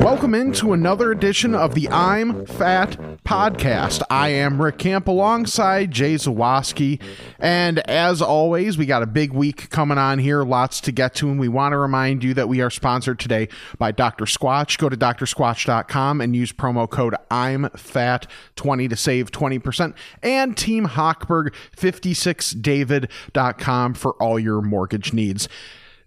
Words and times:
Welcome 0.00 0.36
into 0.36 0.72
another 0.72 1.10
edition 1.10 1.56
of 1.56 1.74
the 1.74 1.88
I'm 1.90 2.46
Fat 2.46 2.90
podcast. 3.24 4.00
I 4.10 4.28
am 4.28 4.62
Rick 4.62 4.78
Camp 4.78 5.08
alongside 5.08 5.90
Jay 5.90 6.14
Zawaski. 6.14 7.02
And 7.40 7.80
as 7.90 8.22
always, 8.22 8.78
we 8.78 8.86
got 8.86 9.02
a 9.02 9.06
big 9.06 9.32
week 9.32 9.70
coming 9.70 9.98
on 9.98 10.20
here, 10.20 10.44
lots 10.44 10.80
to 10.82 10.92
get 10.92 11.16
to. 11.16 11.30
And 11.30 11.40
we 11.40 11.48
want 11.48 11.72
to 11.72 11.78
remind 11.78 12.22
you 12.22 12.32
that 12.34 12.48
we 12.48 12.60
are 12.60 12.70
sponsored 12.70 13.18
today 13.18 13.48
by 13.76 13.90
Dr. 13.90 14.26
Squatch. 14.26 14.78
Go 14.78 14.88
to 14.88 14.96
drsquatch.com 14.96 16.20
and 16.20 16.36
use 16.36 16.52
promo 16.52 16.88
code 16.88 17.16
I'm 17.28 17.70
Fat 17.70 18.28
20 18.54 18.86
to 18.86 18.94
save 18.94 19.32
20%. 19.32 19.94
And 20.22 20.56
Team 20.56 20.86
Hochberg 20.86 21.52
56david.com 21.76 23.94
for 23.94 24.12
all 24.12 24.38
your 24.38 24.62
mortgage 24.62 25.12
needs. 25.12 25.48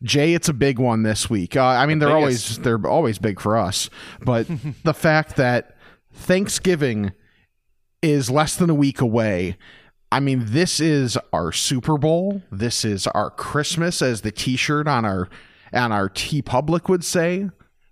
Jay, 0.03 0.33
it's 0.33 0.49
a 0.49 0.53
big 0.53 0.79
one 0.79 1.03
this 1.03 1.29
week. 1.29 1.55
Uh, 1.55 1.63
I 1.63 1.85
mean, 1.85 1.99
they're 1.99 2.15
always 2.15 2.59
they're 2.59 2.85
always 2.87 3.17
big 3.17 3.39
for 3.39 3.57
us, 3.57 3.89
but 4.21 4.47
the 4.83 4.93
fact 4.93 5.35
that 5.37 5.77
Thanksgiving 6.13 7.11
is 8.01 8.29
less 8.29 8.55
than 8.55 8.69
a 8.69 8.75
week 8.75 9.01
away. 9.01 9.57
I 10.11 10.19
mean, 10.19 10.43
this 10.45 10.79
is 10.79 11.17
our 11.33 11.51
Super 11.51 11.97
Bowl. 11.97 12.41
This 12.51 12.85
is 12.85 13.07
our 13.07 13.29
Christmas, 13.29 14.01
as 14.01 14.21
the 14.21 14.31
T-shirt 14.31 14.87
on 14.87 15.03
our 15.03 15.29
on 15.73 15.91
our 15.91 16.09
TeePublic 16.09 16.87
would 16.87 17.03
say. 17.03 17.49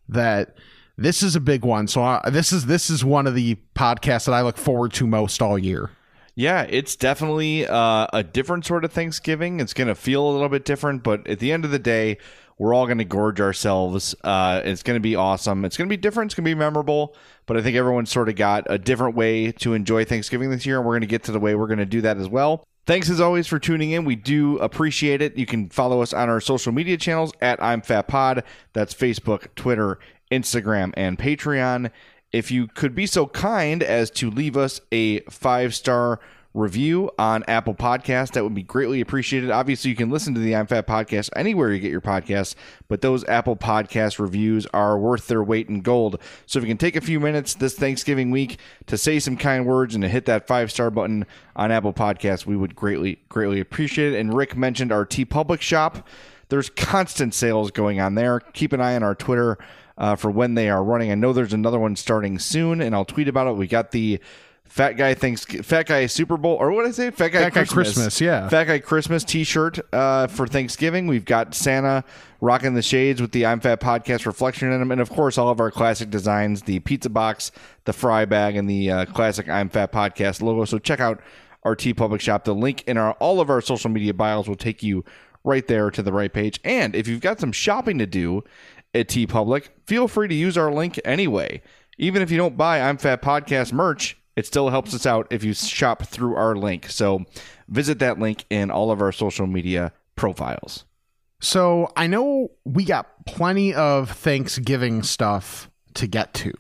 That 0.08 0.56
this 0.98 1.24
is 1.24 1.36
a 1.36 1.40
big 1.40 1.66
one. 1.66 1.88
So 1.88 2.04
uh, 2.04 2.30
this 2.30 2.52
is 2.52 2.68
this 2.68 2.90
is 2.90 3.04
one 3.04 3.28
of 3.28 3.36
the 3.36 3.58
podcasts 3.76 4.26
that 4.26 4.34
I 4.34 4.42
look 4.42 4.58
forward 4.58 4.94
to 4.94 5.08
most 5.08 5.42
all 5.42 5.58
year. 5.58 5.90
Yeah, 6.36 6.66
it's 6.68 6.96
definitely 6.96 7.68
uh, 7.68 8.08
a 8.12 8.24
different 8.24 8.66
sort 8.66 8.86
of 8.86 8.92
Thanksgiving. 8.92 9.60
It's 9.60 9.74
going 9.74 9.88
to 9.88 9.96
feel 9.96 10.28
a 10.28 10.32
little 10.32 10.50
bit 10.50 10.66
different, 10.66 11.04
but 11.04 11.28
at 11.28 11.40
the 11.40 11.52
end 11.52 11.64
of 11.64 11.72
the 11.72 11.80
day, 11.80 12.18
we're 12.58 12.74
all 12.74 12.86
going 12.86 12.98
to 12.98 13.06
gorge 13.06 13.40
ourselves. 13.40 14.16
Uh, 14.24 14.62
it's 14.64 14.84
going 14.84 14.96
to 14.96 15.02
be 15.02 15.16
awesome. 15.16 15.66
It's 15.66 15.78
going 15.78 15.88
to 15.88 15.94
be 15.94 15.98
different. 15.98 16.30
It's 16.30 16.36
going 16.36 16.46
to 16.46 16.50
be 16.50 16.56
memorable. 16.56 17.16
But 17.46 17.58
I 17.58 17.62
think 17.62 17.76
everyone 17.78 18.06
sort 18.06 18.30
of 18.30 18.36
got 18.36 18.66
a 18.68 18.78
different 18.78 19.16
way 19.16 19.52
to 19.52 19.74
enjoy 19.74 20.06
Thanksgiving 20.06 20.50
this 20.50 20.66
year, 20.66 20.78
and 20.78 20.86
we're 20.86 20.94
going 20.94 21.02
to 21.02 21.08
get 21.08 21.24
to 21.24 21.32
the 21.32 21.40
way 21.40 21.56
we're 21.56 21.68
going 21.68 21.80
to 21.80 21.86
do 21.86 22.02
that 22.02 22.18
as 22.18 22.30
well. 22.30 22.64
Thanks 22.86 23.10
as 23.10 23.22
always 23.22 23.48
for 23.48 23.60
tuning 23.60 23.92
in. 23.92 24.04
We 24.04 24.16
do 24.16 24.58
appreciate 24.58 25.22
it. 25.22 25.38
You 25.38 25.46
can 25.46 25.70
follow 25.70 26.02
us 26.02 26.14
on 26.14 26.30
our 26.30 26.42
social 26.42 26.74
media 26.74 26.98
channels 26.98 27.32
at 27.42 27.62
I'm 27.64 27.82
Fat 27.82 28.08
Pod. 28.08 28.44
That's 28.74 28.94
Facebook, 28.94 29.48
Twitter, 29.56 30.00
Instagram, 30.32 30.94
and 30.98 31.18
Patreon. 31.18 31.92
If 32.34 32.50
you 32.50 32.66
could 32.66 32.96
be 32.96 33.06
so 33.06 33.28
kind 33.28 33.84
as 33.84 34.10
to 34.12 34.32
leave 34.32 34.58
us 34.58 34.82
a 34.92 35.20
five 35.22 35.76
star 35.76 36.20
review 36.56 37.12
on 37.20 37.44
Apple 37.48 37.76
Podcasts, 37.76 38.32
that 38.32 38.44
would 38.44 38.56
be 38.56 38.64
greatly 38.64 39.02
appreciated. 39.02 39.52
Obviously, 39.52 39.92
you 39.92 39.96
can 39.96 40.10
listen 40.10 40.34
to 40.34 40.40
the 40.40 40.56
I'm 40.56 40.66
Fat 40.66 40.88
Podcast 40.88 41.30
anywhere 41.36 41.72
you 41.72 41.80
get 41.80 41.92
your 41.92 42.02
podcasts, 42.02 42.56
but 42.88 43.02
those 43.02 43.24
Apple 43.26 43.56
Podcast 43.56 44.18
reviews 44.18 44.66
are 44.74 44.98
worth 44.98 45.28
their 45.28 45.44
weight 45.44 45.70
in 45.70 45.82
gold. 45.82 46.20
So 46.48 46.58
if 46.58 46.66
you 46.66 46.70
can 46.70 46.78
take 46.78 46.96
a 46.96 47.02
few 47.02 47.20
minutes 47.20 47.54
this 47.54 47.76
Thanksgiving 47.76 48.32
week 48.32 48.58
to 48.88 48.98
say 48.98 49.20
some 49.20 49.38
kind 49.38 49.68
words 49.68 49.94
and 49.94 50.02
to 50.02 50.10
hit 50.10 50.26
that 50.26 50.48
five 50.48 50.72
star 50.72 50.90
button 50.90 51.28
on 51.56 51.72
Apple 51.72 51.94
Podcasts, 51.94 52.48
we 52.48 52.58
would 52.58 52.76
greatly, 52.76 53.20
greatly 53.30 53.60
appreciate 53.60 54.14
it. 54.14 54.20
And 54.20 54.34
Rick 54.34 54.58
mentioned 54.58 54.92
our 54.92 55.06
TeePublic 55.06 55.62
shop. 55.62 56.08
There's 56.50 56.72
constant 56.72 57.36
sales 57.36 57.70
going 57.70 58.00
on 58.00 58.16
there. 58.16 58.40
Keep 58.40 58.74
an 58.74 58.82
eye 58.82 58.96
on 58.96 59.04
our 59.04 59.16
Twitter 59.16 59.58
uh, 59.98 60.16
for 60.16 60.32
when 60.32 60.56
they 60.56 60.70
are 60.70 60.84
running. 60.84 61.12
I 61.12 61.16
know 61.16 61.34
there's 61.34 61.54
another 61.54 61.80
one 61.80 61.96
starting 61.96 62.40
soon, 62.40 62.82
and 62.82 62.96
I'll 62.96 63.06
tweet 63.06 63.28
about 63.28 63.48
it. 63.48 63.54
We 63.54 63.68
got 63.68 63.92
the 63.92 64.20
Fat 64.66 64.94
Guy 64.94 65.14
thanks 65.14 65.46
Fat 65.46 65.86
Guy 65.86 66.08
Super 66.08 66.36
Bowl, 66.36 66.56
or 66.56 66.72
what 66.72 66.84
did 66.84 66.90
I 66.90 66.92
say? 66.94 67.12
Fat 67.12 67.28
Guy, 67.30 67.44
Fat 67.44 67.54
Guy 67.54 67.66
Christmas. 67.66 67.94
Christmas, 67.94 68.22
yeah. 68.22 68.50
Fat 68.50 68.64
Guy 68.64 68.80
Christmas 68.80 69.24
T-shirt 69.24 69.80
uh, 69.94 70.28
for 70.28 70.48
Thanksgiving. 70.48 71.06
We've 71.06 71.26
got 71.26 71.54
Santa 71.54 72.04
rocking 72.42 72.74
the 72.74 72.82
shades 72.82 73.22
with 73.22 73.34
the 73.34 73.46
I'm 73.46 73.60
Fat 73.60 73.80
podcast 73.80 74.26
reflection 74.26 74.72
in 74.72 74.80
them, 74.80 74.92
and 74.92 75.00
of 75.00 75.10
course 75.10 75.38
all 75.38 75.50
of 75.50 75.60
our 75.60 75.70
classic 75.70 76.10
designs: 76.10 76.64
the 76.64 76.80
pizza 76.80 77.10
box, 77.10 77.52
the 77.86 77.94
fry 77.94 78.26
bag, 78.26 78.56
and 78.56 78.68
the 78.68 78.90
uh, 78.90 79.06
classic 79.06 79.48
I'm 79.48 79.70
Fat 79.70 79.92
podcast 79.92 80.42
logo. 80.42 80.66
So 80.66 80.80
check 80.80 81.00
out 81.00 81.22
our 81.62 81.76
TeePublic 81.76 82.20
shop. 82.20 82.46
The 82.46 82.56
link 82.56 82.84
in 82.88 82.98
our 82.98 83.12
all 83.14 83.42
of 83.42 83.52
our 83.52 83.62
social 83.62 83.92
media 83.92 84.14
bios 84.14 84.48
will 84.48 84.56
take 84.56 84.82
you 84.82 85.06
right 85.44 85.68
there 85.68 85.92
to 85.92 86.02
the 86.02 86.14
right 86.14 86.32
page. 86.32 86.60
And 86.64 86.96
if 86.96 87.08
you've 87.08 87.22
got 87.22 87.40
some 87.40 87.52
shopping 87.52 88.00
to 88.00 88.06
do 88.06 88.44
at 88.94 89.08
TeePublic, 89.08 89.70
feel 89.86 90.08
free 90.08 90.28
to 90.28 90.36
use 90.36 90.58
our 90.58 90.72
link 90.72 91.00
anyway. 91.04 91.62
Even 91.98 92.22
if 92.22 92.32
you 92.32 92.38
don't 92.38 92.58
buy 92.58 92.82
I'm 92.82 92.98
Fat 92.98 93.22
Podcast 93.22 93.72
merch, 93.74 94.18
it 94.36 94.46
still 94.46 94.70
helps 94.70 94.94
us 94.96 95.06
out 95.06 95.28
if 95.30 95.44
you 95.44 95.54
shop 95.54 96.04
through 96.04 96.36
our 96.36 96.56
link. 96.56 96.90
So 96.90 97.26
visit 97.68 98.00
that 98.00 98.20
link 98.20 98.46
in 98.50 98.72
all 98.72 98.92
of 98.92 99.02
our 99.02 99.12
social 99.12 99.48
media 99.48 99.94
profiles. 100.16 100.86
So 101.40 101.92
I 101.96 102.08
know 102.08 102.52
we 102.66 102.86
got 102.86 103.26
plenty 103.26 103.74
of 103.74 104.10
Thanksgiving 104.10 105.04
stuff 105.04 105.70
to 105.96 106.08
get 106.08 106.34
to. 106.36 106.54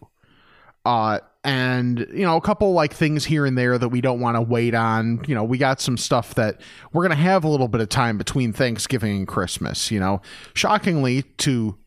Uh 0.85 1.19
and 1.43 2.07
you 2.13 2.23
know 2.23 2.37
a 2.37 2.41
couple 2.41 2.71
like 2.73 2.93
things 2.93 3.25
here 3.25 3.45
and 3.45 3.57
there 3.57 3.77
that 3.77 3.89
we 3.89 4.01
don't 4.01 4.19
want 4.19 4.35
to 4.35 4.41
wait 4.41 4.73
on 4.73 5.21
you 5.27 5.35
know 5.35 5.43
we 5.43 5.57
got 5.57 5.81
some 5.81 5.97
stuff 5.97 6.35
that 6.35 6.61
we're 6.93 7.01
going 7.03 7.15
to 7.17 7.21
have 7.21 7.43
a 7.43 7.49
little 7.49 7.67
bit 7.67 7.81
of 7.81 7.89
time 7.89 8.17
between 8.17 8.53
thanksgiving 8.53 9.17
and 9.17 9.27
christmas 9.27 9.91
you 9.91 9.99
know 9.99 10.21
shockingly 10.53 11.23
to 11.37 11.77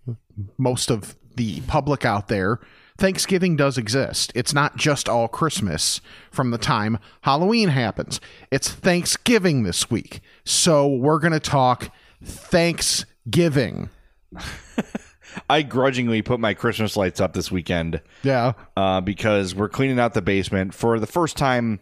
most 0.58 0.90
of 0.90 1.16
the 1.36 1.60
public 1.62 2.04
out 2.04 2.28
there 2.28 2.60
thanksgiving 2.98 3.56
does 3.56 3.76
exist. 3.76 4.32
It's 4.34 4.54
not 4.54 4.76
just 4.76 5.08
all 5.08 5.28
christmas 5.28 6.00
from 6.30 6.50
the 6.50 6.58
time 6.58 6.98
halloween 7.22 7.68
happens. 7.68 8.20
It's 8.50 8.70
thanksgiving 8.70 9.62
this 9.64 9.90
week. 9.90 10.20
So 10.44 10.86
we're 10.88 11.18
going 11.18 11.32
to 11.32 11.40
talk 11.40 11.90
thanksgiving. 12.22 13.90
I 15.50 15.62
grudgingly 15.62 16.22
put 16.22 16.40
my 16.40 16.54
Christmas 16.54 16.96
lights 16.96 17.20
up 17.20 17.32
this 17.32 17.50
weekend 17.50 18.00
yeah. 18.22 18.52
uh, 18.76 19.00
because 19.00 19.54
we're 19.54 19.68
cleaning 19.68 19.98
out 19.98 20.14
the 20.14 20.22
basement 20.22 20.74
for 20.74 20.98
the 20.98 21.06
first 21.06 21.36
time, 21.36 21.80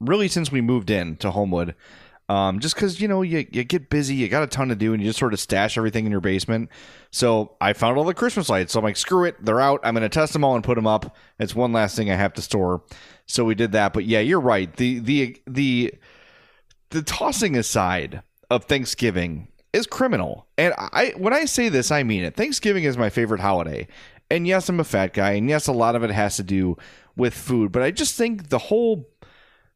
really 0.00 0.28
since 0.28 0.50
we 0.50 0.60
moved 0.60 0.90
in 0.90 1.16
to 1.16 1.30
Homewood. 1.30 1.74
Um, 2.28 2.60
just 2.60 2.74
because 2.74 3.00
you 3.00 3.08
know 3.08 3.22
you, 3.22 3.46
you 3.50 3.64
get 3.64 3.90
busy, 3.90 4.14
you 4.14 4.28
got 4.28 4.42
a 4.42 4.46
ton 4.46 4.68
to 4.68 4.76
do, 4.76 4.92
and 4.94 5.02
you 5.02 5.08
just 5.08 5.18
sort 5.18 5.34
of 5.34 5.40
stash 5.40 5.76
everything 5.76 6.06
in 6.06 6.12
your 6.12 6.20
basement. 6.20 6.70
So 7.10 7.56
I 7.60 7.72
found 7.72 7.98
all 7.98 8.04
the 8.04 8.14
Christmas 8.14 8.48
lights. 8.48 8.72
So 8.72 8.78
I'm 8.78 8.84
like, 8.84 8.96
screw 8.96 9.24
it, 9.24 9.44
they're 9.44 9.60
out. 9.60 9.80
I'm 9.84 9.94
going 9.94 10.02
to 10.02 10.08
test 10.08 10.32
them 10.32 10.44
all 10.44 10.54
and 10.54 10.64
put 10.64 10.76
them 10.76 10.86
up. 10.86 11.16
It's 11.38 11.54
one 11.54 11.72
last 11.72 11.96
thing 11.96 12.10
I 12.10 12.14
have 12.14 12.32
to 12.34 12.42
store. 12.42 12.82
So 13.26 13.44
we 13.44 13.54
did 13.54 13.72
that. 13.72 13.92
But 13.92 14.04
yeah, 14.04 14.20
you're 14.20 14.40
right. 14.40 14.74
The 14.74 15.00
the 15.00 15.36
the 15.46 15.94
the 16.90 17.02
tossing 17.02 17.56
aside 17.56 18.22
of 18.50 18.64
Thanksgiving 18.64 19.48
is 19.72 19.86
criminal. 19.86 20.46
And 20.56 20.74
I 20.78 21.12
when 21.16 21.32
I 21.32 21.44
say 21.44 21.68
this, 21.68 21.90
I 21.90 22.02
mean 22.02 22.24
it. 22.24 22.36
Thanksgiving 22.36 22.84
is 22.84 22.96
my 22.96 23.10
favorite 23.10 23.40
holiday. 23.40 23.88
And 24.30 24.46
yes, 24.46 24.70
I'm 24.70 24.80
a 24.80 24.84
fat 24.84 25.12
guy, 25.12 25.32
and 25.32 25.50
yes, 25.50 25.66
a 25.66 25.72
lot 25.72 25.94
of 25.94 26.02
it 26.02 26.10
has 26.10 26.36
to 26.36 26.42
do 26.42 26.78
with 27.16 27.34
food, 27.34 27.72
but 27.72 27.82
I 27.82 27.90
just 27.90 28.16
think 28.16 28.48
the 28.48 28.58
whole 28.58 29.11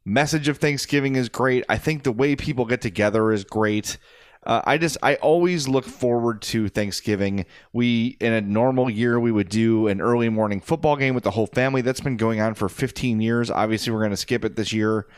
message 0.06 0.48
of 0.48 0.58
Thanksgiving 0.58 1.16
is 1.16 1.28
great. 1.28 1.64
I 1.68 1.76
think 1.76 2.04
the 2.04 2.12
way 2.12 2.36
people 2.36 2.64
get 2.64 2.80
together 2.80 3.32
is 3.32 3.44
great. 3.44 3.98
Uh, 4.46 4.62
I 4.64 4.78
just 4.78 4.96
I 5.02 5.16
always 5.16 5.66
look 5.66 5.84
forward 5.84 6.40
to 6.42 6.68
Thanksgiving. 6.68 7.44
We 7.72 8.16
in 8.20 8.32
a 8.32 8.40
normal 8.40 8.88
year 8.88 9.18
we 9.18 9.32
would 9.32 9.48
do 9.48 9.88
an 9.88 10.00
early 10.00 10.28
morning 10.28 10.60
football 10.60 10.96
game 10.96 11.16
with 11.16 11.24
the 11.24 11.32
whole 11.32 11.48
family. 11.48 11.82
That's 11.82 12.00
been 12.00 12.16
going 12.16 12.40
on 12.40 12.54
for 12.54 12.68
15 12.68 13.20
years. 13.20 13.50
Obviously, 13.50 13.92
we're 13.92 13.98
going 13.98 14.12
to 14.12 14.16
skip 14.16 14.44
it 14.44 14.54
this 14.54 14.72
year, 14.72 15.08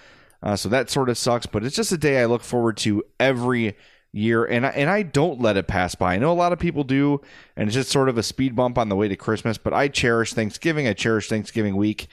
uh, 0.42 0.56
so 0.56 0.70
that 0.70 0.88
sort 0.88 1.10
of 1.10 1.18
sucks. 1.18 1.44
But 1.44 1.62
it's 1.62 1.76
just 1.76 1.92
a 1.92 1.98
day 1.98 2.22
I 2.22 2.24
look 2.24 2.42
forward 2.42 2.78
to 2.78 3.04
every 3.20 3.76
year, 4.12 4.46
and 4.46 4.64
I, 4.64 4.70
and 4.70 4.88
I 4.88 5.02
don't 5.02 5.42
let 5.42 5.58
it 5.58 5.66
pass 5.66 5.94
by. 5.94 6.14
I 6.14 6.18
know 6.18 6.32
a 6.32 6.34
lot 6.34 6.54
of 6.54 6.58
people 6.58 6.82
do, 6.82 7.20
and 7.54 7.68
it's 7.68 7.74
just 7.74 7.90
sort 7.90 8.08
of 8.08 8.16
a 8.16 8.22
speed 8.22 8.56
bump 8.56 8.78
on 8.78 8.88
the 8.88 8.96
way 8.96 9.08
to 9.08 9.16
Christmas. 9.16 9.58
But 9.58 9.74
I 9.74 9.88
cherish 9.88 10.32
Thanksgiving. 10.32 10.88
I 10.88 10.94
cherish 10.94 11.28
Thanksgiving 11.28 11.76
week, 11.76 12.08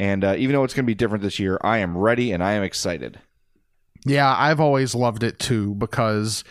and 0.00 0.24
uh, 0.24 0.34
even 0.36 0.54
though 0.54 0.64
it's 0.64 0.74
going 0.74 0.84
to 0.84 0.86
be 0.86 0.94
different 0.94 1.22
this 1.22 1.38
year, 1.38 1.58
I 1.62 1.78
am 1.78 1.96
ready 1.96 2.32
and 2.32 2.42
I 2.42 2.52
am 2.52 2.62
excited. 2.62 3.18
Yeah, 4.06 4.34
I've 4.36 4.60
always 4.60 4.94
loved 4.94 5.22
it 5.22 5.38
too 5.38 5.74
because 5.74 6.44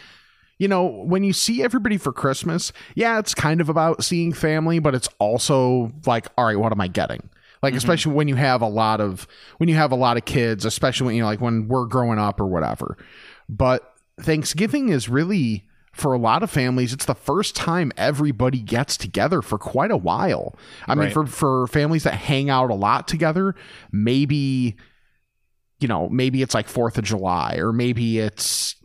you 0.60 0.68
know, 0.68 0.86
when 0.86 1.24
you 1.24 1.34
see 1.34 1.64
everybody 1.64 1.98
for 1.98 2.12
Christmas, 2.12 2.74
yeah, 2.96 3.20
it's 3.20 3.36
kind 3.36 3.62
of 3.62 3.70
about 3.70 4.04
seeing 4.04 4.34
family, 4.34 4.80
but 4.80 4.96
it's 4.96 5.08
also 5.20 5.92
like, 6.08 6.28
all 6.36 6.46
right, 6.46 6.58
what 6.58 6.72
am 6.72 6.82
I 6.82 6.88
getting? 6.88 7.30
Like 7.62 7.74
especially 7.74 8.14
when 8.14 8.28
you 8.28 8.36
have 8.36 8.62
a 8.62 8.68
lot 8.68 9.02
of 9.02 9.28
when 9.58 9.68
you 9.68 9.76
have 9.76 9.92
a 9.92 9.96
lot 9.96 10.18
of 10.18 10.26
kids, 10.26 10.64
especially 10.64 11.08
when 11.08 11.16
you 11.16 11.22
know, 11.22 11.28
like 11.28 11.42
when 11.42 11.68
we're 11.68 11.86
growing 11.86 12.20
up 12.20 12.40
or 12.40 12.46
whatever. 12.46 12.98
But 13.50 13.94
Thanksgiving 14.20 14.90
is 14.90 15.10
really 15.10 15.68
for 15.98 16.14
a 16.14 16.18
lot 16.20 16.44
of 16.44 16.52
families, 16.52 16.94
it's 16.94 17.06
the 17.06 17.16
first 17.16 17.56
time 17.56 17.92
everybody 17.98 18.60
gets 18.62 18.98
together 18.98 19.42
for 19.42 19.58
quite 19.58 19.90
a 19.92 19.98
while. 19.98 20.56
I 20.88 20.94
mean, 20.96 21.10
for 21.10 21.26
for 21.26 21.68
families 21.68 22.04
that 22.04 22.14
hang 22.14 22.50
out 22.50 22.70
a 22.70 22.76
lot 22.76 23.08
together, 23.08 23.56
maybe 23.92 24.76
you 25.80 25.88
know, 25.88 26.10
maybe 26.10 26.42
it's 26.42 26.54
like 26.56 26.68
4th 26.68 26.98
of 26.98 27.04
July 27.04 27.58
or 27.58 27.72
maybe 27.74 28.20
it's 28.20 28.76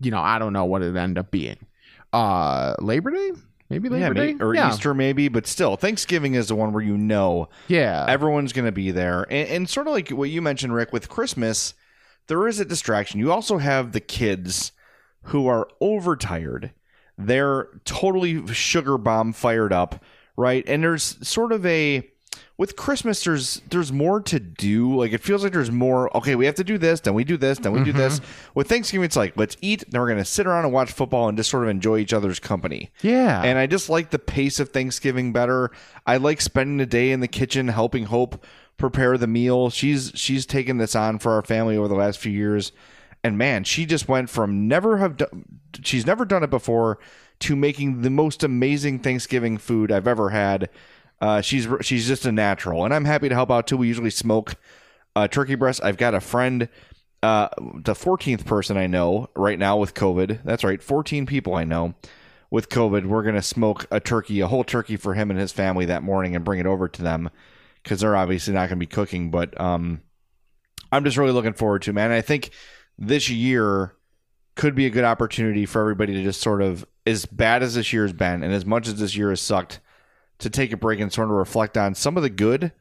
you 0.00 0.10
know, 0.10 0.20
I 0.20 0.38
don't 0.38 0.52
know 0.52 0.64
what 0.64 0.82
it 0.82 0.94
end 0.96 1.18
up 1.18 1.30
being. 1.30 1.56
Uh 2.12 2.74
Labor 2.80 3.10
Day? 3.10 3.30
Maybe 3.68 3.88
Labor 3.88 4.06
yeah, 4.20 4.32
Day 4.32 4.36
or 4.40 4.54
yeah. 4.54 4.68
Easter 4.70 4.94
maybe, 4.94 5.28
but 5.28 5.46
still, 5.46 5.76
Thanksgiving 5.76 6.34
is 6.34 6.48
the 6.48 6.54
one 6.54 6.72
where 6.72 6.84
you 6.84 6.96
know 6.96 7.48
Yeah. 7.68 8.06
everyone's 8.08 8.52
going 8.52 8.66
to 8.66 8.72
be 8.72 8.90
there, 8.92 9.22
and, 9.24 9.48
and 9.48 9.68
sort 9.68 9.88
of 9.88 9.92
like 9.92 10.10
what 10.10 10.30
you 10.30 10.40
mentioned, 10.40 10.72
Rick, 10.72 10.92
with 10.92 11.08
Christmas, 11.08 11.74
there 12.28 12.46
is 12.46 12.60
a 12.60 12.64
distraction. 12.64 13.18
You 13.18 13.32
also 13.32 13.58
have 13.58 13.90
the 13.92 14.00
kids 14.00 14.70
who 15.26 15.46
are 15.46 15.68
overtired. 15.80 16.72
They're 17.18 17.68
totally 17.84 18.46
sugar 18.52 18.98
bomb 18.98 19.32
fired 19.32 19.72
up, 19.72 20.04
right? 20.36 20.64
And 20.68 20.82
there's 20.82 21.16
sort 21.26 21.52
of 21.52 21.64
a 21.64 22.08
with 22.58 22.76
Christmas 22.76 23.24
there's 23.24 23.60
there's 23.70 23.92
more 23.92 24.20
to 24.22 24.38
do. 24.38 24.94
Like 24.96 25.12
it 25.12 25.22
feels 25.22 25.42
like 25.42 25.52
there's 25.52 25.70
more 25.70 26.14
okay, 26.16 26.34
we 26.34 26.46
have 26.46 26.54
to 26.56 26.64
do 26.64 26.78
this, 26.78 27.00
then 27.00 27.14
we 27.14 27.24
do 27.24 27.36
this, 27.36 27.58
then 27.58 27.72
we 27.72 27.82
do 27.82 27.92
this. 27.92 28.20
Mm-hmm. 28.20 28.50
With 28.54 28.68
Thanksgiving 28.68 29.04
it's 29.04 29.16
like 29.16 29.36
let's 29.36 29.56
eat, 29.60 29.84
then 29.88 30.00
we're 30.00 30.08
gonna 30.08 30.24
sit 30.24 30.46
around 30.46 30.64
and 30.64 30.72
watch 30.72 30.92
football 30.92 31.28
and 31.28 31.36
just 31.36 31.50
sort 31.50 31.64
of 31.64 31.70
enjoy 31.70 31.98
each 31.98 32.12
other's 32.12 32.38
company. 32.38 32.90
yeah. 33.02 33.42
And 33.42 33.58
I 33.58 33.66
just 33.66 33.88
like 33.88 34.10
the 34.10 34.18
pace 34.18 34.60
of 34.60 34.70
Thanksgiving 34.70 35.32
better. 35.32 35.70
I 36.06 36.18
like 36.18 36.40
spending 36.40 36.80
a 36.80 36.86
day 36.86 37.10
in 37.10 37.20
the 37.20 37.28
kitchen 37.28 37.68
helping 37.68 38.04
Hope 38.04 38.44
prepare 38.76 39.16
the 39.18 39.26
meal. 39.26 39.70
She's 39.70 40.12
she's 40.14 40.46
taken 40.46 40.76
this 40.78 40.94
on 40.94 41.18
for 41.18 41.32
our 41.32 41.42
family 41.42 41.76
over 41.76 41.88
the 41.88 41.94
last 41.94 42.18
few 42.18 42.32
years. 42.32 42.72
And 43.26 43.36
man, 43.36 43.64
she 43.64 43.86
just 43.86 44.06
went 44.06 44.30
from 44.30 44.68
never 44.68 44.98
have 44.98 45.16
done 45.16 45.58
she's 45.82 46.06
never 46.06 46.24
done 46.24 46.44
it 46.44 46.50
before 46.50 47.00
to 47.40 47.56
making 47.56 48.02
the 48.02 48.08
most 48.08 48.44
amazing 48.44 49.00
Thanksgiving 49.00 49.58
food 49.58 49.90
I've 49.90 50.06
ever 50.06 50.30
had. 50.30 50.70
Uh, 51.20 51.40
she's 51.40 51.66
she's 51.80 52.06
just 52.06 52.24
a 52.24 52.30
natural, 52.30 52.84
and 52.84 52.94
I'm 52.94 53.04
happy 53.04 53.28
to 53.28 53.34
help 53.34 53.50
out 53.50 53.66
too. 53.66 53.78
We 53.78 53.88
usually 53.88 54.10
smoke 54.10 54.54
uh, 55.16 55.26
turkey 55.26 55.56
breast. 55.56 55.80
I've 55.82 55.96
got 55.96 56.14
a 56.14 56.20
friend, 56.20 56.68
uh, 57.20 57.48
the 57.58 57.94
14th 57.94 58.46
person 58.46 58.76
I 58.76 58.86
know 58.86 59.28
right 59.34 59.58
now 59.58 59.76
with 59.76 59.94
COVID. 59.94 60.44
That's 60.44 60.62
right, 60.62 60.80
14 60.80 61.26
people 61.26 61.56
I 61.56 61.64
know 61.64 61.94
with 62.48 62.68
COVID. 62.68 63.06
We're 63.06 63.24
gonna 63.24 63.42
smoke 63.42 63.88
a 63.90 63.98
turkey, 63.98 64.38
a 64.38 64.46
whole 64.46 64.62
turkey 64.62 64.96
for 64.96 65.14
him 65.14 65.32
and 65.32 65.40
his 65.40 65.50
family 65.50 65.86
that 65.86 66.04
morning, 66.04 66.36
and 66.36 66.44
bring 66.44 66.60
it 66.60 66.66
over 66.66 66.86
to 66.86 67.02
them 67.02 67.28
because 67.82 68.02
they're 68.02 68.14
obviously 68.14 68.54
not 68.54 68.68
gonna 68.68 68.78
be 68.78 68.86
cooking. 68.86 69.32
But 69.32 69.60
um, 69.60 70.02
I'm 70.92 71.02
just 71.02 71.16
really 71.16 71.32
looking 71.32 71.54
forward 71.54 71.82
to, 71.82 71.92
man. 71.92 72.12
I 72.12 72.20
think 72.20 72.50
this 72.98 73.28
year 73.28 73.94
could 74.54 74.74
be 74.74 74.86
a 74.86 74.90
good 74.90 75.04
opportunity 75.04 75.66
for 75.66 75.80
everybody 75.80 76.14
to 76.14 76.22
just 76.22 76.40
sort 76.40 76.62
of, 76.62 76.86
as 77.04 77.26
bad 77.26 77.62
as 77.62 77.74
this 77.74 77.92
year 77.92 78.02
has 78.02 78.12
been, 78.12 78.42
and 78.42 78.52
as 78.52 78.64
much 78.64 78.88
as 78.88 78.98
this 78.98 79.16
year 79.16 79.30
has 79.30 79.40
sucked, 79.40 79.80
to 80.38 80.50
take 80.50 80.72
a 80.72 80.76
break 80.76 81.00
and 81.00 81.12
sort 81.12 81.28
of 81.28 81.34
reflect 81.36 81.76
on 81.76 81.94
some 81.94 82.16
of 82.16 82.22
the 82.22 82.30
good 82.30 82.72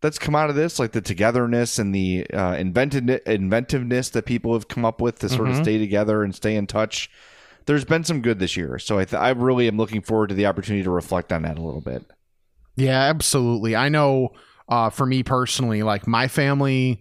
that's 0.00 0.18
come 0.18 0.34
out 0.34 0.48
of 0.48 0.56
this, 0.56 0.78
like 0.78 0.92
the 0.92 1.00
togetherness 1.00 1.78
and 1.78 1.94
the 1.94 2.26
uh, 2.30 2.54
invented 2.54 3.10
inventiveness 3.26 4.08
that 4.10 4.24
people 4.24 4.54
have 4.54 4.66
come 4.66 4.84
up 4.84 5.00
with 5.00 5.18
to 5.18 5.28
sort 5.28 5.48
of 5.48 5.56
stay 5.56 5.76
together 5.76 6.22
and 6.22 6.34
stay 6.34 6.56
in 6.56 6.66
touch. 6.66 7.10
There's 7.66 7.84
been 7.84 8.04
some 8.04 8.22
good 8.22 8.38
this 8.38 8.56
year, 8.56 8.78
so 8.78 8.98
I, 8.98 9.04
th- 9.04 9.20
I 9.20 9.30
really 9.30 9.68
am 9.68 9.76
looking 9.76 10.00
forward 10.00 10.28
to 10.28 10.34
the 10.34 10.46
opportunity 10.46 10.82
to 10.84 10.90
reflect 10.90 11.32
on 11.32 11.42
that 11.42 11.58
a 11.58 11.62
little 11.62 11.82
bit. 11.82 12.02
Yeah, 12.76 12.98
absolutely. 12.98 13.76
I 13.76 13.90
know 13.90 14.32
uh 14.68 14.88
for 14.88 15.04
me 15.04 15.22
personally, 15.22 15.82
like 15.82 16.06
my 16.06 16.28
family 16.28 17.00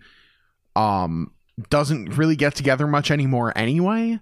um 0.76 1.32
doesn't 1.70 2.18
really 2.18 2.36
get 2.36 2.56
together 2.56 2.88
much 2.88 3.12
anymore 3.12 3.54
anyway. 3.56 4.20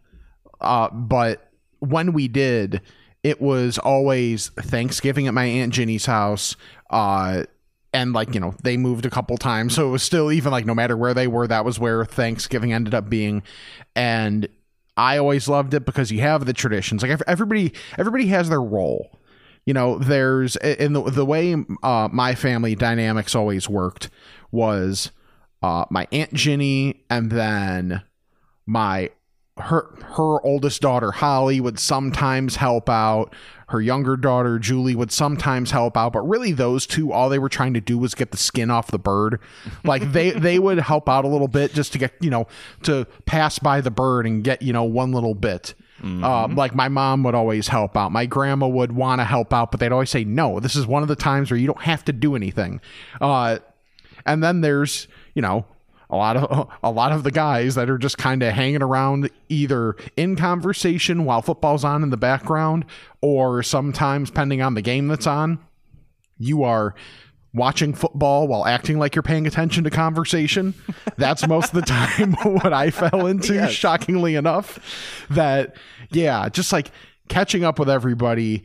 Uh 0.61 0.89
but 0.89 1.51
when 1.79 2.13
we 2.13 2.27
did, 2.27 2.81
it 3.23 3.41
was 3.41 3.77
always 3.77 4.49
Thanksgiving 4.49 5.27
at 5.27 5.33
my 5.33 5.45
Aunt 5.45 5.73
Ginny's 5.73 6.05
house. 6.05 6.55
Uh 6.89 7.43
and 7.93 8.13
like, 8.13 8.33
you 8.33 8.39
know, 8.39 8.53
they 8.63 8.77
moved 8.77 9.05
a 9.05 9.09
couple 9.09 9.37
times. 9.37 9.75
So 9.75 9.87
it 9.87 9.91
was 9.91 10.03
still 10.03 10.31
even 10.31 10.51
like 10.51 10.65
no 10.65 10.75
matter 10.75 10.97
where 10.97 11.13
they 11.13 11.27
were, 11.27 11.47
that 11.47 11.65
was 11.65 11.79
where 11.79 12.05
Thanksgiving 12.05 12.73
ended 12.73 12.93
up 12.93 13.09
being. 13.09 13.43
And 13.95 14.47
I 14.95 15.17
always 15.17 15.47
loved 15.47 15.73
it 15.73 15.85
because 15.85 16.11
you 16.11 16.21
have 16.21 16.45
the 16.45 16.53
traditions. 16.53 17.01
Like 17.01 17.19
everybody 17.27 17.73
everybody 17.97 18.27
has 18.27 18.49
their 18.49 18.61
role 18.61 19.17
you 19.67 19.73
know 19.73 19.99
there's 19.99 20.55
in 20.55 20.93
the 20.93 21.03
the 21.03 21.25
way 21.25 21.53
uh, 21.83 22.07
my 22.11 22.33
family 22.33 22.73
dynamics 22.73 23.35
always 23.35 23.69
worked 23.69 24.09
was 24.49 25.11
uh, 25.61 25.85
my 25.89 26.07
aunt 26.11 26.33
Ginny 26.33 27.03
and 27.09 27.31
then 27.31 28.03
my 28.65 29.09
her 29.59 29.89
her 30.15 30.39
oldest 30.45 30.81
daughter 30.81 31.11
Holly 31.11 31.59
would 31.59 31.79
sometimes 31.79 32.57
help 32.57 32.89
out. 32.89 33.33
Her 33.69 33.81
younger 33.81 34.15
daughter 34.15 34.59
Julie 34.59 34.95
would 34.95 35.11
sometimes 35.11 35.71
help 35.71 35.97
out. 35.97 36.13
But 36.13 36.21
really 36.21 36.51
those 36.51 36.85
two 36.85 37.11
all 37.11 37.29
they 37.29 37.39
were 37.39 37.49
trying 37.49 37.73
to 37.73 37.81
do 37.81 37.97
was 37.97 38.13
get 38.15 38.31
the 38.31 38.37
skin 38.37 38.69
off 38.69 38.91
the 38.91 38.99
bird. 38.99 39.39
Like 39.83 40.11
they 40.11 40.31
they 40.39 40.59
would 40.59 40.79
help 40.79 41.09
out 41.09 41.25
a 41.25 41.27
little 41.27 41.47
bit 41.47 41.73
just 41.73 41.91
to 41.93 41.97
get 41.97 42.13
you 42.21 42.29
know 42.29 42.47
to 42.83 43.05
pass 43.25 43.59
by 43.59 43.81
the 43.81 43.91
bird 43.91 44.25
and 44.25 44.43
get 44.43 44.61
you 44.61 44.73
know 44.73 44.83
one 44.83 45.11
little 45.11 45.35
bit. 45.35 45.73
Uh, 46.23 46.47
like 46.49 46.75
my 46.75 46.89
mom 46.89 47.23
would 47.23 47.33
always 47.33 47.69
help 47.69 47.97
out. 47.97 48.11
My 48.11 48.27
grandma 48.27 48.67
would 48.67 48.91
want 48.91 49.19
to 49.19 49.25
help 49.25 49.51
out, 49.51 49.71
but 49.71 49.79
they'd 49.79 49.91
always 49.91 50.11
say, 50.11 50.23
"No, 50.23 50.59
this 50.59 50.75
is 50.75 50.85
one 50.85 51.01
of 51.01 51.07
the 51.07 51.15
times 51.15 51.49
where 51.49 51.59
you 51.59 51.65
don't 51.65 51.81
have 51.81 52.05
to 52.05 52.13
do 52.13 52.35
anything." 52.35 52.79
Uh, 53.19 53.57
and 54.27 54.43
then 54.43 54.61
there's 54.61 55.07
you 55.33 55.41
know 55.41 55.65
a 56.09 56.15
lot 56.15 56.37
of 56.37 56.69
a 56.83 56.91
lot 56.91 57.11
of 57.11 57.23
the 57.23 57.31
guys 57.31 57.75
that 57.75 57.89
are 57.89 57.97
just 57.97 58.17
kind 58.17 58.43
of 58.43 58.53
hanging 58.53 58.81
around 58.81 59.29
either 59.49 59.95
in 60.15 60.35
conversation 60.35 61.25
while 61.25 61.41
football's 61.41 61.83
on 61.83 62.03
in 62.03 62.09
the 62.09 62.17
background, 62.17 62.85
or 63.21 63.63
sometimes 63.63 64.29
depending 64.29 64.61
on 64.61 64.73
the 64.73 64.81
game 64.81 65.07
that's 65.07 65.27
on, 65.27 65.59
you 66.37 66.63
are 66.63 66.95
watching 67.53 67.93
football 67.93 68.47
while 68.47 68.65
acting 68.65 68.99
like 68.99 69.15
you're 69.15 69.23
paying 69.23 69.47
attention 69.47 69.83
to 69.83 69.89
conversation. 69.89 70.73
That's 71.17 71.47
most 71.47 71.73
of 71.73 71.81
the 71.81 71.81
time 71.87 72.33
what 72.33 72.71
I 72.71 72.91
fell 72.91 73.27
into, 73.27 73.67
shockingly 73.69 74.35
enough. 74.35 75.25
That, 75.29 75.75
yeah, 76.11 76.47
just 76.49 76.71
like 76.71 76.91
catching 77.27 77.63
up 77.63 77.79
with 77.79 77.89
everybody. 77.89 78.63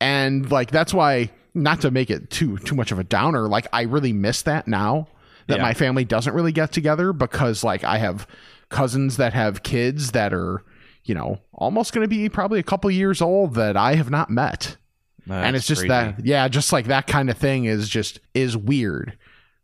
And 0.00 0.50
like, 0.50 0.70
that's 0.70 0.94
why, 0.94 1.30
not 1.54 1.80
to 1.82 1.90
make 1.90 2.10
it 2.10 2.30
too, 2.30 2.58
too 2.58 2.74
much 2.74 2.92
of 2.92 2.98
a 2.98 3.04
downer, 3.04 3.48
like, 3.48 3.66
I 3.72 3.82
really 3.82 4.12
miss 4.12 4.42
that 4.42 4.68
now 4.68 5.08
that 5.46 5.56
Yeah. 5.58 5.62
my 5.62 5.74
family 5.74 6.04
doesn't 6.04 6.32
really 6.34 6.52
get 6.52 6.70
together 6.72 7.12
because 7.12 7.64
like 7.64 7.82
I 7.84 7.98
have 7.98 8.26
cousins 8.68 9.16
that 9.16 9.32
have 9.32 9.62
kids 9.62 10.12
that 10.12 10.32
are, 10.32 10.62
you 11.04 11.14
know, 11.14 11.40
almost 11.52 11.92
going 11.92 12.04
to 12.04 12.08
be 12.08 12.28
probably 12.28 12.60
a 12.60 12.62
couple 12.64 12.90
years 12.90 13.20
old 13.20 13.54
that 13.54 13.76
I 13.76 13.94
have 13.94 14.10
not 14.10 14.30
met 14.30 14.76
and 15.28 15.54
it's 15.54 15.66
just 15.66 15.86
that 15.86 16.24
yeah 16.24 16.48
just 16.48 16.72
like 16.72 16.86
that 16.86 17.06
kind 17.06 17.30
of 17.30 17.36
thing 17.38 17.64
is 17.64 17.88
just 17.88 18.18
is 18.34 18.56
weird 18.56 19.16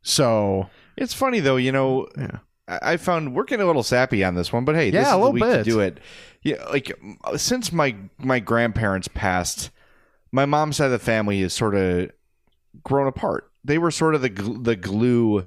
so 0.03 0.69
It's 0.97 1.13
funny 1.15 1.41
though, 1.41 1.57
you 1.57 1.73
know. 1.73 2.07
Yeah. 2.17 2.39
I 2.69 2.97
found 2.97 3.35
we're 3.35 3.45
a 3.49 3.57
little 3.65 3.83
sappy 3.83 4.25
on 4.25 4.35
this 4.35 4.53
one, 4.53 4.65
but 4.65 4.75
hey, 4.75 4.91
this 4.91 5.03
Yeah, 5.03 5.03
is 5.03 5.09
a 5.09 5.11
the 5.13 5.17
little 5.19 5.33
week 5.33 5.43
to 5.45 5.65
do 5.65 5.81
it. 5.81 5.99
Yeah, 6.43 6.65
like 6.71 6.93
since 7.37 7.73
my 7.73 7.95
my 8.19 8.39
grandparents 8.41 9.09
passed, 9.09 9.71
my 10.33 10.45
mom's 10.45 10.77
side 10.77 10.87
of 10.87 10.93
the 10.93 10.99
family 10.99 11.41
is 11.43 11.53
sort 11.53 11.75
of 11.75 12.11
grown 12.83 13.07
apart. 13.07 13.51
They 13.65 13.79
were 13.79 13.91
sort 13.91 14.15
of 14.15 14.23
the 14.23 14.31
gl- 14.31 14.63
the 14.63 14.77
glue 14.77 15.47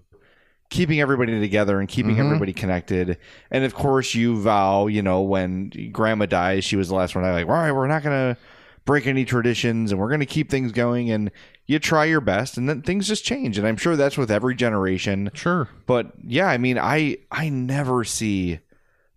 keeping 0.70 1.02
everybody 1.02 1.40
together 1.40 1.80
and 1.80 1.90
keeping 1.90 2.18
Mhm. 2.18 2.26
everybody 2.26 2.54
connected. 2.54 3.18
And 3.50 3.64
of 3.64 3.74
course, 3.74 4.14
you 4.14 4.40
vow, 4.40 4.86
you 4.88 5.02
know, 5.02 5.22
when 5.22 5.72
grandma 5.92 6.28
dies, 6.28 6.64
she 6.64 6.76
was 6.76 6.90
the 6.90 6.96
last 6.96 7.16
one. 7.16 7.24
I 7.26 7.32
like, 7.34 7.48
all 7.48 7.54
right, 7.54 7.72
we're 7.72 7.88
not 7.88 8.04
gonna 8.04 8.38
break 8.86 9.08
any 9.08 9.26
traditions, 9.26 9.92
and 9.92 10.00
we're 10.00 10.10
gonna 10.12 10.26
keep 10.28 10.50
things 10.50 10.72
going. 10.72 11.10
And 11.10 11.32
you 11.66 11.80
try 11.80 12.06
your 12.06 12.22
best, 12.22 12.56
and 12.58 12.68
then 12.70 12.82
things 12.84 13.08
just 13.08 13.24
change. 13.26 13.58
And 13.58 13.68
I'm 13.68 13.78
sure 13.78 13.96
that's 13.96 14.18
with 14.18 14.30
every 14.32 14.54
generation. 14.56 15.32
sure 15.34 15.70
But 15.88 16.12
yeah, 16.24 16.48
I 16.48 16.58
mean, 16.60 16.78
I 16.78 17.18
I 17.32 17.50
never 17.50 18.04
see 18.04 18.60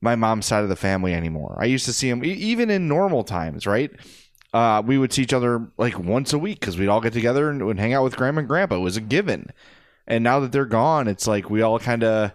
my 0.01 0.17
mom's 0.17 0.47
side 0.47 0.63
of 0.63 0.69
the 0.71 0.77
family 0.77 1.13
anymore. 1.15 1.57
I 1.61 1.67
used 1.67 1.85
to 1.85 1.93
see 1.93 2.09
them 2.11 2.25
even 2.25 2.71
in 2.71 2.89
normal 2.89 3.25
times, 3.25 3.67
right? 3.67 3.91
Uh, 4.53 4.83
we 4.85 4.99
would 4.99 5.13
see 5.13 5.23
each 5.23 5.33
other 5.33 5.67
like 5.79 5.99
once 5.99 6.33
a 6.33 6.39
week 6.39 6.61
because 6.61 6.77
we'd 6.79 6.89
all 6.89 7.01
get 7.01 7.13
together 7.13 7.49
and 7.49 7.65
would 7.65 7.79
hang 7.79 7.95
out 7.95 8.05
with 8.05 8.17
grandma 8.17 8.41
and 8.41 8.49
grandpa. 8.49 8.77
It 8.77 8.81
was 8.81 8.97
a 8.97 9.01
given. 9.01 9.51
And 10.07 10.23
now 10.23 10.41
that 10.41 10.53
they're 10.53 10.67
gone, 10.67 11.09
it's 11.09 11.27
like 11.27 11.49
we 11.49 11.63
all 11.63 11.79
kind 11.79 12.05
of 12.05 12.33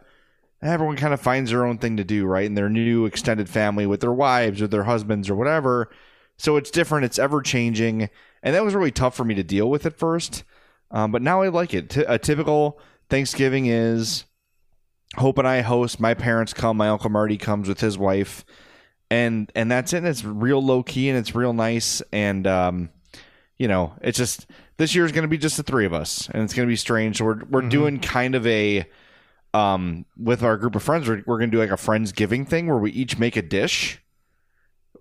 everyone 0.62 0.96
kind 0.96 1.14
of 1.14 1.22
finds 1.22 1.52
their 1.52 1.66
own 1.66 1.78
thing 1.78 1.98
to 1.98 2.04
do, 2.04 2.26
right? 2.26 2.46
In 2.46 2.56
their 2.56 2.70
new 2.70 3.06
extended 3.06 3.50
family 3.50 3.86
with 3.86 4.02
their 4.02 4.14
wives 4.14 4.62
or 4.62 4.68
their 4.68 4.84
husbands 4.86 5.30
or 5.30 5.36
whatever. 5.36 5.90
So 6.38 6.58
it's 6.58 6.72
different. 6.72 7.06
It's 7.06 7.20
ever 7.20 7.42
changing, 7.42 8.10
and 8.44 8.56
that 8.56 8.64
was 8.64 8.76
really 8.76 8.92
tough 8.92 9.16
for 9.16 9.24
me 9.24 9.36
to 9.36 9.44
deal 9.44 9.70
with 9.70 9.86
at 9.86 9.98
first. 9.98 10.44
Um, 10.92 11.12
but 11.12 11.22
now 11.22 11.42
I 11.42 11.50
like 11.50 11.74
it. 11.74 11.90
T- 11.90 12.06
a 12.08 12.18
typical 12.18 12.80
Thanksgiving 13.10 13.66
is 13.66 14.26
Hope 15.16 15.38
and 15.38 15.48
I 15.48 15.62
host. 15.62 16.00
My 16.00 16.14
parents 16.14 16.54
come. 16.54 16.78
My 16.78 16.90
uncle 16.90 17.10
Marty 17.10 17.38
comes 17.38 17.68
with 17.68 17.80
his 17.80 17.98
wife, 17.98 18.46
and 19.10 19.52
and 19.56 19.72
that's 19.72 19.94
it. 19.94 19.98
And 19.98 20.08
it's 20.08 20.24
real 20.24 20.64
low 20.64 20.84
key 20.84 21.10
and 21.10 21.18
it's 21.18 21.36
real 21.36 21.54
nice. 21.54 22.02
And 22.12 22.46
um, 22.48 22.90
you 23.58 23.68
know, 23.68 23.94
it's 24.02 24.18
just 24.18 24.48
this 24.78 24.94
year 24.94 25.06
is 25.06 25.12
going 25.12 25.24
to 25.24 25.28
be 25.28 25.38
just 25.38 25.58
the 25.58 25.64
three 25.64 25.86
of 25.86 25.94
us, 25.94 26.30
and 26.32 26.44
it's 26.44 26.54
going 26.54 26.68
to 26.68 26.72
be 26.72 26.76
strange. 26.76 27.22
We're 27.22 27.44
we're 27.46 27.62
doing 27.62 28.00
kind 28.00 28.36
of 28.36 28.46
a 28.48 28.86
um 29.54 30.06
with 30.18 30.44
our 30.44 30.58
group 30.58 30.76
of 30.76 30.84
friends. 30.84 31.08
We're, 31.08 31.24
we're 31.26 31.38
going 31.38 31.50
to 31.52 31.58
do 31.58 31.62
like 31.62 31.72
a 31.72 31.78
friends 31.78 32.12
giving 32.12 32.46
thing 32.46 32.68
where 32.68 32.78
we 32.78 32.92
each 32.92 33.18
make 33.18 33.36
a 33.36 33.42
dish, 33.42 34.00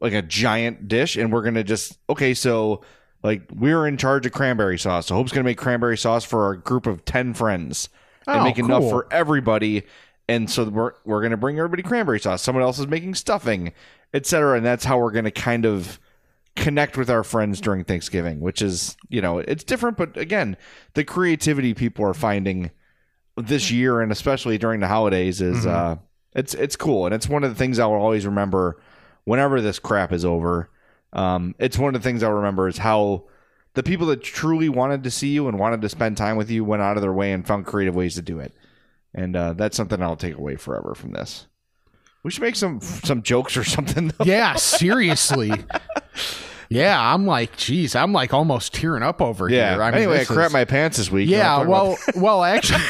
like 0.01 0.13
a 0.13 0.23
giant 0.23 0.89
dish, 0.89 1.17
and 1.17 1.33
we're 1.33 1.43
going 1.43 1.55
to 1.55 1.65
just 1.65 1.99
okay. 2.09 2.33
So 2.35 2.83
like 3.23 3.43
we're 3.53 3.87
in 3.87 3.97
charge 3.97 4.25
of 4.27 4.33
cranberry 4.33 4.79
sauce. 4.79 5.07
So 5.07 5.15
Hope's 5.17 5.33
going 5.33 5.45
to 5.45 5.49
make 5.51 5.59
cranberry 5.59 5.99
sauce 5.99 6.25
for 6.25 6.45
our 6.45 6.55
group 6.55 6.87
of 6.87 7.05
ten 7.05 7.35
friends 7.35 7.89
and 8.27 8.41
Oh, 8.41 8.45
make 8.45 8.59
enough 8.59 8.83
for 8.91 9.07
everybody. 9.11 9.83
And 10.29 10.51
so 10.51 10.65
we're 10.65 10.93
we're 11.05 11.23
gonna 11.23 11.37
bring 11.37 11.59
everybody 11.59 11.83
cranberry 11.85 12.19
sauce. 12.19 12.43
Someone 12.43 12.63
else 12.65 12.79
is 12.81 12.89
making 12.89 13.15
stuffing, 13.15 13.73
etc. 14.15 14.57
And 14.57 14.67
that's 14.67 14.85
how 14.85 14.99
we're 14.99 15.13
gonna 15.13 15.31
kind 15.31 15.65
of 15.65 16.01
connect 16.55 16.97
with 16.97 17.11
our 17.11 17.23
friends 17.23 17.61
during 17.61 17.85
Thanksgiving, 17.85 18.41
which 18.41 18.63
is 18.63 18.97
you 19.09 19.21
know 19.21 19.39
it's 19.39 19.65
different, 19.65 19.97
but 19.97 20.17
again, 20.17 20.57
the 20.95 21.05
creativity 21.05 21.75
people 21.75 22.05
are 22.05 22.15
finding 22.15 22.71
this 23.37 23.71
year 23.71 24.01
and 24.01 24.11
especially 24.11 24.57
during 24.57 24.81
the 24.81 24.89
holidays 24.89 25.43
is 25.43 25.67
uh 25.67 25.97
it's 26.35 26.55
it's 26.55 26.75
cool 26.75 27.05
and 27.05 27.15
it's 27.15 27.29
one 27.29 27.45
of 27.45 27.51
the 27.51 27.57
things 27.57 27.79
I 27.79 27.85
will 27.85 27.97
always 27.97 28.25
remember 28.25 28.81
whenever 29.25 29.61
this 29.61 29.79
crap 29.79 30.13
is 30.13 30.25
over. 30.25 30.71
Um, 31.13 31.55
it's 31.59 31.79
one 31.79 31.95
of 31.95 32.03
the 32.03 32.09
things 32.09 32.23
I'll 32.23 32.33
remember 32.33 32.69
is 32.69 32.79
how 32.79 33.25
the 33.75 33.83
people 33.83 34.07
that 34.07 34.23
truly 34.23 34.69
wanted 34.69 35.03
to 35.05 35.11
see 35.11 35.29
you 35.29 35.49
and 35.49 35.59
wanted 35.59 35.83
to 35.83 35.89
spend 35.89 36.17
time 36.17 36.37
with 36.37 36.51
you 36.51 36.65
went 36.65 36.83
out 36.83 36.97
of 36.97 37.03
their 37.03 37.13
way 37.13 37.33
and 37.33 37.47
found 37.47 37.67
creative 37.67 37.95
ways 37.95 38.15
to 38.15 38.23
do 38.23 38.39
it. 38.39 38.55
And 39.15 39.37
uh, 39.37 39.53
that's 39.53 39.77
something 39.77 40.03
I'll 40.03 40.17
take 40.17 40.37
away 40.37 40.57
forever 40.57 40.95
from 40.95 41.13
this. 41.13 41.47
We 42.27 42.33
should 42.33 42.43
make 42.43 42.57
some 42.57 42.81
some 42.81 43.23
jokes 43.23 43.57
or 43.57 43.63
something. 43.63 44.09
Though. 44.09 44.25
Yeah, 44.25 44.57
seriously. 44.57 45.53
yeah, 46.69 47.01
I'm 47.15 47.25
like, 47.25 47.57
geez, 47.57 47.95
I'm 47.95 48.13
like 48.13 48.35
almost 48.35 48.75
tearing 48.75 49.05
up 49.05 49.23
over 49.23 49.49
Yeah. 49.49 49.75
here. 49.75 49.83
I 49.85 49.93
mean, 49.93 49.99
anyway, 50.01 50.23
I 50.23 50.25
crap 50.25 50.49
is- 50.49 50.53
my 50.53 50.65
pants 50.65 50.97
this 50.97 51.09
week. 51.09 51.29
Yeah, 51.31 51.63
well, 51.63 51.97
well, 52.17 52.43
actually, 52.45 52.83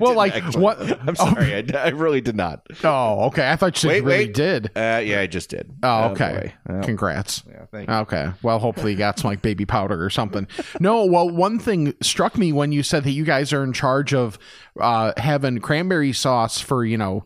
well, 0.00 0.14
like 0.16 0.34
actually. 0.34 0.60
what? 0.60 0.80
I'm 1.08 1.14
sorry, 1.14 1.54
I, 1.54 1.84
I 1.84 1.88
really 1.90 2.20
did 2.20 2.34
not. 2.34 2.66
Oh, 2.82 3.26
okay. 3.26 3.48
I 3.48 3.54
thought 3.54 3.80
you 3.80 3.90
Wait, 3.90 4.02
really 4.02 4.24
wait. 4.26 4.34
did. 4.34 4.72
Uh, 4.76 5.00
yeah, 5.04 5.20
I 5.20 5.28
just 5.28 5.48
did. 5.48 5.72
Oh, 5.84 6.06
okay. 6.08 6.52
boy. 6.66 6.74
Yeah. 6.74 6.80
Congrats. 6.82 7.44
Yeah, 7.48 7.66
thank 7.70 7.88
you. 7.88 7.94
Okay. 7.94 8.32
Well, 8.42 8.58
hopefully 8.58 8.90
you 8.90 8.98
got 8.98 9.20
some 9.20 9.30
like 9.30 9.40
baby 9.40 9.66
powder 9.66 10.04
or 10.04 10.10
something. 10.10 10.48
No, 10.80 11.04
well, 11.04 11.30
one 11.30 11.60
thing 11.60 11.94
struck 12.02 12.36
me 12.36 12.52
when 12.52 12.72
you 12.72 12.82
said 12.82 13.04
that 13.04 13.12
you 13.12 13.22
guys 13.24 13.52
are 13.52 13.62
in 13.62 13.72
charge 13.72 14.12
of 14.12 14.36
uh, 14.80 15.12
having 15.16 15.60
cranberry 15.60 16.12
sauce 16.12 16.58
for, 16.60 16.84
you 16.84 16.98
know, 16.98 17.24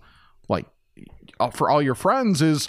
for 1.53 1.69
all 1.71 1.83
your 1.83 1.95
friends 1.95 2.41
is 2.43 2.69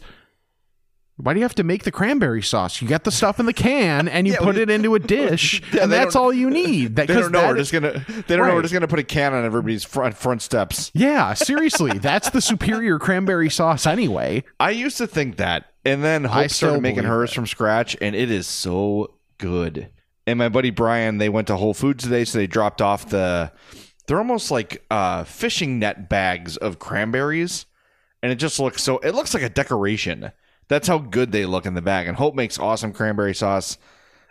why 1.17 1.33
do 1.33 1.39
you 1.39 1.45
have 1.45 1.55
to 1.55 1.63
make 1.63 1.83
the 1.83 1.91
cranberry 1.91 2.41
sauce? 2.41 2.81
You 2.81 2.89
get 2.89 3.05
the 3.05 3.11
stuff 3.11 3.39
in 3.39 3.45
the 3.45 3.53
can 3.53 4.09
and 4.09 4.27
you 4.27 4.33
Yeah, 4.33 4.39
put 4.39 4.55
we- 4.55 4.63
it 4.63 4.69
into 4.69 4.95
a 4.95 4.99
dish, 4.99 5.61
Yeah, 5.73 5.83
and 5.83 5.91
that's 5.91 6.13
all 6.13 6.33
you 6.33 6.49
need. 6.49 6.95
That, 6.97 7.07
They 7.07 7.13
don't 7.13 7.31
know 7.31 7.39
that 7.41 7.47
we're 7.47 7.57
is- 7.57 7.69
just 7.69 7.73
gonna. 7.81 8.05
They 8.27 8.35
don't 8.35 8.47
know 8.47 8.55
we're 8.55 8.61
just 8.63 8.73
gonna 8.73 8.87
put 8.87 8.99
a 8.99 9.03
can 9.03 9.33
on 9.33 9.45
everybody's 9.45 9.85
front 9.85 10.17
front 10.17 10.41
steps. 10.41 10.91
Yeah, 10.93 11.33
seriously, 11.35 11.97
that's 11.99 12.31
the 12.31 12.41
superior 12.41 12.99
cranberry 12.99 13.49
sauce 13.49 13.85
anyway. 13.85 14.43
I 14.59 14.71
used 14.71 14.97
to 14.97 15.07
think 15.07 15.37
that, 15.37 15.67
and 15.85 16.03
then 16.03 16.25
I 16.25 16.29
Hope 16.43 16.49
still 16.51 16.67
started 16.69 16.81
making 16.81 17.03
hers 17.05 17.29
that. 17.29 17.35
from 17.35 17.47
scratch, 17.47 17.95
and 18.01 18.13
it 18.13 18.29
is 18.29 18.45
so 18.45 19.13
good. 19.37 19.89
And 20.27 20.37
my 20.39 20.49
buddy 20.49 20.71
Brian, 20.71 21.17
they 21.19 21.29
went 21.29 21.47
to 21.47 21.55
Whole 21.55 21.73
Foods 21.75 22.03
today, 22.03 22.25
so 22.25 22.39
they 22.39 22.47
dropped 22.47 22.81
off 22.81 23.07
the. 23.07 23.53
They're 24.07 24.17
almost 24.17 24.51
like 24.51 24.83
uh, 24.91 25.23
fishing 25.23 25.79
net 25.79 26.09
bags 26.09 26.57
of 26.57 26.77
cranberries, 26.77 27.65
and 28.25 28.31
it 28.31 28.37
just 28.37 28.59
looks 28.59 28.81
so. 28.81 28.97
It 28.97 29.13
looks 29.13 29.35
like 29.35 29.43
a 29.43 29.49
decoration. 29.49 30.31
That's 30.67 30.87
how 30.87 30.97
good 30.97 31.31
they 31.31 31.45
look 31.45 31.67
in 31.67 31.75
the 31.75 31.81
bag. 31.83 32.07
And 32.07 32.17
Hope 32.17 32.33
makes 32.33 32.57
awesome 32.57 32.91
cranberry 32.91 33.35
sauce. 33.35 33.77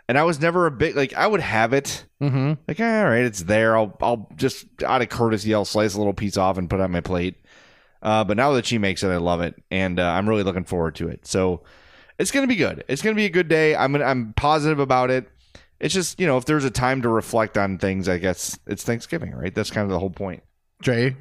And 0.09 0.17
I 0.17 0.23
was 0.23 0.41
never 0.41 0.65
a 0.65 0.71
big 0.71 0.93
like 0.97 1.13
I 1.13 1.25
would 1.25 1.39
have 1.39 1.71
it 1.71 2.05
Mm-hmm. 2.21 2.53
like 2.67 2.79
all 2.81 3.05
right, 3.05 3.23
it's 3.23 3.43
there. 3.43 3.77
I'll 3.77 3.95
I'll 4.01 4.29
just 4.35 4.65
out 4.83 5.01
of 5.01 5.07
courtesy, 5.07 5.53
I'll 5.53 5.63
slice 5.63 5.93
a 5.93 5.97
little 5.97 6.13
piece 6.13 6.35
off 6.35 6.57
and 6.57 6.69
put 6.69 6.79
it 6.81 6.83
on 6.83 6.91
my 6.91 6.99
plate. 7.01 7.35
Uh, 8.01 8.23
but 8.25 8.35
now 8.37 8.51
that 8.53 8.65
she 8.65 8.77
makes 8.77 9.01
it, 9.01 9.07
I 9.09 9.17
love 9.17 9.39
it, 9.41 9.55
and 9.71 9.97
uh, 9.99 10.03
I'm 10.03 10.27
really 10.27 10.43
looking 10.43 10.65
forward 10.65 10.95
to 10.95 11.07
it. 11.07 11.25
So 11.25 11.63
it's 12.19 12.31
gonna 12.31 12.47
be 12.47 12.55
good. 12.57 12.83
It's 12.89 13.01
gonna 13.01 13.15
be 13.15 13.25
a 13.25 13.29
good 13.29 13.47
day. 13.47 13.75
I'm 13.75 13.93
gonna, 13.93 14.03
I'm 14.05 14.33
positive 14.33 14.79
about 14.79 15.09
it. 15.09 15.27
It's 15.79 15.93
just 15.93 16.19
you 16.19 16.27
know 16.27 16.37
if 16.37 16.45
there's 16.45 16.65
a 16.65 16.69
time 16.71 17.01
to 17.01 17.09
reflect 17.09 17.57
on 17.57 17.77
things, 17.79 18.07
I 18.09 18.17
guess 18.19 18.59
it's 18.67 18.83
Thanksgiving, 18.83 19.31
right? 19.33 19.55
That's 19.55 19.71
kind 19.71 19.85
of 19.85 19.89
the 19.91 19.99
whole 19.99 20.09
point. 20.11 20.43
Jay, 20.81 21.15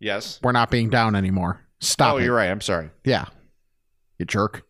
Yes. 0.00 0.40
we're 0.42 0.52
not 0.52 0.70
being 0.70 0.90
down 0.90 1.14
anymore. 1.14 1.60
Stop 1.84 2.14
oh, 2.14 2.16
it. 2.18 2.24
you're 2.24 2.34
right. 2.34 2.50
I'm 2.50 2.60
sorry. 2.60 2.90
Yeah. 3.04 3.26
You 4.18 4.26
jerk. 4.26 4.64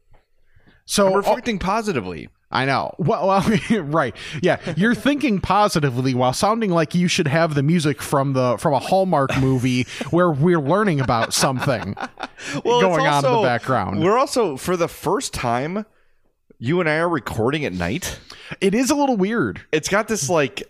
So 0.87 1.07
I'm 1.07 1.13
oh, 1.13 1.17
reflecting 1.17 1.59
positively. 1.59 2.29
I 2.51 2.67
know. 2.67 2.95
Well, 2.99 3.27
well 3.27 3.59
right. 3.83 4.15
Yeah, 4.41 4.61
you're 4.77 4.95
thinking 4.95 5.41
positively 5.41 6.15
while 6.15 6.33
sounding 6.33 6.71
like 6.71 6.95
you 6.95 7.09
should 7.09 7.27
have 7.27 7.55
the 7.55 7.63
music 7.63 8.01
from 8.01 8.33
the 8.33 8.57
from 8.59 8.75
a 8.75 8.79
Hallmark 8.79 9.37
movie 9.39 9.87
where 10.11 10.31
we're 10.31 10.61
learning 10.61 11.01
about 11.01 11.35
something 11.35 11.97
Well, 12.65 12.81
going 12.81 13.07
on 13.07 13.25
in 13.25 13.33
the 13.33 13.43
background. 13.43 14.03
We're 14.03 14.17
also 14.17 14.57
for 14.57 14.77
the 14.77 14.89
first 14.89 15.35
time, 15.35 15.85
you 16.59 16.79
and 16.79 16.89
I 16.89 16.97
are 16.97 17.09
recording 17.09 17.65
at 17.65 17.73
night. 17.73 18.21
It 18.61 18.75
is 18.75 18.91
a 18.91 18.95
little 18.95 19.17
weird. 19.17 19.63
it's 19.73 19.89
got 19.89 20.07
this 20.07 20.29
like 20.31 20.63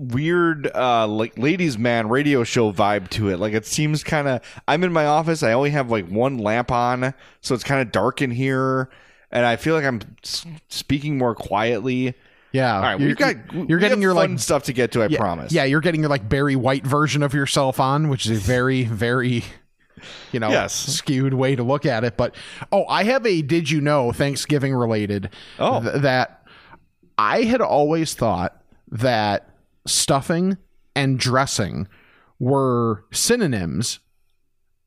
weird 0.00 0.66
uh 0.74 1.06
like 1.06 1.36
ladies 1.36 1.76
man 1.76 2.08
radio 2.08 2.42
show 2.42 2.72
vibe 2.72 3.06
to 3.10 3.28
it 3.28 3.38
like 3.38 3.52
it 3.52 3.66
seems 3.66 4.02
kind 4.02 4.26
of 4.26 4.40
i'm 4.66 4.82
in 4.82 4.90
my 4.90 5.04
office 5.04 5.42
i 5.42 5.52
only 5.52 5.68
have 5.68 5.90
like 5.90 6.08
one 6.08 6.38
lamp 6.38 6.72
on 6.72 7.12
so 7.42 7.54
it's 7.54 7.62
kind 7.64 7.82
of 7.82 7.92
dark 7.92 8.22
in 8.22 8.30
here 8.30 8.88
and 9.30 9.44
i 9.44 9.56
feel 9.56 9.74
like 9.74 9.84
i'm 9.84 10.00
s- 10.24 10.46
speaking 10.68 11.18
more 11.18 11.34
quietly 11.34 12.14
Yeah. 12.52 12.76
all 12.76 12.80
right 12.82 12.98
you're, 12.98 13.14
got 13.14 13.36
you're 13.52 13.66
we 13.66 13.78
getting 13.78 14.00
your 14.00 14.14
like 14.14 14.38
stuff 14.38 14.62
to 14.64 14.72
get 14.72 14.92
to 14.92 15.02
i 15.02 15.06
yeah, 15.06 15.18
promise 15.18 15.52
Yeah, 15.52 15.64
you're 15.64 15.82
getting 15.82 16.00
your 16.00 16.08
like 16.08 16.26
Barry 16.30 16.56
White 16.56 16.86
version 16.86 17.22
of 17.22 17.34
yourself 17.34 17.78
on, 17.78 18.08
which 18.08 18.24
is 18.24 18.38
a 18.38 18.40
very, 18.40 18.84
very, 18.84 19.44
you 20.32 20.40
know, 20.40 20.48
Yes. 20.48 20.72
skewed 20.74 21.34
way 21.34 21.56
to 21.56 21.62
look 21.62 21.84
at 21.84 22.04
it. 22.04 22.16
But 22.16 22.34
oh, 22.72 22.86
I 22.86 23.04
have 23.04 23.26
a 23.26 23.42
did 23.42 23.70
you 23.70 23.82
know 23.82 24.12
Thanksgiving 24.12 24.74
related 24.74 25.28
Oh. 25.58 25.82
th- 25.82 26.00
that 26.02 26.42
I 27.18 27.42
had 27.42 27.60
always 27.60 28.14
thought 28.14 28.56
that 28.92 29.49
stuffing 29.86 30.56
and 30.94 31.18
dressing 31.18 31.88
were 32.38 33.04
synonyms. 33.12 34.00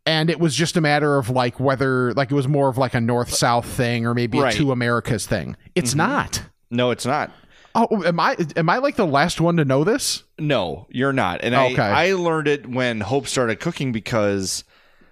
And 0.05 0.29
it 0.29 0.39
was 0.39 0.53
just 0.55 0.75
a 0.75 0.81
matter 0.81 1.17
of 1.17 1.29
like 1.29 1.59
whether 1.59 2.13
like 2.13 2.29
it 2.31 2.35
was 2.35 2.47
more 2.47 2.67
of 2.67 2.77
like 2.77 2.93
a 2.93 2.99
north 3.01 3.33
south 3.33 3.65
thing 3.65 4.05
or 4.05 4.13
maybe 4.13 4.37
Right. 4.39 4.53
Mm-hmm. 4.53 4.61
a 4.63 4.65
two 4.65 4.71
Americas 4.71 5.25
thing. 5.25 5.55
It's 5.75 5.95
not. 5.95 6.43
no 6.69 6.91
it's 6.91 7.05
not 7.05 7.31
Oh, 7.75 8.03
am 8.03 8.19
I 8.19 8.35
am 8.55 8.69
I 8.69 8.77
like 8.77 8.97
the 8.97 9.05
last 9.07 9.41
one 9.41 9.57
to 9.57 9.65
know 9.65 9.83
this? 9.83 10.23
No, 10.37 10.85
you're 10.91 11.13
not. 11.13 11.41
And 11.43 11.55
Okay. 11.55 11.81
I, 11.81 12.09
I 12.09 12.13
learned 12.13 12.47
it 12.47 12.67
when 12.67 13.01
Hope 13.01 13.25
started 13.27 13.59
cooking 13.59 13.91
because 13.91 14.63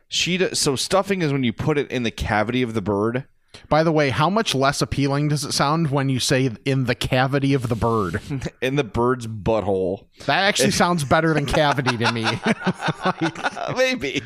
she 0.08 0.38
so 0.54 0.76
stuffing 0.76 1.24
is 1.24 1.32
when 1.32 1.44
you 1.44 1.54
put 1.54 1.80
it 1.80 1.90
in 1.90 2.04
the 2.04 2.12
cavity 2.12 2.62
of 2.62 2.74
the 2.76 2.82
bird. 2.82 3.24
By 3.70 3.84
the 3.84 3.92
way, 3.92 4.10
how 4.10 4.30
much 4.30 4.56
less 4.56 4.82
appealing 4.82 5.30
does 5.30 5.44
it 5.44 5.52
sound 5.52 5.92
when 5.92 6.10
you 6.10 6.20
say 6.20 6.52
in 6.66 6.86
the 6.86 6.96
cavity 6.96 7.54
of 7.54 7.70
the 7.70 7.76
bird? 7.76 8.22
in 8.62 8.76
the 8.76 8.84
bird's 8.84 9.28
butthole. 9.28 10.06
That 10.26 10.44
actually 10.44 10.72
sounds 10.72 11.04
better 11.04 11.34
than 11.34 11.46
cavity 11.46 11.98
to 11.98 12.12
me. 12.12 12.26
Uh, 12.26 13.74
maybe, 13.78 14.22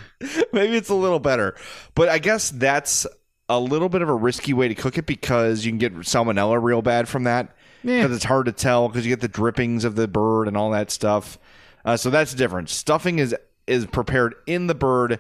maybe 0.54 0.76
it's 0.76 0.90
a 0.90 0.96
little 0.96 1.20
better, 1.20 1.56
but 1.96 2.10
I 2.10 2.20
guess 2.20 2.50
that's 2.52 3.06
a 3.48 3.60
little 3.60 3.90
bit 3.90 4.02
of 4.02 4.10
a 4.10 4.16
risky 4.16 4.54
way 4.54 4.68
to 4.68 4.76
cook 4.76 4.98
it 4.98 5.06
because 5.06 5.66
you 5.66 5.72
can 5.72 5.78
get 5.78 5.94
salmonella 5.94 6.62
real 6.62 6.82
bad 6.82 7.08
from 7.08 7.24
that. 7.24 7.56
Yeah. 7.84 8.02
Because 8.02 8.16
it's 8.16 8.26
hard 8.26 8.48
to 8.48 8.52
tell 8.52 8.90
because 8.90 9.06
you 9.06 9.12
get 9.12 9.22
the 9.22 9.28
drippings 9.28 9.86
of 9.86 9.96
the 9.96 10.08
bird 10.08 10.48
and 10.48 10.58
all 10.58 10.72
that 10.72 10.90
stuff. 10.90 11.38
Uh, 11.84 11.96
so 11.98 12.10
that's 12.10 12.34
different. 12.34 12.70
Stuffing 12.70 13.20
is 13.20 13.36
is 13.68 13.86
prepared 13.86 14.36
in 14.48 14.68
the 14.68 14.76
bird. 14.76 15.20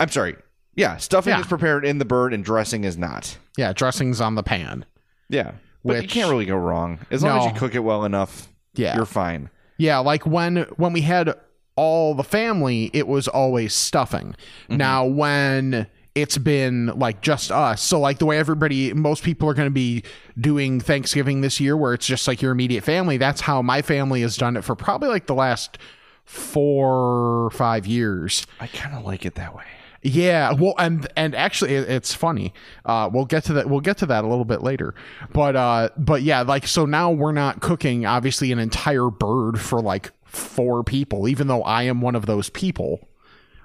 I'm 0.00 0.08
sorry. 0.08 0.36
Yeah, 0.78 0.96
stuffing 0.96 1.32
Yeah. 1.32 1.40
is 1.40 1.46
prepared 1.46 1.84
in 1.84 1.98
the 1.98 2.04
bird 2.04 2.32
and 2.32 2.44
dressing 2.44 2.84
is 2.84 2.96
not. 2.96 3.36
yeah, 3.56 3.72
dressing's 3.72 4.20
on 4.20 4.34
the 4.36 4.42
pan. 4.42 4.84
Yeah, 5.28 5.52
but 5.84 6.00
you 6.02 6.08
can't 6.08 6.30
really 6.30 6.46
go 6.46 6.56
wrong 6.56 7.00
as 7.10 7.22
long 7.22 7.40
as 7.40 7.52
you 7.52 7.58
cook 7.58 7.74
it 7.74 7.80
well 7.80 8.04
enough. 8.04 8.48
Yeah. 8.74 8.94
you're 8.96 9.04
fine. 9.04 9.50
Yeah, 9.76 9.98
like 9.98 10.24
when 10.26 10.58
when 10.76 10.92
we 10.92 11.00
had 11.02 11.34
all 11.76 12.14
the 12.14 12.24
family, 12.24 12.90
it 12.92 13.06
was 13.08 13.28
always 13.28 13.74
stuffing. 13.74 14.34
Mm-hmm. 14.64 14.76
Now 14.76 15.04
when 15.04 15.86
it's 16.14 16.38
been 16.38 16.86
like 16.98 17.20
just 17.20 17.50
us, 17.52 17.80
so 17.82 18.00
like 18.00 18.18
the 18.18 18.26
way 18.26 18.38
everybody, 18.38 18.92
most 18.92 19.22
people 19.22 19.48
are 19.48 19.54
going 19.54 19.66
to 19.68 19.70
be 19.74 20.02
doing 20.40 20.80
Thanksgiving 20.80 21.40
this 21.42 21.60
year, 21.60 21.76
where 21.76 21.94
it's 21.94 22.06
just 22.06 22.26
like 22.26 22.40
your 22.42 22.50
immediate 22.52 22.82
family. 22.84 23.16
That's 23.18 23.40
how 23.42 23.62
my 23.62 23.82
family 23.82 24.22
has 24.22 24.36
done 24.36 24.56
it 24.56 24.62
for 24.64 24.74
probably 24.74 25.08
like 25.10 25.26
the 25.26 25.34
last 25.34 25.78
four 26.24 27.44
or 27.46 27.50
five 27.50 27.86
years. 27.86 28.46
I 28.60 28.66
kind 28.68 28.94
of 28.96 29.04
like 29.04 29.24
it 29.24 29.34
that 29.36 29.54
way. 29.54 29.64
Yeah, 30.02 30.52
well, 30.52 30.74
and 30.78 31.06
and 31.16 31.34
actually, 31.34 31.74
it- 31.74 31.88
it's 31.88 32.14
funny. 32.14 32.54
Uh, 32.84 33.10
we'll 33.12 33.24
get 33.24 33.44
to 33.44 33.52
that. 33.54 33.68
We'll 33.68 33.80
get 33.80 33.98
to 33.98 34.06
that 34.06 34.24
a 34.24 34.28
little 34.28 34.44
bit 34.44 34.62
later. 34.62 34.94
But 35.32 35.56
uh, 35.56 35.88
but 35.96 36.22
yeah, 36.22 36.42
like 36.42 36.66
so 36.66 36.86
now 36.86 37.10
we're 37.10 37.32
not 37.32 37.60
cooking 37.60 38.06
obviously 38.06 38.52
an 38.52 38.58
entire 38.60 39.10
bird 39.10 39.60
for 39.60 39.80
like 39.80 40.12
four 40.24 40.84
people, 40.84 41.26
even 41.28 41.48
though 41.48 41.62
I 41.62 41.82
am 41.84 42.00
one 42.00 42.14
of 42.14 42.26
those 42.26 42.48
people. 42.48 43.08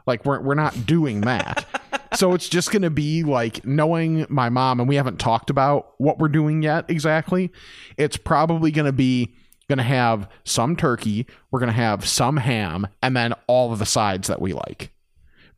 Like 0.08 0.26
we're 0.26 0.42
we're 0.42 0.56
not 0.56 0.86
doing 0.88 1.22
that. 1.22 1.66
so 2.16 2.34
it's 2.34 2.50
just 2.50 2.72
gonna 2.72 2.90
be 2.90 3.24
like 3.24 3.64
knowing 3.66 4.26
my 4.28 4.50
mom, 4.50 4.80
and 4.80 4.90
we 4.90 4.96
haven't 4.96 5.20
talked 5.20 5.50
about 5.52 5.94
what 6.00 6.18
we're 6.18 6.28
doing 6.30 6.64
yet 6.64 6.86
exactly. 6.90 7.52
It's 7.98 8.18
probably 8.18 8.72
gonna 8.72 8.92
be 8.92 9.36
gonna 9.70 9.84
have 9.84 10.28
some 10.46 10.76
turkey. 10.76 11.28
We're 11.52 11.60
gonna 11.60 11.72
have 11.74 12.08
some 12.08 12.38
ham, 12.38 12.88
and 13.04 13.16
then 13.16 13.34
all 13.48 13.72
of 13.72 13.78
the 13.80 13.86
sides 13.86 14.28
that 14.30 14.42
we 14.42 14.54
like 14.54 14.90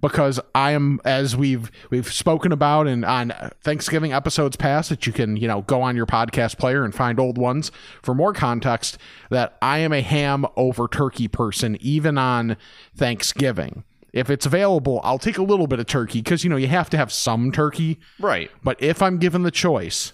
because 0.08 0.40
I 0.54 0.72
am 0.72 1.00
as 1.04 1.36
we've 1.36 1.72
we've 1.90 2.12
spoken 2.12 2.52
about 2.52 2.88
and 2.88 3.04
on 3.04 3.34
Thanksgiving 3.62 4.14
episodes 4.14 4.56
past 4.56 4.90
that 4.90 5.08
you 5.08 5.14
can 5.14 5.36
you 5.36 5.48
know 5.48 5.64
go 5.64 5.82
on 5.82 5.96
your 5.96 6.06
podcast 6.06 6.58
player 6.58 6.84
and 6.84 6.94
find 6.94 7.20
old 7.20 7.38
ones 7.38 7.72
for 8.04 8.14
more 8.14 8.34
context 8.34 8.98
that 9.30 9.58
I 9.62 9.80
am 9.80 9.92
a 9.92 10.02
ham 10.02 10.46
over 10.56 10.88
turkey 10.88 11.28
person 11.28 11.78
even 11.82 12.18
on 12.18 12.58
Thanksgiving. 12.96 13.84
If 14.14 14.30
it's 14.30 14.46
available, 14.46 15.02
I'll 15.04 15.20
take 15.20 15.38
a 15.38 15.44
little 15.44 15.68
bit 15.68 15.80
of 15.80 15.88
turkey 15.88 16.22
because 16.22 16.44
you 16.44 16.50
know 16.50 16.56
you 16.56 16.68
have 16.68 16.90
to 16.92 16.98
have 16.98 17.12
some 17.12 17.52
turkey. 17.52 18.00
Right. 18.20 18.52
But 18.64 18.82
if 18.82 19.02
I'm 19.02 19.18
given 19.18 19.42
the 19.42 19.52
choice, 19.52 20.14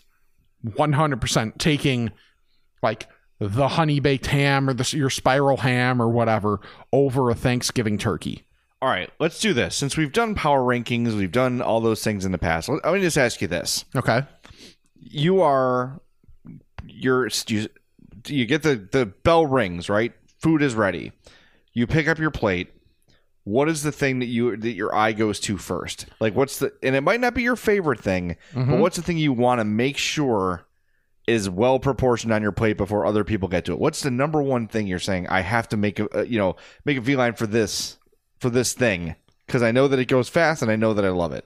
100% 0.66 1.58
taking 1.58 2.12
like 2.82 3.08
the 3.40 3.68
honey 3.70 4.00
baked 4.00 4.28
ham 4.28 4.70
or 4.70 4.74
the, 4.74 4.98
your 4.98 5.10
spiral 5.10 5.58
ham 5.58 6.02
or 6.02 6.08
whatever 6.10 6.62
over 6.94 7.30
a 7.30 7.36
Thanksgiving 7.36 7.98
turkey. 7.98 8.46
All 8.82 8.90
right, 8.90 9.12
let's 9.20 9.40
do 9.40 9.54
this. 9.54 9.76
Since 9.76 9.96
we've 9.96 10.12
done 10.12 10.34
power 10.34 10.62
rankings, 10.62 11.16
we've 11.16 11.32
done 11.32 11.62
all 11.62 11.82
those 11.82 12.04
things 12.04 12.26
in 12.26 12.32
the 12.32 12.40
past. 12.40 12.68
Let 12.68 12.84
me 12.94 13.02
just 13.02 13.18
ask 13.18 13.40
you 13.42 13.48
this: 13.48 13.86
Okay. 13.96 14.24
You 14.96 15.42
are, 15.42 16.00
you're, 16.88 17.30
you, 17.48 17.68
you 18.28 18.46
get 18.46 18.64
the 18.64 18.76
the 18.92 19.06
bell 19.06 19.46
rings, 19.46 19.88
right? 19.88 20.14
Food 20.40 20.64
is 20.64 20.74
ready. 20.74 21.12
You 21.74 21.86
pick 21.86 22.08
up 22.08 22.18
your 22.18 22.32
plate. 22.32 22.72
What 23.44 23.70
is 23.70 23.84
the 23.84 23.92
thing 23.92 24.20
that 24.20 24.28
you 24.28 24.58
that 24.58 24.72
your 24.72 24.94
eye 24.96 25.12
goes 25.12 25.40
to 25.42 25.58
first? 25.58 26.08
Like, 26.20 26.36
what's 26.36 26.58
the? 26.58 26.74
And 26.82 26.96
it 26.96 27.02
might 27.02 27.22
not 27.22 27.36
be 27.36 27.44
your 27.44 27.56
favorite 27.56 28.00
thing, 28.00 28.36
but 28.54 28.62
mm-hmm. 28.62 28.80
what's 28.80 28.96
the 28.96 29.04
thing 29.04 29.18
you 29.18 29.34
want 29.34 29.60
to 29.60 29.66
make 29.66 29.98
sure 29.98 30.66
is 31.28 31.48
well 31.50 31.80
proportioned 31.80 32.34
on 32.34 32.42
your 32.42 32.52
plate 32.52 32.78
before 32.78 33.06
other 33.06 33.24
people 33.24 33.48
get 33.48 33.66
to 33.66 33.74
it? 33.74 33.80
What's 33.80 34.02
the 34.02 34.12
number 34.12 34.42
one 34.42 34.68
thing 34.68 34.88
you're 34.88 35.00
saying? 35.00 35.28
I 35.28 35.42
have 35.42 35.70
to 35.70 35.78
make 35.78 36.00
a, 36.00 36.08
a 36.14 36.26
you 36.26 36.40
know 36.40 36.56
make 36.84 36.98
a 36.98 37.02
V 37.02 37.16
line 37.16 37.34
for 37.34 37.46
this 37.46 37.98
for 38.42 38.50
this 38.50 38.74
thing 38.74 39.16
because 39.46 39.62
I 39.64 39.72
know 39.72 39.88
that 39.88 40.00
it 40.00 40.06
goes 40.06 40.28
fast 40.30 40.62
and 40.62 40.72
I 40.72 40.76
know 40.76 40.94
that 40.94 41.06
I 41.06 41.10
love 41.10 41.32
it. 41.32 41.46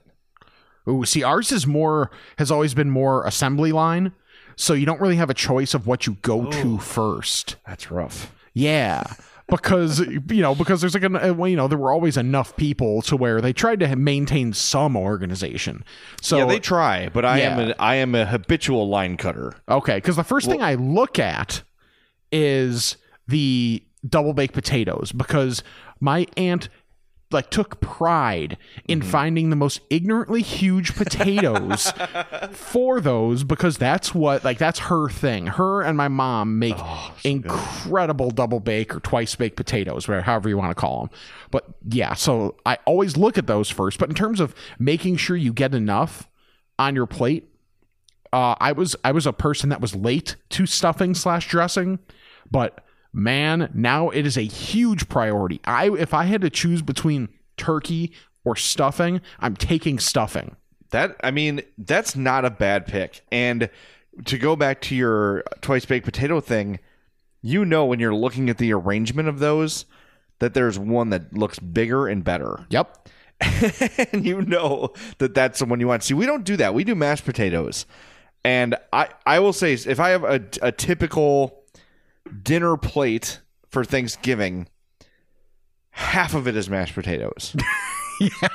Ooh, 0.88 1.04
see, 1.04 1.22
ours 1.22 1.52
is 1.52 1.66
more 1.66 2.10
has 2.38 2.50
always 2.50 2.72
been 2.74 2.90
more 2.90 3.24
assembly 3.26 3.70
line, 3.72 4.12
so 4.56 4.72
you 4.72 4.86
don't 4.86 5.00
really 5.00 5.16
have 5.16 5.30
a 5.30 5.34
choice 5.34 5.74
of 5.74 5.86
what 5.86 6.06
you 6.06 6.16
go 6.22 6.46
to 6.50 6.78
first. 6.78 7.56
That's 7.66 7.90
rough. 7.90 8.32
Yeah, 8.54 9.02
because 9.48 9.98
you 10.00 10.40
know 10.42 10.54
because 10.54 10.80
there's 10.80 10.94
like 10.94 11.02
an 11.02 11.16
uh, 11.16 11.34
well, 11.34 11.48
you 11.48 11.56
know 11.56 11.66
there 11.68 11.76
were 11.76 11.92
always 11.92 12.16
enough 12.16 12.56
people 12.56 13.02
to 13.02 13.16
where 13.16 13.40
they 13.40 13.52
tried 13.52 13.80
to 13.80 13.96
maintain 13.96 14.52
some 14.52 14.96
organization. 14.96 15.84
So 16.22 16.38
yeah, 16.38 16.44
they 16.46 16.60
try, 16.60 17.08
but 17.08 17.24
I 17.24 17.40
am 17.40 17.58
Yeah. 17.58 17.74
a, 17.76 17.82
I 17.82 17.94
am 17.96 18.14
a 18.14 18.24
habitual 18.24 18.88
line 18.88 19.16
cutter. 19.16 19.54
Okay, 19.68 19.96
because 19.96 20.14
the 20.16 20.24
first 20.24 20.48
thing 20.48 20.62
I 20.62 20.74
look 20.74 21.18
at 21.18 21.62
is 22.32 22.96
the 23.26 23.82
double 24.08 24.32
baked 24.34 24.54
potatoes 24.54 25.10
because 25.12 25.62
my 26.00 26.26
aunt 26.36 26.68
like 27.36 27.50
took 27.50 27.80
pride 27.80 28.56
in 28.88 29.02
finding 29.02 29.50
the 29.50 29.56
most 29.56 29.80
ignorantly 29.90 30.42
huge 30.42 30.96
potatoes 30.96 31.92
for 32.50 33.00
those 33.00 33.44
because 33.44 33.78
that's 33.78 34.14
what 34.14 34.44
like 34.44 34.58
that's 34.58 34.80
her 34.80 35.08
thing. 35.08 35.46
Her 35.46 35.82
and 35.82 35.96
my 35.96 36.08
mom 36.08 36.58
make 36.58 36.76
incredible 37.22 38.30
double 38.30 38.58
bake 38.58 38.96
or 38.96 39.00
twice 39.00 39.34
baked 39.36 39.56
potatoes, 39.56 40.08
whatever 40.08 40.24
however 40.24 40.48
you 40.48 40.56
want 40.56 40.70
to 40.70 40.74
call 40.74 41.02
them. 41.02 41.10
But 41.50 41.66
yeah, 41.88 42.14
so 42.14 42.56
I 42.64 42.78
always 42.86 43.16
look 43.16 43.38
at 43.38 43.46
those 43.46 43.70
first. 43.70 43.98
But 43.98 44.08
in 44.08 44.14
terms 44.14 44.40
of 44.40 44.54
making 44.78 45.16
sure 45.16 45.36
you 45.36 45.52
get 45.52 45.74
enough 45.74 46.28
on 46.78 46.94
your 46.94 47.06
plate, 47.06 47.48
uh, 48.32 48.56
I 48.58 48.72
was 48.72 48.96
I 49.04 49.12
was 49.12 49.26
a 49.26 49.32
person 49.32 49.68
that 49.68 49.80
was 49.80 49.94
late 49.94 50.36
to 50.50 50.66
stuffing 50.66 51.14
slash 51.14 51.48
dressing, 51.48 51.98
but 52.50 52.82
man, 53.16 53.70
now 53.72 54.10
it 54.10 54.26
is 54.26 54.36
a 54.36 54.42
huge 54.42 55.08
priority. 55.08 55.60
I 55.64 55.90
if 55.90 56.12
I 56.14 56.24
had 56.24 56.42
to 56.42 56.50
choose 56.50 56.82
between 56.82 57.30
turkey 57.56 58.12
or 58.44 58.54
stuffing, 58.54 59.20
I'm 59.40 59.56
taking 59.56 59.98
stuffing. 59.98 60.54
That 60.90 61.16
I 61.24 61.30
mean, 61.30 61.62
that's 61.78 62.14
not 62.14 62.44
a 62.44 62.50
bad 62.50 62.86
pick. 62.86 63.22
And 63.32 63.70
to 64.26 64.38
go 64.38 64.54
back 64.54 64.80
to 64.82 64.94
your 64.94 65.42
twice 65.62 65.86
baked 65.86 66.04
potato 66.04 66.40
thing, 66.40 66.78
you 67.42 67.64
know 67.64 67.86
when 67.86 67.98
you're 67.98 68.14
looking 68.14 68.50
at 68.50 68.58
the 68.58 68.72
arrangement 68.72 69.28
of 69.28 69.38
those 69.38 69.86
that 70.38 70.52
there's 70.52 70.78
one 70.78 71.10
that 71.10 71.32
looks 71.32 71.58
bigger 71.58 72.06
and 72.06 72.22
better. 72.22 72.66
Yep. 72.68 73.08
and 74.12 74.24
you 74.26 74.42
know 74.42 74.92
that 75.18 75.34
that's 75.34 75.58
the 75.58 75.64
one 75.64 75.80
you 75.80 75.88
want. 75.88 76.02
See, 76.02 76.14
we 76.14 76.26
don't 76.26 76.44
do 76.44 76.56
that. 76.58 76.74
We 76.74 76.84
do 76.84 76.94
mashed 76.94 77.24
potatoes. 77.24 77.86
And 78.44 78.76
I, 78.92 79.08
I 79.26 79.40
will 79.40 79.52
say, 79.52 79.72
if 79.72 79.98
I 79.98 80.10
have 80.10 80.24
a, 80.24 80.42
a 80.62 80.72
typical 80.72 81.64
dinner 82.42 82.76
plate 82.76 83.40
for 83.68 83.84
Thanksgiving, 83.84 84.68
half 85.90 86.34
of 86.34 86.46
it 86.46 86.56
is 86.56 86.68
mashed 86.68 86.94
potatoes. 86.94 87.54
yeah. 88.20 88.48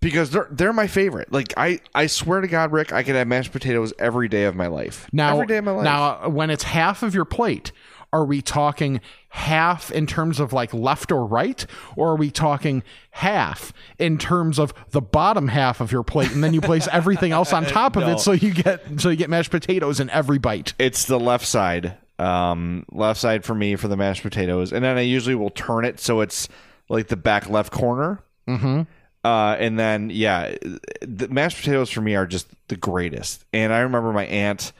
Because 0.00 0.30
they're 0.30 0.46
they're 0.50 0.72
my 0.72 0.86
favorite. 0.86 1.32
Like 1.32 1.54
I, 1.56 1.80
I 1.94 2.06
swear 2.06 2.40
to 2.40 2.46
God, 2.48 2.70
Rick, 2.70 2.92
I 2.92 3.02
could 3.02 3.14
have 3.16 3.26
mashed 3.26 3.50
potatoes 3.50 3.92
every 3.98 4.28
day 4.28 4.44
of 4.44 4.54
my 4.54 4.66
life. 4.66 5.08
Now 5.12 5.34
every 5.34 5.46
day 5.46 5.56
of 5.56 5.64
my 5.64 5.72
life. 5.72 5.84
Now 5.84 6.28
when 6.28 6.50
it's 6.50 6.64
half 6.64 7.02
of 7.02 7.14
your 7.14 7.24
plate, 7.24 7.72
are 8.12 8.24
we 8.24 8.40
talking 8.40 9.00
half 9.30 9.90
in 9.90 10.06
terms 10.06 10.38
of 10.38 10.52
like 10.52 10.72
left 10.72 11.10
or 11.10 11.26
right 11.26 11.66
or 11.96 12.10
are 12.12 12.16
we 12.16 12.30
talking 12.30 12.82
half 13.10 13.72
in 13.98 14.16
terms 14.16 14.58
of 14.58 14.72
the 14.90 15.00
bottom 15.00 15.48
half 15.48 15.80
of 15.80 15.90
your 15.92 16.02
plate 16.02 16.30
and 16.30 16.42
then 16.42 16.54
you 16.54 16.60
place 16.60 16.88
everything 16.92 17.32
else 17.32 17.52
on 17.52 17.64
top 17.66 17.96
of 17.96 18.02
No. 18.04 18.12
it 18.12 18.20
so 18.20 18.32
you 18.32 18.54
get 18.54 18.82
so 19.00 19.10
you 19.10 19.16
get 19.16 19.28
mashed 19.28 19.50
potatoes 19.50 19.98
in 20.00 20.08
every 20.10 20.38
bite 20.38 20.72
It's 20.78 21.04
the 21.04 21.18
left 21.20 21.44
side. 21.46 21.96
Um, 22.18 22.86
left 22.90 23.20
side 23.20 23.44
for 23.44 23.54
me 23.54 23.76
for 23.76 23.88
the 23.88 23.96
mashed 23.96 24.22
potatoes, 24.22 24.72
and 24.72 24.84
then 24.84 24.96
I 24.96 25.02
usually 25.02 25.34
will 25.34 25.50
turn 25.50 25.84
it 25.84 26.00
so 26.00 26.20
it's 26.20 26.48
like 26.88 27.08
the 27.08 27.16
back 27.16 27.50
left 27.50 27.72
corner. 27.72 28.22
Mm-hmm. 28.48 28.82
Uh, 29.24 29.56
and 29.58 29.78
then 29.78 30.08
yeah, 30.10 30.54
the 31.00 31.28
mashed 31.28 31.58
potatoes 31.58 31.90
for 31.90 32.00
me 32.00 32.14
are 32.14 32.26
just 32.26 32.48
the 32.68 32.76
greatest. 32.76 33.44
And 33.52 33.72
I 33.72 33.80
remember 33.80 34.12
my 34.12 34.24
aunt 34.26 34.72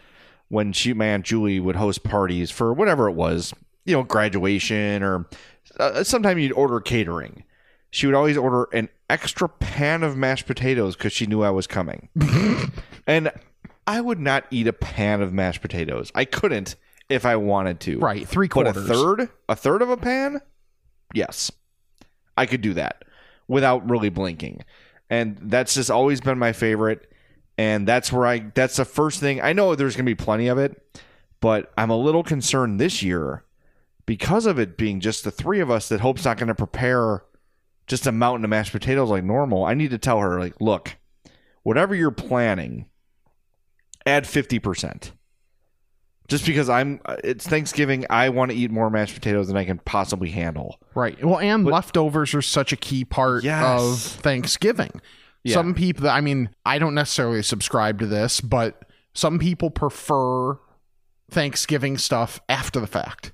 when 0.49 0.73
she, 0.73 0.93
my 0.93 1.07
aunt 1.07 1.25
Julie, 1.25 1.61
would 1.61 1.77
host 1.77 2.05
parties 2.05 2.51
for 2.51 2.73
whatever 2.73 3.09
it 3.09 3.15
was, 3.15 3.53
you 3.85 3.95
know, 3.95 4.03
graduation 4.03 5.03
or 5.03 5.27
uh, 5.79 6.05
sometime 6.05 6.39
you'd 6.39 6.53
order 6.53 6.81
catering. 6.81 7.43
She 7.91 8.07
would 8.07 8.15
always 8.15 8.37
order 8.37 8.69
an 8.73 8.89
extra 9.11 9.49
pan 9.49 10.03
of 10.03 10.17
mashed 10.17 10.47
potatoes 10.47 10.97
because 10.97 11.13
she 11.13 11.27
knew 11.27 11.43
I 11.43 11.51
was 11.51 11.67
coming. 11.67 12.09
and 13.07 13.33
I 13.87 14.01
would 14.01 14.21
not 14.21 14.45
eat 14.51 14.67
a 14.67 14.73
pan 14.73 15.23
of 15.23 15.33
mashed 15.33 15.63
potatoes. 15.63 16.11
I 16.15 16.25
couldn't 16.25 16.77
if 17.09 17.25
I 17.25 17.37
wanted 17.37 17.81
to. 17.81 17.99
Right, 17.99 18.27
three 18.27 18.49
But 18.49 18.69
a 18.69 18.73
third, 18.73 19.29
a 19.49 19.57
third 19.57 19.83
of 19.83 19.91
a 19.91 19.97
pan, 19.97 20.41
yes, 21.15 21.51
I 22.37 22.47
could 22.47 22.61
do 22.61 22.75
that 22.75 23.05
without 23.49 23.89
really 23.89 24.09
blinking. 24.09 24.65
And 25.09 25.39
that's 25.41 25.75
just 25.75 25.91
always 25.91 26.21
been 26.21 26.39
my 26.39 26.53
favorite. 26.53 27.11
And 27.59 27.87
that's 27.87 28.13
where 28.13 28.27
I. 28.27 28.51
That's 28.55 28.77
the 28.77 28.85
first 28.85 29.21
thing. 29.21 29.41
I 29.41 29.53
know 29.53 29.75
there's 29.75 29.97
gonna 29.97 30.05
be 30.05 30.15
plenty 30.15 30.49
of 30.49 30.59
it, 30.59 31.01
but 31.41 31.73
I'm 31.79 31.91
a 31.91 31.97
little 31.97 32.23
concerned 32.23 32.79
this 32.79 33.03
year 33.03 33.45
because 34.05 34.47
of 34.47 34.59
it 34.59 34.77
being 34.77 35.01
just 35.01 35.25
the 35.25 35.31
three 35.31 35.61
of 35.61 35.71
us. 35.71 35.89
That 35.89 36.01
Hope's 36.01 36.25
not 36.25 36.37
going 36.37 36.49
to 36.49 36.55
prepare 36.55 37.23
just 37.87 38.07
a 38.07 38.13
mountain 38.13 38.45
of 38.45 38.51
mashed 38.51 38.73
potatoes 38.73 39.11
like 39.11 39.25
normal. 39.25 39.65
I 39.65 39.75
need 39.75 39.91
to 39.91 39.99
tell 39.99 40.21
her 40.21 40.39
like, 40.39 40.61
look, 40.61 40.97
whatever 41.63 41.95
you're 41.95 42.11
planning, 42.11 42.87
add 44.05 44.25
50%. 44.25 45.13
Just 46.29 46.45
because 46.47 46.69
I'm 46.69 47.01
uh, 47.05 47.17
it's 47.23 47.47
Thanksgiving, 47.47 48.05
I 48.11 48.29
want 48.31 48.51
to 48.51 48.57
eat 48.57 48.71
more 48.71 48.91
mashed 48.91 49.15
potatoes 49.15 49.49
than 49.49 49.57
I 49.57 49.65
can 49.65 49.79
possibly 49.79 50.31
handle. 50.31 50.79
Right. 50.95 51.23
Well, 51.25 51.39
and 51.39 51.65
leftovers 51.65 52.35
are 52.35 52.43
such 52.43 52.73
a 52.73 52.77
key 52.77 53.05
part 53.05 53.45
Yes. 53.45 53.81
of 54.17 54.21
Thanksgiving. 54.23 55.01
Yeah. 55.45 55.55
Some 55.55 55.75
people, 55.75 56.09
I 56.09 56.21
mean, 56.21 56.51
I 56.65 56.79
don't 56.81 56.95
necessarily 56.95 57.43
subscribe 57.43 58.01
to 58.01 58.07
this, 58.07 58.41
but 58.41 58.83
some 59.15 59.39
people 59.39 59.71
prefer 59.71 60.59
Thanksgiving 61.31 61.99
stuff 61.99 62.41
after 62.49 62.81
the 62.81 62.87
fact. 62.87 63.33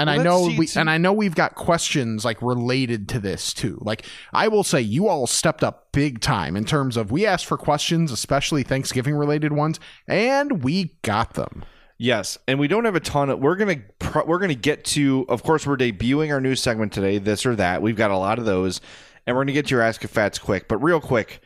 And 0.00 0.08
Well, 0.08 0.20
I 0.20 0.22
know 0.22 0.46
we 0.56 0.68
and 0.76 0.88
I 0.88 0.96
know 0.98 1.12
we've 1.12 1.34
got 1.34 1.54
questions 1.56 2.24
like 2.24 2.40
related 2.40 3.08
to 3.10 3.18
this 3.18 3.52
too. 3.52 3.78
Like 3.82 4.06
I 4.32 4.48
will 4.48 4.64
say 4.64 4.80
you 4.80 5.08
all 5.08 5.26
stepped 5.26 5.62
up 5.62 5.92
big 5.92 6.20
time 6.20 6.56
in 6.56 6.64
terms 6.64 6.96
of 6.96 7.10
we 7.10 7.26
asked 7.26 7.44
for 7.44 7.58
questions, 7.58 8.10
especially 8.10 8.62
Thanksgiving 8.62 9.14
related 9.14 9.52
ones, 9.52 9.78
and 10.08 10.64
we 10.64 10.94
got 11.02 11.34
them. 11.34 11.64
Yes, 11.98 12.38
and 12.48 12.58
we 12.58 12.66
don't 12.66 12.86
have 12.86 12.96
a 12.96 13.00
ton 13.00 13.28
of. 13.28 13.40
We're 13.40 13.56
gonna 13.56 13.82
we're 14.26 14.38
gonna 14.38 14.54
get 14.54 14.84
to. 14.86 15.26
Of 15.28 15.42
course, 15.42 15.66
we're 15.66 15.76
debuting 15.76 16.32
our 16.32 16.40
new 16.40 16.54
segment 16.54 16.94
today. 16.94 17.18
This 17.18 17.44
or 17.44 17.54
that. 17.56 17.82
We've 17.82 17.94
got 17.96 18.10
a 18.10 18.16
lot 18.16 18.38
of 18.38 18.46
those, 18.46 18.80
and 19.26 19.36
we're 19.36 19.42
gonna 19.42 19.52
get 19.52 19.66
to 19.66 19.74
your 19.74 19.82
ask 19.82 20.02
if 20.02 20.10
fats 20.10 20.38
quick. 20.38 20.66
But 20.66 20.78
real 20.78 21.00
quick, 21.00 21.42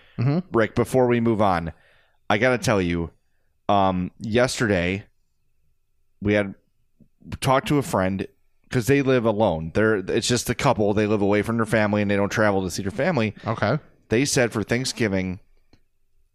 Rick, 0.53 0.77
before 0.77 1.09
we 1.09 1.19
move 1.19 1.43
on, 1.43 1.73
I 2.31 2.39
gotta 2.39 2.59
tell 2.59 2.81
you, 2.81 3.11
um, 3.69 4.13
yesterday 4.21 5.07
we 6.23 6.35
had 6.35 6.55
talked 7.41 7.67
to 7.69 7.79
a 7.79 7.83
friend 7.83 8.29
because 8.75 8.89
they 8.89 9.03
live 9.03 9.25
alone. 9.25 9.71
They're 9.73 9.99
it's 9.99 10.27
just 10.27 10.51
a 10.51 10.55
couple. 10.55 10.93
They 10.95 11.07
live 11.07 11.23
away 11.23 11.43
from 11.43 11.59
their 11.59 11.65
family 11.67 12.03
and 12.03 12.11
they 12.11 12.17
don't 12.17 12.29
travel 12.29 12.63
to 12.65 12.71
see 12.73 12.83
their 12.83 12.91
family. 12.91 13.33
Okay. 13.47 13.79
They 14.09 14.25
said 14.25 14.53
for 14.53 14.65
Thanksgiving, 14.65 15.39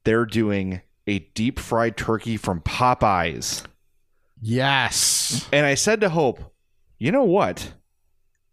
they're 0.05 0.25
doing 0.25 0.79
a 1.05 1.19
deep 1.19 1.59
fried 1.59 1.97
turkey 1.97 2.37
from 2.37 2.61
Popeyes. 2.61 3.63
Yes. 4.41 5.49
And 5.51 5.65
I 5.65 5.75
said 5.75 5.99
to 6.01 6.09
Hope, 6.09 6.53
you 6.97 7.11
know 7.11 7.25
what? 7.25 7.73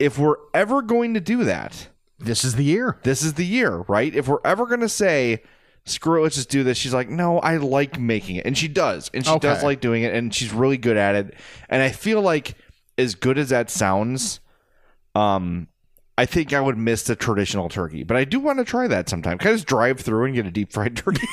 If 0.00 0.18
we're 0.18 0.36
ever 0.52 0.82
going 0.82 1.14
to 1.14 1.20
do 1.20 1.44
that, 1.44 1.88
This 2.18 2.44
is 2.44 2.56
the 2.56 2.64
year. 2.64 2.98
this 3.04 3.22
is 3.22 3.34
the 3.34 3.46
year, 3.46 3.84
right? 3.88 4.12
If 4.14 4.26
we're 4.26 4.44
ever 4.44 4.66
going 4.66 4.80
to 4.80 4.88
say, 4.88 5.42
screw 5.84 6.18
it, 6.18 6.22
let's 6.24 6.34
just 6.34 6.50
do 6.50 6.64
this, 6.64 6.76
she's 6.76 6.92
like, 6.92 7.08
no, 7.08 7.38
I 7.38 7.56
like 7.58 7.98
making 8.00 8.36
it. 8.36 8.46
And 8.46 8.58
she 8.58 8.66
does. 8.68 9.10
And 9.14 9.24
she 9.24 9.30
Okay. 9.30 9.48
does 9.48 9.62
like 9.62 9.80
doing 9.80 10.02
it. 10.02 10.12
And 10.12 10.34
she's 10.34 10.52
really 10.52 10.76
good 10.76 10.96
at 10.96 11.14
it. 11.14 11.34
And 11.68 11.82
I 11.82 11.90
feel 11.90 12.20
like, 12.20 12.54
as 12.98 13.14
good 13.14 13.38
as 13.38 13.50
that 13.50 13.70
sounds, 13.70 14.40
um, 15.14 15.68
I 16.18 16.24
think 16.26 16.52
I 16.52 16.60
would 16.60 16.78
miss 16.78 17.02
the 17.02 17.16
traditional 17.16 17.68
turkey. 17.68 18.02
But 18.02 18.16
I 18.16 18.24
do 18.24 18.40
want 18.40 18.58
to 18.58 18.64
try 18.64 18.88
that 18.88 19.08
sometime. 19.08 19.38
Can 19.38 19.48
I 19.48 19.54
just 19.54 19.66
drive 19.66 20.00
through 20.00 20.24
and 20.26 20.34
get 20.34 20.46
a 20.46 20.50
deep 20.50 20.72
fried 20.72 20.96
turkey? 20.96 21.26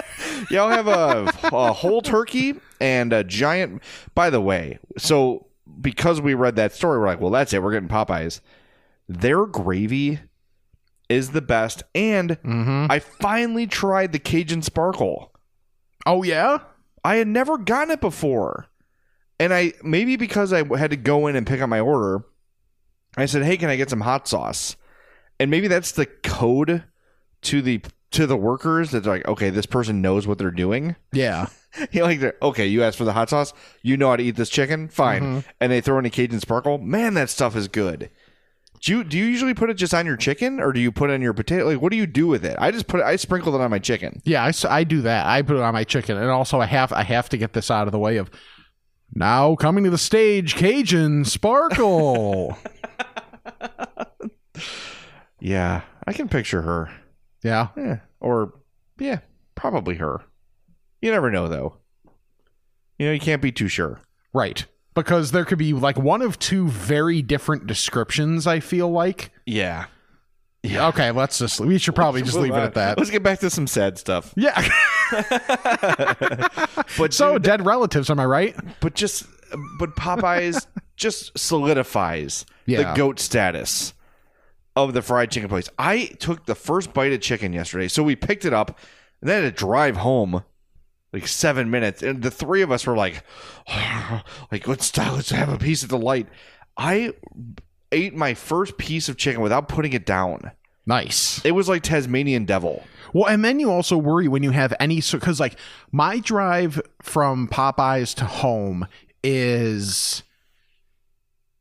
yeah, 0.50 0.62
I'll 0.62 0.68
have 0.70 0.88
a, 0.88 1.32
a 1.54 1.72
whole 1.72 2.02
turkey 2.02 2.54
and 2.80 3.12
a 3.12 3.24
giant. 3.24 3.82
By 4.14 4.30
the 4.30 4.40
way, 4.40 4.78
so 4.96 5.46
because 5.80 6.20
we 6.20 6.34
read 6.34 6.56
that 6.56 6.72
story, 6.72 6.98
we're 6.98 7.06
like, 7.06 7.20
well, 7.20 7.30
that's 7.30 7.52
it. 7.52 7.62
We're 7.62 7.72
getting 7.72 7.88
Popeyes. 7.88 8.40
Their 9.08 9.46
gravy 9.46 10.20
is 11.08 11.30
the 11.30 11.42
best. 11.42 11.82
And 11.94 12.38
I 12.90 12.98
finally 12.98 13.66
tried 13.66 14.12
the 14.12 14.18
Cajun 14.18 14.62
Sparkle. 14.62 15.32
Oh 16.06 16.22
yeah. 16.22 16.58
I 17.04 17.16
had 17.16 17.28
never 17.28 17.58
gotten 17.58 17.92
it 17.92 18.00
before. 18.00 18.66
And 19.40 19.54
I 19.54 19.72
maybe 19.82 20.16
because 20.16 20.52
I 20.52 20.64
had 20.76 20.90
to 20.90 20.96
go 20.96 21.26
in 21.26 21.36
and 21.36 21.46
pick 21.46 21.60
up 21.60 21.68
my 21.68 21.80
order, 21.80 22.24
I 23.16 23.26
said, 23.26 23.44
"Hey, 23.44 23.56
can 23.56 23.70
I 23.70 23.76
get 23.76 23.90
some 23.90 24.00
hot 24.00 24.26
sauce?" 24.26 24.76
And 25.38 25.50
maybe 25.50 25.68
that's 25.68 25.92
the 25.92 26.06
code 26.06 26.84
to 27.42 27.62
the 27.62 27.80
to 28.10 28.26
the 28.26 28.36
workers 28.36 28.90
that's 28.90 29.06
like, 29.06 29.26
"Okay, 29.28 29.50
this 29.50 29.66
person 29.66 30.02
knows 30.02 30.26
what 30.26 30.38
they're 30.38 30.50
doing." 30.50 30.96
Yeah. 31.12 31.46
you 31.92 32.02
like, 32.02 32.36
"Okay, 32.42 32.66
you 32.66 32.82
asked 32.82 32.98
for 32.98 33.04
the 33.04 33.12
hot 33.12 33.30
sauce. 33.30 33.52
You 33.82 33.96
know 33.96 34.10
how 34.10 34.16
to 34.16 34.22
eat 34.22 34.36
this 34.36 34.50
chicken. 34.50 34.88
Fine." 34.88 35.22
Mm-hmm. 35.22 35.50
And 35.60 35.72
they 35.72 35.80
throw 35.80 35.98
in 35.98 36.06
a 36.06 36.10
Cajun 36.10 36.40
sparkle. 36.40 36.78
Man, 36.78 37.14
that 37.14 37.30
stuff 37.30 37.54
is 37.54 37.68
good. 37.68 38.10
Do 38.80 38.92
you 38.92 39.04
do 39.04 39.18
you 39.18 39.24
usually 39.24 39.54
put 39.54 39.70
it 39.70 39.74
just 39.74 39.94
on 39.94 40.06
your 40.06 40.16
chicken, 40.16 40.60
or 40.60 40.72
do 40.72 40.80
you 40.80 40.92
put 40.92 41.10
it 41.10 41.14
on 41.14 41.22
your 41.22 41.32
potato? 41.32 41.66
Like, 41.66 41.80
what 41.80 41.90
do 41.90 41.96
you 41.96 42.06
do 42.06 42.26
with 42.26 42.44
it? 42.44 42.56
I 42.58 42.70
just 42.70 42.86
put 42.86 43.00
it, 43.00 43.06
I 43.06 43.16
sprinkled 43.16 43.54
it 43.54 43.60
on 43.60 43.70
my 43.70 43.78
chicken. 43.78 44.22
Yeah, 44.24 44.44
I, 44.44 44.52
I 44.68 44.84
do 44.84 45.02
that. 45.02 45.26
I 45.26 45.42
put 45.42 45.56
it 45.56 45.62
on 45.62 45.74
my 45.74 45.84
chicken, 45.84 46.16
and 46.16 46.30
also 46.30 46.60
I 46.60 46.66
have 46.66 46.92
I 46.92 47.02
have 47.02 47.28
to 47.30 47.36
get 47.36 47.52
this 47.52 47.70
out 47.70 47.88
of 47.88 47.92
the 47.92 47.98
way 47.98 48.18
of 48.18 48.30
now 49.14 49.54
coming 49.56 49.84
to 49.84 49.90
the 49.90 49.98
stage, 49.98 50.54
Cajun 50.54 51.24
Sparkle. 51.24 52.56
Yeah, 55.40 55.82
I 56.06 56.12
can 56.12 56.28
picture 56.28 56.62
her. 56.62 56.90
yeah, 57.42 57.68
Yeah. 57.76 57.98
Or 58.20 58.54
yeah, 58.98 59.20
probably 59.54 59.94
her. 59.96 60.22
You 61.00 61.12
never 61.12 61.30
know 61.30 61.46
though. 61.48 61.76
You 62.98 63.06
know, 63.06 63.12
you 63.12 63.20
can't 63.20 63.42
be 63.42 63.52
too 63.52 63.68
sure. 63.68 64.00
right. 64.32 64.64
Because 64.94 65.30
there 65.30 65.44
could 65.44 65.58
be 65.58 65.72
like 65.74 65.96
one 65.96 66.22
of 66.22 66.40
two 66.40 66.66
very 66.66 67.22
different 67.22 67.68
descriptions. 67.68 68.48
I 68.48 68.58
feel 68.58 68.90
like. 68.90 69.30
Yeah. 69.46 69.86
Okay, 70.76 71.10
let's 71.10 71.38
just 71.38 71.60
we 71.60 71.78
should 71.78 71.94
probably 71.94 72.22
just 72.22 72.36
leave 72.36 72.52
it 72.52 72.58
at 72.58 72.74
that. 72.74 72.98
Let's 72.98 73.10
get 73.10 73.22
back 73.22 73.38
to 73.40 73.50
some 73.50 73.66
sad 73.66 73.98
stuff. 73.98 74.32
Yeah. 74.36 74.54
But 76.98 77.12
so 77.14 77.34
dude, 77.34 77.42
dead 77.42 77.64
relatives, 77.66 78.10
am 78.10 78.20
I 78.20 78.24
right? 78.26 78.56
but 78.80 78.94
just 78.94 79.24
but 79.78 79.96
Popeyes 79.96 80.66
just 80.96 81.38
solidifies 81.38 82.44
Yeah. 82.66 82.90
the 82.92 82.96
goat 82.96 83.18
status 83.20 83.94
of 84.76 84.92
the 84.94 85.02
fried 85.02 85.30
chicken 85.30 85.48
place. 85.48 85.68
I 85.78 86.06
took 86.18 86.46
the 86.46 86.54
first 86.54 86.92
bite 86.92 87.12
of 87.12 87.20
chicken 87.20 87.52
yesterday, 87.52 87.88
so 87.88 88.02
we 88.02 88.16
picked 88.16 88.44
it 88.44 88.52
up 88.52 88.78
and 89.20 89.30
then 89.30 89.42
had 89.44 89.56
to 89.56 89.58
drive 89.58 89.96
home 89.96 90.42
like 91.12 91.26
seven 91.26 91.70
minutes, 91.70 92.02
and 92.02 92.22
the 92.22 92.30
three 92.30 92.60
of 92.62 92.70
us 92.70 92.86
were 92.86 92.96
like, 92.96 93.22
like 94.52 94.68
let's 94.68 94.94
let's 94.96 95.30
have 95.30 95.48
a 95.48 95.58
piece 95.58 95.82
of 95.82 95.88
the 95.88 95.98
light. 95.98 96.26
I 96.76 97.12
ate 97.92 98.14
my 98.14 98.34
first 98.34 98.76
piece 98.76 99.08
of 99.08 99.16
chicken 99.16 99.40
without 99.40 99.68
putting 99.68 99.94
it 99.94 100.04
down. 100.04 100.50
Nice. 100.88 101.44
It 101.44 101.52
was 101.52 101.68
like 101.68 101.82
Tasmanian 101.82 102.46
devil. 102.46 102.82
Well, 103.12 103.26
and 103.26 103.44
then 103.44 103.60
you 103.60 103.70
also 103.70 103.98
worry 103.98 104.26
when 104.26 104.42
you 104.42 104.50
have 104.52 104.72
any 104.80 105.00
so 105.02 105.18
because 105.18 105.38
like 105.38 105.58
my 105.92 106.18
drive 106.18 106.80
from 107.02 107.46
Popeyes 107.48 108.14
to 108.16 108.24
home 108.24 108.86
is 109.22 110.22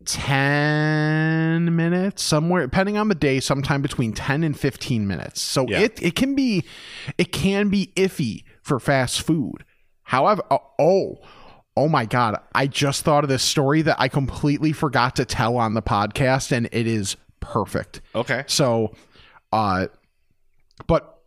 ten 0.06 1.76
minutes 1.76 2.24
somewhere, 2.24 2.64
depending 2.64 2.98
on 2.98 3.10
the 3.10 3.16
day, 3.16 3.40
sometime 3.40 3.82
between 3.82 4.14
ten 4.14 4.44
and 4.44 4.58
fifteen 4.58 5.08
minutes. 5.08 5.42
So 5.42 5.66
Yeah. 5.68 5.82
it 5.82 6.02
it 6.02 6.16
can 6.16 6.34
be 6.34 6.64
it 7.18 7.32
can 7.32 7.70
be 7.70 7.92
iffy 7.96 8.44
for 8.62 8.80
fast 8.80 9.22
food. 9.22 9.64
However, 10.04 10.42
oh, 10.50 10.62
oh 10.80 11.20
oh 11.76 11.90
my 11.90 12.06
god, 12.06 12.40
I 12.56 12.68
just 12.68 13.04
thought 13.04 13.24
of 13.24 13.30
this 13.30 13.44
story 13.44 13.82
that 13.84 13.98
I 14.00 14.08
completely 14.08 14.72
forgot 14.72 15.16
to 15.18 15.26
tell 15.26 15.58
on 15.58 15.74
the 15.74 15.82
podcast, 15.82 16.52
and 16.52 16.68
it 16.72 16.88
is 16.88 17.18
perfect. 17.40 18.02
Okay. 18.16 18.44
So, 18.48 18.94
uh, 19.52 19.88
but 20.88 21.22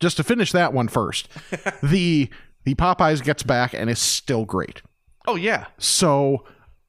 just 0.00 0.16
to 0.18 0.24
finish 0.24 0.52
that 0.52 0.72
one 0.72 0.88
first, 0.88 1.28
the 1.82 2.28
the 2.64 2.74
Popeyes 2.74 3.22
gets 3.22 3.42
back 3.42 3.74
and 3.74 3.88
is 3.88 3.98
still 3.98 4.44
great. 4.44 4.82
Oh 5.26 5.36
yeah. 5.36 5.66
So 5.78 6.44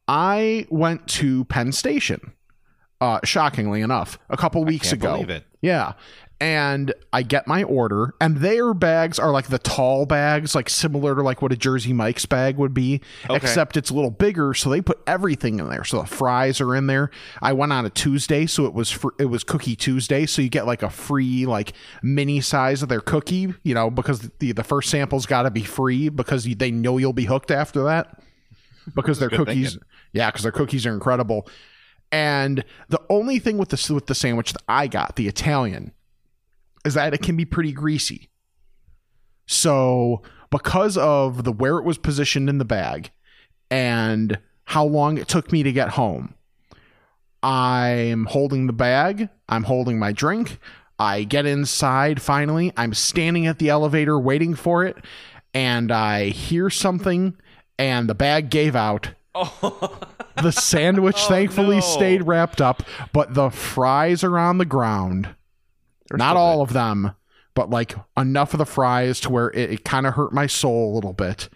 I 0.08 0.66
went 0.70 1.08
to 1.10 1.46
Penn 1.46 1.72
Station, 1.72 2.34
uh, 3.02 3.20
shockingly 3.24 3.82
enough, 3.82 4.18
a 4.30 4.38
couple 4.38 4.64
weeks 4.66 4.90
can't 4.90 5.02
ago. 5.02 5.14
believe 5.14 5.30
it. 5.30 5.46
Yeah. 5.62 5.94
And 6.42 6.94
I 7.12 7.24
get 7.24 7.48
my 7.48 7.64
order, 7.64 8.16
and 8.22 8.38
their 8.38 8.74
bags 8.74 9.20
are 9.20 9.32
like 9.32 9.48
the 9.48 9.60
tall 9.60 10.06
bags, 10.06 10.56
like 10.56 10.70
similar 10.70 11.14
to 11.14 11.22
like 11.22 11.42
what 11.42 11.52
a 11.52 11.58
Jersey 11.58 11.92
Mike's 11.92 12.26
bag 12.26 12.56
would 12.56 12.74
be, 12.74 13.02
except 13.30 13.76
it's 13.76 13.90
a 13.90 13.94
little 13.94 14.10
bigger. 14.10 14.54
So 14.54 14.70
they 14.70 14.80
put 14.80 15.02
everything 15.06 15.60
in 15.60 15.68
there. 15.68 15.84
So 15.84 16.00
the 16.00 16.08
fries 16.08 16.62
are 16.62 16.74
in 16.78 16.88
there. 16.88 17.12
I 17.42 17.52
went 17.52 17.74
on 17.74 17.86
a 17.86 17.90
Tuesday, 17.90 18.46
so 18.46 18.66
it 18.66 18.74
was 18.74 18.90
fr- 18.90 19.10
it 19.20 19.26
was 19.26 19.44
Cookie 19.44 19.76
Tuesday. 19.76 20.26
So 20.26 20.42
you 20.42 20.48
get 20.48 20.66
like 20.66 20.82
a 20.82 20.90
free 20.90 21.46
like 21.46 21.74
mini 22.02 22.40
size 22.40 22.82
of 22.82 22.88
their 22.88 23.02
cookie, 23.02 23.54
you 23.64 23.74
know, 23.74 23.90
because 23.90 24.22
the 24.40 24.54
the 24.54 24.64
first 24.64 24.90
sample's 24.90 25.26
got 25.26 25.44
to 25.44 25.52
be 25.52 25.64
free 25.64 26.08
because 26.08 26.46
they 26.46 26.72
know 26.72 26.98
you'll 26.98 27.12
be 27.12 27.26
hooked 27.26 27.52
after 27.52 27.84
that 27.84 28.22
because 28.96 29.20
their 29.20 29.30
cookies, 29.30 29.78
yeah, 30.14 30.30
because 30.30 30.44
their 30.44 30.52
cookies 30.52 30.86
are 30.86 30.94
incredible. 30.94 31.48
And 32.12 32.64
the 32.88 33.02
only 33.10 33.40
thing 33.40 33.58
with 33.58 33.70
the 33.70 33.94
with 33.94 34.08
the 34.08 34.16
sandwich 34.16 34.54
that 34.54 34.64
I 34.68 34.88
got, 34.88 35.16
the 35.16 35.28
Italian, 35.28 35.92
is 36.90 36.96
that 36.96 37.14
it 37.14 37.22
can 37.22 37.38
be 37.38 37.46
pretty 37.46 37.72
greasy. 37.72 38.30
So 39.48 40.24
because 40.50 40.98
of 40.98 41.44
the 41.44 41.52
where 41.52 41.78
it 41.78 41.86
was 41.86 42.00
positioned 42.00 42.50
in 42.50 42.58
the 42.58 42.66
bag 42.66 43.12
and 43.70 44.40
how 44.66 44.86
long 44.86 45.20
it 45.20 45.28
took 45.28 45.52
me 45.52 45.62
to 45.62 45.72
get 45.72 45.90
home, 45.90 46.34
I'm 47.44 48.26
holding 48.26 48.66
the 48.66 48.74
bag, 48.74 49.30
I'm 49.48 49.64
holding 49.64 50.00
my 50.00 50.12
drink. 50.12 50.58
I 50.98 51.24
get 51.24 51.46
inside 51.46 52.22
finally. 52.22 52.74
I'm 52.76 52.96
standing 52.96 53.46
at 53.46 53.60
the 53.60 53.70
elevator 53.70 54.20
waiting 54.20 54.56
for 54.56 54.84
it, 54.84 54.98
and 55.54 55.92
I 55.92 56.26
hear 56.26 56.70
something, 56.70 57.38
and 57.78 58.10
the 58.10 58.16
bag 58.16 58.50
gave 58.50 58.76
out. 58.76 59.12
The 60.42 60.52
sandwich 60.52 61.18
oh, 61.18 61.28
thankfully 61.28 61.78
no. 61.78 61.82
stayed 61.82 62.26
wrapped 62.26 62.62
up, 62.62 62.84
but 63.12 63.34
the 63.34 63.50
fries 63.50 64.24
are 64.24 64.40
on 64.40 64.58
the 64.58 64.66
ground. 64.66 65.36
Not 66.14 66.38
all 66.38 66.62
of 66.62 66.74
them, 66.74 67.12
but 67.54 67.70
like 67.70 67.96
enough 68.18 68.54
of 68.54 68.58
the 68.58 68.66
fries 68.66 69.20
to 69.22 69.30
where 69.30 69.50
it, 69.52 69.72
it 69.72 69.86
kind 69.86 70.08
of 70.08 70.16
hurt 70.16 70.34
my 70.34 70.48
soul 70.48 70.94
a 70.94 70.96
little 70.96 71.14
bit. 71.14 71.50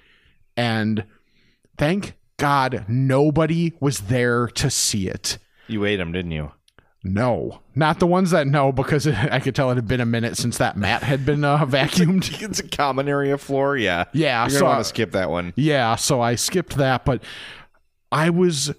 And 0.55 1.05
thank 1.77 2.13
God 2.37 2.85
nobody 2.87 3.73
was 3.79 4.01
there 4.01 4.47
to 4.47 4.69
see 4.69 5.07
it. 5.07 5.37
You 5.67 5.85
ate 5.85 5.97
them, 5.97 6.11
didn't 6.11 6.31
you? 6.31 6.51
No, 7.05 7.59
not 7.75 7.99
the 7.99 8.07
ones 8.07 8.31
that 8.31 8.47
know, 8.47 8.71
because 8.71 9.07
I 9.07 9.39
could 9.39 9.55
tell 9.55 9.71
it 9.71 9.75
had 9.75 9.87
been 9.87 9.99
a 9.99 10.05
minute 10.05 10.37
since 10.37 10.57
that 10.57 10.77
mat 10.77 11.03
had 11.03 11.25
been 11.25 11.43
uh, 11.43 11.57
vacuumed. 11.65 12.41
It's 12.41 12.59
a 12.59 12.67
common 12.67 13.09
area 13.09 13.37
floor. 13.37 13.75
Yeah. 13.75 14.05
Yeah, 14.13 14.43
You're 14.43 14.51
so 14.51 14.59
gonna 14.59 14.71
want 14.71 14.85
to 14.85 14.89
skip 14.89 15.11
that 15.11 15.29
one. 15.29 15.53
Yeah, 15.55 15.95
so 15.95 16.21
I 16.21 16.35
skipped 16.35 16.77
that, 16.77 17.03
but 17.03 17.21
I 18.11 18.29
was 18.29 18.73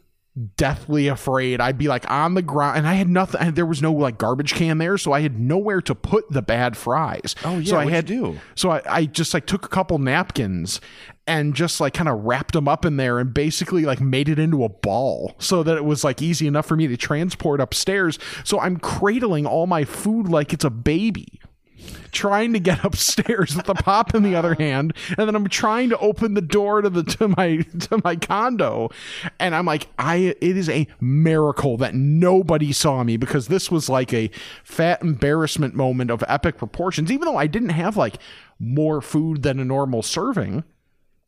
deathly 0.57 1.07
afraid. 1.09 1.61
I'd 1.61 1.79
be 1.79 1.89
like 1.89 2.11
on 2.11 2.35
the 2.35 2.43
ground, 2.43 2.79
and 2.79 2.87
I 2.87 2.95
had 2.95 3.09
nothing. 3.09 3.41
And 3.41 3.57
there 3.57 3.67
was 3.67 3.81
no 3.81 3.93
like 3.93 4.19
garbage 4.19 4.55
can 4.55 4.79
there, 4.79 4.99
so 4.99 5.13
I 5.13 5.21
had 5.21 5.39
nowhere 5.39 5.81
to 5.83 5.95
put 5.95 6.31
the 6.31 6.43
bad 6.43 6.77
fries. 6.77 7.35
Oh, 7.45 7.59
yeah, 7.59 7.71
so 7.71 7.79
I 7.79 7.91
had 7.91 8.07
do? 8.07 8.41
So 8.55 8.71
I, 8.71 8.83
I 8.87 9.05
just 9.07 9.35
like 9.35 9.47
took 9.47 9.65
a 9.65 9.69
couple 9.69 9.99
napkins 9.99 10.81
and 11.27 11.55
just 11.55 11.81
like 11.81 11.95
kind 11.95 12.09
of 12.09 12.25
wrapped 12.25 12.53
them 12.53 12.69
up 12.69 12.85
in 12.85 12.97
there 12.97 13.19
and 13.19 13.33
basically 13.33 13.85
like 13.85 14.01
made 14.01 14.29
it 14.29 14.39
into 14.39 14.65
a 14.65 14.69
ball 14.69 15.35
so 15.39 15.63
that 15.63 15.77
it 15.77 15.85
was 15.85 16.05
like 16.05 16.21
easy 16.21 16.47
enough 16.47 16.67
for 16.67 16.77
me 16.77 16.87
to 16.87 16.97
transport 16.97 17.61
upstairs. 17.61 18.19
So 18.45 18.61
I'm 18.61 18.77
cradling 18.79 19.47
all 19.47 19.67
my 19.67 19.85
food 19.85 20.29
like 20.29 20.53
it's 20.53 20.65
a 20.65 20.71
baby 20.71 21.41
trying 22.13 22.53
to 22.53 22.61
get 22.61 22.85
upstairs 22.85 23.57
with 23.57 23.67
the 23.67 23.75
pop 23.75 24.15
in 24.15 24.23
the 24.23 24.35
other 24.35 24.55
hand 24.59 24.93
and 25.19 25.29
then 25.29 25.35
i'm 25.35 25.49
trying 25.49 25.89
to 25.89 25.99
open 25.99 26.35
the 26.35 26.41
door 26.41 26.81
to 26.81 26.89
the 26.91 27.03
to 27.03 27.29
my 27.29 27.57
to 27.79 28.01
my 28.05 28.17
condo 28.17 28.89
and 29.39 29.55
i'm 29.55 29.67
like 29.67 29.89
i 29.99 30.17
it 30.41 30.57
is 30.57 30.69
a 30.69 30.87
miracle 31.01 31.77
that 31.77 31.95
nobody 31.95 32.73
saw 32.73 33.03
me 33.03 33.17
because 33.17 33.49
this 33.49 33.71
was 33.71 33.89
like 33.89 34.13
a 34.15 34.31
fat 34.63 35.03
embarrassment 35.03 35.75
moment 35.75 36.11
of 36.11 36.23
epic 36.29 36.57
proportions 36.57 37.11
even 37.11 37.27
though 37.27 37.37
i 37.37 37.47
didn't 37.47 37.71
have 37.71 37.97
like 37.97 38.19
more 38.59 39.01
food 39.01 39.43
than 39.43 39.59
a 39.59 39.65
normal 39.65 40.03
serving 40.03 40.63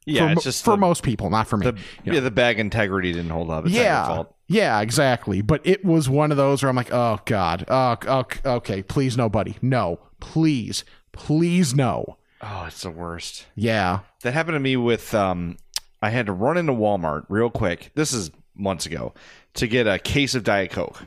Yeah, 0.06 0.28
for, 0.28 0.32
it's 0.34 0.44
just 0.44 0.64
for 0.64 0.70
the, 0.72 0.76
most 0.76 1.02
people 1.02 1.28
not 1.30 1.48
for 1.48 1.56
me 1.56 1.70
the 1.70 1.78
yeah 2.04 2.20
the 2.20 2.30
bag 2.30 2.60
integrity 2.60 3.12
didn't 3.12 3.30
hold 3.30 3.50
up. 3.50 3.66
It's 3.66 3.74
yeah 3.74 4.06
fault. 4.06 4.35
Yeah 4.48 4.80
exactly 4.80 5.40
but 5.42 5.60
it 5.64 5.84
was 5.84 6.08
one 6.08 6.30
of 6.30 6.36
those 6.36 6.62
where 6.62 6.70
i'm 6.70 6.76
like 6.76 6.92
oh 6.92 7.18
god 7.24 7.64
oh, 7.68 7.96
okay, 8.06 8.40
okay 8.44 8.82
please 8.82 9.16
nobody 9.16 9.56
no 9.62 9.98
please 10.20 10.84
please 11.12 11.74
no 11.74 12.16
Oh, 12.42 12.64
it's 12.66 12.82
the 12.82 12.90
worst. 12.90 13.46
yeah 13.54 14.00
That 14.22 14.34
happened 14.34 14.56
to 14.56 14.60
me 14.60 14.76
with 14.76 15.14
um 15.14 15.56
I 16.02 16.10
had 16.10 16.26
to 16.26 16.32
run 16.32 16.58
into 16.58 16.72
Walmart 16.74 17.24
real 17.30 17.48
quick. 17.48 17.90
This 17.94 18.12
is 18.12 18.30
months 18.54 18.84
ago 18.84 19.14
to 19.54 19.66
get 19.66 19.86
a 19.86 19.98
case 19.98 20.34
of 20.34 20.44
Diet 20.44 20.70
Coke. 20.70 21.02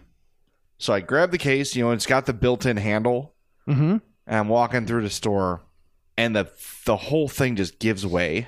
So 0.80 0.91
I 0.91 1.02
grabbed 1.02 1.32
the 1.32 1.38
case, 1.38 1.75
you 1.75 1.84
know, 1.86 1.91
it's 1.91 2.08
got 2.08 2.25
the 2.25 2.34
built-in 2.34 2.78
handle. 2.78 3.36
mm-hmm 3.67 3.97
And 4.25 4.36
I'm 4.39 4.47
walking 4.49 4.88
through 4.88 5.04
the 5.04 5.10
store 5.12 5.62
and 6.17 6.36
the 6.36 6.49
the 6.86 6.97
whole 6.97 7.28
thing 7.30 7.56
just 7.56 7.78
gives 7.78 8.06
way. 8.06 8.47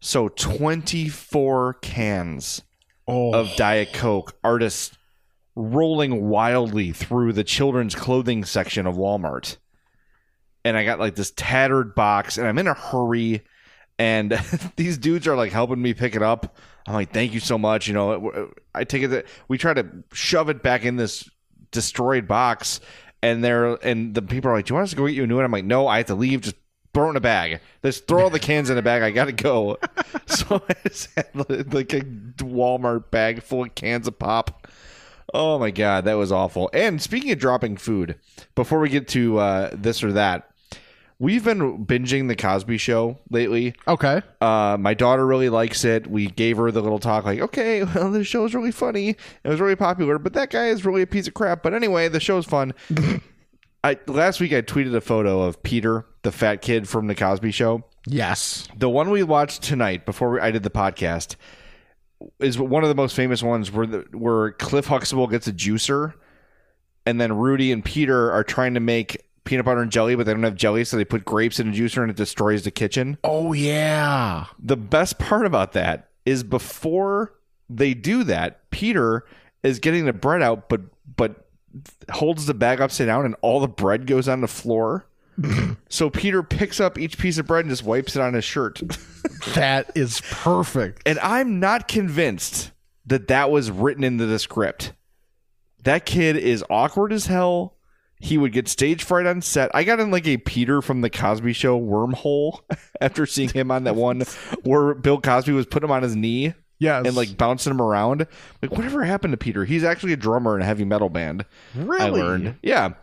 So 0.00 0.28
24 0.28 1.74
cans 1.74 2.62
oh 3.12 3.34
of 3.34 3.54
Diet 3.56 3.92
Coke 3.92 4.36
just 4.58 4.98
rolling 5.54 6.28
wildly 6.28 6.92
through 6.92 7.32
the 7.32 7.44
children's 7.44 7.94
clothing 7.94 8.44
section 8.44 8.86
of 8.86 8.96
Walmart. 8.96 9.58
And 10.64 10.76
I 10.76 10.84
got 10.84 10.98
like 10.98 11.14
this 11.14 11.32
tattered 11.36 11.94
box, 11.94 12.38
and 12.38 12.46
I'm 12.46 12.58
in 12.58 12.66
a 12.66 12.74
hurry. 12.74 13.42
And 13.98 14.32
these 14.76 14.98
dudes 14.98 15.26
are 15.26 15.36
like 15.36 15.52
helping 15.52 15.82
me 15.82 15.94
pick 15.94 16.14
it 16.14 16.22
up. 16.22 16.56
I'm 16.86 16.94
like, 16.94 17.12
thank 17.12 17.32
you 17.34 17.40
so 17.40 17.58
much. 17.58 17.86
You 17.86 17.94
know, 17.94 18.52
I 18.74 18.84
take 18.84 19.02
it. 19.02 19.08
That 19.08 19.26
we 19.48 19.58
try 19.58 19.74
to 19.74 19.86
shove 20.12 20.48
it 20.48 20.62
back 20.62 20.84
in 20.84 20.96
this 20.96 21.28
destroyed 21.70 22.26
box, 22.26 22.80
and 23.22 23.42
they're 23.42 23.74
and 23.86 24.14
the 24.14 24.22
people 24.22 24.50
are 24.50 24.54
like, 24.54 24.66
"Do 24.66 24.72
you 24.72 24.74
want 24.76 24.84
us 24.84 24.90
to 24.90 24.96
go 24.96 25.06
get 25.06 25.14
you 25.14 25.24
a 25.24 25.26
new 25.26 25.36
one?" 25.36 25.44
I'm 25.44 25.52
like, 25.52 25.64
"No, 25.64 25.86
I 25.86 25.98
have 25.98 26.06
to 26.06 26.14
leave. 26.14 26.40
Just 26.42 26.56
throw 26.94 27.10
in 27.10 27.16
a 27.16 27.20
bag. 27.20 27.60
Just 27.84 28.06
throw 28.06 28.24
all 28.24 28.30
the 28.30 28.38
cans 28.50 28.70
in 28.70 28.78
a 28.78 28.82
bag. 28.82 29.02
I 29.02 29.10
gotta 29.10 29.32
go." 29.32 29.78
so 30.26 30.62
I 30.68 30.74
just 30.88 31.08
had 31.14 31.28
like 31.72 31.92
a 31.92 32.00
Walmart 32.38 33.10
bag 33.10 33.42
full 33.42 33.64
of 33.64 33.74
cans 33.74 34.06
of 34.08 34.18
pop. 34.18 34.66
Oh 35.34 35.58
my 35.58 35.70
god, 35.70 36.04
that 36.04 36.14
was 36.14 36.30
awful. 36.30 36.68
And 36.72 37.00
speaking 37.00 37.30
of 37.32 37.38
dropping 37.38 37.76
food, 37.78 38.16
before 38.54 38.80
we 38.80 38.88
get 38.88 39.08
to 39.08 39.38
uh, 39.38 39.70
this 39.72 40.04
or 40.04 40.12
that, 40.12 40.50
we've 41.18 41.44
been 41.44 41.86
binging 41.86 42.28
the 42.28 42.36
Cosby 42.36 42.76
Show 42.76 43.18
lately. 43.30 43.74
okay 43.88 44.20
Uh, 44.40 44.76
my 44.78 44.92
daughter 44.92 45.24
really 45.24 45.48
likes 45.48 45.84
it. 45.84 46.06
We 46.06 46.26
gave 46.26 46.58
her 46.58 46.70
the 46.70 46.82
little 46.82 46.98
talk, 46.98 47.24
like, 47.24 47.40
okay, 47.40 47.82
well, 47.94 48.10
the 48.10 48.20
is 48.20 48.54
really 48.54 48.72
funny. 48.72 49.10
It 49.44 49.48
was 49.48 49.60
really 49.60 49.76
popular, 49.76 50.18
but 50.18 50.34
that 50.34 50.50
guy 50.50 50.66
is 50.66 50.84
really 50.84 51.02
a 51.02 51.06
piece 51.06 51.28
of 51.28 51.34
crap. 51.34 51.62
But 51.62 51.72
anyway, 51.72 52.08
the 52.08 52.20
show's 52.20 52.44
fun. 52.44 52.74
I 53.84 53.98
last 54.06 54.40
week 54.40 54.52
I 54.52 54.62
tweeted 54.62 54.94
a 54.94 55.00
photo 55.00 55.42
of 55.42 55.62
Peter, 55.62 56.06
the 56.22 56.32
fat 56.32 56.62
kid 56.62 56.88
from 56.88 57.06
the 57.08 57.14
Cosby 57.14 57.50
Show. 57.50 57.84
yes. 58.06 58.68
The 58.76 58.88
one 58.88 59.10
we 59.10 59.22
watched 59.22 59.62
tonight 59.62 60.06
before 60.06 60.30
we, 60.30 60.40
I 60.40 60.50
did 60.50 60.62
the 60.62 60.70
podcast 60.70 61.36
is 62.38 62.58
one 62.58 62.84
of 62.84 62.88
the 62.88 62.94
most 62.94 63.16
famous 63.16 63.42
ones 63.42 63.72
where 63.72 63.86
the, 63.86 64.06
where 64.12 64.52
Cliff 64.52 64.86
Huxtable 64.86 65.26
gets 65.26 65.48
a 65.48 65.52
juicer, 65.52 66.14
and 67.04 67.20
then 67.20 67.32
Rudy 67.32 67.72
and 67.72 67.84
Peter 67.84 68.30
are 68.30 68.44
trying 68.44 68.74
to 68.74 68.80
make 68.80 69.24
peanut 69.42 69.64
butter 69.64 69.82
and 69.82 69.90
jelly, 69.90 70.14
but 70.14 70.26
they 70.26 70.32
don't 70.32 70.44
have 70.44 70.54
jelly, 70.54 70.84
so 70.84 70.96
they 70.96 71.04
put 71.04 71.24
grapes 71.24 71.58
in 71.58 71.68
a 71.68 71.72
juicer 71.72 72.00
and 72.02 72.10
it 72.10 72.16
destroys 72.16 72.62
the 72.62 72.70
kitchen. 72.70 73.18
Oh 73.24 73.52
yeah. 73.52 74.46
The 74.60 74.76
best 74.76 75.18
part 75.18 75.44
about 75.44 75.72
that 75.72 76.10
is 76.24 76.44
before 76.44 77.34
they 77.68 77.94
do 77.94 78.22
that, 78.24 78.70
Peter 78.70 79.24
is 79.64 79.80
getting 79.80 80.04
the 80.04 80.12
bread 80.12 80.42
out, 80.42 80.68
but 80.68 80.82
but 81.16 81.41
holds 82.10 82.46
the 82.46 82.54
bag 82.54 82.80
upside 82.80 83.06
down, 83.06 83.24
and 83.24 83.36
all 83.40 83.60
the 83.60 83.68
bread 83.68 84.06
goes 84.06 84.28
on 84.28 84.40
the 84.40 84.48
floor. 84.48 85.06
so 85.88 86.10
Peter 86.10 86.42
picks 86.42 86.80
up 86.80 86.98
each 86.98 87.18
piece 87.18 87.38
of 87.38 87.46
bread 87.46 87.64
and 87.64 87.70
just 87.70 87.84
wipes 87.84 88.16
it 88.16 88.22
on 88.22 88.34
his 88.34 88.44
shirt. 88.44 88.82
that 89.54 89.90
is 89.94 90.20
perfect 90.30 91.02
and 91.06 91.18
I'm 91.20 91.58
not 91.58 91.88
convinced 91.88 92.72
that 93.06 93.28
that 93.28 93.50
was 93.50 93.70
written 93.70 94.04
into 94.04 94.26
the 94.26 94.38
script. 94.38 94.92
That 95.84 96.06
kid 96.06 96.36
is 96.36 96.64
awkward 96.70 97.12
as 97.12 97.26
hell. 97.26 97.76
He 98.20 98.38
would 98.38 98.52
get 98.52 98.68
stage 98.68 99.02
fright 99.02 99.26
on 99.26 99.42
set. 99.42 99.72
I 99.74 99.82
got 99.82 99.98
in 99.98 100.12
like 100.12 100.28
a 100.28 100.36
Peter 100.36 100.80
from 100.80 101.00
the 101.00 101.10
Cosby 101.10 101.54
Show 101.54 101.80
wormhole 101.80 102.60
after 103.00 103.26
seeing 103.26 103.48
him 103.48 103.72
on 103.72 103.84
that 103.84 103.96
one 103.96 104.22
where 104.62 104.94
Bill 104.94 105.20
Cosby 105.20 105.52
was 105.52 105.66
putting 105.66 105.88
him 105.88 105.92
on 105.92 106.04
his 106.04 106.14
knee 106.14 106.54
yes 106.82 107.06
and 107.06 107.16
like 107.16 107.36
bouncing 107.36 107.70
him 107.70 107.80
around. 107.80 108.26
Like, 108.60 108.72
whatever 108.72 109.04
happened 109.04 109.32
to 109.32 109.36
Peter? 109.36 109.64
He's 109.64 109.84
actually 109.84 110.12
a 110.12 110.16
drummer 110.16 110.54
in 110.56 110.62
a 110.62 110.64
heavy 110.64 110.84
metal 110.84 111.08
band. 111.08 111.44
really 111.74 112.00
I 112.00 112.08
learned. 112.10 112.56
Yeah. 112.62 112.94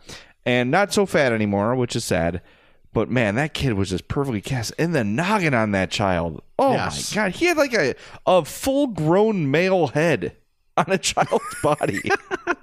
And 0.46 0.70
not 0.70 0.92
so 0.92 1.06
fat 1.06 1.32
anymore, 1.32 1.74
which 1.74 1.94
is 1.96 2.04
sad. 2.04 2.40
But 2.92 3.08
man, 3.10 3.36
that 3.36 3.54
kid 3.54 3.74
was 3.74 3.90
just 3.90 4.08
perfectly 4.08 4.40
cast. 4.40 4.72
And 4.78 4.94
the 4.94 5.04
noggin 5.04 5.54
on 5.54 5.70
that 5.72 5.90
child. 5.90 6.42
Oh 6.58 6.72
Yes. 6.72 7.14
my 7.14 7.22
god. 7.22 7.32
He 7.32 7.44
had 7.46 7.56
like 7.56 7.72
a, 7.74 7.94
a 8.26 8.44
full 8.44 8.88
grown 8.88 9.50
male 9.50 9.88
head 9.88 10.36
on 10.76 10.86
a 10.88 10.98
child's 10.98 11.44
body. 11.62 12.00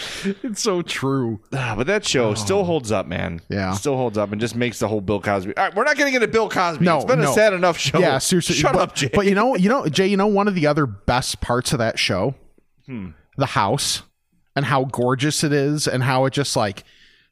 it's 0.42 0.60
so 0.62 0.82
true 0.82 1.40
Ah, 1.52 1.74
but 1.76 1.86
that 1.86 2.06
show 2.06 2.34
still 2.34 2.64
holds 2.64 2.90
up, 2.92 3.06
man. 3.06 3.40
Oh. 3.42 3.46
Yeah. 3.54 3.72
Still 3.72 3.96
holds 3.96 4.18
up 4.18 4.32
and 4.32 4.40
just 4.40 4.54
makes 4.56 4.78
the 4.78 4.88
whole 4.88 5.00
Bill 5.00 5.20
Cosby. 5.20 5.56
All 5.56 5.64
right, 5.64 5.74
we're 5.74 5.84
not 5.84 5.96
getting 5.96 6.14
into 6.14 6.28
Bill 6.28 6.48
Cosby. 6.48 6.84
No, 6.84 6.96
it's 6.96 7.04
been 7.06 7.20
no. 7.20 7.30
a 7.30 7.34
sad 7.34 7.52
enough 7.52 7.78
show. 7.78 7.98
yeah 7.98 8.18
seriously 8.18 8.54
Shut 8.56 8.72
but, 8.74 8.80
up, 8.82 8.94
Jay. 8.94 9.10
but 9.12 9.26
you 9.26 9.34
know 9.34 9.56
you 9.56 9.68
know 9.68 9.86
jay 9.86 10.06
you 10.06 10.16
know 10.16 10.26
one 10.26 10.48
of 10.48 10.54
the 10.54 10.66
other 10.66 10.86
best 10.86 11.40
parts 11.40 11.72
of 11.72 11.78
that 11.78 11.98
show 11.98 12.34
Hmm. 12.86 13.10
the 13.36 13.46
house 13.46 14.02
and 14.56 14.64
how 14.64 14.84
gorgeous 14.84 15.44
it 15.44 15.52
is 15.52 15.86
and 15.86 16.02
how 16.02 16.24
it 16.26 16.32
just 16.32 16.56
like 16.56 16.82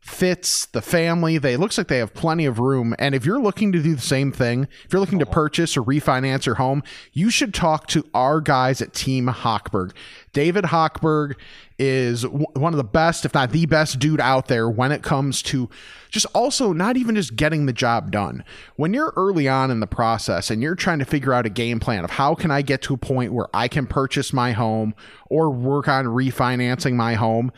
fits 0.00 0.64
the 0.66 0.80
family 0.80 1.36
they 1.36 1.52
it 1.54 1.58
looks 1.60 1.76
like 1.76 1.88
they 1.88 1.98
have 1.98 2.14
plenty 2.14 2.46
of 2.46 2.58
room 2.58 2.94
and 2.98 3.14
if 3.14 3.26
you're 3.26 3.38
looking 3.40 3.70
to 3.70 3.82
do 3.82 3.94
the 3.94 4.00
same 4.00 4.32
thing 4.32 4.66
if 4.86 4.92
you're 4.92 5.00
looking 5.00 5.18
to 5.18 5.26
purchase 5.26 5.76
or 5.76 5.82
refinance 5.82 6.46
your 6.46 6.54
home 6.54 6.82
you 7.12 7.28
should 7.28 7.52
talk 7.52 7.86
to 7.86 8.02
our 8.14 8.40
guys 8.40 8.80
at 8.80 8.94
team 8.94 9.26
hochberg 9.26 9.92
david 10.32 10.64
hochberg 10.64 11.34
is 11.80 12.22
w- 12.22 12.44
one 12.52 12.74
of 12.74 12.76
the 12.76 12.84
best 12.84 13.24
if 13.24 13.32
not 13.32 13.52
the 13.52 13.64
best 13.64 13.98
dude 13.98 14.20
out 14.20 14.48
there 14.48 14.68
when 14.68 14.92
it 14.92 15.02
comes 15.02 15.40
to 15.40 15.70
just 16.10 16.26
also 16.34 16.74
not 16.74 16.98
even 16.98 17.14
just 17.14 17.36
getting 17.36 17.64
the 17.64 17.72
job 17.72 18.10
done. 18.10 18.44
When 18.76 18.92
you're 18.92 19.14
early 19.16 19.48
on 19.48 19.70
in 19.70 19.80
the 19.80 19.86
process 19.86 20.50
and 20.50 20.62
you're 20.62 20.74
trying 20.74 20.98
to 20.98 21.06
figure 21.06 21.32
out 21.32 21.46
a 21.46 21.50
game 21.50 21.80
plan 21.80 22.04
of 22.04 22.10
how 22.10 22.34
can 22.34 22.50
i 22.50 22.60
get 22.62 22.82
to 22.82 22.94
a 22.94 22.98
point 22.98 23.32
where 23.32 23.48
i 23.54 23.66
can 23.66 23.86
purchase 23.86 24.32
my 24.32 24.52
home 24.52 24.94
or 25.30 25.50
work 25.50 25.88
on 25.88 26.04
refinancing 26.04 26.94
my 26.94 27.14
home 27.14 27.50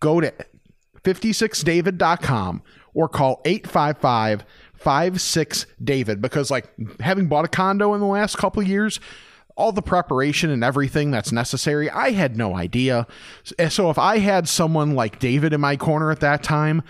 go 0.00 0.20
to 0.20 0.32
56david.com 1.04 2.62
or 2.94 3.08
call 3.08 3.40
855 3.44 4.44
56 4.74 5.66
David 5.82 6.22
because 6.22 6.50
like 6.50 6.72
having 7.00 7.26
bought 7.26 7.44
a 7.44 7.48
condo 7.48 7.94
in 7.94 8.00
the 8.00 8.06
last 8.06 8.36
couple 8.38 8.62
years 8.62 8.98
all 9.60 9.72
the 9.72 9.82
preparation 9.82 10.50
and 10.50 10.64
everything 10.64 11.10
that's 11.10 11.30
necessary 11.32 11.90
I 11.90 12.10
had 12.10 12.36
no 12.36 12.56
idea. 12.56 13.06
So 13.68 13.90
if 13.90 13.98
I 13.98 14.18
had 14.18 14.48
someone 14.48 14.94
like 14.94 15.18
David 15.18 15.52
in 15.52 15.60
my 15.60 15.76
corner 15.76 16.10
at 16.10 16.20
that 16.20 16.42
time 16.42 16.82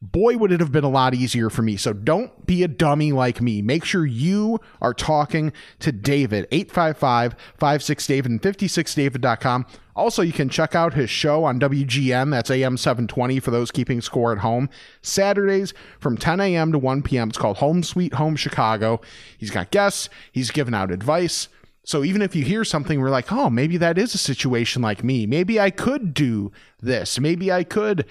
boy 0.00 0.36
would 0.36 0.52
it 0.52 0.60
have 0.60 0.70
been 0.70 0.84
a 0.84 0.88
lot 0.88 1.14
easier 1.14 1.50
for 1.50 1.62
me. 1.62 1.76
So 1.76 1.92
don't 1.92 2.46
be 2.46 2.62
a 2.62 2.68
dummy 2.68 3.12
like 3.12 3.40
me. 3.40 3.62
Make 3.62 3.84
sure 3.84 4.06
you 4.06 4.60
are 4.80 4.94
talking 4.94 5.52
to 5.80 5.90
david. 5.90 6.48
855-56david 6.50 8.26
and 8.26 8.42
56david.com 8.42 9.66
also 9.96 10.22
you 10.22 10.32
can 10.32 10.48
check 10.48 10.76
out 10.76 10.94
his 10.94 11.10
show 11.10 11.42
on 11.42 11.58
wgn 11.58 12.30
that's 12.30 12.52
am 12.52 12.76
720 12.76 13.40
for 13.40 13.50
those 13.50 13.72
keeping 13.72 14.00
score 14.00 14.30
at 14.32 14.38
home. 14.38 14.68
Saturdays 15.02 15.74
from 15.98 16.16
10 16.16 16.40
a.m 16.40 16.70
to 16.70 16.78
1 16.78 17.02
p.m 17.02 17.28
it's 17.28 17.38
called 17.38 17.56
home 17.56 17.82
sweet 17.82 18.14
home 18.14 18.36
chicago. 18.36 19.00
He's 19.36 19.50
got 19.50 19.72
guests. 19.72 20.08
He's 20.30 20.52
giving 20.52 20.74
out 20.74 20.92
advice 20.92 21.48
so 21.88 22.04
even 22.04 22.20
if 22.20 22.36
you 22.36 22.44
hear 22.44 22.64
something, 22.64 23.00
we're 23.00 23.08
like, 23.08 23.32
oh, 23.32 23.48
maybe 23.48 23.78
that 23.78 23.96
is 23.96 24.14
a 24.14 24.18
situation 24.18 24.82
like 24.82 25.02
me. 25.02 25.24
Maybe 25.26 25.58
I 25.58 25.70
could 25.70 26.12
do 26.12 26.52
this. 26.82 27.18
Maybe 27.18 27.50
I 27.50 27.64
could 27.64 28.04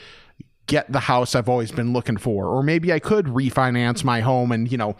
get 0.65 0.91
the 0.91 1.01
house 1.01 1.35
I've 1.35 1.47
always 1.47 1.71
been 1.71 1.93
looking 1.93 2.17
for, 2.17 2.47
or 2.47 2.63
maybe 2.63 2.91
I 2.91 2.97
could 2.97 3.27
refinance 3.27 4.03
my 4.03 4.21
home 4.21 4.51
and, 4.51 4.71
you 4.71 4.79
know, 4.79 4.95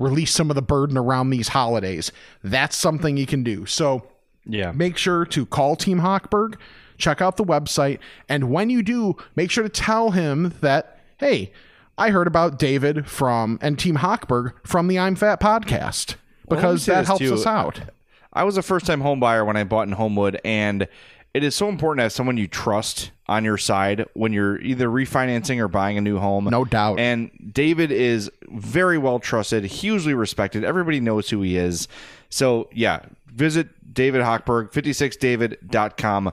release 0.00 0.32
some 0.32 0.50
of 0.50 0.56
the 0.56 0.62
burden 0.62 0.98
around 0.98 1.30
these 1.30 1.46
holidays. 1.48 2.10
That's 2.42 2.76
something 2.76 3.16
you 3.16 3.24
can 3.24 3.44
do. 3.44 3.66
So 3.66 4.08
Yeah. 4.44 4.72
make 4.72 4.96
sure 4.96 5.24
to 5.26 5.46
call 5.46 5.76
Team 5.76 6.00
Hochberg, 6.00 6.56
check 6.96 7.22
out 7.22 7.36
the 7.36 7.44
website, 7.44 8.00
and 8.28 8.50
when 8.50 8.68
you 8.68 8.82
do, 8.82 9.14
make 9.36 9.52
sure 9.52 9.62
to 9.62 9.68
tell 9.70 10.10
him 10.10 10.54
that, 10.60 10.98
hey, 11.18 11.52
I 11.96 12.10
heard 12.10 12.26
about 12.26 12.58
David 12.58 13.06
from 13.08 13.60
and 13.62 13.78
Team 13.78 13.98
Hochberg 13.98 14.54
from 14.64 14.88
the 14.88 14.98
I'm 14.98 15.14
Fat 15.14 15.40
podcast 15.40 16.16
Well, 16.48 16.56
because 16.58 16.82
say 16.82 16.94
that 16.94 17.06
helps 17.06 17.20
too. 17.20 17.34
us 17.34 17.46
out. 17.46 17.80
I 18.38 18.44
was 18.44 18.56
a 18.56 18.62
first 18.62 18.86
time 18.86 19.00
home 19.00 19.18
buyer 19.18 19.44
when 19.44 19.56
I 19.56 19.64
bought 19.64 19.88
in 19.88 19.94
Homewood, 19.94 20.40
and 20.44 20.86
it 21.34 21.42
is 21.42 21.56
so 21.56 21.68
important 21.68 21.98
to 21.98 22.02
have 22.04 22.12
someone 22.12 22.36
you 22.36 22.46
trust 22.46 23.10
on 23.26 23.44
your 23.44 23.58
side 23.58 24.06
when 24.14 24.32
you're 24.32 24.60
either 24.60 24.86
refinancing 24.86 25.58
or 25.58 25.66
buying 25.66 25.98
a 25.98 26.00
new 26.00 26.18
home. 26.18 26.44
No 26.44 26.64
doubt. 26.64 27.00
And 27.00 27.32
David 27.52 27.90
is 27.90 28.30
very 28.48 28.96
well 28.96 29.18
trusted, 29.18 29.64
hugely 29.64 30.14
respected. 30.14 30.62
Everybody 30.62 31.00
knows 31.00 31.28
who 31.28 31.42
he 31.42 31.56
is. 31.56 31.88
So, 32.30 32.70
yeah, 32.72 33.00
visit 33.26 33.70
David 33.92 34.22
Hochberg, 34.22 34.70
56david.com. 34.70 36.30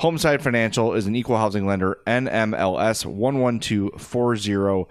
Homeside 0.00 0.42
Financial 0.42 0.92
is 0.92 1.06
an 1.06 1.14
equal 1.14 1.36
housing 1.36 1.66
lender, 1.66 2.00
NMLS 2.04 3.06
1124061, 3.06 4.88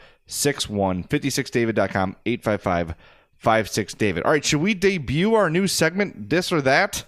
56david.com, 1.09 2.15
855 2.25 2.95
56David. 3.43 4.23
All 4.25 4.31
right, 4.31 4.43
should 4.43 4.61
we 4.61 4.73
debut 4.73 5.35
our 5.35 5.49
new 5.49 5.67
segment, 5.67 6.29
This 6.29 6.51
or 6.51 6.61
That? 6.61 7.05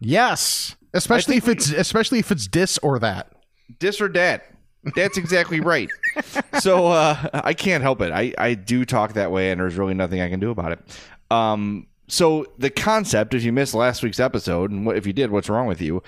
Yes, 0.00 0.76
especially 0.94 1.36
if 1.36 1.44
think 1.44 1.58
it's 1.58 1.70
especially 1.70 2.18
if 2.18 2.30
it's 2.30 2.48
this 2.48 2.78
or 2.78 2.98
that. 3.00 3.32
This 3.80 4.00
or 4.00 4.08
that. 4.08 4.46
That's 4.94 5.18
exactly 5.18 5.60
right. 5.60 5.88
so 6.60 6.86
uh, 6.86 7.28
I 7.32 7.52
can't 7.52 7.82
help 7.82 8.00
it. 8.00 8.12
I, 8.12 8.32
I 8.38 8.54
do 8.54 8.84
talk 8.84 9.14
that 9.14 9.32
way, 9.32 9.50
and 9.50 9.60
there's 9.60 9.76
really 9.76 9.94
nothing 9.94 10.20
I 10.20 10.28
can 10.28 10.40
do 10.40 10.50
about 10.50 10.72
it. 10.72 11.00
Um, 11.30 11.88
so 12.06 12.46
the 12.58 12.70
concept, 12.70 13.34
if 13.34 13.42
you 13.42 13.52
missed 13.52 13.74
last 13.74 14.02
week's 14.02 14.20
episode, 14.20 14.70
and 14.70 14.86
what, 14.86 14.96
if 14.96 15.06
you 15.06 15.12
did, 15.12 15.30
what's 15.30 15.48
wrong 15.48 15.66
with 15.66 15.80
you? 15.82 16.02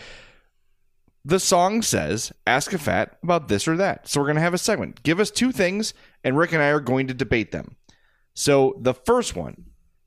The 1.25 1.39
song 1.41 1.83
says, 1.83 2.33
"Ask 2.47 2.73
a 2.73 2.79
fat 2.79 3.19
about 3.23 3.49
this 3.49 3.69
or 3.69 3.77
that." 3.77 4.09
So 4.09 4.21
we're 4.21 4.29
gonna 4.29 4.41
have 4.41 4.55
a 4.55 4.59
segment. 4.59 5.03
Give 5.03 5.21
us 5.21 5.31
two 5.31 5.53
things, 5.53 5.93
and 6.25 6.39
Rick 6.39 6.53
and 6.53 6.63
I 6.63 6.69
are 6.69 6.81
going 6.81 7.09
to 7.09 7.15
debate 7.15 7.53
them. 7.53 7.77
So 8.41 8.75
the 8.81 8.95
first 8.95 9.37
one 9.37 9.67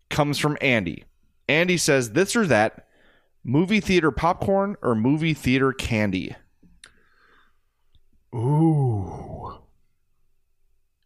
comes 0.09 0.39
from 0.39 0.57
Andy. 0.59 1.03
Andy 1.47 1.77
says, 1.77 2.13
"This 2.13 2.35
or 2.35 2.47
that." 2.47 2.87
Movie 3.43 3.79
theater 3.79 4.09
popcorn 4.09 4.75
or 4.81 4.95
movie 4.95 5.35
theater 5.35 5.71
candy? 5.71 6.35
Ooh. 8.33 9.59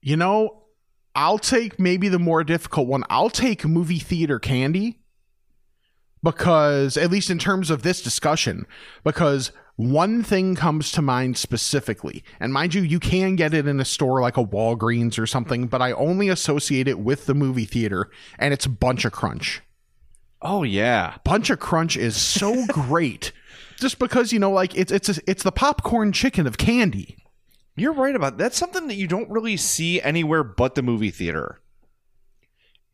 You 0.01 0.15
know, 0.15 0.67
I'll 1.15 1.37
take 1.37 1.77
maybe 1.77 2.07
the 2.07 2.17
more 2.17 2.45
difficult 2.45 2.87
one. 2.87 3.03
I'll 3.09 3.29
take 3.29 3.65
movie 3.65 3.99
theater 3.99 4.39
candy 4.39 5.01
because, 6.23 6.97
at 6.97 7.11
least 7.11 7.29
in 7.29 7.39
terms 7.39 7.69
of 7.69 7.83
this 7.83 8.01
discussion, 8.01 8.65
because 9.03 9.51
one 9.77 10.23
thing 10.23 10.55
comes 10.55 10.91
to 10.91 11.03
mind 11.03 11.37
specifically. 11.37 12.23
And 12.39 12.51
mind 12.51 12.73
you, 12.73 12.81
you 12.81 12.99
can 12.99 13.35
get 13.35 13.53
it 13.53 13.67
in 13.67 13.79
a 13.79 13.85
store 13.85 14.21
like 14.21 14.35
a 14.35 14.43
Walgreens 14.43 15.19
or 15.19 15.27
something, 15.27 15.67
but 15.67 15.81
I 15.83 15.91
only 15.91 16.29
associate 16.29 16.87
it 16.87 16.99
with 16.99 17.27
the 17.27 17.35
movie 17.35 17.65
theater, 17.65 18.09
and 18.39 18.53
it's 18.53 18.67
Buncha 18.67 19.11
Crunch. 19.11 19.61
Oh 20.41 20.63
yeah. 20.63 21.17
Buncha 21.25 21.57
Crunch 21.57 21.95
is 21.95 22.15
so 22.15 22.65
great. 22.69 23.31
Just 23.77 23.99
because 23.99 24.33
you 24.33 24.39
know, 24.39 24.51
like 24.51 24.75
it's 24.75 24.91
it's 24.91 25.09
it's 25.27 25.43
the 25.43 25.51
popcorn 25.51 26.11
chicken 26.11 26.47
of 26.47 26.57
candy. 26.57 27.17
You're 27.75 27.93
right 27.93 28.15
about 28.15 28.39
that's 28.39 28.57
something 28.57 28.87
that 28.87 28.95
you 28.95 29.07
don't 29.07 29.29
really 29.29 29.57
see 29.57 30.01
anywhere 30.01 30.43
but 30.43 30.73
the 30.73 30.81
movie 30.81 31.11
theater. 31.11 31.61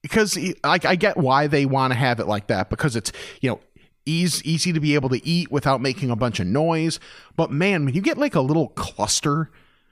Because 0.03 0.37
like 0.63 0.85
I 0.85 0.95
get 0.95 1.17
why 1.17 1.47
they 1.47 1.65
want 1.65 1.93
to 1.93 1.97
have 1.97 2.19
it 2.19 2.27
like 2.27 2.47
that 2.47 2.69
because 2.69 2.95
it's 2.95 3.11
you 3.41 3.49
know 3.49 3.59
easy 4.05 4.49
easy 4.49 4.73
to 4.73 4.79
be 4.79 4.95
able 4.95 5.09
to 5.09 5.25
eat 5.25 5.51
without 5.51 5.81
making 5.81 6.11
a 6.11 6.15
bunch 6.15 6.39
of 6.39 6.45
noise. 6.45 6.99
But 7.35 7.51
man, 7.51 7.85
when 7.85 7.95
you 7.95 8.01
get 8.01 8.17
like 8.17 8.35
a 8.35 8.41
little 8.41 8.67
cluster 8.69 9.49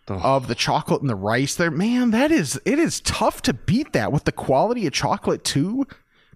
of 0.08 0.48
the 0.48 0.56
chocolate 0.56 1.00
and 1.02 1.10
the 1.10 1.16
rice 1.16 1.56
there, 1.56 1.72
man, 1.72 2.12
that 2.12 2.32
is 2.32 2.60
it 2.66 2.78
is 2.78 3.00
tough 3.02 3.42
to 3.44 3.54
beat 3.54 3.94
that 3.94 4.12
with 4.12 4.26
the 4.26 4.32
quality 4.32 4.86
of 4.86 4.94
chocolate 4.94 5.44
too. 5.44 5.88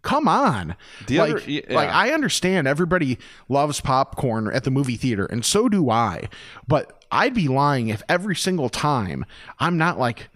Come 0.01 0.27
on. 0.27 0.75
The 1.07 1.17
like, 1.17 1.31
other- 1.31 1.51
yeah. 1.51 1.61
like 1.69 1.89
I 1.89 2.11
understand 2.11 2.67
everybody 2.67 3.17
loves 3.49 3.81
popcorn 3.81 4.49
at 4.53 4.63
the 4.63 4.71
movie 4.71 4.97
theater, 4.97 5.25
and 5.25 5.43
so 5.43 5.67
do 5.67 5.89
I. 5.89 6.29
But 6.67 7.03
I'd 7.11 7.33
be 7.33 7.47
lying 7.47 7.89
if 7.89 8.03
every 8.07 8.35
single 8.35 8.69
time 8.69 9.25
I'm 9.59 9.77
not 9.77 9.99
like, 9.99 10.29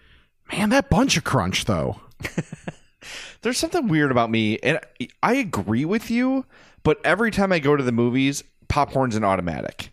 man, 0.52 0.70
that 0.72 0.90
buncha 0.90 1.24
crunch 1.24 1.66
though. 1.66 2.02
There's 3.42 3.58
something 3.58 3.88
weird 3.88 4.12
about 4.12 4.30
me, 4.30 4.60
and 4.60 4.80
I 5.24 5.36
agree 5.36 5.86
with 5.86 6.12
you, 6.12 6.46
but 6.84 7.00
every 7.04 7.32
time 7.32 7.52
I 7.52 7.60
go 7.60 7.76
to 7.76 7.84
the 7.84 7.92
movies, 7.92 8.44
popcorn's 8.68 9.16
an 9.16 9.24
automatic. 9.24 9.92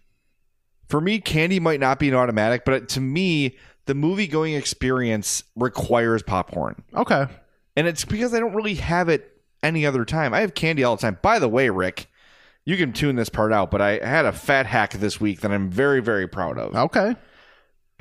For 0.88 1.00
me, 1.00 1.18
candy 1.20 1.60
might 1.60 1.80
not 1.80 1.98
be 1.98 2.08
an 2.08 2.14
automatic, 2.14 2.64
but 2.64 2.88
to 2.90 3.00
me, 3.00 3.56
the 3.86 3.94
movie 3.94 4.26
going 4.26 4.54
experience 4.54 5.44
requires 5.56 6.22
popcorn. 6.22 6.82
Okay. 6.94 7.26
And 7.76 7.86
it's 7.86 8.04
because 8.04 8.34
I 8.34 8.40
don't 8.40 8.54
really 8.54 8.74
have 8.74 9.08
it 9.08 9.40
any 9.62 9.86
other 9.86 10.04
time. 10.04 10.32
I 10.32 10.40
have 10.40 10.54
candy 10.54 10.84
all 10.84 10.96
the 10.96 11.02
time. 11.02 11.18
By 11.22 11.38
the 11.38 11.48
way, 11.48 11.70
Rick, 11.70 12.08
you 12.64 12.76
can 12.76 12.92
tune 12.92 13.16
this 13.16 13.28
part 13.28 13.52
out, 13.52 13.70
but 13.70 13.80
I 13.80 14.04
had 14.04 14.24
a 14.24 14.32
fat 14.32 14.66
hack 14.66 14.92
this 14.94 15.20
week 15.20 15.40
that 15.40 15.52
I'm 15.52 15.70
very, 15.70 16.00
very 16.00 16.26
proud 16.26 16.58
of. 16.58 16.74
Okay. 16.74 17.16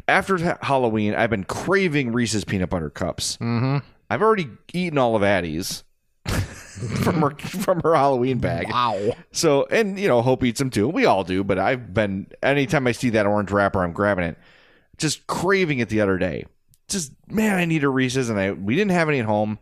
After 0.08 0.38
Halloween, 0.62 1.16
I've 1.16 1.32
been 1.32 1.44
craving 1.44 2.12
Reese's 2.12 2.44
peanut 2.44 2.70
butter 2.70 2.90
cups. 2.90 3.38
Mm-hmm. 3.38 3.78
I've 4.10 4.22
already 4.22 4.50
eaten 4.74 4.98
all 4.98 5.16
of 5.16 5.24
Addie's 5.24 5.84
from 6.26 7.22
her 7.22 7.32
from 7.38 7.82
her 7.82 7.96
Halloween 7.96 8.38
bag. 8.40 8.70
Wow. 8.70 9.16
So, 9.32 9.66
and 9.72 9.98
you 10.00 10.08
know, 10.08 10.22
Hope 10.22 10.44
eats 10.44 10.60
them 10.60 10.70
too. 10.70 10.88
We 10.88 11.06
all 11.06 11.24
do, 11.24 11.44
but 11.44 11.58
I've 11.60 11.94
been 11.94 12.28
anytime 12.44 12.88
I 12.88 12.92
see 12.92 13.10
that 13.12 13.26
orange 13.26 13.52
wrapper, 13.52 13.84
I'm 13.84 13.94
grabbing 13.94 14.26
it. 14.26 14.38
Just 14.98 15.28
craving 15.28 15.80
it 15.80 15.90
the 15.90 16.02
other 16.02 16.18
day. 16.18 16.46
Just 16.88 17.14
man, 17.28 17.56
I 17.58 17.66
need 17.66 17.84
a 17.84 17.90
Reese's, 17.90 18.30
and 18.30 18.40
I 18.40 18.52
we 18.52 18.76
didn't 18.76 18.92
have 18.92 19.10
any 19.10 19.20
at 19.20 19.26
home. 19.26 19.60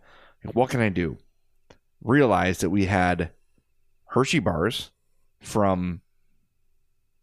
What 0.53 0.69
can 0.69 0.82
I 0.82 0.89
do? 0.89 1.17
Realized 2.03 2.62
that 2.62 2.69
we 2.69 2.86
had 2.86 3.32
Hershey 4.08 4.39
bars 4.39 4.91
from 5.39 6.01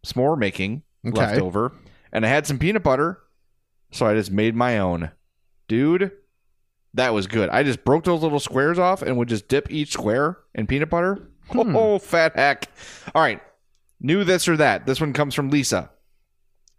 s'more 0.04 0.38
making 0.38 0.82
Okay. 1.06 1.18
left 1.18 1.38
over, 1.38 1.72
and 2.12 2.24
I 2.24 2.28
had 2.28 2.46
some 2.46 2.58
peanut 2.58 2.82
butter, 2.82 3.18
so 3.90 4.06
I 4.06 4.14
just 4.14 4.30
made 4.30 4.54
my 4.54 4.78
own. 4.78 5.10
Dude, 5.68 6.12
that 6.94 7.14
was 7.14 7.26
good. 7.26 7.48
I 7.50 7.62
just 7.62 7.84
broke 7.84 8.04
those 8.04 8.22
little 8.22 8.40
squares 8.40 8.78
off 8.78 9.02
and 9.02 9.16
would 9.16 9.28
just 9.28 9.48
dip 9.48 9.70
each 9.70 9.92
square 9.92 10.38
in 10.54 10.66
peanut 10.66 10.90
butter. 10.90 11.14
Hmm. 11.14 11.26
Oh, 11.76 11.98
fat 11.98 12.36
heck. 12.36 12.68
All 13.14 13.22
right. 13.22 13.40
New 14.00 14.24
this 14.24 14.48
or 14.48 14.56
that. 14.56 14.86
This 14.86 15.00
one 15.00 15.12
comes 15.12 15.34
from 15.34 15.50
Lisa. 15.50 15.90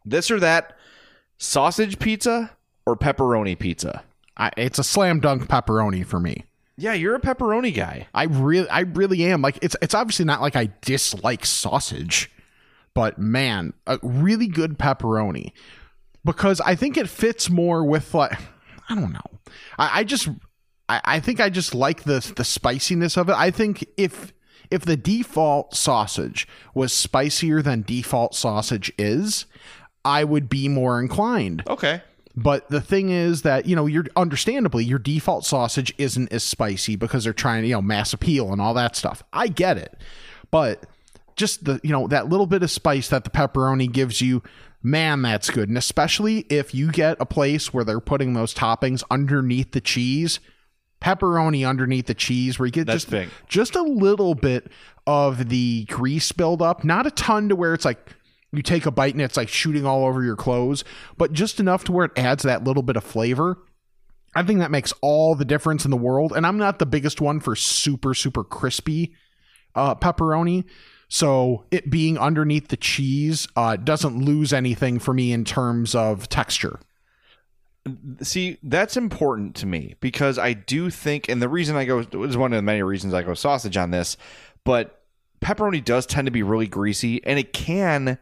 This 0.06 0.32
or 0.32 0.40
that 0.40 0.78
sausage 1.38 2.00
pizza 2.00 2.52
or 2.86 2.96
pepperoni 2.96 3.58
pizza? 3.60 4.04
I, 4.38 4.52
it's 4.58 4.80
a 4.80 4.84
slam 4.84 5.20
dunk 5.20 5.48
pepperoni 5.48 6.06
for 6.06 6.20
me. 6.20 6.46
Yeah, 6.78 6.94
you're 6.94 7.16
a 7.16 7.20
pepperoni 7.20 7.76
guy. 7.76 8.08
I 8.14 8.24
really, 8.24 8.68
I 8.70 8.82
really 8.82 9.26
am. 9.26 9.42
Like, 9.42 9.60
it's 9.62 9.76
it's 9.82 9.94
obviously 9.94 10.26
not 10.26 10.42
like 10.42 10.56
I 10.56 10.70
dislike 10.82 11.46
sausage, 11.46 12.32
but 12.94 13.20
man, 13.20 13.74
a 13.86 14.00
really 14.02 14.48
good 14.48 14.80
pepperoni 14.80 15.52
because 16.24 16.62
I 16.62 16.76
think 16.76 16.98
it 16.98 17.10
fits 17.10 17.50
more 17.50 17.84
with 17.84 18.14
like, 18.14 18.40
I 18.92 18.96
don't 18.96 19.14
know. 19.14 19.40
I, 19.80 20.00
I 20.00 20.04
just, 20.04 20.28
I, 20.90 21.02
I 21.04 21.20
think 21.20 21.40
I 21.40 21.50
just 21.50 21.74
like 21.74 22.04
the 22.04 22.34
the 22.36 22.44
spiciness 22.44 23.18
of 23.18 23.30
it. 23.30 23.36
I 23.36 23.52
think 23.52 23.86
if 23.98 24.34
if 24.70 24.86
the 24.86 24.98
default 24.98 25.76
sausage 25.76 26.48
was 26.74 26.94
spicier 26.94 27.62
than 27.62 27.84
default 27.84 28.36
sausage 28.36 28.92
is, 28.98 29.46
I 30.04 30.24
would 30.24 30.50
be 30.50 30.68
more 30.68 31.00
inclined. 31.00 31.64
Okay. 31.68 32.02
But 32.36 32.70
the 32.70 32.80
thing 32.80 33.10
is 33.10 33.42
that, 33.42 33.66
you 33.66 33.76
know, 33.76 33.86
you're 33.86 34.06
understandably 34.16 34.86
your 34.86 35.00
default 35.00 35.46
sausage 35.46 35.94
isn't 35.98 36.32
as 36.32 36.44
spicy 36.44 36.96
because 36.96 37.26
they're 37.26 37.34
trying 37.34 37.64
to, 37.64 37.68
you 37.68 37.76
know, 37.76 37.82
mass 37.82 38.14
appeal 38.14 38.54
and 38.54 38.62
all 38.62 38.74
that 38.76 38.96
stuff. 38.96 39.22
I 39.34 39.50
get 39.50 39.78
it. 39.78 39.98
But 40.50 40.86
just 41.36 41.66
the, 41.66 41.82
you 41.84 41.92
know, 41.92 42.08
that 42.08 42.30
little 42.30 42.46
bit 42.48 42.64
of 42.64 42.72
spice 42.72 43.10
that 43.10 43.26
the 43.26 43.30
pepperoni 43.30 43.92
gives 43.92 44.22
you, 44.22 44.42
man, 44.84 45.22
that's 45.22 45.50
good. 45.50 45.70
And 45.70 45.78
especially 45.78 46.40
if 46.50 46.74
you 46.74 46.92
get 46.92 47.18
a 47.20 47.26
place 47.26 47.74
where 47.74 47.84
they're 47.84 48.00
putting 48.00 48.34
those 48.34 48.54
toppings 48.54 49.04
underneath 49.12 49.72
the 49.72 49.82
cheese, 49.82 50.40
pepperoni 51.02 51.68
underneath 51.68 52.06
the 52.06 52.14
cheese 52.14 52.60
where 52.60 52.68
you 52.68 52.72
get 52.72 52.88
That's 52.88 53.04
just 53.04 53.12
big. 53.12 53.30
just 53.48 53.76
a 53.76 53.82
little 53.82 54.36
bit 54.36 54.72
of 55.08 55.50
the 55.50 55.86
grease 55.86 56.32
buildup, 56.32 56.84
not 56.84 57.08
a 57.08 57.12
ton 57.12 57.50
to 57.50 57.56
where 57.56 57.74
it's 57.74 57.86
like 57.86 58.16
you 58.52 58.62
take 58.62 58.86
a 58.86 58.92
bite 58.92 59.14
and 59.14 59.22
it's 59.22 59.38
like 59.38 59.50
shooting 59.50 59.86
all 59.86 60.06
over 60.06 60.24
your 60.24 60.36
clothes, 60.36 60.84
but 61.18 61.34
just 61.34 61.60
enough 61.60 61.84
to 61.86 61.92
where 61.92 62.06
it 62.06 62.12
adds 62.18 62.44
that 62.44 62.64
little 62.64 62.84
bit 62.84 62.98
of 62.98 63.04
flavor. 63.04 63.58
I 64.36 64.44
think 64.44 64.60
that 64.60 64.72
makes 64.72 64.94
all 65.02 65.36
the 65.36 65.44
difference 65.46 65.84
in 65.86 65.92
the 65.92 65.98
world. 65.98 66.32
And 66.34 66.46
I'm 66.46 66.58
not 66.58 66.80
the 66.80 66.86
biggest 66.86 67.20
one 67.20 67.40
for 67.40 67.56
super, 67.56 68.14
super 68.14 68.44
crispy 68.44 69.14
uh, 69.76 69.96
pepperoni. 69.96 70.66
So 71.14 71.66
it 71.72 71.90
being 71.90 72.18
underneath 72.18 72.70
the 72.70 72.78
cheese 72.78 73.46
uh, 73.58 73.76
doesn't 73.76 74.24
lose 74.24 74.54
anything 74.54 74.98
for 74.98 75.14
me 75.14 75.34
in 75.34 75.44
terms 75.44 75.94
of 75.94 76.30
texture. 76.30 76.80
See, 78.22 78.60
that's 78.64 78.96
important 78.96 79.58
to 79.58 79.66
me 79.66 79.96
because 80.00 80.40
I 80.40 80.54
do 80.54 80.90
think, 80.90 81.28
and 81.28 81.42
the 81.42 81.50
reason 81.50 81.76
I 81.76 81.84
go 81.84 82.00
is 82.00 82.38
one 82.38 82.54
of 82.54 82.58
the 82.58 82.62
many 82.62 82.82
reasons 82.82 83.14
I 83.14 83.24
go 83.24 83.34
sausage 83.34 83.76
on 83.76 83.92
this, 83.92 84.16
but 84.64 85.02
pepperoni 85.42 85.84
does 85.84 86.06
tend 86.06 86.28
to 86.28 86.32
be 86.32 86.44
really 86.44 86.68
greasy, 86.68 87.22
and 87.26 87.38
it 87.38 87.52
can, 87.52 88.18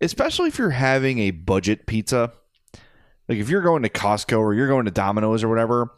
especially 0.00 0.46
if 0.46 0.56
you're 0.56 0.70
having 0.70 1.18
a 1.18 1.32
budget 1.32 1.84
pizza, 1.86 2.32
like 3.28 3.38
if 3.38 3.48
you're 3.48 3.60
going 3.60 3.82
to 3.82 3.88
Costco 3.88 4.38
or 4.38 4.54
you're 4.54 4.68
going 4.68 4.84
to 4.84 4.92
Domino's 4.92 5.42
or 5.42 5.48
whatever, 5.48 5.90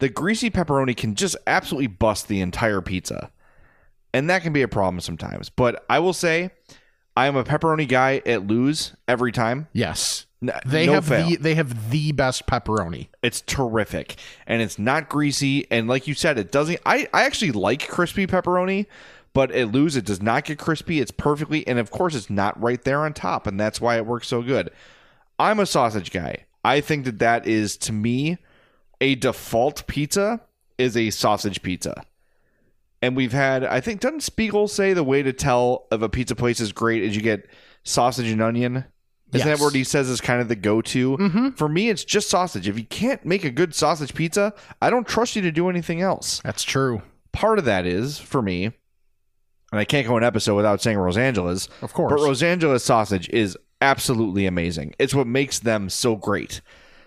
the 0.00 0.08
greasy 0.08 0.50
pepperoni 0.50 0.96
can 0.96 1.14
just 1.14 1.36
absolutely 1.46 1.86
bust 1.86 2.26
the 2.26 2.40
entire 2.40 2.80
pizza. 2.80 3.30
And 4.14 4.28
that 4.30 4.42
can 4.42 4.52
be 4.52 4.62
a 4.62 4.68
problem 4.68 5.00
sometimes. 5.00 5.48
But 5.48 5.84
I 5.88 5.98
will 5.98 6.12
say, 6.12 6.50
I 7.16 7.26
am 7.26 7.36
a 7.36 7.44
pepperoni 7.44 7.88
guy 7.88 8.22
at 8.26 8.46
Lou's 8.46 8.94
every 9.08 9.32
time. 9.32 9.68
Yes. 9.72 10.26
N- 10.42 10.50
They 10.66 10.86
no 10.86 10.94
have 10.94 11.06
fail. 11.06 11.28
the 11.28 11.36
they 11.36 11.54
have 11.54 11.90
the 11.90 12.12
best 12.12 12.46
pepperoni. 12.46 13.08
It's 13.22 13.40
terrific. 13.42 14.16
And 14.46 14.60
it's 14.60 14.78
not 14.78 15.08
greasy. 15.08 15.70
And 15.70 15.88
like 15.88 16.06
you 16.06 16.14
said, 16.14 16.38
it 16.38 16.50
doesn't. 16.52 16.80
I, 16.84 17.08
I 17.14 17.24
actually 17.24 17.52
like 17.52 17.88
crispy 17.88 18.26
pepperoni, 18.26 18.86
but 19.34 19.50
at 19.52 19.70
Lou's, 19.72 19.96
it 19.96 20.04
does 20.04 20.20
not 20.20 20.44
get 20.44 20.58
crispy. 20.58 21.00
It's 21.00 21.10
perfectly. 21.10 21.66
And 21.66 21.78
of 21.78 21.90
course, 21.90 22.14
it's 22.14 22.28
not 22.30 22.60
right 22.60 22.82
there 22.82 23.00
on 23.04 23.14
top. 23.14 23.46
And 23.46 23.58
that's 23.58 23.80
why 23.80 23.96
it 23.96 24.04
works 24.06 24.28
so 24.28 24.42
good. 24.42 24.70
I'm 25.38 25.60
a 25.60 25.66
sausage 25.66 26.10
guy. 26.10 26.44
I 26.64 26.80
think 26.80 27.04
that 27.06 27.18
that 27.20 27.46
is, 27.46 27.76
to 27.78 27.92
me, 27.92 28.38
a 29.00 29.14
default 29.16 29.86
pizza 29.86 30.40
is 30.78 30.96
a 30.96 31.10
sausage 31.10 31.62
pizza. 31.62 32.04
And 33.02 33.16
we've 33.16 33.32
had, 33.32 33.64
I 33.64 33.80
think, 33.80 34.00
doesn't 34.00 34.22
Spiegel 34.22 34.68
say 34.68 34.92
the 34.92 35.02
way 35.04 35.22
to 35.22 35.32
tell 35.32 35.86
if 35.90 36.00
a 36.02 36.08
pizza 36.08 36.36
place 36.36 36.60
is 36.60 36.72
great 36.72 37.02
is 37.02 37.16
you 37.16 37.22
get 37.22 37.48
sausage 37.82 38.28
and 38.30 38.40
onion? 38.40 38.84
Isn't 39.34 39.48
Yes. 39.48 39.58
that 39.58 39.64
what 39.64 39.74
he 39.74 39.82
says 39.82 40.08
is 40.08 40.20
kind 40.20 40.40
of 40.40 40.48
the 40.48 40.54
go 40.56 40.80
to? 40.82 41.16
Mm-hmm. 41.16 41.48
For 41.50 41.68
me, 41.68 41.88
it's 41.88 42.04
just 42.04 42.28
sausage. 42.30 42.68
If 42.68 42.78
you 42.78 42.84
can't 42.84 43.24
make 43.24 43.44
a 43.44 43.50
good 43.50 43.74
sausage 43.74 44.14
pizza, 44.14 44.52
I 44.80 44.88
don't 44.90 45.06
trust 45.08 45.34
you 45.36 45.42
to 45.42 45.50
do 45.50 45.68
anything 45.68 46.00
else. 46.00 46.40
That's 46.44 46.62
true. 46.62 47.02
Part 47.32 47.58
of 47.58 47.64
that 47.64 47.86
is, 47.86 48.18
for 48.18 48.40
me, 48.42 48.66
and 48.66 49.80
I 49.80 49.84
can't 49.86 50.06
go 50.06 50.18
an 50.18 50.22
episode 50.22 50.54
without 50.54 50.82
saying 50.82 50.98
Rosangela's, 50.98 51.70
Of 51.80 51.94
course. 51.94 52.12
but 52.12 52.20
Rosangela's 52.20 52.84
sausage 52.84 53.28
is 53.30 53.56
absolutely 53.80 54.44
amazing. 54.46 54.94
It's 54.98 55.14
what 55.14 55.26
makes 55.26 55.58
them 55.60 55.88
so 55.88 56.14
great. 56.14 56.60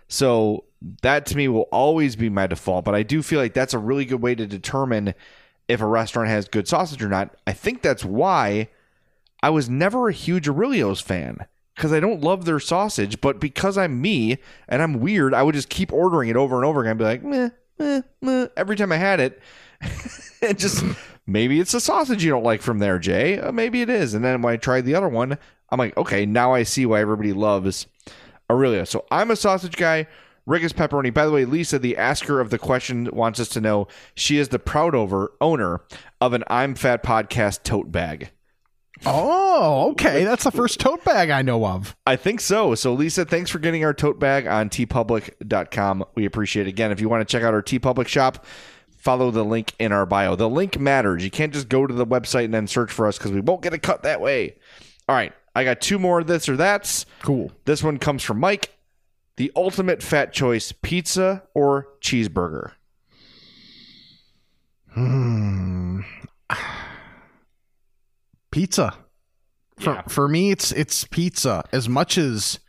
So 0.07 0.65
that 1.03 1.27
to 1.27 1.37
me 1.37 1.47
will 1.47 1.67
always 1.71 2.15
be 2.15 2.29
my 2.29 2.47
default, 2.47 2.85
but 2.85 2.95
I 2.95 3.03
do 3.03 3.21
feel 3.21 3.39
like 3.39 3.53
that's 3.53 3.73
a 3.75 3.79
really 3.79 4.03
good 4.03 4.21
way 4.21 4.33
to 4.33 4.47
determine 4.47 5.13
if 5.67 5.81
a 5.81 5.85
restaurant 5.85 6.29
has 6.29 6.47
good 6.47 6.67
sausage 6.67 7.01
or 7.01 7.09
not. 7.09 7.35
I 7.47 7.53
think 7.53 7.81
that's 7.81 8.05
why 8.05 8.69
I 9.41 9.49
was 9.49 9.69
never 9.69 10.09
a 10.09 10.13
huge 10.13 10.47
Aurelio's 10.47 11.01
fan 11.01 11.45
because 11.75 11.91
I 11.91 11.99
don't 11.99 12.21
love 12.21 12.45
their 12.45 12.59
sausage, 12.59 13.19
but 13.21 13.39
because 13.39 13.77
I'm 13.77 14.01
me 14.01 14.37
and 14.67 14.81
I'm 14.81 14.99
weird, 14.99 15.33
I 15.33 15.43
would 15.43 15.55
just 15.55 15.69
keep 15.69 15.91
ordering 15.91 16.29
it 16.29 16.35
over 16.35 16.55
and 16.55 16.65
over 16.65 16.81
again 16.81 16.91
and 16.91 16.99
be 16.99 17.05
like, 17.05 17.23
meh, 17.23 17.49
meh, 17.77 18.01
meh, 18.21 18.47
every 18.55 18.75
time 18.75 18.91
I 18.91 18.97
had 18.97 19.19
it. 19.19 19.41
it 20.41 20.57
just 20.57 20.83
maybe 21.27 21.59
it's 21.59 21.73
the 21.73 21.81
sausage 21.81 22.23
you 22.23 22.31
don't 22.31 22.43
like 22.43 22.61
from 22.61 22.79
there, 22.79 22.97
Jay. 22.97 23.39
Uh, 23.39 23.51
maybe 23.51 23.81
it 23.81 23.89
is. 23.89 24.13
And 24.13 24.23
then 24.23 24.41
when 24.41 24.53
I 24.53 24.57
tried 24.57 24.85
the 24.85 24.95
other 24.95 25.09
one, 25.09 25.37
I'm 25.69 25.79
like, 25.79 25.97
okay, 25.97 26.25
now 26.25 26.53
I 26.53 26.63
see 26.63 26.85
why 26.85 27.01
everybody 27.01 27.33
loves 27.33 27.87
Aurelio. 28.49 28.83
So 28.85 29.05
I'm 29.11 29.31
a 29.31 29.35
sausage 29.35 29.75
guy. 29.75 30.07
Rick 30.45 30.63
is 30.63 30.73
pepperoni. 30.73 31.13
By 31.13 31.25
the 31.25 31.31
way, 31.31 31.45
Lisa, 31.45 31.79
the 31.79 31.97
asker 31.97 32.39
of 32.39 32.51
the 32.51 32.59
question, 32.59 33.09
wants 33.11 33.39
us 33.39 33.49
to 33.49 33.61
know 33.61 33.87
she 34.13 34.37
is 34.37 34.49
the 34.49 34.59
proud 34.59 34.93
over 34.93 35.31
owner 35.41 35.81
of 36.21 36.33
an 36.33 36.43
I'm 36.47 36.75
Fat 36.75 37.03
podcast 37.03 37.63
tote 37.63 37.91
bag. 37.91 38.29
Oh, 39.05 39.91
okay. 39.91 40.23
That's 40.23 40.43
the 40.43 40.51
first 40.51 40.79
tote 40.79 41.03
bag 41.03 41.29
I 41.29 41.41
know 41.41 41.65
of. 41.65 41.95
I 42.05 42.15
think 42.15 42.39
so. 42.39 42.75
So, 42.75 42.93
Lisa, 42.93 43.25
thanks 43.25 43.49
for 43.49 43.59
getting 43.59 43.83
our 43.83 43.93
tote 43.93 44.19
bag 44.19 44.47
on 44.47 44.69
teepublic.com. 44.69 46.05
We 46.15 46.25
appreciate 46.25 46.67
it. 46.67 46.69
Again, 46.69 46.91
if 46.91 47.01
you 47.01 47.09
want 47.09 47.27
to 47.27 47.31
check 47.31 47.43
out 47.43 47.53
our 47.53 47.63
TeePublic 47.63 48.07
shop, 48.07 48.45
follow 48.97 49.31
the 49.31 49.43
link 49.43 49.73
in 49.79 49.91
our 49.91 50.05
bio. 50.05 50.35
The 50.35 50.49
link 50.49 50.79
matters. 50.79 51.23
You 51.23 51.31
can't 51.31 51.53
just 51.53 51.69
go 51.69 51.85
to 51.85 51.93
the 51.93 52.05
website 52.05 52.45
and 52.45 52.53
then 52.53 52.67
search 52.67 52.91
for 52.91 53.07
us 53.07 53.17
because 53.17 53.31
we 53.31 53.41
won't 53.41 53.61
get 53.61 53.73
a 53.73 53.79
cut 53.79 54.03
that 54.03 54.21
way. 54.21 54.55
All 55.09 55.15
right. 55.15 55.33
I 55.55 55.63
got 55.63 55.81
two 55.81 55.99
more 55.99 56.19
of 56.19 56.27
this 56.27 56.47
or 56.49 56.57
that's. 56.57 57.05
Cool. 57.21 57.51
This 57.65 57.83
one 57.83 57.97
comes 57.97 58.23
from 58.23 58.39
Mike. 58.39 58.74
The 59.37 59.51
ultimate 59.55 60.01
fat 60.01 60.31
choice 60.31 60.71
pizza 60.71 61.43
or 61.53 61.87
cheeseburger? 62.01 62.71
Hmm. 64.93 66.01
Pizza. 68.51 68.93
For 69.79 69.93
Yeah. 69.93 70.01
for 70.07 70.27
me, 70.29 70.51
it's 70.51 70.71
it's 70.71 71.03
pizza. 71.03 71.63
As 71.73 71.89
much 71.89 72.17
as, 72.17 72.59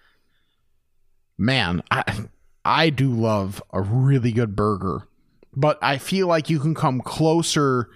man, 1.38 1.82
I 1.90 2.24
I 2.64 2.90
do 2.90 3.12
love 3.12 3.62
a 3.72 3.80
really 3.80 4.32
good 4.32 4.56
burger, 4.56 5.06
but 5.54 5.78
I 5.80 5.98
feel 5.98 6.26
like 6.26 6.50
you 6.50 6.58
can 6.58 6.74
come 6.74 7.00
closer 7.00 7.88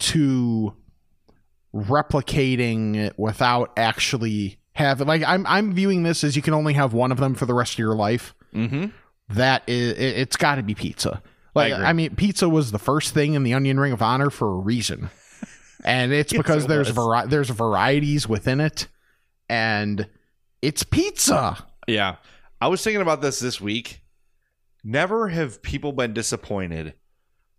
to 0.00 0.74
replicating 1.74 2.96
it 2.96 3.18
without 3.18 3.72
actually 3.78 4.59
having 4.80 5.06
like 5.06 5.22
I'm 5.24 5.46
I'm 5.46 5.72
viewing 5.72 6.02
this 6.02 6.24
as 6.24 6.36
you 6.36 6.42
can 6.42 6.54
only 6.54 6.74
have 6.74 6.92
one 6.92 7.12
of 7.12 7.18
them 7.18 7.34
for 7.34 7.46
the 7.46 7.54
rest 7.54 7.74
of 7.74 7.78
your 7.78 7.94
life. 7.94 8.34
Mm-hmm. 8.54 8.86
That 9.30 9.62
is, 9.66 9.92
it, 9.92 10.18
it's 10.18 10.36
got 10.36 10.56
to 10.56 10.62
be 10.62 10.74
pizza. 10.74 11.22
Like 11.54 11.72
agree. 11.72 11.84
I, 11.84 11.92
mean, 11.92 12.16
pizza 12.16 12.48
was 12.48 12.72
the 12.72 12.78
first 12.78 13.14
thing 13.14 13.34
in 13.34 13.42
the 13.42 13.54
Onion 13.54 13.78
Ring 13.78 13.92
of 13.92 14.02
Honor 14.02 14.30
for 14.30 14.48
a 14.48 14.58
reason, 14.58 15.10
and 15.84 16.12
it's 16.12 16.32
because 16.36 16.64
it 16.64 16.68
there's 16.68 16.88
vari- 16.88 17.26
there's 17.28 17.50
varieties 17.50 18.28
within 18.28 18.60
it, 18.60 18.86
and 19.48 20.08
it's 20.62 20.82
pizza. 20.82 21.64
Yeah. 21.86 22.16
I 22.60 22.68
was 22.68 22.84
thinking 22.84 23.00
about 23.00 23.22
this 23.22 23.38
this 23.38 23.60
week. 23.60 24.02
Never 24.84 25.28
have 25.28 25.62
people 25.62 25.92
been 25.92 26.12
disappointed 26.12 26.94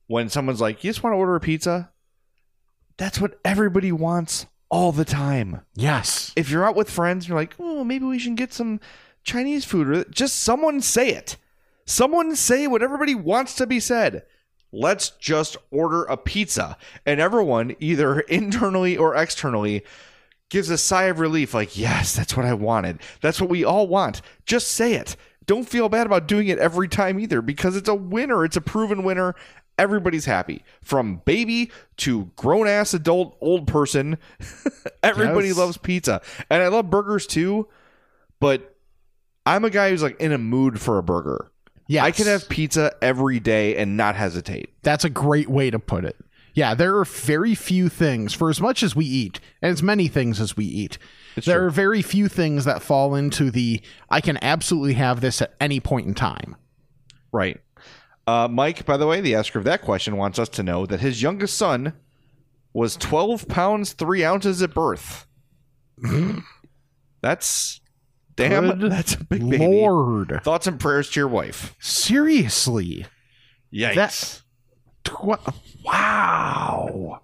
when 0.08 0.30
someone's 0.30 0.62
like, 0.62 0.84
You 0.84 0.90
just 0.90 1.04
want 1.04 1.14
to 1.14 1.18
order 1.18 1.36
a 1.36 1.40
pizza? 1.40 1.92
That's 2.98 3.20
what 3.20 3.40
everybody 3.44 3.92
wants 3.92 4.46
all 4.72 4.92
the 4.92 5.06
time. 5.06 5.62
Yes, 5.76 6.34
If 6.36 6.50
you're 6.50 6.66
out 6.66 6.76
with 6.76 6.90
friends, 6.90 7.28
you're 7.28 7.38
like, 7.38 7.54
Oh, 7.60 7.84
maybe 7.84 8.06
we 8.06 8.18
should 8.18 8.38
get 8.38 8.54
some 8.54 8.80
Chinese 9.24 9.66
food. 9.66 9.88
Or 9.88 10.04
just 10.06 10.38
someone 10.38 10.82
say 10.82 11.10
it. 11.10 11.38
Someone 11.86 12.36
say 12.36 12.66
what 12.68 12.82
everybody 12.82 13.14
wants 13.14 13.54
to 13.56 13.68
be 13.68 13.80
said. 13.80 14.24
Let's 14.72 15.10
just 15.10 15.58
order 15.70 16.04
a 16.06 16.16
pizza. 16.16 16.78
And 17.06 17.20
everyone, 17.20 17.76
either 17.80 18.20
internally 18.40 18.98
or 18.98 19.16
externally, 19.16 19.84
gives 20.50 20.70
a 20.70 20.78
sigh 20.78 21.06
of 21.06 21.20
relief 21.20 21.54
like, 21.54 21.78
yes, 21.78 22.16
that's 22.16 22.36
what 22.36 22.46
I 22.46 22.54
wanted. 22.54 23.02
That's 23.22 23.42
what 23.42 23.50
we 23.50 23.64
all 23.64 23.88
want. 23.88 24.22
Just 24.46 24.70
say 24.70 24.94
it. 24.94 25.16
Don't 25.46 25.68
feel 25.68 25.90
bad 25.90 26.06
about 26.06 26.28
doing 26.28 26.48
it 26.48 26.60
every 26.60 26.88
time 26.88 27.20
either 27.20 27.42
because 27.42 27.76
it's 27.76 27.90
a 27.90 27.96
winner. 27.96 28.46
It's 28.46 28.56
a 28.58 28.62
proven 28.62 29.04
winner. 29.04 29.36
Everybody's 29.82 30.26
happy. 30.26 30.64
From 30.84 31.18
baby 31.26 31.72
to 31.98 32.30
grown 32.36 32.68
ass 32.68 32.94
adult 32.94 33.36
old 33.42 33.66
person. 33.66 34.18
Everybody 35.04 35.48
Yes. 35.48 35.58
loves 35.58 35.78
pizza. 35.78 36.22
And 36.52 36.62
I 36.62 36.68
love 36.68 36.90
burgers 36.92 37.26
too, 37.26 37.68
but 38.40 38.76
I'm 39.46 39.66
a 39.66 39.72
guy 39.72 39.90
who's 39.90 40.04
like 40.04 40.20
in 40.22 40.32
a 40.32 40.38
mood 40.38 40.80
for 40.80 41.00
a 41.00 41.04
burger. 41.04 41.52
Yeah. 41.88 42.04
I 42.04 42.12
can 42.12 42.28
have 42.28 42.48
pizza 42.48 42.94
every 43.02 43.40
day 43.40 43.76
and 43.76 43.98
not 43.98 44.16
hesitate. 44.16 44.70
That's 44.84 45.04
a 45.04 45.10
great 45.10 45.50
way 45.50 45.72
to 45.72 45.80
put 45.80 46.06
it. 46.06 46.16
Yeah, 46.54 46.76
there 46.76 46.98
are 46.98 47.06
very 47.06 47.56
few 47.56 47.88
things, 47.90 48.34
for 48.34 48.50
as 48.50 48.60
much 48.62 48.84
as 48.84 48.94
we 48.96 49.06
eat, 49.06 49.40
and 49.62 49.72
as 49.72 49.82
many 49.82 50.08
things 50.10 50.40
as 50.42 50.56
we 50.58 50.66
eat, 50.66 50.98
there 51.36 51.60
true. 51.60 51.68
are 51.68 51.70
very 51.70 52.02
few 52.02 52.28
things 52.28 52.66
that 52.66 52.82
fall 52.84 53.16
into 53.16 53.50
the 53.52 53.82
I 54.10 54.20
can 54.22 54.38
absolutely 54.44 54.94
have 54.96 55.22
this 55.22 55.42
at 55.42 55.54
any 55.62 55.80
point 55.80 56.08
in 56.08 56.14
time. 56.14 56.58
Right. 57.32 57.60
Uh, 58.28 58.48
Mike, 58.50 58.86
by 58.86 58.98
the 58.98 59.08
way, 59.08 59.20
the 59.22 59.36
asker 59.36 59.60
of 59.60 59.66
that 59.66 59.82
question 59.82 60.16
wants 60.18 60.38
us 60.40 60.50
to 60.50 60.64
know 60.64 60.86
that 60.86 61.00
his 61.00 61.22
youngest 61.22 61.58
son 61.58 61.94
was 62.74 62.96
12 62.96 63.48
pounds 63.48 63.94
3 63.94 64.24
ounces 64.24 64.62
at 64.62 64.74
birth. 64.74 65.26
that's 67.22 67.82
damn, 68.36 68.80
Good 68.80 68.92
that's 68.92 69.16
a 69.16 69.24
big 69.24 69.50
baby. 69.50 69.58
Lord. 69.58 70.40
Thoughts 70.44 70.68
and 70.68 70.80
prayers 70.80 71.10
to 71.12 71.20
your 71.20 71.28
wife. 71.28 71.76
Seriously. 71.80 73.06
Yikes. 73.74 73.96
That- 73.96 74.42
Tw- 75.04 75.84
wow. 75.84 77.22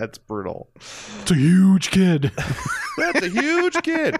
It's 0.00 0.18
brutal. 0.18 0.70
It's 0.76 1.30
a 1.30 1.34
huge 1.34 1.90
kid. 1.90 2.32
That's 2.96 3.22
a 3.22 3.28
huge 3.28 3.82
kid. 3.82 4.16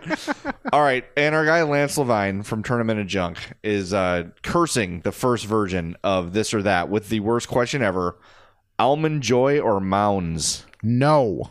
All 0.73 0.83
right, 0.83 1.05
and 1.17 1.35
our 1.35 1.45
guy 1.47 1.63
Lance 1.63 1.97
Levine 1.97 2.43
from 2.43 2.63
Tournament 2.63 3.01
of 3.01 3.07
Junk 3.07 3.39
is 3.63 3.95
uh, 3.95 4.25
cursing 4.43 5.01
the 5.01 5.13
first 5.13 5.47
version 5.47 5.97
of 6.05 6.33
this 6.33 6.53
or 6.53 6.63
that 6.63 6.89
with 6.89 7.09
the 7.09 7.21
worst 7.21 7.49
question 7.49 7.83
ever: 7.83 8.19
almond 8.79 9.23
joy 9.23 9.61
or 9.61 9.81
mounds? 9.81 10.65
no. 10.83 11.51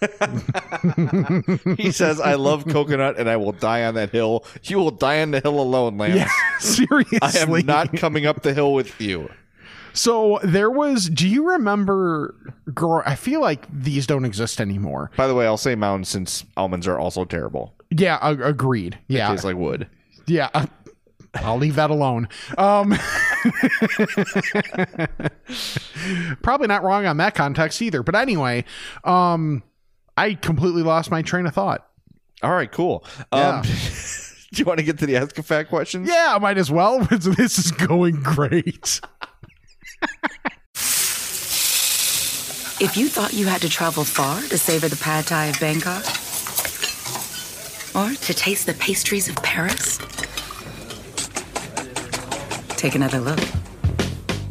He 1.76 1.90
says, 1.92 2.20
"I 2.20 2.34
love 2.34 2.66
coconut, 2.66 3.18
and 3.18 3.28
I 3.28 3.36
will 3.36 3.52
die 3.52 3.84
on 3.84 3.94
that 3.94 4.10
hill. 4.10 4.44
You 4.64 4.78
will 4.78 4.90
die 4.90 5.22
on 5.22 5.30
the 5.30 5.40
hill 5.40 5.58
alone, 5.60 5.96
Lance. 5.96 6.16
Yeah, 6.16 6.28
seriously. 6.58 7.18
I 7.22 7.30
am 7.38 7.66
not 7.66 7.96
coming 7.96 8.26
up 8.26 8.42
the 8.42 8.52
hill 8.52 8.74
with 8.74 9.00
you." 9.00 9.30
So 9.94 10.40
there 10.42 10.70
was. 10.70 11.08
Do 11.08 11.28
you 11.28 11.50
remember? 11.50 12.34
Grow, 12.74 13.02
I 13.06 13.14
feel 13.14 13.40
like 13.40 13.66
these 13.72 14.06
don't 14.06 14.24
exist 14.24 14.60
anymore. 14.60 15.10
By 15.16 15.26
the 15.26 15.34
way, 15.34 15.46
I'll 15.46 15.56
say 15.56 15.74
mounds 15.74 16.08
since 16.08 16.44
almonds 16.56 16.86
are 16.86 16.98
also 16.98 17.24
terrible. 17.24 17.74
Yeah, 17.90 18.18
agreed. 18.22 18.98
Yeah, 19.08 19.30
taste 19.30 19.44
like 19.44 19.56
wood. 19.56 19.88
yeah. 20.26 20.50
uh, 20.52 20.66
I'll 21.36 21.58
leave 21.58 21.76
that 21.76 21.90
alone. 21.90 22.28
Um, 22.58 22.90
probably 26.42 26.68
not 26.68 26.82
wrong 26.82 27.06
on 27.06 27.16
that 27.18 27.34
context 27.34 27.80
either. 27.82 28.02
But 28.02 28.14
anyway, 28.14 28.64
um, 29.04 29.62
I 30.16 30.34
completely 30.34 30.82
lost 30.82 31.10
my 31.10 31.22
train 31.22 31.46
of 31.46 31.54
thought. 31.54 31.86
All 32.42 32.52
right, 32.52 32.70
cool. 32.70 33.04
Yeah. 33.32 33.58
Um, 33.58 33.62
do 33.62 34.60
you 34.60 34.64
want 34.64 34.78
to 34.78 34.84
get 34.84 34.98
to 34.98 35.06
the 35.06 35.16
Ask 35.16 35.38
a 35.38 35.42
fact 35.42 35.70
questions? 35.70 36.08
Yeah, 36.08 36.32
I 36.34 36.38
might 36.38 36.58
as 36.58 36.70
well. 36.70 37.00
this 37.10 37.58
is 37.58 37.72
going 37.72 38.22
great. 38.22 39.00
If 42.80 42.96
you 42.96 43.08
thought 43.08 43.32
you 43.32 43.46
had 43.46 43.62
to 43.62 43.68
travel 43.68 44.04
far 44.04 44.40
to 44.42 44.58
savor 44.58 44.88
the 44.88 44.96
pad 44.96 45.26
thai 45.26 45.46
of 45.46 45.58
Bangkok, 45.58 46.04
or 47.94 48.14
to 48.14 48.34
taste 48.34 48.66
the 48.66 48.74
pastries 48.78 49.28
of 49.28 49.36
Paris, 49.36 49.98
take 52.76 52.94
another 52.94 53.20
look. 53.20 53.38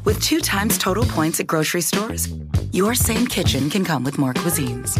With 0.05 0.21
two 0.21 0.39
times 0.39 0.77
total 0.77 1.03
points 1.03 1.39
at 1.39 1.47
grocery 1.47 1.81
stores, 1.81 2.27
your 2.71 2.95
same 2.95 3.27
kitchen 3.27 3.69
can 3.69 3.85
come 3.85 4.03
with 4.03 4.17
more 4.17 4.33
cuisines. 4.33 4.97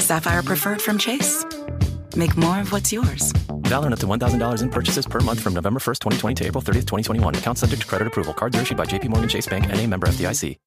Sapphire 0.00 0.42
Preferred 0.42 0.82
from 0.82 0.98
Chase. 0.98 1.44
Make 2.14 2.36
more 2.36 2.60
of 2.60 2.70
what's 2.70 2.92
yours. 2.92 3.32
Valid 3.62 3.94
up 3.94 3.98
to 4.00 4.06
$1,000 4.06 4.62
in 4.62 4.68
purchases 4.68 5.06
per 5.06 5.20
month 5.20 5.40
from 5.40 5.54
November 5.54 5.80
1st, 5.80 6.00
2020 6.00 6.34
to 6.34 6.46
April 6.46 6.62
30th, 6.62 6.86
2021. 6.86 7.36
Account 7.36 7.56
subject 7.58 7.80
to 7.80 7.88
credit 7.88 8.06
approval. 8.06 8.34
Cards 8.34 8.58
are 8.58 8.60
issued 8.60 8.76
by 8.76 8.84
JPMorgan 8.84 9.30
Chase 9.30 9.46
Bank 9.46 9.64
and 9.70 9.80
a 9.80 9.86
member 9.86 10.06
FDIC. 10.08 10.58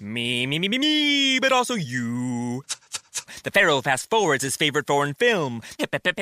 Me, 0.00 0.46
me, 0.46 0.60
me, 0.60 0.68
me, 0.68 0.78
me, 0.78 1.40
but 1.40 1.52
also 1.52 1.74
you. 1.74 2.62
The 3.42 3.50
Pharaoh 3.50 3.80
fast 3.80 4.08
forwards 4.08 4.44
his 4.44 4.56
favorite 4.56 4.86
foreign 4.86 5.14
film, 5.14 5.60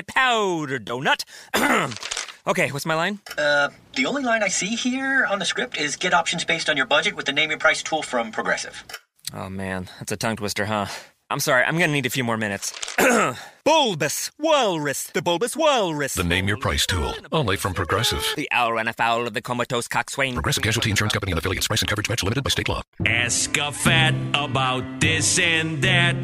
Powder 0.06 0.78
Donut. 0.78 1.24
okay, 2.46 2.70
what's 2.70 2.86
my 2.86 2.94
line? 2.94 3.20
Uh, 3.36 3.68
the 3.94 4.06
only 4.06 4.22
line 4.22 4.42
I 4.42 4.48
see 4.48 4.76
here 4.76 5.26
on 5.26 5.38
the 5.38 5.44
script 5.44 5.76
is 5.76 5.96
get 5.96 6.14
options 6.14 6.44
based 6.46 6.70
on 6.70 6.76
your 6.78 6.86
budget 6.86 7.16
with 7.16 7.26
the 7.26 7.32
name 7.32 7.50
your 7.50 7.58
price 7.58 7.82
tool 7.82 8.02
from 8.02 8.32
Progressive. 8.32 8.82
Oh 9.34 9.50
man, 9.50 9.90
that's 9.98 10.12
a 10.12 10.16
tongue 10.16 10.36
twister, 10.36 10.64
huh? 10.64 10.86
I'm 11.28 11.40
sorry, 11.40 11.64
I'm 11.64 11.76
gonna 11.76 11.92
need 11.92 12.06
a 12.06 12.10
few 12.10 12.22
more 12.22 12.36
minutes. 12.36 12.72
bulbous 13.64 14.30
Walrus, 14.38 15.08
the 15.08 15.20
Bulbous 15.20 15.56
Walrus. 15.56 16.14
The 16.14 16.22
Name 16.22 16.46
Your 16.46 16.56
Price 16.56 16.86
tool, 16.86 17.14
only 17.32 17.56
from 17.56 17.74
Progressive. 17.74 18.24
The 18.36 18.48
owl 18.52 18.74
ran 18.74 18.86
afoul 18.86 19.26
of 19.26 19.34
the 19.34 19.42
comatose 19.42 19.88
coxswain. 19.88 20.34
Progressive 20.34 20.62
Casualty 20.62 20.90
Insurance 20.90 21.14
Company 21.14 21.32
and 21.32 21.38
affiliates. 21.40 21.66
Price 21.66 21.82
and 21.82 21.88
coverage 21.88 22.08
match 22.08 22.22
limited 22.22 22.44
by 22.44 22.50
state 22.50 22.68
law. 22.68 22.82
Ask 23.04 23.56
a 23.58 23.72
fat 23.72 24.14
about 24.34 25.00
this 25.00 25.36
and 25.40 25.82
that. 25.82 26.14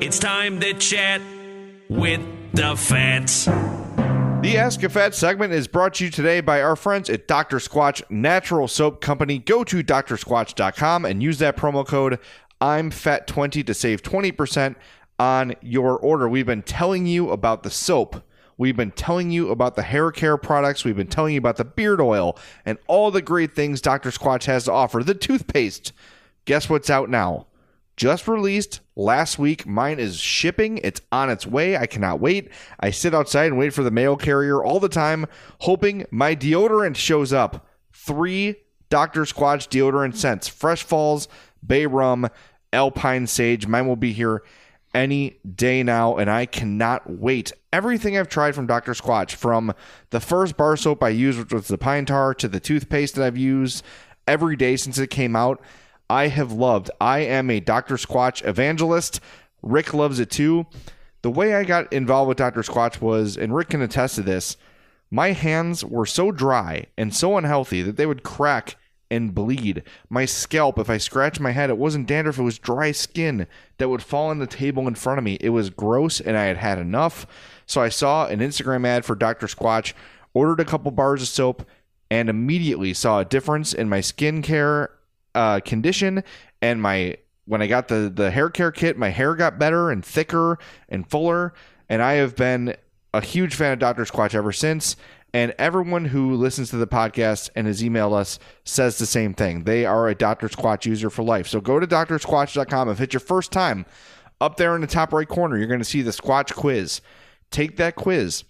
It's 0.00 0.20
time 0.20 0.60
to 0.60 0.72
chat 0.74 1.20
with 1.88 2.20
the 2.52 2.76
fats. 2.76 3.46
The 3.46 4.56
Ask 4.56 4.84
a 4.84 4.88
Fat 4.88 5.16
segment 5.16 5.52
is 5.52 5.66
brought 5.66 5.94
to 5.94 6.04
you 6.04 6.12
today 6.12 6.40
by 6.40 6.62
our 6.62 6.76
friends 6.76 7.10
at 7.10 7.26
Dr. 7.26 7.56
Squatch 7.56 8.08
Natural 8.08 8.68
Soap 8.68 9.00
Company. 9.00 9.40
Go 9.40 9.64
to 9.64 9.82
drsquatch.com 9.82 11.04
and 11.04 11.20
use 11.20 11.38
that 11.40 11.56
promo 11.56 11.84
code 11.84 12.20
I'm 12.60 12.90
Fat20 12.90 13.64
to 13.66 13.74
save 13.74 14.02
20% 14.02 14.74
on 15.18 15.54
your 15.60 15.96
order. 15.98 16.28
We've 16.28 16.46
been 16.46 16.62
telling 16.62 17.06
you 17.06 17.30
about 17.30 17.62
the 17.62 17.70
soap. 17.70 18.24
We've 18.56 18.76
been 18.76 18.90
telling 18.90 19.30
you 19.30 19.50
about 19.50 19.76
the 19.76 19.82
hair 19.82 20.10
care 20.10 20.36
products. 20.36 20.84
We've 20.84 20.96
been 20.96 21.06
telling 21.06 21.34
you 21.34 21.38
about 21.38 21.56
the 21.56 21.64
beard 21.64 22.00
oil 22.00 22.36
and 22.64 22.78
all 22.88 23.10
the 23.12 23.22
great 23.22 23.54
things 23.54 23.80
Dr. 23.80 24.10
Squatch 24.10 24.46
has 24.46 24.64
to 24.64 24.72
offer. 24.72 25.04
The 25.04 25.14
toothpaste. 25.14 25.92
Guess 26.44 26.68
what's 26.68 26.90
out 26.90 27.08
now? 27.08 27.46
Just 27.96 28.26
released 28.26 28.80
last 28.96 29.38
week. 29.38 29.66
Mine 29.66 30.00
is 30.00 30.18
shipping. 30.18 30.78
It's 30.78 31.00
on 31.12 31.30
its 31.30 31.46
way. 31.46 31.76
I 31.76 31.86
cannot 31.86 32.20
wait. 32.20 32.50
I 32.80 32.90
sit 32.90 33.14
outside 33.14 33.46
and 33.46 33.58
wait 33.58 33.72
for 33.72 33.84
the 33.84 33.90
mail 33.90 34.16
carrier 34.16 34.62
all 34.62 34.80
the 34.80 34.88
time, 34.88 35.26
hoping 35.60 36.06
my 36.10 36.34
deodorant 36.34 36.96
shows 36.96 37.32
up. 37.32 37.66
Three 37.92 38.56
Dr. 38.90 39.22
Squatch 39.22 39.68
deodorant 39.68 40.16
scents 40.16 40.48
Fresh 40.48 40.84
Falls, 40.84 41.28
Bay 41.64 41.86
Rum, 41.86 42.28
Alpine 42.72 43.26
Sage. 43.26 43.66
Mine 43.66 43.86
will 43.86 43.96
be 43.96 44.12
here 44.12 44.42
any 44.94 45.38
day 45.54 45.82
now, 45.82 46.16
and 46.16 46.30
I 46.30 46.46
cannot 46.46 47.08
wait. 47.08 47.52
Everything 47.72 48.16
I've 48.16 48.28
tried 48.28 48.54
from 48.54 48.66
Dr. 48.66 48.92
Squatch, 48.92 49.34
from 49.34 49.74
the 50.10 50.20
first 50.20 50.56
bar 50.56 50.76
soap 50.76 51.02
I 51.02 51.10
used, 51.10 51.38
which 51.38 51.52
was 51.52 51.68
the 51.68 51.78
pine 51.78 52.06
tar, 52.06 52.34
to 52.34 52.48
the 52.48 52.60
toothpaste 52.60 53.14
that 53.14 53.24
I've 53.24 53.36
used 53.36 53.84
every 54.26 54.56
day 54.56 54.76
since 54.76 54.98
it 54.98 55.08
came 55.08 55.34
out, 55.34 55.60
I 56.10 56.28
have 56.28 56.52
loved. 56.52 56.90
I 57.00 57.20
am 57.20 57.50
a 57.50 57.60
Dr. 57.60 57.96
Squatch 57.96 58.46
evangelist. 58.46 59.20
Rick 59.62 59.92
loves 59.92 60.20
it 60.20 60.30
too. 60.30 60.66
The 61.22 61.30
way 61.30 61.54
I 61.54 61.64
got 61.64 61.92
involved 61.92 62.28
with 62.28 62.38
Dr. 62.38 62.62
Squatch 62.62 63.00
was, 63.00 63.36
and 63.36 63.54
Rick 63.54 63.70
can 63.70 63.82
attest 63.82 64.14
to 64.16 64.22
this, 64.22 64.56
my 65.10 65.32
hands 65.32 65.84
were 65.84 66.06
so 66.06 66.30
dry 66.30 66.86
and 66.96 67.14
so 67.14 67.36
unhealthy 67.36 67.82
that 67.82 67.96
they 67.96 68.06
would 68.06 68.22
crack 68.22 68.76
and 69.10 69.34
bleed. 69.34 69.82
My 70.10 70.24
scalp, 70.24 70.78
if 70.78 70.90
I 70.90 70.98
scratched 70.98 71.40
my 71.40 71.52
head, 71.52 71.70
it 71.70 71.78
wasn't 71.78 72.06
dandruff, 72.06 72.38
it 72.38 72.42
was 72.42 72.58
dry 72.58 72.92
skin 72.92 73.46
that 73.78 73.88
would 73.88 74.02
fall 74.02 74.28
on 74.28 74.38
the 74.38 74.46
table 74.46 74.86
in 74.86 74.94
front 74.94 75.18
of 75.18 75.24
me. 75.24 75.38
It 75.40 75.50
was 75.50 75.70
gross 75.70 76.20
and 76.20 76.36
I 76.36 76.44
had 76.44 76.58
had 76.58 76.78
enough. 76.78 77.26
So 77.66 77.80
I 77.80 77.88
saw 77.88 78.26
an 78.26 78.40
Instagram 78.40 78.86
ad 78.86 79.04
for 79.04 79.14
Dr. 79.14 79.46
Squatch, 79.46 79.92
ordered 80.34 80.60
a 80.60 80.64
couple 80.64 80.90
bars 80.90 81.22
of 81.22 81.28
soap, 81.28 81.66
and 82.10 82.28
immediately 82.28 82.94
saw 82.94 83.20
a 83.20 83.24
difference 83.24 83.72
in 83.72 83.88
my 83.88 84.00
skincare 84.00 84.88
uh, 85.34 85.60
condition 85.60 86.24
and 86.62 86.80
my 86.80 87.16
when 87.44 87.62
I 87.62 87.66
got 87.66 87.88
the 87.88 88.12
the 88.14 88.30
hair 88.30 88.50
care 88.50 88.70
kit, 88.70 88.98
my 88.98 89.08
hair 89.08 89.34
got 89.34 89.58
better 89.58 89.90
and 89.90 90.04
thicker 90.04 90.58
and 90.88 91.08
fuller, 91.08 91.54
and 91.88 92.02
I 92.02 92.14
have 92.14 92.36
been 92.36 92.76
a 93.14 93.22
huge 93.22 93.54
fan 93.54 93.72
of 93.72 93.78
Dr. 93.78 94.04
Squatch 94.04 94.34
ever 94.34 94.52
since. 94.52 94.96
And 95.38 95.54
everyone 95.56 96.06
who 96.06 96.34
listens 96.34 96.70
to 96.70 96.78
the 96.78 96.88
podcast 96.88 97.50
and 97.54 97.68
has 97.68 97.80
emailed 97.80 98.12
us 98.12 98.40
says 98.64 98.98
the 98.98 99.06
same 99.06 99.34
thing. 99.34 99.62
They 99.62 99.86
are 99.86 100.08
a 100.08 100.14
Dr. 100.16 100.48
Squatch 100.48 100.84
user 100.84 101.10
for 101.10 101.22
life. 101.22 101.46
So 101.46 101.60
go 101.60 101.78
to 101.78 101.86
drsquatch.com. 101.86 102.88
If 102.88 103.00
it's 103.00 103.14
your 103.14 103.20
first 103.20 103.52
time, 103.52 103.86
up 104.40 104.56
there 104.56 104.74
in 104.74 104.80
the 104.80 104.88
top 104.88 105.12
right 105.12 105.28
corner, 105.28 105.56
you're 105.56 105.68
going 105.68 105.78
to 105.78 105.84
see 105.84 106.02
the 106.02 106.10
Squatch 106.10 106.56
quiz. 106.56 107.00
Take 107.52 107.76
that 107.76 107.94
quiz. 107.94 108.42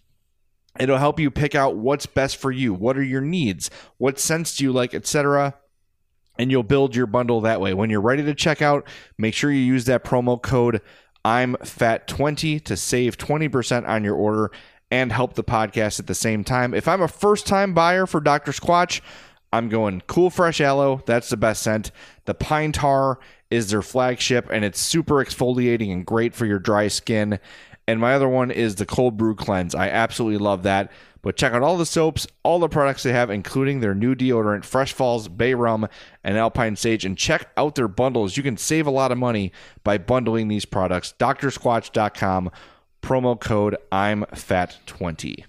It'll 0.80 0.96
help 0.96 1.20
you 1.20 1.30
pick 1.30 1.54
out 1.54 1.76
what's 1.76 2.06
best 2.06 2.38
for 2.38 2.50
you. 2.50 2.72
What 2.72 2.96
are 2.96 3.02
your 3.02 3.20
needs? 3.20 3.68
What 3.98 4.18
scents 4.18 4.56
do 4.56 4.64
you 4.64 4.72
like, 4.72 4.94
etc 4.94 5.54
and 6.40 6.52
you'll 6.52 6.62
build 6.62 6.94
your 6.94 7.08
bundle 7.08 7.40
that 7.40 7.60
way. 7.60 7.74
When 7.74 7.90
you're 7.90 8.00
ready 8.00 8.22
to 8.22 8.32
check 8.32 8.62
out, 8.62 8.86
make 9.18 9.34
sure 9.34 9.50
you 9.50 9.58
use 9.58 9.86
that 9.86 10.04
promo 10.04 10.40
code 10.40 10.80
I'm 11.24 11.56
fat20 11.56 12.62
to 12.64 12.76
save 12.76 13.18
20% 13.18 13.88
on 13.88 14.04
your 14.04 14.14
order 14.14 14.52
and 14.90 15.12
help 15.12 15.34
the 15.34 15.44
podcast 15.44 16.00
at 16.00 16.06
the 16.06 16.14
same 16.14 16.44
time. 16.44 16.74
If 16.74 16.88
I'm 16.88 17.02
a 17.02 17.08
first 17.08 17.46
time 17.46 17.74
buyer 17.74 18.06
for 18.06 18.20
Dr. 18.20 18.52
Squatch, 18.52 19.00
I'm 19.52 19.68
going 19.68 20.02
cool 20.06 20.30
fresh 20.30 20.60
aloe. 20.60 21.02
That's 21.06 21.28
the 21.28 21.36
best 21.36 21.62
scent. 21.62 21.90
The 22.26 22.34
pine 22.34 22.72
tar 22.72 23.18
is 23.50 23.70
their 23.70 23.82
flagship 23.82 24.48
and 24.50 24.64
it's 24.64 24.80
super 24.80 25.24
exfoliating 25.24 25.92
and 25.92 26.04
great 26.04 26.34
for 26.34 26.46
your 26.46 26.58
dry 26.58 26.88
skin. 26.88 27.38
And 27.86 28.00
my 28.00 28.12
other 28.12 28.28
one 28.28 28.50
is 28.50 28.74
the 28.74 28.84
cold 28.84 29.16
brew 29.16 29.34
cleanse. 29.34 29.74
I 29.74 29.88
absolutely 29.88 30.38
love 30.38 30.62
that. 30.64 30.92
But 31.22 31.36
check 31.36 31.52
out 31.52 31.62
all 31.62 31.76
the 31.76 31.86
soaps, 31.86 32.26
all 32.42 32.58
the 32.58 32.68
products 32.68 33.02
they 33.02 33.12
have, 33.12 33.30
including 33.30 33.80
their 33.80 33.94
new 33.94 34.14
deodorant, 34.14 34.64
Fresh 34.64 34.92
Falls, 34.92 35.26
Bay 35.26 35.54
Rum, 35.54 35.88
and 36.22 36.36
Alpine 36.36 36.76
Sage, 36.76 37.04
and 37.04 37.18
check 37.18 37.50
out 37.56 37.74
their 37.74 37.88
bundles. 37.88 38.36
You 38.36 38.42
can 38.42 38.56
save 38.56 38.86
a 38.86 38.92
lot 38.92 39.10
of 39.10 39.18
money 39.18 39.52
by 39.82 39.98
bundling 39.98 40.48
these 40.48 40.64
products. 40.64 41.14
DrSquatch.com, 41.18 42.50
promo 43.02 43.38
code 43.38 43.76
I'm 43.90 44.24
Fat20. 44.24 45.44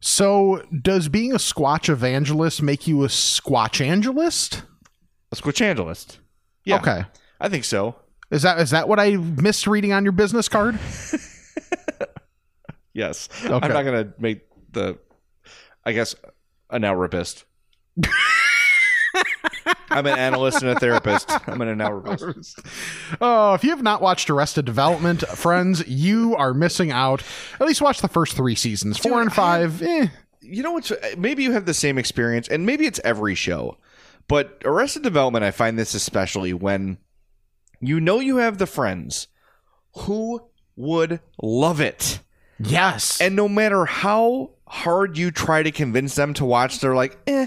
So, 0.00 0.62
does 0.82 1.08
being 1.08 1.32
a 1.32 1.38
Squatch 1.38 1.88
evangelist 1.88 2.60
make 2.60 2.86
you 2.86 3.04
a 3.04 3.08
Squatch 3.08 3.84
angelist? 3.84 4.62
A 5.32 5.36
Squatch 5.36 5.62
angelist. 5.62 6.18
Yeah. 6.64 6.76
Okay. 6.76 7.04
I 7.40 7.48
think 7.48 7.64
so. 7.64 7.96
Is 8.30 8.42
that 8.42 8.58
is 8.58 8.70
that 8.70 8.88
what 8.88 9.00
I 9.00 9.16
missed 9.16 9.66
reading 9.66 9.92
on 9.92 10.04
your 10.04 10.12
business 10.12 10.48
card? 10.48 10.78
Yes. 12.94 13.28
Okay. 13.44 13.52
I'm 13.52 13.72
not 13.72 13.82
going 13.82 14.06
to 14.06 14.14
make 14.18 14.42
the, 14.72 14.98
I 15.84 15.92
guess, 15.92 16.14
an 16.70 16.82
analrapist. 16.82 17.44
I'm 19.90 20.06
an 20.06 20.18
analyst 20.18 20.62
and 20.62 20.70
a 20.70 20.80
therapist. 20.80 21.30
I'm 21.48 21.60
an 21.60 21.80
analyst. 21.80 22.58
Oh, 23.20 23.54
if 23.54 23.62
you 23.62 23.70
have 23.70 23.82
not 23.82 24.02
watched 24.02 24.28
Arrested 24.28 24.64
Development, 24.64 25.20
friends, 25.28 25.86
you 25.86 26.34
are 26.36 26.52
missing 26.52 26.90
out. 26.90 27.22
At 27.60 27.66
least 27.66 27.80
watch 27.80 28.00
the 28.00 28.08
first 28.08 28.36
three 28.36 28.54
seasons. 28.54 28.98
Four 28.98 29.12
Dude, 29.12 29.22
and 29.22 29.32
five, 29.32 29.82
eh. 29.82 30.08
You 30.40 30.62
know 30.62 30.72
what's, 30.72 30.92
maybe 31.16 31.42
you 31.42 31.52
have 31.52 31.66
the 31.66 31.74
same 31.74 31.96
experience, 31.96 32.48
and 32.48 32.66
maybe 32.66 32.86
it's 32.86 33.00
every 33.04 33.34
show, 33.34 33.78
but 34.28 34.60
Arrested 34.64 35.02
Development, 35.02 35.44
I 35.44 35.50
find 35.50 35.78
this 35.78 35.94
especially 35.94 36.52
when 36.52 36.98
you 37.80 38.00
know 38.00 38.20
you 38.20 38.36
have 38.38 38.58
the 38.58 38.66
friends 38.66 39.28
who 39.98 40.42
would 40.76 41.20
love 41.40 41.80
it. 41.80 42.20
Yes. 42.58 43.20
And 43.20 43.36
no 43.36 43.48
matter 43.48 43.84
how 43.84 44.50
hard 44.66 45.16
you 45.16 45.30
try 45.30 45.62
to 45.62 45.70
convince 45.70 46.14
them 46.14 46.34
to 46.34 46.44
watch, 46.44 46.80
they're 46.80 46.94
like, 46.94 47.18
eh. 47.26 47.46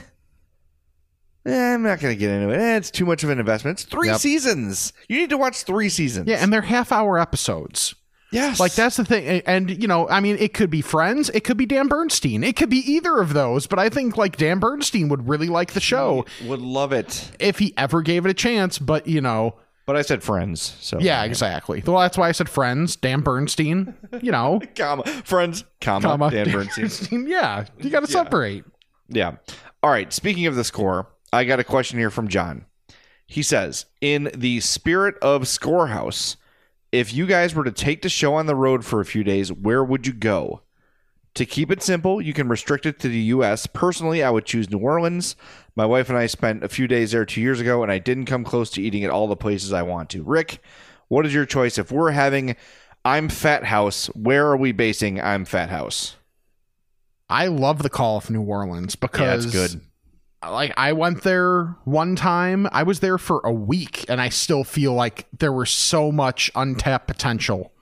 Eh 1.48 1.74
I'm 1.74 1.84
not 1.84 2.00
going 2.00 2.14
to 2.14 2.20
get 2.20 2.30
into 2.32 2.50
it. 2.54 2.58
Eh, 2.60 2.78
it's 2.78 2.92
too 2.92 3.06
much 3.06 3.24
of 3.24 3.30
an 3.30 3.40
investment. 3.40 3.80
It's 3.82 3.90
three 3.90 4.10
Yep. 4.10 4.20
seasons. 4.20 4.94
You 5.08 5.18
need 5.20 5.30
to 5.32 5.38
watch 5.38 5.64
three 5.64 5.90
seasons. 5.90 6.28
Yeah, 6.28 6.38
and 6.44 6.52
they're 6.52 6.62
half 6.62 6.92
hour 6.92 7.18
episodes. 7.20 7.96
Yes. 8.32 8.60
Like 8.60 8.74
that's 8.74 8.98
the 8.98 9.06
thing. 9.06 9.42
And 9.46 9.82
you 9.82 9.88
know, 9.88 10.10
I 10.10 10.20
mean, 10.20 10.36
it 10.38 10.54
could 10.54 10.70
be 10.70 10.82
friends, 10.82 11.30
it 11.30 11.46
could 11.46 11.56
be 11.56 11.66
Dan 11.66 11.88
Bernstein, 11.88 12.44
it 12.44 12.58
could 12.58 12.70
be 12.70 12.80
either 12.80 13.20
of 13.20 13.32
those. 13.34 13.68
But 13.68 13.80
I 13.80 13.88
think 13.88 14.18
like 14.18 14.36
Dan 14.36 14.60
Bernstein 14.60 15.08
would 15.10 15.30
really 15.30 15.48
like 15.48 15.72
the 15.72 15.80
show. 15.80 16.26
Would 16.46 16.60
love 16.62 16.92
it 16.92 17.32
if 17.40 17.60
he 17.60 17.74
ever 17.78 18.02
gave 18.02 18.26
it 18.26 18.30
a 18.30 18.34
chance. 18.34 18.80
But 18.80 19.08
you 19.08 19.22
know, 19.22 19.56
but 19.86 19.96
I 19.96 20.02
said 20.02 20.24
friends. 20.24 20.76
So 20.82 21.00
yeah, 21.00 21.24
exactly. 21.24 21.82
Well, 21.88 22.00
that's 22.00 22.18
why 22.18 22.28
I 22.28 22.34
said 22.34 22.50
friends. 22.50 22.98
Dan 22.98 23.22
Bernstein. 23.22 23.96
You 24.22 24.34
know, 24.34 24.60
comma 24.76 25.04
friends, 25.24 25.64
comma, 25.80 26.02
comma 26.10 26.30
Dan 26.30 26.52
Bernstein. 26.52 27.28
yeah, 27.28 27.64
you 27.80 27.90
got 27.90 28.02
to 28.02 28.08
separate. 28.12 28.66
Yeah. 29.08 29.38
All 29.82 29.90
right. 29.90 30.12
Speaking 30.12 30.48
of 30.48 30.56
the 30.56 30.66
score, 30.66 31.08
I 31.32 31.44
got 31.44 31.60
a 31.60 31.64
question 31.64 32.00
here 32.00 32.10
from 32.10 32.28
John. 32.28 32.66
He 33.26 33.44
says, 33.44 33.86
in 34.00 34.32
the 34.34 34.62
spirit 34.62 35.16
of 35.22 35.48
Scorehouse, 35.48 36.38
if 36.92 37.14
you 37.14 37.26
guys 37.26 37.54
were 37.54 37.66
to 37.66 37.72
take 37.72 38.02
the 38.02 38.10
show 38.10 38.36
on 38.36 38.46
the 38.46 38.56
road 38.56 38.86
for 38.86 39.02
a 39.02 39.06
few 39.06 39.24
days, 39.24 39.52
where 39.52 39.84
would 39.84 40.08
you 40.08 40.14
go? 40.14 40.62
To 41.36 41.46
keep 41.46 41.70
it 41.70 41.84
simple, 41.84 42.22
you 42.22 42.34
can 42.34 42.48
restrict 42.48 42.86
it 42.86 43.00
to 43.00 43.10
the 43.10 43.20
U.S. 43.20 43.68
Personally, 43.68 44.24
I 44.24 44.30
would 44.30 44.46
choose 44.46 44.72
New 44.72 44.80
Orleans. 44.80 45.36
My 45.76 45.86
wife 45.86 46.10
and 46.10 46.18
I 46.18 46.26
spent 46.26 46.64
a 46.64 46.70
few 46.70 46.88
days 46.88 47.12
there 47.12 47.26
two 47.26 47.42
years 47.42 47.60
ago, 47.60 47.84
and 47.84 47.92
I 47.92 48.00
didn't 48.00 48.26
come 48.26 48.44
close 48.44 48.72
to 48.72 48.82
eating 48.82 49.04
at 49.04 49.12
all 49.12 49.28
the 49.28 49.36
places 49.36 49.72
I 49.74 49.84
want 49.84 50.10
to. 50.12 50.24
Rick, 50.24 50.60
what 51.10 51.26
is 51.26 51.34
your 51.34 51.46
choice? 51.46 51.78
If 51.78 51.92
we're 51.92 52.12
having 52.12 52.56
I'm 53.06 53.30
Fat 53.30 53.66
House, 53.66 54.08
where 54.08 54.48
are 54.48 54.58
we 54.58 54.72
basing 54.72 55.22
I'm 55.22 55.46
Fat 55.46 55.70
House? 55.70 56.16
I 57.30 57.48
love 57.48 57.84
the 57.84 57.90
call 57.90 58.18
of 58.18 58.30
New 58.30 58.42
Orleans 58.42 58.96
because 58.96 59.46
Yeah, 59.46 59.62
it's 59.62 59.74
good. 59.74 59.82
Like 60.44 60.74
I 60.78 60.94
went 60.94 61.24
there 61.24 61.76
one 61.84 62.16
time. 62.16 62.68
I 62.72 62.84
was 62.84 63.00
there 63.00 63.18
for 63.18 63.42
a 63.44 63.52
week 63.52 64.06
and 64.08 64.22
I 64.22 64.30
still 64.30 64.64
feel 64.64 64.94
like 64.94 65.28
there 65.38 65.52
was 65.52 65.70
so 65.70 66.12
much 66.12 66.52
untapped 66.56 67.08
potential. 67.08 67.74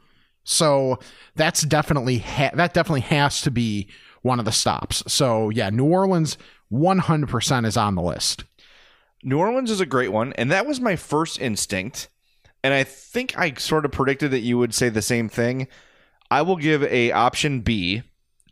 So 0.43 0.99
that's 1.35 1.63
definitely 1.63 2.19
ha- 2.19 2.51
that 2.53 2.73
definitely 2.73 3.01
has 3.01 3.41
to 3.41 3.51
be 3.51 3.89
one 4.21 4.39
of 4.39 4.45
the 4.45 4.51
stops. 4.51 5.03
So 5.11 5.49
yeah, 5.49 5.69
New 5.69 5.85
Orleans 5.85 6.37
100% 6.71 7.65
is 7.65 7.77
on 7.77 7.95
the 7.95 8.01
list. 8.01 8.45
New 9.23 9.39
Orleans 9.39 9.71
is 9.71 9.81
a 9.81 9.85
great 9.85 10.11
one, 10.11 10.33
and 10.33 10.51
that 10.51 10.67
was 10.67 10.79
my 10.79 10.95
first 10.95 11.41
instinct. 11.41 12.09
And 12.63 12.73
I 12.73 12.83
think 12.83 13.37
I 13.37 13.53
sort 13.55 13.85
of 13.85 13.91
predicted 13.91 14.31
that 14.31 14.39
you 14.39 14.57
would 14.57 14.73
say 14.73 14.89
the 14.89 15.01
same 15.01 15.29
thing. 15.29 15.67
I 16.31 16.41
will 16.41 16.55
give 16.55 16.83
a 16.83 17.11
option 17.11 17.61
B 17.61 18.03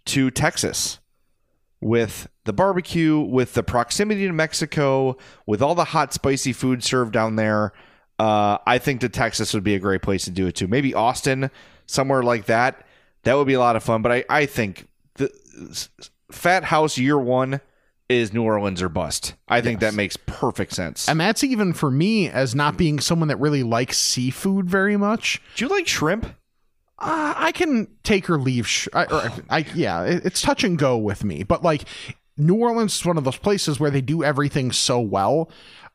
to 0.05 0.29
Texas 0.29 0.99
with 1.83 2.27
the 2.45 2.53
barbecue, 2.53 3.19
with 3.19 3.53
the 3.53 3.63
proximity 3.63 4.25
to 4.27 4.33
Mexico, 4.33 5.17
with 5.45 5.61
all 5.61 5.75
the 5.75 5.85
hot, 5.85 6.13
spicy 6.13 6.53
food 6.53 6.83
served 6.83 7.13
down 7.13 7.35
there. 7.35 7.73
Uh, 8.19 8.57
I 8.65 8.77
think 8.77 9.01
that 9.01 9.13
Texas 9.13 9.53
would 9.53 9.63
be 9.63 9.75
a 9.75 9.79
great 9.79 10.01
place 10.01 10.25
to 10.25 10.31
do 10.31 10.47
it 10.47 10.55
too. 10.55 10.67
Maybe 10.67 10.93
Austin, 10.93 11.51
somewhere 11.85 12.23
like 12.23 12.45
that. 12.45 12.85
That 13.23 13.35
would 13.35 13.47
be 13.47 13.53
a 13.53 13.59
lot 13.59 13.75
of 13.75 13.83
fun. 13.83 14.01
But 14.01 14.11
I, 14.11 14.25
I 14.29 14.45
think 14.45 14.87
the 15.15 15.29
Fat 16.31 16.65
House 16.65 16.97
year 16.97 17.17
one 17.17 17.61
is 18.09 18.33
New 18.33 18.43
Orleans 18.43 18.81
or 18.81 18.89
bust. 18.89 19.33
I 19.47 19.61
think 19.61 19.79
that 19.79 19.93
makes 19.93 20.17
perfect 20.17 20.73
sense. 20.73 21.07
And 21.07 21.19
that's 21.19 21.43
even 21.43 21.73
for 21.73 21.89
me 21.89 22.29
as 22.29 22.53
not 22.53 22.77
being 22.77 22.99
someone 22.99 23.29
that 23.29 23.37
really 23.37 23.63
likes 23.63 23.97
seafood 23.97 24.69
very 24.69 24.97
much. 24.97 25.41
Do 25.55 25.65
you 25.65 25.69
like 25.69 25.87
shrimp? 25.87 26.27
Uh, 26.99 27.33
I 27.35 27.51
can 27.51 27.87
take 28.03 28.29
or 28.29 28.37
leave. 28.37 28.67
Sh- 28.67 28.87
I, 28.93 29.03
or, 29.05 29.31
I 29.49 29.65
yeah, 29.75 30.03
it- 30.03 30.25
it's 30.25 30.41
touch 30.41 30.63
and 30.63 30.77
go 30.77 30.97
with 30.97 31.23
me. 31.23 31.43
But 31.43 31.63
like 31.63 31.83
New 32.37 32.55
Orleans 32.55 32.95
is 32.95 33.05
one 33.05 33.17
of 33.17 33.23
those 33.23 33.37
places 33.37 33.79
where 33.79 33.91
they 33.91 34.01
do 34.01 34.23
everything 34.23 34.71
so 34.71 34.99
well. 34.99 35.49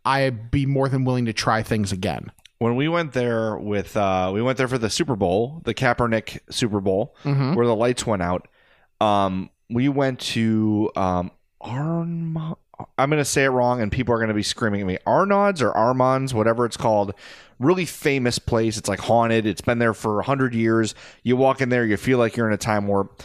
I'd 0.05 0.51
be 0.51 0.65
more 0.67 0.89
than 0.89 1.05
willing 1.05 1.25
to 1.27 1.33
try 1.33 1.63
things 1.63 1.93
again. 1.93 2.33
when 2.61 2.75
we 2.75 2.89
went 2.89 3.13
there 3.13 3.57
with 3.57 3.97
uh 3.97 4.31
we 4.35 4.43
went 4.43 4.59
there 4.59 4.67
for 4.69 4.79
the 4.79 4.91
Super 4.91 5.15
Bowl, 5.15 5.63
the 5.65 5.75
Kaepernick 5.75 6.41
Super 6.51 6.81
Bowl, 6.81 7.15
Mhm. 7.25 7.55
where 7.55 7.67
the 7.67 7.77
lights 7.77 8.05
went 8.05 8.21
out. 8.23 8.49
Um, 9.01 9.51
we 9.71 9.89
went 9.89 10.19
to 10.35 10.91
um 10.97 11.31
Arm. 11.61 12.55
I'm 12.97 13.11
gonna 13.11 13.25
say 13.25 13.45
it 13.45 13.49
wrong, 13.51 13.81
and 13.81 13.91
people 13.93 14.15
are 14.15 14.19
gonna 14.21 14.35
be 14.35 14.43
screaming 14.43 14.81
at 14.81 14.87
me. 14.87 14.99
Arnauds 15.07 15.61
or 15.63 15.71
Armands, 15.77 16.33
whatever 16.35 16.65
it's 16.65 16.77
called. 16.77 17.15
Really 17.59 17.87
famous 17.87 18.39
place. 18.39 18.77
It's 18.77 18.89
like 18.89 19.01
haunted. 19.01 19.47
It's 19.47 19.61
been 19.61 19.79
there 19.79 19.95
for 19.95 20.23
hundred 20.23 20.55
years. 20.55 20.95
You 21.23 21.37
walk 21.37 21.61
in 21.61 21.69
there, 21.69 21.85
you 21.85 21.97
feel 21.97 22.19
like 22.19 22.37
you're 22.37 22.47
in 22.47 22.55
a 22.55 22.59
time 22.59 22.87
warp. 22.87 23.23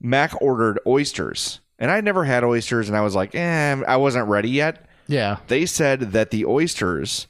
Mac 0.00 0.40
ordered 0.42 0.80
oysters, 0.86 1.60
and 1.78 1.90
I'd 1.90 2.04
never 2.04 2.24
had 2.24 2.44
oysters, 2.44 2.88
and 2.88 2.96
I 2.96 3.00
was 3.00 3.14
like, 3.14 3.34
eh, 3.34 3.82
I 3.86 3.96
wasn't 3.96 4.28
ready 4.28 4.50
yet. 4.50 4.86
Yeah. 5.06 5.38
They 5.46 5.66
said 5.66 6.12
that 6.12 6.30
the 6.30 6.44
oysters 6.44 7.26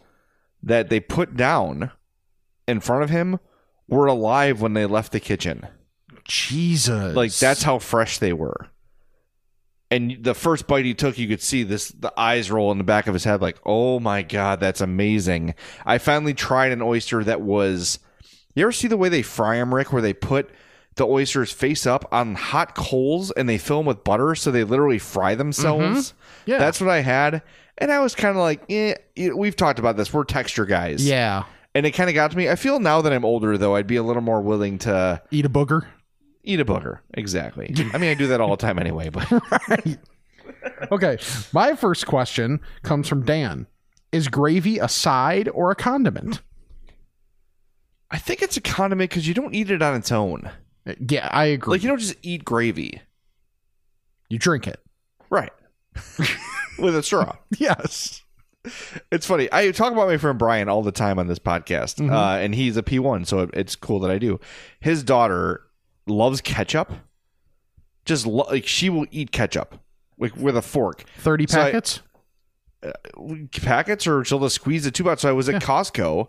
that 0.63 0.89
they 0.89 0.99
put 1.01 1.37
down 1.37 1.91
in 2.67 2.81
front 2.81 3.05
of 3.05 3.11
him 3.11 3.39
were 3.89 4.07
alive 4.07 4.61
when 4.61 4.73
they 4.75 4.87
left 4.87 5.13
the 5.13 5.21
kitchen. 5.21 5.67
Jesus. 6.25 7.15
Like 7.15 7.33
that's 7.35 7.63
how 7.63 7.79
fresh 7.79 8.19
they 8.19 8.33
were. 8.33 8.69
And 9.91 10.19
the 10.21 10.35
first 10.35 10.67
bite 10.67 10.85
he 10.85 10.95
took, 10.95 11.17
you 11.17 11.29
could 11.29 11.41
see 11.41 11.63
this 11.63 11.91
the 11.91 12.13
eyes 12.19 12.51
roll 12.51 12.73
in 12.73 12.79
the 12.79 12.85
back 12.85 13.07
of 13.07 13.15
his 13.15 13.25
head, 13.25 13.41
like, 13.41 13.59
oh 13.65 14.01
my 14.01 14.23
god, 14.23 14.59
that's 14.59 14.81
amazing. 14.81 15.55
I 15.85 15.99
finally 15.99 16.35
tried 16.35 16.73
an 16.73 16.83
oyster 16.83 17.23
that 17.23 17.41
was 17.41 18.01
you 18.57 18.63
ever 18.63 18.73
see 18.73 18.89
the 18.89 18.97
way 18.97 19.09
they 19.09 19.23
fry 19.23 19.57
them, 19.57 19.73
Rick, 19.73 19.93
where 19.93 20.03
they 20.03 20.15
put 20.15 20.51
the 20.97 21.07
oysters 21.07 21.53
face 21.53 21.87
up 21.87 22.09
on 22.11 22.35
hot 22.35 22.75
coals 22.75 23.31
and 23.31 23.49
they 23.49 23.59
fill 23.59 23.79
them 23.79 23.87
with 23.87 24.03
butter 24.03 24.35
so 24.35 24.51
they 24.51 24.65
literally 24.65 24.99
fry 24.99 25.35
themselves? 25.35 26.15
Yeah. 26.47 26.59
That's 26.59 26.81
what 26.81 26.89
I 26.89 27.01
had. 27.01 27.43
And 27.79 27.93
I 27.93 28.01
was 28.01 28.15
kind 28.15 28.35
of 28.35 28.41
like, 28.41 28.65
eh, 28.71 28.95
we've 29.15 29.55
talked 29.55 29.79
about 29.79 29.99
this. 29.99 30.13
We're 30.13 30.25
texture 30.25 30.65
guys. 30.65 31.07
Yeah. 31.07 31.45
And 31.75 31.85
it 31.85 31.91
kind 31.91 32.09
of 32.09 32.15
got 32.15 32.31
to 32.31 32.37
me. 32.39 32.49
I 32.49 32.57
feel 32.57 32.81
now 32.81 33.03
that 33.03 33.13
I'm 33.13 33.27
older, 33.27 33.59
though, 33.59 33.77
I'd 33.77 33.87
be 33.87 33.97
a 33.97 34.03
little 34.03 34.23
more 34.23 34.41
willing 34.41 34.79
to 34.79 35.21
Eat 35.31 35.45
a 35.45 35.51
booger. 35.51 35.85
Eat 36.47 36.61
a 36.61 36.65
booger. 36.65 37.01
Exactly. 37.15 37.75
I 37.93 37.99
mean, 37.99 38.11
I 38.11 38.15
do 38.15 38.27
that 38.29 38.41
all 38.41 38.51
the 38.51 38.57
time 38.57 38.79
anyway, 38.79 39.11
but 39.11 39.31
Okay. 40.93 41.19
My 41.53 41.75
first 41.75 42.07
question 42.07 42.61
comes 42.83 43.09
from 43.09 43.25
Dan. 43.25 43.67
Is 44.13 44.29
gravy 44.29 44.79
a 44.79 44.89
side 44.89 45.49
or 45.49 45.71
a 45.71 45.75
condiment? 45.75 46.41
I 48.11 48.19
think 48.19 48.41
it's 48.43 48.57
a 48.57 48.61
condiment 48.61 49.11
because 49.11 49.27
you 49.27 49.35
don't 49.35 49.55
eat 49.55 49.71
it 49.71 49.83
on 49.83 49.95
its 49.97 50.13
own. 50.13 50.51
Yeah, 51.09 51.29
I 51.33 51.47
agree. 51.47 51.73
Like, 51.73 51.83
you 51.83 51.89
don't 51.89 51.99
just 51.99 52.15
eat 52.23 52.45
gravy. 52.45 53.01
You 54.29 54.39
drink 54.39 54.67
it. 54.69 54.81
Right. 55.29 55.53
With 56.79 56.95
a 56.97 57.03
straw. 57.03 57.37
Yes. 57.59 58.23
It's 59.13 59.27
funny. 59.27 59.49
I 59.53 59.71
talk 59.73 59.93
about 59.93 60.09
my 60.09 60.17
friend 60.17 60.39
Brian 60.39 60.69
all 60.69 60.83
the 60.83 60.93
time 60.93 61.19
on 61.19 61.27
this 61.27 61.39
podcast, 61.39 61.97
Mhm. 61.97 62.13
uh, 62.13 62.39
and 62.39 62.55
he's 62.55 62.77
a 62.77 62.83
P1, 62.83 63.27
so 63.27 63.49
it's 63.53 63.77
cool 63.77 64.01
that 64.01 64.11
I 64.11 64.19
do. 64.19 64.41
His 64.81 65.03
daughter 65.03 65.63
loves 66.07 66.41
ketchup. 66.41 66.93
Just 68.05 68.27
lo- 68.27 68.47
like 68.51 68.67
she 68.67 68.89
will 68.91 69.07
eat 69.11 69.33
ketchup 69.33 69.81
like 70.19 70.37
with 70.37 70.57
a 70.57 70.63
fork. 70.63 71.05
30 71.19 71.47
So 71.49 71.61
I- 71.61 71.65
packets? 71.65 72.01
packets, 73.63 74.07
or 74.07 74.25
she'll 74.25 74.41
just 74.41 74.55
squeeze 74.55 74.85
the 74.85 74.91
tube 74.91 75.09
out. 75.09 75.21
So 75.21 75.29
I 75.29 75.33
was 75.33 75.49
at 75.49 75.63
Costco, 75.63 76.29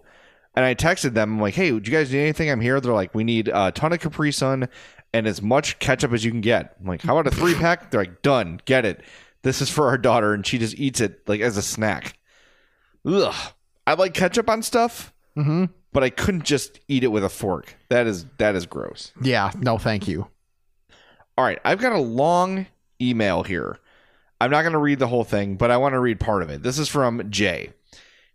and 0.55 0.65
I 0.65 0.73
texted 0.75 1.13
them. 1.13 1.33
I'm 1.33 1.41
like, 1.41 1.53
"Hey, 1.53 1.69
do 1.69 1.75
you 1.75 1.97
guys 1.97 2.11
need 2.11 2.19
anything? 2.21 2.49
I'm 2.49 2.61
here." 2.61 2.79
They're 2.81 2.93
like, 2.93 3.13
"We 3.13 3.23
need 3.23 3.49
a 3.53 3.71
ton 3.71 3.93
of 3.93 3.99
Capri 3.99 4.31
Sun 4.31 4.67
and 5.13 5.27
as 5.27 5.41
much 5.41 5.79
ketchup 5.79 6.13
as 6.13 6.25
you 6.25 6.31
can 6.31 6.41
get." 6.41 6.75
I'm 6.79 6.87
like, 6.87 7.01
"How 7.01 7.17
about 7.17 7.31
a 7.31 7.35
three 7.35 7.53
pack?" 7.59 7.91
They're 7.91 8.01
like, 8.01 8.21
"Done, 8.21 8.59
get 8.65 8.85
it." 8.85 9.01
This 9.43 9.61
is 9.61 9.69
for 9.69 9.87
our 9.87 9.97
daughter, 9.97 10.33
and 10.33 10.45
she 10.45 10.57
just 10.57 10.75
eats 10.79 10.99
it 10.99 11.21
like 11.27 11.41
as 11.41 11.57
a 11.57 11.61
snack. 11.61 12.17
Ugh, 13.05 13.35
I 13.85 13.93
like 13.93 14.13
ketchup 14.13 14.49
on 14.49 14.63
stuff, 14.63 15.13
mm-hmm. 15.37 15.65
But 15.93 16.03
I 16.03 16.09
couldn't 16.09 16.43
just 16.43 16.79
eat 16.87 17.03
it 17.03 17.07
with 17.07 17.23
a 17.23 17.29
fork. 17.29 17.75
That 17.89 18.07
is 18.07 18.25
that 18.37 18.55
is 18.55 18.65
gross. 18.65 19.11
Yeah. 19.21 19.51
No, 19.59 19.77
thank 19.77 20.07
you. 20.07 20.27
All 21.37 21.45
right, 21.45 21.59
I've 21.63 21.79
got 21.79 21.93
a 21.93 21.99
long 21.99 22.65
email 22.99 23.43
here. 23.43 23.77
I'm 24.41 24.51
not 24.51 24.61
going 24.61 24.73
to 24.73 24.79
read 24.79 24.99
the 24.99 25.07
whole 25.07 25.23
thing, 25.23 25.55
but 25.55 25.69
I 25.71 25.77
want 25.77 25.93
to 25.93 25.99
read 25.99 26.19
part 26.19 26.43
of 26.43 26.49
it. 26.49 26.63
This 26.63 26.79
is 26.79 26.89
from 26.89 27.29
Jay. 27.29 27.73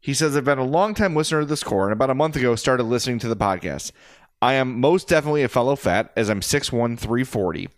He 0.01 0.15
says, 0.15 0.37
I've 0.37 0.45
been 0.45 0.59
a 0.59 0.65
long 0.65 0.95
time 0.95 1.15
listener 1.15 1.41
to 1.41 1.47
this 1.47 1.63
core 1.63 1.85
and 1.85 1.93
about 1.93 2.11
a 2.11 2.15
month 2.15 2.35
ago 2.37 2.57
started 2.57 2.85
listening 2.85 3.21
to 3.21 3.29
the 3.29 3.37
podcast. 3.37 3.93
I 4.41 4.55
am 4.55 4.81
most 4.81 5.07
definitely 5.07 5.45
a 5.45 5.49
fellow 5.49 5.77
fat 5.77 6.13
as 6.17 6.29
I'm 6.29 6.41
6'1, 6.41 6.99
340. 6.99 7.69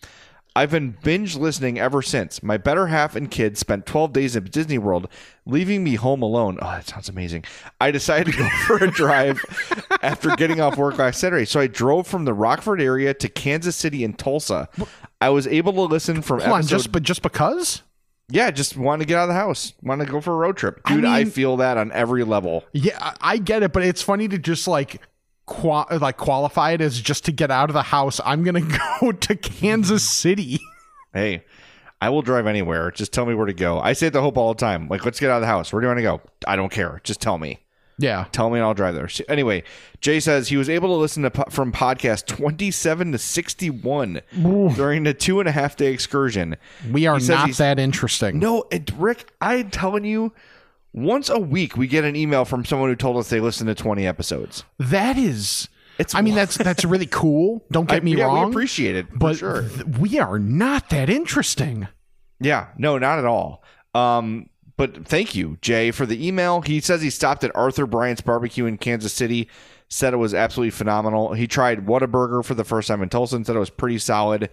I've 0.57 0.70
been 0.70 0.96
binge 1.02 1.36
listening 1.36 1.80
ever 1.80 2.00
since. 2.00 2.40
My 2.42 2.57
better 2.57 2.86
half 2.86 3.16
and 3.16 3.28
kids 3.28 3.59
spent 3.59 3.86
12 3.86 4.12
days 4.12 4.36
at 4.36 4.50
Disney 4.52 4.78
World, 4.78 5.09
leaving 5.46 5.82
me 5.82 5.96
home 5.96 6.22
alone. 6.22 6.59
Oh, 6.62 6.66
that 6.66 6.86
sounds 6.86 7.09
amazing. 7.09 7.44
I 7.80 7.90
decided 7.90 8.32
to 8.32 8.38
go 8.38 8.48
for 8.66 8.76
a 8.76 8.90
drive 8.90 9.40
after 10.00 10.30
getting 10.36 10.61
off 10.61 10.76
work 10.76 10.96
last 10.98 11.18
Saturday. 11.18 11.44
So 11.44 11.59
I 11.59 11.66
drove 11.66 12.07
from 12.07 12.24
the 12.24 12.32
Rockford 12.34 12.80
area 12.80 13.14
to 13.14 13.28
Kansas 13.28 13.74
City 13.74 14.05
and 14.05 14.16
Tulsa. 14.16 14.68
I 15.20 15.30
was 15.30 15.46
able 15.48 15.72
to 15.72 15.82
listen 15.82 16.22
from 16.22 16.40
Hold 16.40 16.52
on, 16.52 16.66
just 16.66 16.92
but 16.92 17.02
just 17.02 17.22
because? 17.22 17.82
yeah, 18.28 18.50
just 18.52 18.76
want 18.76 19.02
to 19.02 19.07
get 19.07 19.18
out 19.18 19.24
of 19.24 19.28
the 19.30 19.34
house. 19.34 19.72
Want 19.82 20.02
to 20.02 20.07
go 20.07 20.20
for 20.20 20.32
a 20.32 20.36
road 20.36 20.57
trip. 20.57 20.84
Dude, 20.86 21.05
I, 21.05 21.24
mean- 21.24 21.32
feel 21.32 21.57
that 21.57 21.78
on 21.78 21.90
every 21.90 22.22
level. 22.22 22.64
Yeah, 22.72 22.96
I 23.00 23.14
I 23.20 23.38
get 23.38 23.64
it, 23.64 23.72
but 23.72 23.82
it's 23.82 24.02
funny 24.02 24.28
to 24.28 24.38
just 24.38 24.68
like 24.68 25.00
qua- 25.47 25.86
like 26.01 26.16
qualify 26.16 26.72
it 26.72 26.80
as 26.80 27.01
just 27.01 27.24
to 27.26 27.32
get 27.32 27.51
out 27.51 27.70
of 27.70 27.74
the 27.74 27.82
house. 27.82 28.20
I'm 28.24 28.45
gonna 28.45 28.61
go 29.01 29.12
to 29.12 29.36
Kansas 29.36 30.03
mm-hmm. 30.03 30.28
City. 30.28 30.61
Hey, 31.12 31.45
I 32.01 32.11
will 32.11 32.22
drive 32.22 32.47
anywhere. 32.47 32.90
Just 32.90 33.12
tell 33.12 33.26
me 33.26 33.34
where 33.34 33.47
to 33.47 33.53
go. 33.53 33.80
I 33.80 33.92
say 33.92 34.09
at 34.09 34.12
the 34.12 34.20
Hope 34.20 34.36
all 34.36 34.53
the 34.53 34.61
time. 34.61 34.88
Like, 34.88 35.05
let's 35.05 35.20
get 35.20 35.30
out 35.30 35.36
of 35.36 35.42
the 35.42 35.47
house. 35.47 35.72
Where 35.72 35.80
do 35.80 35.86
you 35.86 35.88
want 35.88 35.99
to 35.99 36.03
go? 36.03 36.20
I 36.47 36.57
don't 36.57 36.70
care. 36.70 37.01
Just 37.05 37.20
tell 37.20 37.38
me. 37.38 37.61
Yeah. 37.99 38.26
Tell 38.32 38.51
me 38.51 38.59
and 38.59 38.64
I'll 38.64 38.74
drive 38.74 38.95
there. 38.95 39.09
So 39.09 39.24
anyway, 39.28 39.62
Jay 40.01 40.18
says 40.18 40.49
he 40.49 40.57
was 40.57 40.68
able 40.68 40.88
to 40.88 40.95
listen 40.95 41.22
to 41.22 41.30
po- 41.30 41.51
from 41.51 41.72
podcast 41.72 42.26
27 42.26 43.12
to 43.12 43.18
61 43.18 44.20
during 44.74 45.05
the 45.05 45.14
two 45.14 45.38
and 45.40 45.49
a 45.49 45.53
half 45.53 45.76
day 45.76 45.92
excursion. 45.92 46.57
We 46.90 47.07
are 47.07 47.20
not 47.20 47.53
that 47.53 47.78
interesting. 47.78 48.38
No, 48.38 48.64
and 48.72 48.92
Rick, 48.99 49.30
I'm 49.40 49.70
telling 49.70 50.05
you, 50.05 50.32
once 50.95 51.28
a 51.28 51.38
week 51.38 51.76
we 51.76 51.86
get 51.86 52.05
an 52.05 52.16
email 52.16 52.45
from 52.47 52.64
someone 52.64 52.88
who 52.88 52.97
told 52.97 53.18
us 53.18 53.28
they 53.28 53.40
listened 53.40 53.68
to 53.68 53.74
20 53.74 54.07
episodes. 54.07 54.64
That 54.78 55.18
is. 55.18 55.68
It's 55.99 56.14
I 56.14 56.22
mean, 56.22 56.34
that's 56.34 56.57
that's 56.57 56.84
really 56.84 57.07
cool. 57.07 57.64
Don't 57.70 57.88
get 57.88 57.99
I- 57.99 58.01
me 58.01 58.16
yeah, 58.16 58.32
we 58.45 58.49
appreciate 58.51 58.97
it, 58.97 59.09
for 59.11 59.18
but 59.18 59.36
sure. 59.36 59.62
th- 59.68 59.84
we 59.99 60.18
are 60.18 60.38
not 60.38 60.88
that 60.90 61.09
interesting. 61.11 61.86
Yeah, 62.40 62.68
no, 62.78 62.99
not 62.99 63.18
at 63.20 63.24
all. 63.26 63.62
Um, 63.95 64.49
but 64.76 65.07
thank 65.07 65.36
you, 65.36 65.57
Jay, 65.61 65.92
for 65.92 66.05
the 66.05 66.26
email. 66.26 66.62
He 66.62 66.80
says 66.80 67.01
he 67.01 67.11
stopped 67.11 67.45
at 67.45 67.55
Arthur 67.55 67.86
Bryant's 67.86 68.22
Barbecue 68.22 68.66
in 68.66 68.76
Kansas 68.76 69.12
City, 69.12 69.49
said 69.88 70.12
it 70.12 70.16
was 70.16 70.34
absolutely 70.34 70.72
phenomenal. 70.72 71.32
He 71.34 71.47
tried 71.47 71.86
Whataburger 71.86 72.45
for 72.45 72.55
the 72.55 72.64
first 72.64 72.88
time 72.88 73.01
in 73.01 73.09
Tulsa 73.09 73.36
and 73.36 73.47
said 73.47 73.55
it 73.55 73.61
was 73.61 73.70
pretty 73.70 73.99
solid. 73.99 74.51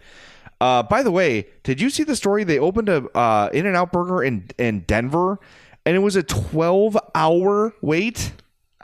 Uh, 0.60 0.84
by 0.84 1.02
the 1.02 1.10
way, 1.12 1.48
did 1.64 1.82
you 1.82 1.90
see 1.90 2.04
the 2.04 2.16
story? 2.16 2.44
They 2.44 2.60
opened 2.60 2.88
a 2.88 3.06
uh, 3.18 3.50
In 3.52 3.66
and 3.66 3.76
Out 3.76 3.92
Burger 3.92 4.22
in 4.24 4.48
in 4.60 4.82
Denver, 4.82 5.40
and 5.86 5.96
it 5.96 6.00
was 6.00 6.16
a 6.16 6.24
12 6.24 6.98
hour 7.16 7.74
wait. 7.82 8.34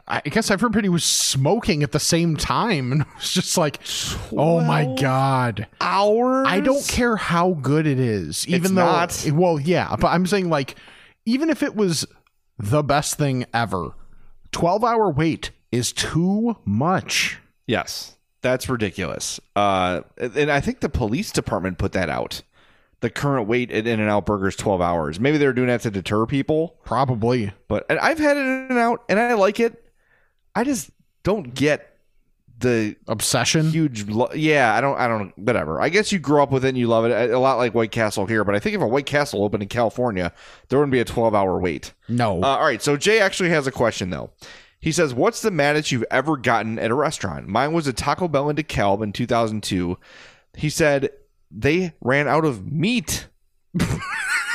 I 0.09 0.21
guess 0.21 0.49
everybody 0.49 0.87
was 0.87 1.03
smoking 1.03 1.83
at 1.83 1.91
the 1.91 1.99
same 1.99 2.37
time, 2.37 2.93
and 2.93 3.01
it 3.01 3.07
was 3.17 3.31
just 3.33 3.57
like, 3.57 3.79
oh 4.31 4.61
my 4.61 4.95
god. 4.99 5.67
Hours. 5.81 6.47
I 6.49 6.61
don't 6.61 6.87
care 6.87 7.17
how 7.17 7.51
good 7.61 7.85
it 7.85 7.99
is, 7.99 8.47
even 8.47 8.61
It's 8.61 8.69
though. 8.71 8.75
not. 8.85 9.27
Well, 9.33 9.59
yeah, 9.59 9.95
but 9.99 10.07
I'm 10.07 10.25
saying 10.25 10.49
like, 10.49 10.75
even 11.25 11.49
if 11.49 11.61
it 11.61 11.75
was 11.75 12.05
the 12.57 12.83
best 12.83 13.17
thing 13.17 13.45
ever, 13.53 13.89
twelve 14.53 14.83
hour 14.85 15.11
wait 15.11 15.51
is 15.73 15.91
too 15.91 16.55
much. 16.63 17.37
Yes, 17.65 18.15
that's 18.41 18.69
ridiculous. 18.69 19.41
Uh, 19.57 20.01
and 20.17 20.49
I 20.49 20.61
think 20.61 20.79
the 20.79 20.87
police 20.87 21.31
department 21.33 21.77
put 21.79 21.91
that 21.91 22.09
out. 22.09 22.41
The 22.99 23.09
current 23.09 23.47
wait 23.47 23.71
at 23.71 23.85
In 23.85 23.99
and 23.99 24.09
Out 24.09 24.25
Burger 24.25 24.47
is 24.47 24.55
twelve 24.55 24.81
hours. 24.81 25.19
Maybe 25.19 25.37
they're 25.37 25.53
doing 25.53 25.67
that 25.67 25.81
to 25.81 25.91
deter 25.91 26.25
people. 26.25 26.77
Probably. 26.83 27.51
But 27.67 27.85
and 27.89 27.99
I've 27.99 28.17
had 28.19 28.37
In 28.37 28.67
and 28.69 28.77
Out 28.79 29.03
and 29.07 29.19
I 29.19 29.33
like 29.33 29.59
it. 29.59 29.83
I 30.55 30.63
just 30.63 30.89
don't 31.23 31.53
get 31.53 31.97
the 32.59 32.95
obsession. 33.07 33.69
Huge. 33.69 34.07
Lo- 34.07 34.31
yeah, 34.33 34.73
I 34.73 34.81
don't. 34.81 34.97
I 34.97 35.07
don't. 35.07 35.37
Whatever. 35.37 35.79
I 35.79 35.89
guess 35.89 36.11
you 36.11 36.19
grew 36.19 36.41
up 36.41 36.51
with 36.51 36.65
it 36.65 36.69
and 36.69 36.77
you 36.77 36.87
love 36.87 37.05
it 37.05 37.31
a 37.31 37.37
lot 37.39 37.57
like 37.57 37.75
White 37.75 37.91
Castle 37.91 38.25
here. 38.25 38.43
But 38.43 38.55
I 38.55 38.59
think 38.59 38.75
if 38.75 38.81
a 38.81 38.87
White 38.87 39.05
Castle 39.05 39.43
opened 39.43 39.63
in 39.63 39.69
California, 39.69 40.33
there 40.69 40.79
wouldn't 40.79 40.91
be 40.91 40.99
a 40.99 41.05
twelve 41.05 41.35
hour 41.35 41.59
wait. 41.59 41.93
No. 42.07 42.41
Uh, 42.41 42.47
all 42.47 42.65
right. 42.65 42.81
So 42.81 42.97
Jay 42.97 43.19
actually 43.19 43.49
has 43.49 43.67
a 43.67 43.71
question 43.71 44.09
though. 44.09 44.31
He 44.79 44.91
says, 44.91 45.13
"What's 45.13 45.41
the 45.41 45.51
maddest 45.51 45.91
you've 45.91 46.05
ever 46.09 46.37
gotten 46.37 46.79
at 46.79 46.91
a 46.91 46.95
restaurant?" 46.95 47.47
Mine 47.47 47.73
was 47.73 47.87
a 47.87 47.93
Taco 47.93 48.27
Bell 48.27 48.49
in 48.49 48.55
DeKalb 48.55 49.03
in 49.03 49.13
2002. 49.13 49.97
He 50.55 50.69
said 50.69 51.11
they 51.51 51.93
ran 52.01 52.27
out 52.27 52.45
of 52.45 52.71
meat 52.71 53.27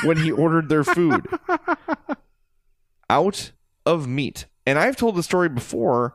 when 0.03 0.17
he 0.17 0.31
ordered 0.31 0.69
their 0.69 0.83
food. 0.83 1.25
out 3.09 3.51
of 3.85 4.07
meat. 4.07 4.45
And 4.65 4.79
I've 4.79 4.95
told 4.95 5.15
the 5.15 5.23
story 5.23 5.49
before 5.49 6.13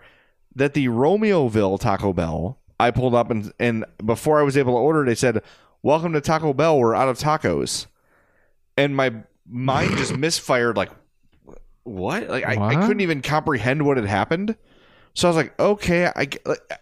that 0.54 0.74
the 0.74 0.88
Romeoville 0.88 1.78
Taco 1.78 2.12
Bell, 2.12 2.58
I 2.80 2.90
pulled 2.90 3.14
up 3.14 3.30
and 3.30 3.52
and 3.58 3.84
before 4.04 4.40
I 4.40 4.42
was 4.42 4.56
able 4.56 4.74
to 4.74 4.78
order, 4.78 5.04
they 5.04 5.14
said, 5.14 5.42
"Welcome 5.82 6.12
to 6.14 6.20
Taco 6.20 6.52
Bell. 6.52 6.78
We're 6.78 6.94
out 6.94 7.08
of 7.08 7.18
tacos." 7.18 7.86
And 8.76 8.96
my 8.96 9.12
mind 9.46 9.96
just 9.96 10.16
misfired. 10.16 10.76
Like, 10.76 10.90
what? 11.84 12.28
Like 12.28 12.46
I, 12.46 12.56
I 12.56 12.74
couldn't 12.86 13.00
even 13.00 13.22
comprehend 13.22 13.84
what 13.84 13.96
had 13.96 14.06
happened. 14.06 14.56
So 15.14 15.28
I 15.28 15.30
was 15.30 15.36
like, 15.36 15.58
okay, 15.58 16.06
I 16.06 16.28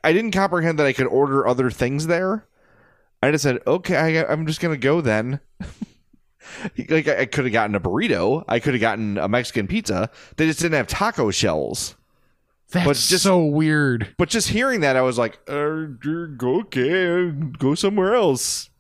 I 0.04 0.12
didn't 0.12 0.32
comprehend 0.32 0.78
that 0.78 0.86
I 0.86 0.92
could 0.92 1.06
order 1.06 1.46
other 1.46 1.70
things 1.70 2.06
there. 2.06 2.46
I 3.26 3.30
just 3.32 3.42
said, 3.42 3.60
okay, 3.66 3.96
I, 3.96 4.32
I'm 4.32 4.46
just 4.46 4.60
gonna 4.60 4.76
go 4.76 5.00
then. 5.00 5.40
like 6.88 7.08
I, 7.08 7.20
I 7.22 7.26
could 7.26 7.44
have 7.44 7.52
gotten 7.52 7.74
a 7.74 7.80
burrito, 7.80 8.44
I 8.48 8.60
could 8.60 8.74
have 8.74 8.80
gotten 8.80 9.18
a 9.18 9.28
Mexican 9.28 9.66
pizza. 9.66 10.10
They 10.36 10.46
just 10.46 10.60
didn't 10.60 10.76
have 10.76 10.86
taco 10.86 11.30
shells. 11.30 11.96
That's 12.70 12.86
But 12.86 12.96
just- 12.96 13.22
so 13.22 13.44
weird. 13.44 14.14
But 14.18 14.28
just 14.28 14.48
hearing 14.48 14.80
that, 14.80 14.96
I 14.96 15.02
was 15.02 15.18
like, 15.18 15.38
uh, 15.48 15.84
go 16.36 16.60
okay, 16.60 17.30
go 17.58 17.74
somewhere 17.74 18.14
else. 18.14 18.70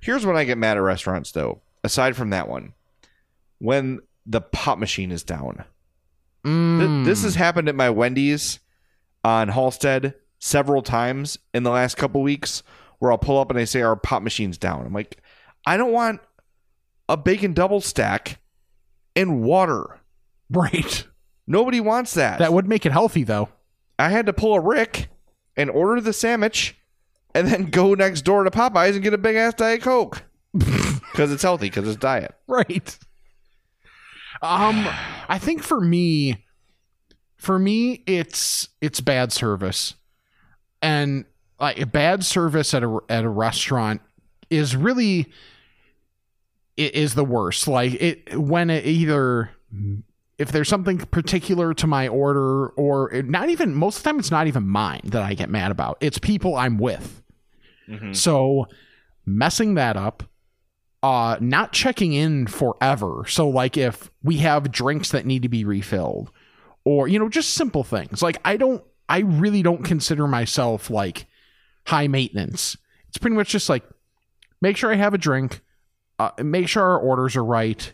Here's 0.00 0.26
when 0.26 0.36
I 0.36 0.44
get 0.44 0.58
mad 0.58 0.76
at 0.76 0.82
restaurants, 0.82 1.30
though. 1.32 1.60
Aside 1.84 2.16
from 2.16 2.30
that 2.30 2.48
one, 2.48 2.74
when 3.58 4.00
the 4.26 4.40
pop 4.40 4.78
machine 4.78 5.10
is 5.12 5.22
down. 5.24 5.56
Th- 5.56 5.66
Mm. 6.44 7.04
this 7.04 7.22
has 7.22 7.36
happened 7.36 7.68
at 7.68 7.76
my 7.76 7.88
Wendy's 7.90 8.58
on 9.22 9.48
Halsted 9.50 10.14
several 10.40 10.82
times 10.82 11.38
in 11.54 11.62
the 11.62 11.70
last 11.70 11.96
couple 11.96 12.20
weeks, 12.20 12.64
where 13.02 13.10
I'll 13.10 13.18
pull 13.18 13.40
up 13.40 13.50
and 13.50 13.58
they 13.58 13.64
say 13.64 13.82
our 13.82 13.96
pop 13.96 14.22
machine's 14.22 14.56
down. 14.56 14.86
I'm 14.86 14.92
like, 14.92 15.20
I 15.66 15.76
don't 15.76 15.90
want 15.90 16.20
a 17.08 17.16
bacon 17.16 17.52
double 17.52 17.80
stack 17.80 18.38
and 19.16 19.42
water. 19.42 19.98
right. 20.50 21.04
Nobody 21.44 21.80
wants 21.80 22.14
that. 22.14 22.38
That 22.38 22.52
would 22.52 22.68
make 22.68 22.86
it 22.86 22.92
healthy 22.92 23.24
though. 23.24 23.48
I 23.98 24.10
had 24.10 24.26
to 24.26 24.32
pull 24.32 24.54
a 24.54 24.60
Rick 24.60 25.08
and 25.56 25.68
order 25.68 26.00
the 26.00 26.12
sandwich 26.12 26.76
and 27.34 27.48
then 27.48 27.70
go 27.70 27.94
next 27.94 28.22
door 28.22 28.44
to 28.44 28.52
Popeyes 28.52 28.94
and 28.94 29.02
get 29.02 29.14
a 29.14 29.18
big 29.18 29.34
ass 29.34 29.54
Diet 29.54 29.82
Coke. 29.82 30.22
Because 31.12 31.30
it's 31.30 31.42
healthy, 31.42 31.66
because 31.66 31.86
it's 31.86 32.00
diet. 32.00 32.34
Right. 32.46 32.98
Um, 34.40 34.88
I 35.28 35.38
think 35.38 35.62
for 35.62 35.78
me, 35.78 36.46
for 37.36 37.58
me, 37.58 38.02
it's 38.06 38.70
it's 38.80 39.02
bad 39.02 39.30
service, 39.30 39.92
and 40.80 41.26
like 41.62 41.80
a 41.80 41.86
bad 41.86 42.24
service 42.24 42.74
at 42.74 42.82
a 42.82 42.98
at 43.08 43.24
a 43.24 43.28
restaurant 43.28 44.02
is 44.50 44.76
really 44.76 45.32
it 46.76 46.94
is 46.94 47.14
the 47.14 47.24
worst. 47.24 47.68
Like 47.68 47.94
it 47.94 48.36
when 48.36 48.68
it 48.68 48.84
either 48.84 49.50
if 50.38 50.50
there's 50.50 50.68
something 50.68 50.98
particular 50.98 51.72
to 51.74 51.86
my 51.86 52.08
order 52.08 52.68
or 52.70 53.10
not 53.24 53.48
even 53.48 53.74
most 53.74 53.98
of 53.98 54.02
the 54.02 54.10
time 54.10 54.18
it's 54.18 54.30
not 54.30 54.46
even 54.46 54.66
mine 54.66 55.02
that 55.04 55.22
I 55.22 55.34
get 55.34 55.48
mad 55.48 55.70
about. 55.70 55.98
It's 56.00 56.18
people 56.18 56.56
I'm 56.56 56.78
with. 56.78 57.22
So 58.14 58.66
messing 59.24 59.74
that 59.74 59.96
up, 59.96 60.24
uh, 61.02 61.36
not 61.40 61.72
checking 61.72 62.12
in 62.12 62.46
forever. 62.46 63.24
So 63.28 63.48
like 63.48 63.76
if 63.76 64.10
we 64.22 64.38
have 64.38 64.72
drinks 64.72 65.10
that 65.10 65.26
need 65.26 65.42
to 65.42 65.48
be 65.48 65.64
refilled, 65.64 66.30
or 66.84 67.06
you 67.06 67.18
know 67.18 67.28
just 67.28 67.54
simple 67.54 67.84
things. 67.84 68.22
Like 68.22 68.38
I 68.44 68.56
don't, 68.56 68.82
I 69.08 69.20
really 69.20 69.62
don't 69.62 69.84
consider 69.84 70.26
myself 70.26 70.90
like 70.90 71.26
high 71.86 72.08
maintenance. 72.08 72.76
It's 73.08 73.18
pretty 73.18 73.36
much 73.36 73.50
just 73.50 73.68
like 73.68 73.84
make 74.60 74.76
sure 74.76 74.92
I 74.92 74.96
have 74.96 75.14
a 75.14 75.18
drink, 75.18 75.60
uh, 76.18 76.30
make 76.38 76.68
sure 76.68 76.82
our 76.82 76.98
orders 76.98 77.36
are 77.36 77.44
right, 77.44 77.92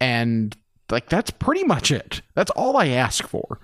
and 0.00 0.56
like 0.90 1.08
that's 1.08 1.30
pretty 1.30 1.64
much 1.64 1.90
it. 1.90 2.22
That's 2.34 2.50
all 2.52 2.76
I 2.76 2.88
ask 2.88 3.26
for. 3.26 3.60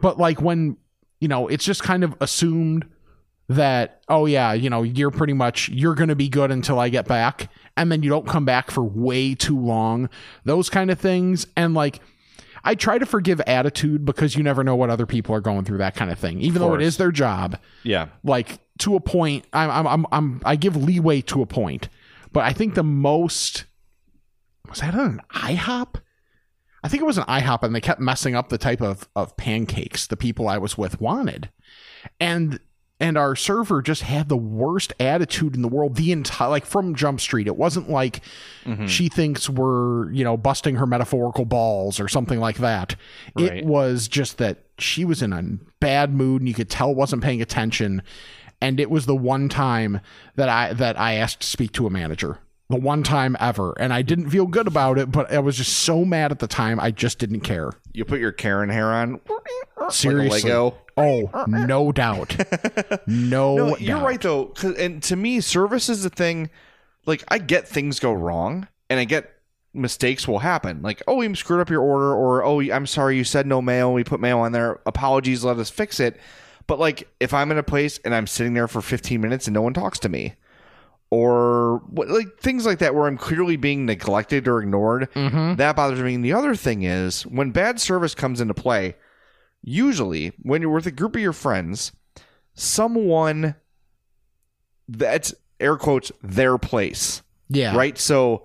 But 0.00 0.18
like 0.18 0.40
when 0.40 0.76
you 1.20 1.28
know 1.28 1.48
it's 1.48 1.64
just 1.64 1.82
kind 1.82 2.04
of 2.04 2.14
assumed 2.20 2.86
that 3.48 4.00
oh 4.08 4.26
yeah 4.26 4.52
you 4.52 4.70
know 4.70 4.84
you're 4.84 5.10
pretty 5.10 5.32
much 5.32 5.68
you're 5.70 5.96
going 5.96 6.08
to 6.08 6.14
be 6.16 6.28
good 6.28 6.52
until 6.52 6.78
I 6.78 6.88
get 6.88 7.08
back 7.08 7.50
and 7.76 7.90
then 7.90 8.02
you 8.02 8.08
don't 8.08 8.26
come 8.26 8.44
back 8.44 8.70
for 8.70 8.84
way 8.84 9.34
too 9.34 9.58
long 9.58 10.08
those 10.44 10.70
kind 10.70 10.88
of 10.88 11.00
things 11.00 11.48
and 11.56 11.74
like 11.74 12.00
I 12.64 12.74
try 12.74 12.98
to 12.98 13.06
forgive 13.06 13.40
attitude 13.42 14.04
because 14.04 14.36
you 14.36 14.42
never 14.42 14.62
know 14.62 14.76
what 14.76 14.90
other 14.90 15.06
people 15.06 15.34
are 15.34 15.40
going 15.40 15.64
through 15.64 15.78
that 15.78 15.94
kind 15.94 16.10
of 16.10 16.18
thing. 16.18 16.40
Even 16.40 16.60
though 16.60 16.74
it 16.74 16.82
is 16.82 16.96
their 16.96 17.12
job. 17.12 17.58
Yeah. 17.82 18.08
like 18.22 18.58
to 18.78 18.96
a 18.96 19.00
point 19.00 19.44
I'm, 19.52 19.70
I'm 19.70 19.86
i'm 19.86 20.06
i'm 20.10 20.42
i 20.44 20.56
give 20.56 20.76
leeway 20.76 21.20
to 21.22 21.42
a 21.42 21.46
point. 21.46 21.88
But 22.32 22.44
i 22.44 22.52
think 22.52 22.74
the 22.74 22.82
most 22.82 23.64
was 24.68 24.80
that 24.80 24.94
an 24.94 25.20
ihop? 25.34 25.96
I 26.82 26.88
think 26.88 27.02
it 27.02 27.06
was 27.06 27.18
an 27.18 27.24
ihop 27.24 27.62
and 27.62 27.74
they 27.74 27.80
kept 27.80 28.00
messing 28.00 28.34
up 28.34 28.48
the 28.48 28.58
type 28.58 28.80
of 28.80 29.08
of 29.14 29.36
pancakes 29.36 30.06
the 30.06 30.16
people 30.16 30.48
i 30.48 30.58
was 30.58 30.78
with 30.78 31.00
wanted. 31.00 31.50
And 32.18 32.60
and 33.00 33.16
our 33.16 33.34
server 33.34 33.80
just 33.80 34.02
had 34.02 34.28
the 34.28 34.36
worst 34.36 34.92
attitude 35.00 35.56
in 35.56 35.62
the 35.62 35.68
world 35.68 35.96
the 35.96 36.12
entire 36.12 36.50
like 36.50 36.66
from 36.66 36.94
jump 36.94 37.20
street. 37.20 37.46
It 37.46 37.56
wasn't 37.56 37.88
like 37.88 38.20
mm-hmm. 38.64 38.86
she 38.86 39.08
thinks 39.08 39.48
we're 39.48 40.12
you 40.12 40.22
know 40.22 40.36
busting 40.36 40.76
her 40.76 40.86
metaphorical 40.86 41.46
balls 41.46 41.98
or 41.98 42.08
something 42.08 42.38
like 42.38 42.58
that. 42.58 42.96
Right. 43.34 43.58
it 43.58 43.64
was 43.64 44.06
just 44.06 44.38
that 44.38 44.58
she 44.78 45.04
was 45.04 45.22
in 45.22 45.32
a 45.32 45.42
bad 45.80 46.14
mood 46.14 46.42
and 46.42 46.48
you 46.48 46.54
could 46.54 46.70
tell 46.70 46.94
wasn't 46.94 47.22
paying 47.22 47.40
attention. 47.40 48.02
And 48.60 48.78
it 48.78 48.90
was 48.90 49.06
the 49.06 49.16
one 49.16 49.48
time 49.48 50.00
that 50.36 50.50
i 50.50 50.74
that 50.74 50.98
i 51.00 51.14
asked 51.14 51.40
to 51.40 51.46
speak 51.46 51.72
to 51.72 51.86
a 51.86 51.90
manager 51.90 52.38
the 52.70 52.76
one 52.76 53.02
time 53.02 53.36
ever 53.40 53.72
and 53.78 53.92
i 53.92 54.00
didn't 54.00 54.30
feel 54.30 54.46
good 54.46 54.66
about 54.66 54.96
it 54.98 55.10
but 55.10 55.30
i 55.32 55.38
was 55.38 55.56
just 55.56 55.80
so 55.80 56.04
mad 56.04 56.30
at 56.32 56.38
the 56.38 56.46
time 56.46 56.80
i 56.80 56.90
just 56.90 57.18
didn't 57.18 57.40
care 57.40 57.72
You 57.92 58.04
put 58.06 58.20
your 58.20 58.32
Karen 58.32 58.70
hair 58.70 58.92
on. 58.92 59.20
seriously 59.90 60.50
Lego. 60.50 60.76
oh 60.96 61.30
no 61.46 61.92
doubt 61.92 62.36
no, 63.06 63.56
No, 63.56 63.76
you're 63.76 63.96
doubt. 63.98 64.04
right 64.06 64.20
though. 64.20 64.46
'cause- 64.46 64.76
and 64.76 65.02
to 65.04 65.16
me, 65.16 65.40
service 65.40 65.88
is 65.88 66.04
a 66.04 66.10
thing. 66.10 66.50
Like 67.06 67.24
I 67.28 67.38
get 67.38 67.66
things 67.66 67.98
go 67.98 68.12
wrong, 68.12 68.68
and 68.88 69.00
I 69.00 69.04
get 69.04 69.30
mistakes 69.72 70.28
will 70.28 70.40
happen. 70.40 70.82
Like, 70.82 71.02
oh, 71.08 71.16
we 71.16 71.34
screwed 71.34 71.60
up 71.60 71.70
your 71.70 71.80
order, 71.80 72.12
or 72.14 72.44
oh, 72.44 72.60
I'm 72.60 72.86
sorry, 72.86 73.16
you 73.16 73.24
said 73.24 73.46
no 73.46 73.62
mayo, 73.62 73.90
we 73.90 74.04
put 74.04 74.20
mail 74.20 74.40
on 74.40 74.52
there. 74.52 74.80
Apologies, 74.86 75.42
let 75.44 75.58
us 75.58 75.70
fix 75.70 75.98
it. 76.00 76.20
But 76.66 76.78
like, 76.78 77.08
if 77.18 77.32
I'm 77.32 77.50
in 77.50 77.58
a 77.58 77.62
place 77.62 77.98
and 78.04 78.14
I'm 78.14 78.26
sitting 78.26 78.52
there 78.54 78.68
for 78.68 78.80
15 78.82 79.20
minutes 79.20 79.46
and 79.46 79.54
no 79.54 79.62
one 79.62 79.72
talks 79.72 79.98
to 80.00 80.08
me, 80.08 80.34
or 81.10 81.82
like 81.92 82.38
things 82.38 82.64
like 82.64 82.78
that, 82.78 82.94
where 82.94 83.06
I'm 83.06 83.18
clearly 83.18 83.56
being 83.56 83.84
neglected 83.84 84.46
or 84.46 84.60
ignored, 84.60 85.12
mm-hmm. 85.14 85.56
that 85.56 85.76
bothers 85.76 86.00
me. 86.00 86.14
And 86.14 86.24
the 86.24 86.32
other 86.32 86.54
thing 86.54 86.82
is 86.82 87.26
when 87.26 87.50
bad 87.50 87.80
service 87.80 88.14
comes 88.14 88.40
into 88.40 88.54
play. 88.54 88.96
Usually, 89.62 90.32
when 90.42 90.62
you're 90.62 90.70
with 90.70 90.86
a 90.86 90.90
group 90.90 91.14
of 91.16 91.20
your 91.20 91.34
friends, 91.34 91.92
someone 92.54 93.56
that's 94.88 95.34
air 95.60 95.76
quotes 95.76 96.10
their 96.22 96.56
place 96.58 97.22
Yeah. 97.48 97.76
right? 97.76 97.98
So, 97.98 98.44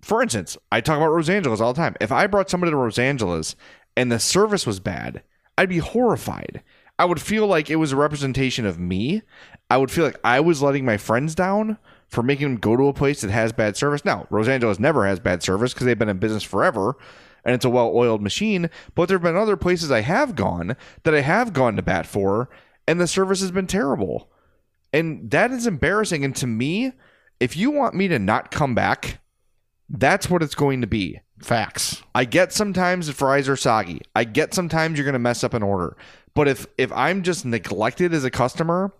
for 0.00 0.22
instance, 0.22 0.56
I 0.70 0.80
talk 0.80 0.96
about 0.96 1.10
Rosangelas 1.10 1.60
all 1.60 1.72
the 1.72 1.80
time. 1.80 1.96
If 2.00 2.12
I 2.12 2.26
brought 2.26 2.48
somebody 2.48 2.70
to 2.70 2.76
Rosangelas 2.76 3.54
and 3.96 4.10
the 4.10 4.20
service 4.20 4.66
was 4.66 4.80
bad, 4.80 5.22
I'd 5.58 5.68
be 5.68 5.78
horrified. 5.78 6.62
I 7.00 7.06
would 7.06 7.22
feel 7.22 7.46
like 7.46 7.70
it 7.70 7.76
was 7.76 7.92
a 7.92 7.96
representation 7.96 8.66
of 8.66 8.78
me. 8.78 9.22
I 9.70 9.78
would 9.78 9.90
feel 9.90 10.04
like 10.04 10.20
I 10.22 10.40
was 10.40 10.60
letting 10.60 10.84
my 10.84 10.98
friends 10.98 11.34
down 11.34 11.78
for 12.08 12.22
making 12.22 12.46
them 12.46 12.56
go 12.58 12.76
to 12.76 12.88
a 12.88 12.92
place 12.92 13.22
that 13.22 13.30
has 13.30 13.54
bad 13.54 13.74
service. 13.74 14.04
Now, 14.04 14.26
Rosangelas 14.30 14.78
never 14.78 15.06
has 15.06 15.18
bad 15.18 15.42
service 15.42 15.72
because 15.72 15.86
they've 15.86 15.98
been 15.98 16.10
in 16.10 16.18
business 16.18 16.42
forever 16.42 16.98
and 17.42 17.54
it's 17.54 17.64
a 17.64 17.70
well 17.70 17.90
oiled 17.94 18.20
machine. 18.20 18.68
But 18.94 19.08
there 19.08 19.14
have 19.14 19.22
been 19.22 19.34
other 19.34 19.56
places 19.56 19.90
I 19.90 20.02
have 20.02 20.36
gone 20.36 20.76
that 21.04 21.14
I 21.14 21.22
have 21.22 21.54
gone 21.54 21.74
to 21.76 21.82
bat 21.82 22.04
for 22.04 22.50
and 22.86 23.00
the 23.00 23.06
service 23.06 23.40
has 23.40 23.50
been 23.50 23.66
terrible. 23.66 24.30
And 24.92 25.30
that 25.30 25.52
is 25.52 25.66
embarrassing. 25.66 26.22
And 26.22 26.36
to 26.36 26.46
me, 26.46 26.92
if 27.40 27.56
you 27.56 27.70
want 27.70 27.94
me 27.94 28.08
to 28.08 28.18
not 28.18 28.50
come 28.50 28.74
back, 28.74 29.20
that's 29.88 30.28
what 30.28 30.42
it's 30.42 30.54
going 30.54 30.82
to 30.82 30.86
be. 30.86 31.20
Facts. 31.40 32.02
I 32.14 32.26
get 32.26 32.52
sometimes 32.52 33.06
the 33.06 33.14
fries 33.14 33.48
are 33.48 33.56
soggy. 33.56 34.02
I 34.14 34.24
get 34.24 34.52
sometimes 34.52 34.98
you're 34.98 35.06
going 35.06 35.14
to 35.14 35.18
mess 35.18 35.42
up 35.42 35.54
an 35.54 35.62
order. 35.62 35.96
But 36.34 36.48
if 36.48 36.66
if 36.78 36.92
I'm 36.92 37.22
just 37.22 37.44
neglected 37.44 38.14
as 38.14 38.24
a 38.24 38.30
customer, 38.30 38.92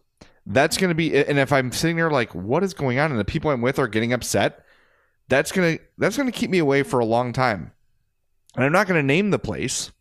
that's 0.46 0.76
going 0.76 0.88
to 0.88 0.94
be 0.94 1.14
and 1.14 1.38
if 1.38 1.52
I'm 1.52 1.72
sitting 1.72 1.96
there 1.96 2.10
like 2.10 2.34
what 2.34 2.64
is 2.64 2.74
going 2.74 2.98
on 2.98 3.10
and 3.10 3.20
the 3.20 3.24
people 3.24 3.50
I'm 3.50 3.62
with 3.62 3.78
are 3.78 3.88
getting 3.88 4.12
upset, 4.12 4.64
that's 5.28 5.52
going 5.52 5.78
to 5.78 5.84
that's 5.98 6.16
going 6.16 6.30
to 6.30 6.36
keep 6.36 6.50
me 6.50 6.58
away 6.58 6.82
for 6.82 6.98
a 6.98 7.04
long 7.04 7.32
time. 7.32 7.72
And 8.56 8.64
I'm 8.64 8.72
not 8.72 8.86
going 8.86 9.00
to 9.00 9.06
name 9.06 9.30
the 9.30 9.38
place 9.38 9.92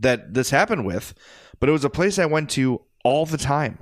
that 0.00 0.34
this 0.34 0.50
happened 0.50 0.84
with, 0.84 1.14
but 1.58 1.68
it 1.68 1.72
was 1.72 1.84
a 1.84 1.90
place 1.90 2.18
I 2.18 2.26
went 2.26 2.50
to 2.50 2.82
all 3.04 3.24
the 3.24 3.38
time. 3.38 3.78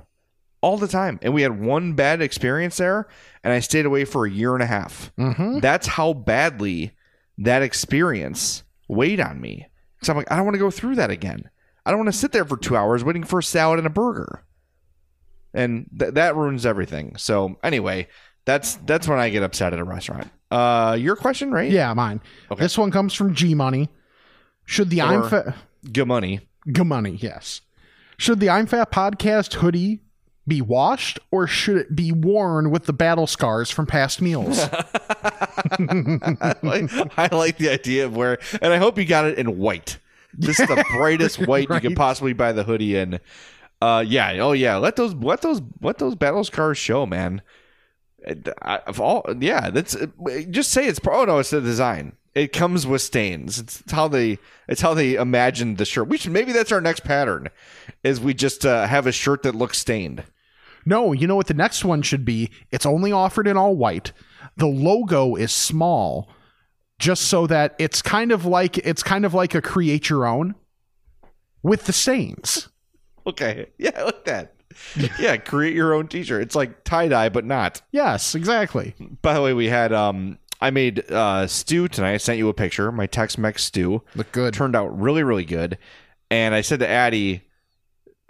All 0.61 0.77
the 0.77 0.87
time. 0.87 1.19
And 1.21 1.33
we 1.33 1.41
had 1.41 1.59
one 1.59 1.93
bad 1.93 2.21
experience 2.21 2.77
there 2.77 3.07
and 3.43 3.51
I 3.51 3.59
stayed 3.59 3.85
away 3.85 4.05
for 4.05 4.25
a 4.25 4.31
year 4.31 4.53
and 4.53 4.63
a 4.63 4.67
half. 4.67 5.11
Mm-hmm. 5.17 5.59
That's 5.59 5.87
how 5.87 6.13
badly 6.13 6.91
that 7.39 7.63
experience 7.63 8.63
weighed 8.87 9.19
on 9.19 9.41
me. 9.41 9.67
Because 9.95 10.09
I'm 10.09 10.17
like, 10.17 10.31
I 10.31 10.35
don't 10.35 10.45
want 10.45 10.55
to 10.55 10.59
go 10.59 10.71
through 10.71 10.95
that 10.95 11.09
again. 11.09 11.49
I 11.85 11.91
don't 11.91 11.99
want 11.99 12.13
to 12.13 12.17
sit 12.19 12.31
there 12.31 12.45
for 12.45 12.57
two 12.57 12.75
hours 12.75 13.03
waiting 13.03 13.23
for 13.23 13.39
a 13.39 13.43
salad 13.43 13.79
and 13.79 13.87
a 13.87 13.91
burger. 13.91 14.43
And 15.53 15.89
th- 15.97 16.13
that 16.13 16.35
ruins 16.35 16.65
everything. 16.65 17.15
So 17.17 17.57
anyway, 17.63 18.07
that's 18.45 18.75
that's 18.75 19.07
when 19.07 19.19
I 19.19 19.29
get 19.29 19.43
upset 19.43 19.73
at 19.73 19.79
a 19.79 19.83
restaurant. 19.83 20.29
Uh, 20.49 20.97
your 20.99 21.15
question, 21.15 21.51
right? 21.51 21.71
Yeah, 21.71 21.93
mine. 21.93 22.21
This 22.57 22.77
one 22.77 22.91
comes 22.91 23.13
from 23.13 23.33
G 23.33 23.53
Money. 23.55 23.89
Should 24.65 24.89
the 24.89 25.01
I'm 25.01 25.27
Fat 25.27 25.55
Good 25.91 26.07
money. 26.07 26.41
G 26.71 26.83
Money, 26.83 27.17
yes. 27.19 27.61
Should 28.17 28.39
the 28.39 28.49
I'm 28.49 28.67
Fat 28.67 28.91
podcast 28.91 29.55
hoodie 29.55 30.01
be 30.47 30.61
washed 30.61 31.19
or 31.31 31.47
should 31.47 31.77
it 31.77 31.95
be 31.95 32.11
worn 32.11 32.71
with 32.71 32.85
the 32.85 32.93
battle 32.93 33.27
scars 33.27 33.69
from 33.69 33.85
past 33.85 34.21
meals? 34.21 34.59
I, 34.71 36.55
like, 36.63 36.91
I 37.17 37.35
like 37.35 37.57
the 37.57 37.69
idea 37.69 38.05
of 38.05 38.15
where, 38.15 38.39
and 38.61 38.73
I 38.73 38.77
hope 38.77 38.97
you 38.97 39.05
got 39.05 39.25
it 39.25 39.37
in 39.37 39.57
white. 39.57 39.97
This 40.33 40.59
is 40.59 40.67
the 40.67 40.83
brightest 40.93 41.45
white 41.47 41.69
you 41.69 41.79
could 41.79 41.95
possibly 41.95 42.33
buy 42.33 42.51
the 42.51 42.63
hoodie 42.63 42.95
in. 42.95 43.19
Uh, 43.81 44.03
yeah, 44.07 44.37
oh 44.39 44.51
yeah, 44.51 44.77
let 44.77 44.95
those 44.95 45.13
let 45.15 45.41
those 45.41 45.61
let 45.81 45.97
those 45.97 46.15
battle 46.15 46.43
scars 46.43 46.77
show, 46.77 47.05
man. 47.05 47.41
I, 48.61 48.77
of 48.85 49.01
all, 49.01 49.25
yeah, 49.39 49.71
that's 49.71 49.97
just 50.49 50.71
say 50.71 50.85
it's. 50.85 50.99
Oh 51.07 51.25
no, 51.25 51.39
it's 51.39 51.49
the 51.49 51.61
design. 51.61 52.13
It 52.35 52.53
comes 52.53 52.85
with 52.87 53.01
stains. 53.01 53.59
It's 53.59 53.91
how 53.91 54.07
they. 54.07 54.37
It's 54.67 54.81
how 54.81 54.93
they 54.93 55.15
imagined 55.15 55.77
the 55.79 55.85
shirt. 55.85 56.07
We 56.07 56.17
should 56.17 56.31
maybe 56.31 56.51
that's 56.51 56.71
our 56.71 56.79
next 56.81 57.03
pattern, 57.03 57.49
is 58.03 58.21
we 58.21 58.33
just 58.35 58.65
uh, 58.65 58.85
have 58.85 59.07
a 59.07 59.11
shirt 59.11 59.43
that 59.43 59.55
looks 59.55 59.79
stained. 59.79 60.23
no, 60.85 61.11
you 61.13 61.27
know 61.27 61.35
what 61.35 61.47
the 61.47 61.53
next 61.55 61.83
one 61.83 62.03
should 62.03 62.23
be? 62.23 62.51
It's 62.71 62.85
only 62.85 63.11
offered 63.11 63.47
in 63.47 63.57
all 63.57 63.75
white. 63.75 64.11
The 64.57 64.67
logo 64.67 65.35
is 65.35 65.51
small, 65.51 66.29
just 67.01 67.23
so 67.23 67.47
that 67.47 67.75
it's 67.79 68.01
kind 68.01 68.31
of 68.31 68.45
like 68.45 68.77
it's 68.77 69.01
kind 69.03 69.25
of 69.25 69.33
like 69.33 69.55
a 69.55 69.61
create 69.61 70.07
your 70.09 70.25
own 70.27 70.53
with 71.63 71.85
the 71.85 71.93
stains. 71.93 72.69
Okay, 73.27 73.67
yeah, 73.77 73.91
I 73.97 74.03
like 74.03 74.23
that. 74.25 74.53
yeah, 75.19 75.35
create 75.37 75.75
your 75.75 75.93
own 75.93 76.07
T-shirt. 76.07 76.41
It's 76.43 76.55
like 76.55 76.83
tie 76.85 77.07
dye, 77.09 77.29
but 77.29 77.43
not. 77.43 77.81
Yes, 77.91 78.35
exactly. 78.35 78.95
By 79.21 79.33
the 79.33 79.41
way, 79.41 79.53
we 79.53 79.67
had 79.67 79.91
um 79.91 80.37
I 80.61 80.69
made 80.69 81.11
uh 81.11 81.47
stew 81.47 81.87
tonight. 81.87 82.13
I 82.13 82.17
sent 82.17 82.37
you 82.37 82.47
a 82.49 82.53
picture. 82.53 82.91
My 82.91 83.07
Tex-Mex 83.07 83.63
stew 83.63 84.03
Look 84.15 84.31
good. 84.31 84.53
turned 84.53 84.75
out 84.75 84.97
really 84.97 85.23
really 85.23 85.45
good. 85.45 85.77
And 86.29 86.55
I 86.55 86.61
said 86.61 86.79
to 86.79 86.87
Addie, 86.87 87.41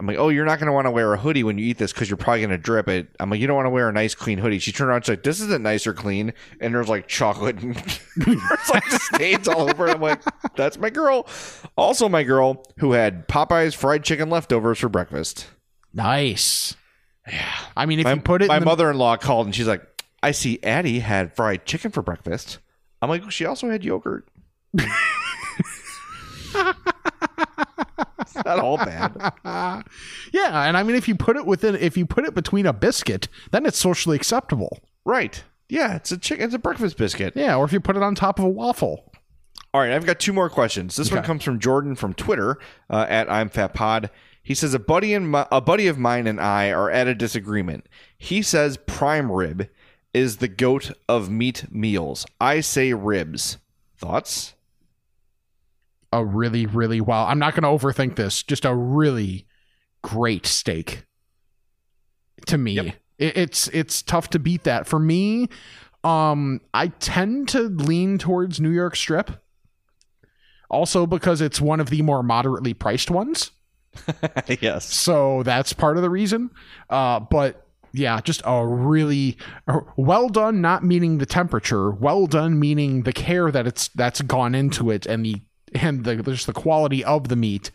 I'm 0.02 0.08
like, 0.08 0.18
"Oh, 0.18 0.30
you're 0.30 0.45
not 0.45 0.58
going 0.58 0.68
to 0.68 0.74
want 0.74 0.88
to 0.88 0.91
wear 0.91 1.14
a 1.14 1.18
hoodie 1.18 1.43
when 1.43 1.58
you 1.58 1.66
eat 1.66 1.78
this 1.78 1.93
cuz 1.93 2.10
you're 2.10 2.18
probably 2.18 2.39
going 2.41 2.49
to 2.49 2.58
drip 2.58 2.89
it." 2.89 3.08
I'm 3.20 3.30
like, 3.30 3.39
"You 3.39 3.47
don't 3.47 3.56
want 3.56 3.68
to 3.68 3.70
wear 3.70 3.88
a 3.88 3.93
nice 3.93 4.16
clean 4.16 4.39
hoodie." 4.39 4.60
She 4.60 4.72
turned 4.72 4.89
around 4.89 5.04
she's 5.04 5.10
like, 5.10 5.24
"This 5.24 5.39
isn't 5.39 5.62
nice 5.62 5.86
or 5.86 5.93
clean." 5.93 6.34
And 6.60 6.74
there's 6.74 6.89
like 6.89 7.08
chocolate 7.08 7.62
and 7.62 7.76
there's 8.18 8.70
like 8.74 8.89
stains 8.89 9.47
all 9.47 9.70
over 9.70 9.88
it. 9.88 9.95
I'm 9.95 10.02
like, 10.02 10.22
"That's 10.56 10.78
my 10.80 10.89
girl." 10.89 11.28
Also 11.78 12.10
my 12.10 12.24
girl 12.24 12.66
who 12.80 12.93
had 12.93 13.28
Popeye's 13.28 13.76
fried 13.76 14.04
chicken 14.04 14.30
leftovers 14.30 14.80
for 14.80 14.89
breakfast. 14.89 15.47
Nice. 15.93 16.76
Yeah. 17.28 17.56
I 17.78 17.86
mean, 17.86 17.99
if 17.99 18.06
my, 18.06 18.14
you 18.14 18.22
put 18.22 18.41
it 18.41 18.47
my 18.47 18.58
in 18.58 18.62
the, 18.62 18.66
mother-in-law 18.66 19.18
called 19.18 19.47
and 19.47 19.56
she's 19.56 19.68
like 19.68 19.86
i 20.24 20.32
see 20.32 20.60
addie 20.64 20.99
had 20.99 21.36
fried 21.36 21.66
chicken 21.66 21.91
for 21.91 22.02
breakfast 22.02 22.60
i'm 23.02 23.10
like 23.10 23.30
she 23.32 23.45
also 23.45 23.70
had 23.70 23.84
yogurt 23.84 24.28
it's 24.74 24.86
not 28.45 28.60
all 28.60 28.78
bad 28.78 29.34
yeah, 30.52 30.64
and 30.64 30.76
I 30.78 30.84
mean, 30.84 30.95
if 30.95 31.08
you 31.08 31.16
put 31.16 31.38
it 31.38 31.45
within, 31.45 31.76
if 31.76 31.95
you 31.97 32.06
put 32.06 32.26
it 32.26 32.34
between 32.36 32.66
a 32.66 32.74
biscuit, 32.74 33.28
then 33.52 33.66
it's 33.66 33.78
socially 33.80 34.16
acceptable. 34.16 34.80
right 35.06 35.43
yeah 35.70 35.95
it's 35.95 36.12
a 36.12 36.18
chicken 36.18 36.43
it's 36.45 36.54
a 36.54 36.60
breakfast 36.60 36.97
biscuit 36.97 37.32
Yeah, 37.36 37.56
or 37.56 37.64
if 37.64 37.72
you 37.72 37.80
put 37.80 37.95
it 37.95 38.04
on 38.04 38.14
top 38.14 38.38
of 38.39 38.43
a 38.45 38.49
waffle. 38.49 39.10
all 39.74 39.80
right 39.80 39.91
i've 39.93 40.06
got 40.06 40.20
two 40.20 40.34
more 40.34 40.49
questions 40.49 40.97
this 40.97 41.10
one 41.10 41.24
comes 41.24 41.43
from 41.43 41.60
jordan 41.60 41.95
from 41.95 42.14
twitter 42.14 42.58
uh, 42.89 43.06
at 43.08 43.32
i'm 43.32 43.47
fat 43.47 43.74
pod 43.74 44.10
he 44.43 44.54
says 44.54 44.74
a 44.74 44.80
buddy 44.80 45.14
and 45.14 45.32
my, 45.32 45.47
a 45.49 45.62
buddy 45.62 45.88
of 45.88 45.97
mine 45.97 46.28
and 46.28 46.41
i 46.41 46.70
are 46.72 46.91
at 46.91 47.08
a 47.08 47.16
disagreement 47.16 47.88
he 48.18 48.41
says 48.41 48.78
prime 48.86 49.32
rib 49.32 49.70
is 50.14 50.38
the 50.38 50.49
goat 50.49 50.91
of 51.08 51.30
meat 51.30 51.64
meals 51.72 52.26
i 52.41 52.60
say 52.60 52.91
ribs 52.93 53.58
thoughts 53.97 54.56
A 56.12 56.26
really, 56.26 56.66
really 56.66 56.99
well. 56.99 57.26
I'm 57.28 57.39
not 57.39 57.56
going 57.56 57.64
to 57.64 57.70
overthink 57.86 58.18
this. 58.18 58.43
Just 58.43 58.66
a 58.66 58.76
really 58.76 59.45
great 60.04 60.45
steak. 60.45 61.06
To 62.47 62.58
me, 62.58 62.74
Yep. 62.74 62.86
it, 63.20 63.38
it's 63.38 63.68
it's 63.70 64.02
tough 64.02 64.30
to 64.32 64.39
beat 64.39 64.64
that. 64.64 64.88
For 64.88 64.97
me, 64.99 65.47
um, 66.04 66.60
I 66.74 66.88
tend 66.88 67.49
to 67.49 67.62
lean 67.64 68.18
towards 68.18 68.60
New 68.60 68.70
York 68.72 68.95
Strip. 68.95 69.32
Also, 70.70 71.06
because 71.06 71.41
it's 71.41 71.60
one 71.62 71.80
of 71.80 71.89
the 71.89 72.02
more 72.02 72.24
moderately 72.24 72.74
priced 72.74 73.12
ones. 73.12 73.52
yes 74.62 74.86
So 74.86 75.43
that's 75.43 75.74
part 75.74 75.97
of 75.97 76.04
the 76.04 76.10
reason. 76.10 76.49
Uh, 76.89 77.20
but 77.20 77.68
yeah, 77.91 78.22
just 78.22 78.41
a 78.45 78.66
really 78.66 79.38
well 79.97 80.30
done. 80.30 80.62
Not 80.62 80.84
meaning 80.84 81.18
the 81.18 81.26
temperature. 81.26 81.91
Well 81.91 82.26
done 82.26 82.58
meaning 82.58 83.04
the 83.04 83.12
care 83.14 83.52
that 83.52 83.68
it's 83.68 83.89
that's 83.89 84.22
gone 84.22 84.56
into 84.56 84.89
it 84.89 85.06
and 85.06 85.26
the 85.26 85.41
and 85.76 86.06
the 86.06 86.16
just 86.24 86.47
the 86.47 86.54
quality 86.54 87.04
of 87.04 87.28
the 87.28 87.36
meat. 87.36 87.70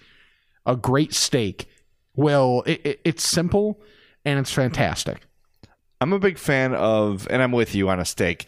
A 0.65 0.75
great 0.75 1.13
steak 1.13 1.69
will 2.17 2.63
it, 2.67 2.81
it, 2.85 3.01
it's 3.05 3.27
simple 3.29 3.81
and 4.25 4.39
it's 4.39 4.53
fantastic. 4.53 5.23
I'm 6.01 6.13
a 6.13 6.19
big 6.19 6.37
fan 6.39 6.75
of, 6.75 7.27
and 7.31 7.43
I'm 7.43 7.53
with 7.53 7.75
you 7.75 7.89
on 7.89 7.99
a 8.01 8.05
steak, 8.05 8.45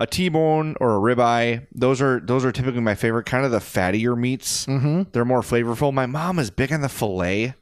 a 0.00 0.06
T-bone 0.06 0.74
or 0.80 0.96
a 0.96 1.14
ribeye. 1.14 1.66
Those 1.72 2.00
are 2.02 2.18
those 2.20 2.44
are 2.44 2.50
typically 2.52 2.80
my 2.80 2.94
favorite. 2.94 3.24
Kind 3.26 3.44
of 3.44 3.50
the 3.52 3.58
fattier 3.58 4.16
meats. 4.18 4.66
Mm-hmm. 4.66 5.02
They're 5.12 5.24
more 5.24 5.42
flavorful. 5.42 5.92
My 5.92 6.06
mom 6.06 6.38
is 6.38 6.50
big 6.50 6.72
on 6.72 6.80
the 6.80 6.88
fillet, 6.88 7.54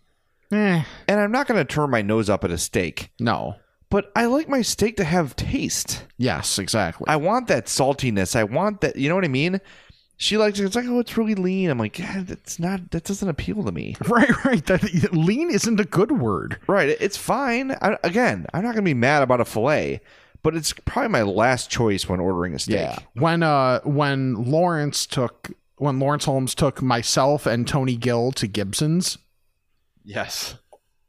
Eh, 0.52 0.82
and 1.08 1.20
I'm 1.20 1.32
not 1.32 1.48
going 1.48 1.58
to 1.58 1.64
turn 1.64 1.90
my 1.90 2.02
nose 2.02 2.30
up 2.30 2.44
at 2.44 2.50
a 2.52 2.56
steak, 2.58 3.10
no. 3.18 3.56
but 3.90 4.12
I 4.14 4.26
like 4.26 4.48
my 4.48 4.62
steak 4.62 4.96
to 4.98 5.04
have 5.04 5.34
taste. 5.34 6.04
Yes, 6.18 6.58
exactly. 6.60 7.04
I 7.08 7.16
want 7.16 7.48
that 7.48 7.66
saltiness. 7.66 8.36
I 8.36 8.44
want 8.44 8.80
that. 8.82 8.94
You 8.96 9.08
know 9.08 9.16
what 9.16 9.24
I 9.24 9.28
mean? 9.28 9.60
She 10.18 10.38
likes 10.38 10.58
it. 10.58 10.64
It's 10.64 10.76
like, 10.76 10.86
oh, 10.86 10.98
it's 10.98 11.16
really 11.18 11.34
lean. 11.34 11.68
I'm 11.68 11.78
like, 11.78 11.98
yeah, 11.98 12.22
that's 12.24 12.58
not. 12.58 12.90
That 12.90 13.04
doesn't 13.04 13.28
appeal 13.28 13.62
to 13.64 13.72
me. 13.72 13.96
right, 14.08 14.44
right. 14.44 14.64
That 14.64 15.12
lean 15.12 15.50
isn't 15.50 15.78
a 15.78 15.84
good 15.84 16.12
word. 16.12 16.58
Right. 16.66 16.96
It's 17.00 17.18
fine. 17.18 17.72
I, 17.82 17.98
again, 18.02 18.46
I'm 18.54 18.62
not 18.62 18.72
going 18.72 18.84
to 18.84 18.88
be 18.88 18.94
mad 18.94 19.22
about 19.22 19.42
a 19.42 19.44
fillet, 19.44 20.00
but 20.42 20.56
it's 20.56 20.72
probably 20.72 21.10
my 21.10 21.22
last 21.22 21.68
choice 21.68 22.08
when 22.08 22.20
ordering 22.20 22.54
a 22.54 22.58
steak. 22.58 22.76
Yeah. 22.76 22.98
When 23.14 23.42
uh 23.42 23.80
when 23.80 24.44
Lawrence 24.44 25.04
took 25.06 25.50
when 25.76 25.98
Lawrence 25.98 26.24
Holmes 26.24 26.54
took 26.54 26.80
myself 26.80 27.44
and 27.44 27.68
Tony 27.68 27.96
Gill 27.96 28.32
to 28.32 28.46
Gibson's. 28.46 29.18
Yes. 30.04 30.54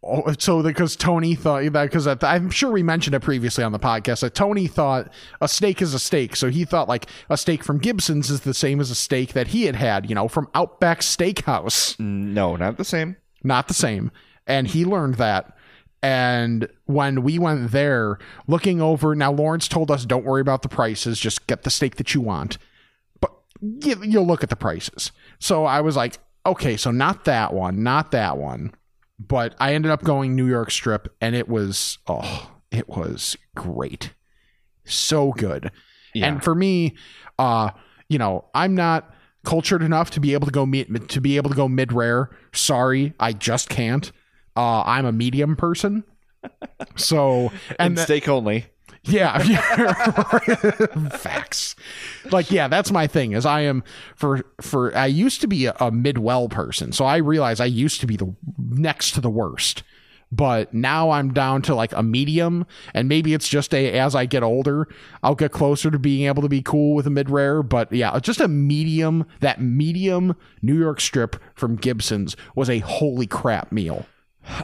Oh, 0.04 0.32
so 0.38 0.62
because 0.62 0.95
Tony 0.95 1.34
thought 1.34 1.72
that 1.74 1.84
because 1.84 2.08
I'm 2.08 2.52
sure 2.52 2.72
we 2.72 2.84
mentioned 2.84 3.16
it 3.16 3.22
previously 3.22 3.64
on 3.64 3.72
the 3.72 3.80
podcast 3.80 4.22
that 4.22 4.36
Tony 4.36 4.68
thought 4.68 5.12
a 5.41 5.48
steak 5.48 5.82
is 5.82 5.93
a 5.93 6.00
steak, 6.00 6.36
so 6.36 6.50
he 6.50 6.66
thought 6.66 6.88
like 6.88 7.08
a 7.30 7.38
steak 7.38 7.64
from 7.64 7.80
Gibson's 7.80 8.30
is 8.30 8.41
the 8.41 8.54
same 8.54 8.80
as 8.80 8.91
a 8.91 8.95
steak 8.95 9.34
that 9.34 9.48
he 9.48 9.64
had 9.64 9.76
had, 9.76 10.08
you 10.08 10.14
know, 10.14 10.28
from 10.28 10.50
Outback 10.54 11.00
Steakhouse. 11.02 11.98
Mm, 11.98 12.34
no, 12.34 12.56
not 12.56 12.78
the 12.78 12.86
same. 12.86 13.18
Not 13.43 13.68
the 13.68 13.74
same, 13.74 14.12
and 14.45 14.68
he 14.68 14.86
learned 14.86 15.16
that. 15.16 15.58
And 16.04 16.70
when 16.86 17.24
we 17.24 17.39
went 17.39 17.72
there, 17.72 18.20
looking 18.45 18.80
over 18.80 19.16
now, 19.16 19.32
Lawrence 19.32 19.68
told 19.68 19.89
us, 19.89 20.06
"Don't 20.06 20.26
worry 20.26 20.41
about 20.41 20.62
the 20.62 20.70
prices; 20.70 21.20
just 21.20 21.48
get 21.48 21.64
the 21.64 21.72
steak 21.72 21.95
that 21.95 22.14
you 22.14 22.22
want." 22.22 22.60
But 23.20 23.32
you, 23.62 23.95
you'll 24.04 24.28
look 24.28 24.43
at 24.43 24.50
the 24.50 24.56
prices. 24.56 25.12
So 25.39 25.66
I 25.66 25.82
was 25.82 25.95
like, 25.95 26.20
"Okay, 26.45 26.78
so 26.78 26.91
not 26.91 27.26
that 27.26 27.52
one, 27.52 27.82
not 27.82 28.12
that 28.12 28.38
one." 28.38 28.74
But 29.20 29.55
I 29.59 29.74
ended 29.74 29.91
up 29.91 30.03
going 30.03 30.36
New 30.36 30.47
York 30.47 30.72
strip 30.72 31.13
and 31.22 31.36
it 31.36 31.47
was 31.47 31.97
oh, 32.07 32.51
it 32.72 32.88
was 32.88 33.38
great. 33.55 34.13
So 34.86 35.32
good. 35.34 35.72
Yeah. 36.13 36.28
And 36.28 36.43
for 36.43 36.55
me, 36.55 36.95
uh, 37.38 37.72
you 38.09 38.18
know, 38.18 38.45
I'm 38.53 38.76
not 38.76 39.13
cultured 39.45 39.82
enough 39.82 40.11
to 40.11 40.20
be 40.20 40.34
able 40.34 40.45
to 40.45 40.51
go 40.51 40.65
meet 40.65 41.09
to 41.09 41.22
be 41.22 41.38
able 41.38 41.49
to 41.49 41.55
go 41.55 41.68
mid 41.68 41.93
rare. 41.93 42.30
Sorry, 42.53 43.13
I 43.20 43.34
just 43.34 43.70
can't. 43.70 44.11
Uh, 44.55 44.82
I'm 44.82 45.05
a 45.05 45.11
medium 45.11 45.55
person. 45.55 46.03
So 46.95 47.51
And, 47.78 47.97
and, 47.97 47.99
steak 47.99 48.30
only. 48.30 48.68
Yeah, 49.08 49.38
facts. 51.18 51.76
Like, 52.32 52.51
yeah, 52.51 52.68
that's 52.68 52.91
my 52.91 53.08
thing. 53.08 53.34
Is 53.34 53.45
I 53.45 53.62
am 53.62 53.84
for 54.16 54.45
for 54.62 54.95
I 54.95 55.05
used 55.05 55.41
to 55.41 55.47
be 55.47 55.66
a, 55.66 55.76
a 55.80 55.91
mid 55.91 56.18
well 56.18 56.49
person, 56.49 56.91
so 56.91 57.05
I 57.05 57.18
realize 57.18 57.60
I 57.60 57.66
used 57.66 58.01
to 58.01 58.08
be 58.08 58.18
the 58.18 58.34
next 58.58 59.12
to 59.12 59.22
the 59.22 59.30
worst. 59.30 59.84
But 60.30 60.74
now 60.74 61.12
I'm 61.12 61.34
down 61.34 61.62
to 61.64 61.76
like 61.76 61.93
a 61.93 62.03
medium, 62.03 62.68
and 62.93 63.08
maybe 63.08 63.34
it's 63.34 63.47
just 63.47 63.74
a 63.74 63.97
as 63.97 64.14
I 64.14 64.26
get 64.26 64.43
older, 64.43 64.88
I'll 65.24 65.36
get 65.36 65.51
closer 65.53 65.89
to 65.89 65.97
being 65.97 66.28
able 66.28 66.41
to 66.41 66.49
be 66.49 66.62
cool 66.62 66.95
with 66.95 67.08
a 67.08 67.10
mid 67.10 67.30
rare. 67.30 67.64
But 67.64 67.91
yeah, 67.93 68.20
just 68.20 68.41
a 68.41 68.47
medium. 68.47 69.26
That 69.39 69.62
medium 69.62 70.36
New 70.62 70.78
York 70.78 70.99
strip 70.99 71.38
from 71.55 71.78
Gibson's 71.78 72.36
was 72.55 72.70
a 72.70 72.80
holy 72.80 73.28
crap 73.28 73.72
meal. 73.72 74.05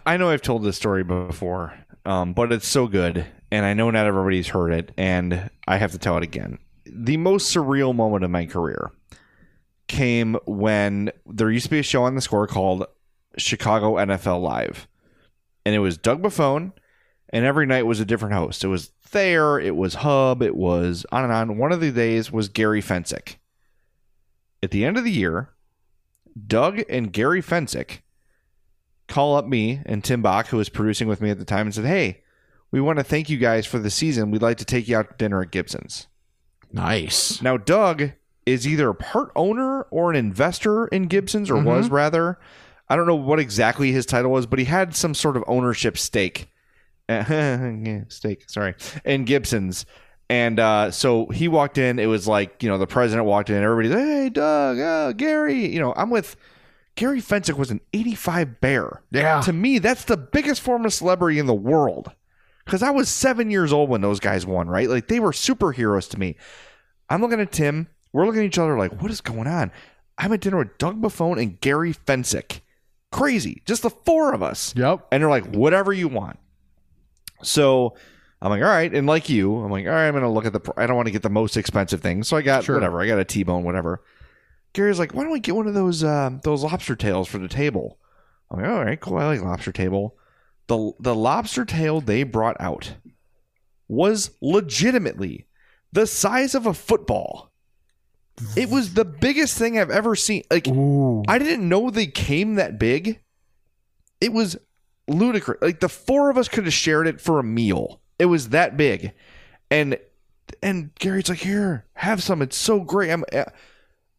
I 0.05 0.17
know 0.17 0.29
I've 0.29 0.41
told 0.41 0.63
this 0.63 0.77
story 0.77 1.03
before, 1.03 1.73
um, 2.05 2.33
but 2.33 2.51
it's 2.51 2.67
so 2.67 2.87
good, 2.87 3.25
and 3.53 3.67
I 3.67 3.75
know 3.75 3.91
not 3.91 4.07
everybody's 4.07 4.47
heard 4.47 4.73
it, 4.73 4.91
and 4.97 5.51
I 5.67 5.77
have 5.77 5.91
to 5.91 5.99
tell 5.99 6.17
it 6.17 6.23
again. 6.23 6.57
The 6.87 7.17
most 7.17 7.55
surreal 7.55 7.95
moment 7.95 8.23
of 8.23 8.31
my 8.31 8.47
career 8.47 8.91
came 9.87 10.37
when 10.47 11.11
there 11.27 11.51
used 11.51 11.65
to 11.65 11.69
be 11.69 11.77
a 11.77 11.83
show 11.83 12.05
on 12.05 12.15
the 12.15 12.21
score 12.21 12.47
called 12.47 12.87
Chicago 13.37 13.97
NFL 13.97 14.41
Live, 14.41 14.87
and 15.67 15.75
it 15.75 15.79
was 15.79 15.99
Doug 15.99 16.23
Buffone, 16.23 16.71
and 17.29 17.45
every 17.45 17.67
night 17.67 17.85
was 17.85 17.99
a 17.99 18.05
different 18.05 18.33
host. 18.33 18.63
It 18.63 18.69
was 18.69 18.89
Thayer, 19.05 19.59
it 19.59 19.75
was 19.75 19.93
Hub, 19.93 20.41
it 20.41 20.55
was 20.55 21.05
on 21.11 21.23
and 21.23 21.31
on. 21.31 21.59
One 21.59 21.71
of 21.71 21.79
the 21.79 21.91
days 21.91 22.31
was 22.31 22.49
Gary 22.49 22.81
Fencik. 22.81 23.35
At 24.63 24.71
the 24.71 24.83
end 24.83 24.97
of 24.97 25.03
the 25.03 25.11
year, 25.11 25.49
Doug 26.47 26.81
and 26.89 27.13
Gary 27.13 27.43
Fencik 27.43 27.99
call 29.07 29.35
up 29.35 29.45
me 29.45 29.83
and 29.85 30.03
Tim 30.03 30.23
Bach, 30.23 30.47
who 30.47 30.57
was 30.57 30.69
producing 30.69 31.07
with 31.07 31.21
me 31.21 31.29
at 31.29 31.37
the 31.37 31.45
time, 31.45 31.67
and 31.67 31.75
said, 31.75 31.85
Hey, 31.85 32.22
we 32.73 32.81
want 32.81 32.97
to 32.97 33.03
thank 33.03 33.29
you 33.29 33.37
guys 33.37 33.65
for 33.67 33.77
the 33.79 33.89
season. 33.91 34.31
We'd 34.31 34.41
like 34.41 34.57
to 34.57 34.65
take 34.65 34.87
you 34.87 34.97
out 34.97 35.09
to 35.11 35.15
dinner 35.17 35.41
at 35.43 35.51
Gibson's. 35.51 36.07
Nice. 36.71 37.39
Now, 37.41 37.55
Doug 37.55 38.11
is 38.47 38.67
either 38.67 38.89
a 38.89 38.95
part 38.95 39.31
owner 39.35 39.83
or 39.83 40.09
an 40.09 40.15
investor 40.17 40.87
in 40.87 41.03
Gibson's, 41.03 41.51
or 41.51 41.55
Mhm. 41.57 41.65
was 41.65 41.89
rather. 41.89 42.39
I 42.89 42.95
don't 42.95 43.05
know 43.07 43.15
what 43.15 43.39
exactly 43.39 43.91
his 43.91 44.05
title 44.07 44.31
was, 44.31 44.47
but 44.47 44.57
he 44.59 44.65
had 44.65 44.95
some 44.95 45.13
sort 45.13 45.37
of 45.37 45.43
ownership 45.47 45.97
stake. 45.97 46.49
Stake, 48.09 48.49
sorry, 48.49 48.75
in 49.05 49.25
Gibson's. 49.25 49.85
And 50.29 50.59
uh, 50.59 50.89
so 50.89 51.27
he 51.27 51.47
walked 51.47 51.77
in. 51.77 51.99
It 51.99 52.07
was 52.07 52.27
like, 52.27 52.63
you 52.63 52.69
know, 52.69 52.77
the 52.77 52.87
president 52.87 53.27
walked 53.27 53.49
in. 53.49 53.61
Everybody's, 53.61 53.91
hey, 53.93 54.29
Doug, 54.29 54.77
oh, 54.79 55.13
Gary. 55.15 55.67
You 55.71 55.79
know, 55.79 55.93
I'm 55.95 56.09
with 56.09 56.35
Gary 56.95 57.21
Fencik 57.21 57.57
was 57.57 57.71
an 57.71 57.81
85 57.93 58.59
bear. 58.61 59.01
Yeah. 59.11 59.41
To 59.41 59.53
me, 59.53 59.79
that's 59.79 60.05
the 60.05 60.17
biggest 60.17 60.61
form 60.61 60.85
of 60.85 60.93
celebrity 60.93 61.39
in 61.39 61.45
the 61.45 61.53
world. 61.53 62.11
Because 62.65 62.81
I 62.83 62.91
was 62.91 63.09
seven 63.09 63.51
years 63.51 63.73
old 63.73 63.89
when 63.89 64.01
those 64.01 64.19
guys 64.19 64.45
won, 64.45 64.67
right? 64.69 64.89
Like 64.89 65.07
they 65.07 65.19
were 65.19 65.31
superheroes 65.31 66.09
to 66.11 66.19
me. 66.19 66.35
I'm 67.09 67.21
looking 67.21 67.39
at 67.41 67.51
Tim. 67.51 67.87
We're 68.13 68.25
looking 68.25 68.41
at 68.41 68.45
each 68.45 68.57
other 68.57 68.77
like, 68.77 69.01
what 69.01 69.11
is 69.11 69.21
going 69.21 69.47
on? 69.47 69.71
I'm 70.17 70.31
at 70.31 70.39
dinner 70.41 70.57
with 70.59 70.77
Doug 70.77 71.01
Buffone 71.01 71.41
and 71.41 71.59
Gary 71.59 71.93
Fencik. 71.93 72.61
Crazy. 73.11 73.61
Just 73.65 73.81
the 73.81 73.89
four 73.89 74.33
of 74.33 74.41
us. 74.41 74.73
Yep. 74.75 75.07
And 75.11 75.21
they're 75.21 75.29
like, 75.29 75.45
whatever 75.53 75.91
you 75.91 76.07
want. 76.07 76.39
So 77.41 77.95
I'm 78.41 78.49
like, 78.49 78.61
all 78.61 78.67
right. 78.69 78.93
And 78.93 79.07
like 79.07 79.29
you, 79.29 79.57
I'm 79.57 79.71
like, 79.71 79.85
all 79.85 79.91
right, 79.91 80.07
I'm 80.07 80.13
going 80.13 80.23
to 80.23 80.29
look 80.29 80.45
at 80.45 80.53
the, 80.53 80.59
pr- 80.59 80.79
I 80.79 80.85
don't 80.87 80.95
want 80.95 81.07
to 81.07 81.11
get 81.11 81.23
the 81.23 81.29
most 81.29 81.57
expensive 81.57 82.01
thing. 82.01 82.23
So 82.23 82.37
I 82.37 82.41
got 82.41 82.63
Sure. 82.63 82.75
whatever. 82.75 83.01
I 83.01 83.07
got 83.07 83.19
a 83.19 83.25
T-bone, 83.25 83.63
whatever. 83.63 84.03
Gary's 84.73 84.99
like, 84.99 85.13
why 85.13 85.23
don't 85.23 85.31
we 85.31 85.39
get 85.39 85.55
one 85.55 85.67
of 85.67 85.73
those, 85.73 86.03
uh, 86.03 86.31
those 86.43 86.63
lobster 86.63 86.95
tails 86.95 87.27
for 87.27 87.37
the 87.37 87.47
table? 87.47 87.99
I'm 88.49 88.61
like, 88.61 88.69
all 88.69 88.83
right, 88.83 88.99
cool. 88.99 89.17
I 89.17 89.25
like 89.25 89.41
lobster 89.41 89.71
table. 89.71 90.15
The, 90.67 90.91
the 90.99 91.15
lobster 91.15 91.65
tail 91.65 92.01
they 92.01 92.23
brought 92.23 92.57
out 92.59 92.95
was 93.87 94.31
legitimately 94.41 95.47
the 95.91 96.07
size 96.07 96.55
of 96.55 96.65
a 96.65 96.73
football. 96.73 97.51
It 98.57 98.69
was 98.69 98.95
the 98.95 99.05
biggest 99.05 99.57
thing 99.57 99.77
I've 99.77 99.91
ever 99.91 100.15
seen. 100.15 100.43
Like, 100.49 100.67
I 101.27 101.37
didn't 101.37 101.69
know 101.69 101.89
they 101.89 102.07
came 102.07 102.55
that 102.55 102.79
big. 102.79 103.21
It 104.19 104.33
was 104.33 104.57
ludicrous. 105.07 105.59
Like 105.61 105.79
the 105.81 105.89
four 105.89 106.29
of 106.31 106.37
us 106.37 106.47
could 106.47 106.63
have 106.63 106.73
shared 106.73 107.07
it 107.07 107.21
for 107.21 107.39
a 107.39 107.43
meal. 107.43 108.01
It 108.17 108.25
was 108.25 108.49
that 108.49 108.75
big, 108.77 109.13
and 109.69 109.97
and 110.63 110.95
Gary's 110.95 111.29
like, 111.29 111.39
"Here, 111.39 111.85
have 111.93 112.23
some. 112.23 112.41
It's 112.41 112.57
so 112.57 112.79
great." 112.79 113.11
I'm, 113.11 113.23
uh, 113.31 113.45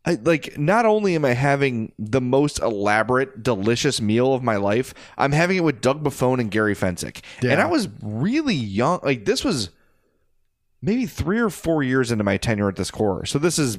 I 0.07 0.15
like. 0.15 0.59
Not 0.59 0.85
only 0.85 1.15
am 1.15 1.25
I 1.25 1.33
having 1.33 1.93
the 1.99 2.21
most 2.21 2.59
elaborate, 2.61 3.43
delicious 3.43 4.01
meal 4.01 4.35
of 4.35 4.43
my 4.43 4.57
life, 4.57 4.93
I'm 5.17 5.33
having 5.33 5.57
it 5.57 5.65
with 5.65 5.81
Doug 5.81 6.05
Buffone 6.05 6.41
and 6.41 6.51
Gary 6.51 6.75
Fencik, 6.75 7.23
and 7.43 7.61
I 7.61 7.67
was 7.67 7.89
really 8.03 8.55
young. 8.55 9.01
Like 9.03 9.25
this 9.25 9.45
was 9.45 9.71
maybe 10.83 11.07
three 11.07 11.39
or 11.39 11.49
four 11.49 11.83
years 11.83 12.13
into 12.13 12.25
my 12.25 12.37
tenure 12.37 12.69
at 12.69 12.77
the 12.77 12.85
Score. 12.85 13.25
So 13.25 13.39
this 13.39 13.59
is 13.59 13.79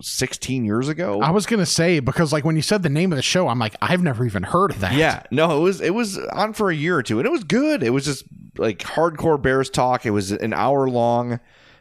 16 0.00 0.64
years 0.64 0.88
ago. 0.88 1.20
I 1.20 1.30
was 1.30 1.44
gonna 1.46 1.66
say 1.66 2.00
because 2.00 2.32
like 2.32 2.44
when 2.44 2.56
you 2.56 2.62
said 2.62 2.82
the 2.82 2.88
name 2.88 3.12
of 3.12 3.16
the 3.16 3.22
show, 3.22 3.48
I'm 3.48 3.58
like, 3.58 3.76
I've 3.82 4.02
never 4.02 4.24
even 4.24 4.42
heard 4.42 4.70
of 4.70 4.80
that. 4.80 4.94
Yeah, 4.94 5.24
no, 5.30 5.58
it 5.58 5.60
was 5.60 5.80
it 5.82 5.94
was 5.94 6.18
on 6.32 6.54
for 6.54 6.70
a 6.70 6.74
year 6.74 6.96
or 6.96 7.02
two, 7.02 7.18
and 7.18 7.26
it 7.26 7.30
was 7.30 7.44
good. 7.44 7.82
It 7.82 7.90
was 7.90 8.06
just 8.06 8.24
like 8.56 8.78
hardcore 8.78 9.40
Bears 9.40 9.68
talk. 9.68 10.06
It 10.06 10.10
was 10.10 10.32
an 10.32 10.54
hour 10.54 10.88
long, 10.88 11.38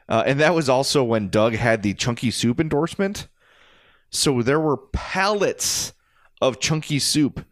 uh, 0.10 0.24
and 0.26 0.42
that 0.42 0.54
was 0.54 0.68
also 0.68 1.02
when 1.02 1.30
Doug 1.30 1.54
had 1.54 1.82
the 1.82 1.94
Chunky 1.94 2.30
Soup 2.30 2.60
endorsement. 2.60 3.29
So 4.10 4.42
there 4.42 4.60
were 4.60 4.78
pallets 4.78 5.94
of 6.42 6.60
Chunky 6.60 7.00
Soup 7.00 7.46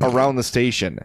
around 0.00 0.36
the 0.36 0.42
station, 0.42 1.00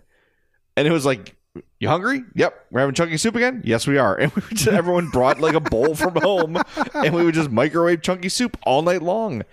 and 0.78 0.88
it 0.88 0.92
was 0.92 1.06
like, 1.06 1.36
"You 1.80 1.88
hungry? 1.88 2.24
Yep, 2.36 2.68
we're 2.72 2.82
having 2.82 2.96
Chunky 2.96 3.18
Soup 3.18 3.36
again. 3.36 3.62
Yes, 3.66 3.88
we 3.88 3.98
are." 3.98 4.16
And 4.20 4.32
we 4.34 4.42
just, 4.56 4.68
everyone 4.68 5.10
brought 5.10 5.40
like 5.40 5.56
a 5.56 5.60
bowl 5.60 5.96
from 5.96 6.16
home, 6.22 6.58
and 6.94 7.14
we 7.14 7.24
would 7.24 7.34
just 7.36 7.50
microwave 7.50 8.02
Chunky 8.02 8.30
Soup 8.30 8.58
all 8.64 8.82
night 8.82 9.02
long. 9.02 9.44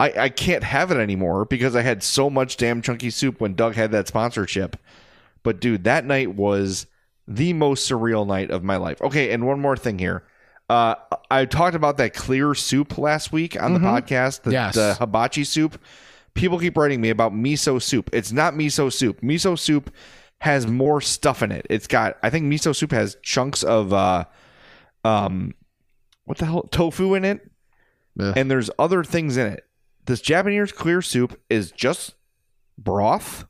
I, 0.00 0.12
I 0.24 0.28
can't 0.28 0.64
have 0.64 0.90
it 0.90 0.96
anymore 0.96 1.44
because 1.44 1.76
I 1.76 1.82
had 1.82 2.02
so 2.02 2.28
much 2.28 2.56
damn 2.56 2.82
chunky 2.82 3.10
soup 3.10 3.40
when 3.40 3.54
Doug 3.54 3.74
had 3.74 3.92
that 3.92 4.08
sponsorship. 4.08 4.76
But 5.44 5.60
dude, 5.60 5.84
that 5.84 6.04
night 6.04 6.34
was 6.34 6.86
the 7.28 7.52
most 7.52 7.88
surreal 7.88 8.26
night 8.26 8.50
of 8.50 8.64
my 8.64 8.76
life. 8.76 9.00
Okay, 9.00 9.30
and 9.30 9.46
one 9.46 9.60
more 9.60 9.76
thing 9.76 9.98
here. 9.98 10.24
Uh, 10.74 10.94
I 11.30 11.44
talked 11.44 11.76
about 11.76 11.98
that 11.98 12.14
clear 12.14 12.54
soup 12.54 12.98
last 12.98 13.32
week 13.32 13.60
on 13.62 13.74
the 13.74 13.78
Mhm. 13.80 13.84
podcast, 14.02 14.42
the, 14.42 14.50
Yes. 14.52 14.74
the 14.74 14.94
hibachi 14.94 15.44
soup. 15.44 15.80
People 16.34 16.58
keep 16.58 16.76
writing 16.76 17.00
me 17.00 17.10
about 17.10 17.32
miso 17.32 17.80
soup. 17.80 18.10
It's 18.12 18.32
not 18.32 18.54
miso 18.54 18.92
soup. 18.92 19.20
Miso 19.20 19.56
soup 19.58 19.90
has 20.40 20.66
more 20.66 21.00
stuff 21.00 21.42
in 21.42 21.52
it. 21.52 21.64
It's 21.70 21.86
got 21.86 22.16
I 22.22 22.30
think 22.30 22.46
miso 22.52 22.74
soup 22.74 22.90
has 22.90 23.16
chunks 23.22 23.62
of 23.62 23.92
uh 23.92 24.24
um 25.04 25.54
what 26.24 26.38
the 26.38 26.46
hell 26.46 26.62
tofu 26.70 27.14
in 27.14 27.24
it 27.24 27.40
and 28.18 28.50
there's 28.50 28.70
other 28.78 29.04
things 29.04 29.36
in 29.36 29.46
it. 29.46 29.64
This 30.06 30.20
Japanese 30.20 30.72
clear 30.72 31.02
soup 31.02 31.38
is 31.48 31.70
just 31.72 32.14
broth 32.78 33.44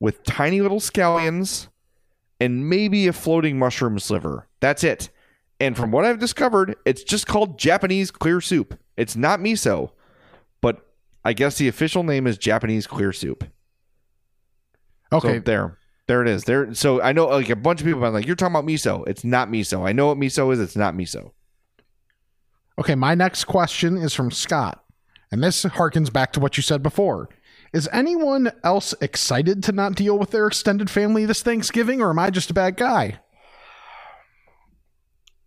with 0.00 0.22
tiny 0.24 0.60
little 0.60 0.80
scallions 0.80 1.68
and 2.40 2.68
maybe 2.68 3.06
a 3.06 3.12
floating 3.12 3.58
mushroom 3.58 3.98
sliver. 3.98 4.48
That's 4.60 4.82
it. 4.84 5.10
And 5.60 5.76
from 5.76 5.90
what 5.90 6.04
I've 6.04 6.18
discovered, 6.18 6.76
it's 6.84 7.02
just 7.02 7.26
called 7.26 7.58
Japanese 7.58 8.10
clear 8.10 8.40
soup. 8.40 8.78
It's 8.96 9.16
not 9.16 9.40
miso, 9.40 9.90
but 10.60 10.86
I 11.24 11.32
guess 11.32 11.58
the 11.58 11.68
official 11.68 12.02
name 12.02 12.26
is 12.26 12.38
Japanese 12.38 12.86
clear 12.86 13.12
soup. 13.12 13.44
Okay. 15.12 15.34
So 15.34 15.40
there. 15.40 15.78
There 16.06 16.22
it 16.22 16.28
is. 16.28 16.44
There. 16.44 16.72
So 16.74 17.02
I 17.02 17.12
know 17.12 17.26
like 17.26 17.50
a 17.50 17.56
bunch 17.56 17.80
of 17.80 17.86
people 17.86 18.04
are 18.04 18.10
like, 18.10 18.26
you're 18.26 18.36
talking 18.36 18.54
about 18.54 18.66
miso. 18.66 19.06
It's 19.06 19.24
not 19.24 19.48
miso. 19.48 19.86
I 19.86 19.92
know 19.92 20.06
what 20.06 20.18
miso 20.18 20.52
is. 20.52 20.60
It's 20.60 20.76
not 20.76 20.94
miso. 20.94 21.32
Okay, 22.78 22.94
my 22.94 23.14
next 23.14 23.44
question 23.44 23.96
is 23.96 24.14
from 24.14 24.30
Scott. 24.30 24.84
And 25.30 25.42
this 25.42 25.64
harkens 25.64 26.12
back 26.12 26.32
to 26.32 26.40
what 26.40 26.56
you 26.56 26.62
said 26.62 26.82
before. 26.82 27.28
Is 27.72 27.88
anyone 27.92 28.50
else 28.64 28.94
excited 29.00 29.62
to 29.64 29.72
not 29.72 29.94
deal 29.94 30.18
with 30.18 30.30
their 30.30 30.46
extended 30.46 30.88
family 30.88 31.26
this 31.26 31.42
Thanksgiving, 31.42 32.00
or 32.00 32.10
am 32.10 32.18
I 32.18 32.30
just 32.30 32.50
a 32.50 32.54
bad 32.54 32.76
guy? 32.76 33.18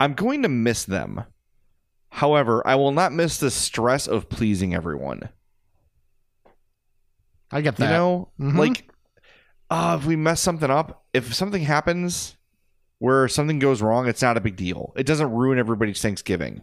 I'm 0.02 0.14
going 0.16 0.41
to 0.41 0.49
miss 0.49 0.84
them. 0.84 1.24
However, 2.10 2.66
I 2.66 2.76
will 2.76 2.91
not 2.91 3.14
miss 3.14 3.38
the 3.38 3.52
stress 3.52 4.08
of 4.08 4.30
pleasing 4.30 4.74
everyone. 4.74 5.30
I 7.52 7.62
get 7.62 7.76
that. 7.78 7.86
You 7.86 7.91
know, 7.97 8.30
Mhm. 8.39 8.58
like, 8.58 8.91
uh, 9.70 9.97
if 9.99 10.08
we 10.08 10.16
mess 10.16 10.41
something 10.41 10.70
up, 10.70 11.06
if 11.14 11.34
something 11.36 11.62
happens 11.64 12.36
where 12.99 13.28
something 13.28 13.60
goes 13.60 13.82
wrong, 13.82 14.08
it's 14.08 14.22
not 14.22 14.38
a 14.38 14.41
big 14.41 14.56
deal. 14.56 14.93
It 14.95 15.06
doesn't 15.06 15.32
ruin 15.32 15.60
everybody's 15.60 16.02
Thanksgiving. 16.02 16.62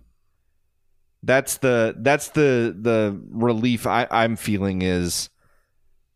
That's 1.22 1.58
the 1.58 1.94
that's 1.98 2.28
the 2.30 2.76
the 2.80 3.20
relief 3.30 3.86
I, 3.86 4.06
I'm 4.10 4.36
feeling 4.36 4.82
is 4.82 5.30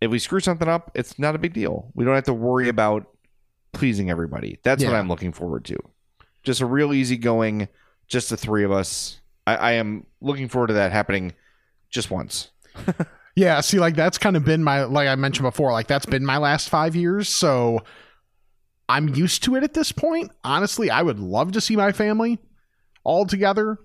if 0.01 0.11
we 0.11 0.19
screw 0.19 0.41
something 0.41 0.69
up, 0.69 0.91
it's 0.95 1.19
not 1.19 1.35
a 1.35 1.39
big 1.39 1.53
deal. 1.55 1.91
We 1.95 2.05
don't 2.05 2.15
have 2.15 2.25
to 2.25 2.35
worry 2.35 2.69
about 2.69 3.07
pleasing 3.73 4.11
everybody. 4.11 4.59
That's 4.63 4.83
what 4.91 4.95
I'm 4.99 5.09
looking 5.09 5.33
forward 5.33 5.65
to. 5.67 5.79
Just 6.43 6.61
a 6.61 6.67
real 6.67 6.93
easygoing, 6.93 7.69
just 8.07 8.31
the 8.31 8.37
three 8.37 8.65
of 8.65 8.73
us. 8.73 9.21
I, 9.47 9.57
I 9.57 9.73
am 9.73 10.07
looking 10.21 10.49
forward 10.49 10.69
to 10.69 10.75
that 10.75 10.93
happening 10.93 11.33
just 11.91 12.11
once. 12.11 12.51
Yeah, 13.35 13.61
see, 13.63 13.79
like 13.79 13.97
that's 13.97 14.19
kind 14.19 14.37
of 14.37 14.45
been 14.45 14.63
my, 14.63 14.85
like 14.85 15.09
I 15.09 15.15
mentioned 15.15 15.45
before, 15.45 15.73
like 15.73 15.87
that's 15.87 16.07
been 16.07 16.25
my 16.25 16.37
last 16.37 16.69
five 16.69 16.95
years. 16.95 17.29
So 17.29 17.83
I'm 18.89 19.09
used 19.09 19.43
to 19.45 19.57
it 19.57 19.63
at 19.63 19.75
this 19.75 19.91
point. 19.91 20.33
Honestly, 20.45 20.91
I 20.91 21.03
would 21.03 21.19
love 21.19 21.53
to 21.53 21.61
see 21.61 21.77
my 21.77 21.93
family 21.93 22.39
all 23.05 23.25
together. 23.25 23.79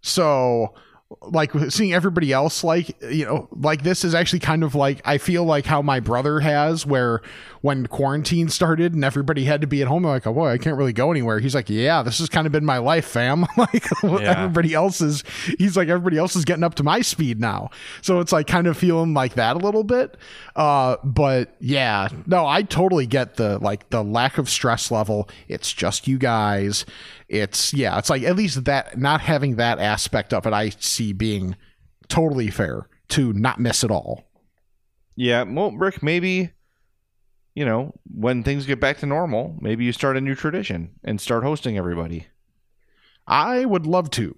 So, 0.00 0.74
like 1.20 1.52
seeing 1.68 1.92
everybody 1.92 2.32
else, 2.32 2.64
like, 2.64 3.00
you 3.02 3.26
know, 3.26 3.48
like 3.52 3.82
this 3.82 4.04
is 4.04 4.14
actually 4.14 4.40
kind 4.40 4.64
of 4.64 4.74
like, 4.74 5.02
I 5.04 5.18
feel 5.18 5.44
like 5.44 5.66
how 5.66 5.82
my 5.82 6.00
brother 6.00 6.40
has, 6.40 6.86
where 6.86 7.20
when 7.64 7.86
quarantine 7.86 8.46
started 8.50 8.92
and 8.92 9.02
everybody 9.02 9.44
had 9.44 9.62
to 9.62 9.66
be 9.66 9.80
at 9.80 9.88
home, 9.88 10.02
they're 10.02 10.12
like, 10.12 10.26
oh 10.26 10.34
boy, 10.34 10.50
I 10.50 10.58
can't 10.58 10.76
really 10.76 10.92
go 10.92 11.10
anywhere. 11.10 11.38
He's 11.38 11.54
like, 11.54 11.70
yeah, 11.70 12.02
this 12.02 12.18
has 12.18 12.28
kind 12.28 12.46
of 12.46 12.52
been 12.52 12.66
my 12.66 12.76
life, 12.76 13.06
fam. 13.06 13.46
like, 13.56 13.86
everybody 14.02 14.74
else 14.74 15.00
is, 15.00 15.24
he's 15.56 15.74
like, 15.74 15.88
everybody 15.88 16.18
else 16.18 16.36
is 16.36 16.44
getting 16.44 16.62
up 16.62 16.74
to 16.74 16.82
my 16.82 17.00
speed 17.00 17.40
now. 17.40 17.70
So 18.02 18.20
it's 18.20 18.32
like 18.32 18.48
kind 18.48 18.66
of 18.66 18.76
feeling 18.76 19.14
like 19.14 19.36
that 19.36 19.56
a 19.56 19.58
little 19.58 19.82
bit. 19.82 20.18
Uh, 20.54 20.98
but 21.04 21.56
yeah, 21.58 22.08
no, 22.26 22.46
I 22.46 22.64
totally 22.64 23.06
get 23.06 23.36
the, 23.36 23.58
like, 23.60 23.88
the 23.88 24.04
lack 24.04 24.36
of 24.36 24.50
stress 24.50 24.90
level. 24.90 25.26
It's 25.48 25.72
just 25.72 26.06
you 26.06 26.18
guys. 26.18 26.84
It's, 27.30 27.72
yeah, 27.72 27.98
it's 27.98 28.10
like 28.10 28.24
at 28.24 28.36
least 28.36 28.66
that, 28.66 28.98
not 28.98 29.22
having 29.22 29.56
that 29.56 29.78
aspect 29.78 30.34
of 30.34 30.46
it, 30.46 30.52
I 30.52 30.68
see 30.80 31.14
being 31.14 31.56
totally 32.08 32.50
fair 32.50 32.90
to 33.08 33.32
not 33.32 33.58
miss 33.58 33.82
it 33.82 33.90
all. 33.90 34.24
Yeah, 35.16 35.44
well, 35.44 35.72
Rick, 35.72 36.02
maybe 36.02 36.50
you 37.54 37.64
know 37.64 37.94
when 38.12 38.42
things 38.42 38.66
get 38.66 38.80
back 38.80 38.98
to 38.98 39.06
normal, 39.06 39.56
maybe 39.60 39.84
you 39.84 39.92
start 39.92 40.16
a 40.16 40.20
new 40.20 40.34
tradition 40.34 40.90
and 41.02 41.20
start 41.20 41.44
hosting 41.44 41.78
everybody. 41.78 42.26
I 43.26 43.64
would 43.64 43.86
love 43.86 44.10
to. 44.10 44.36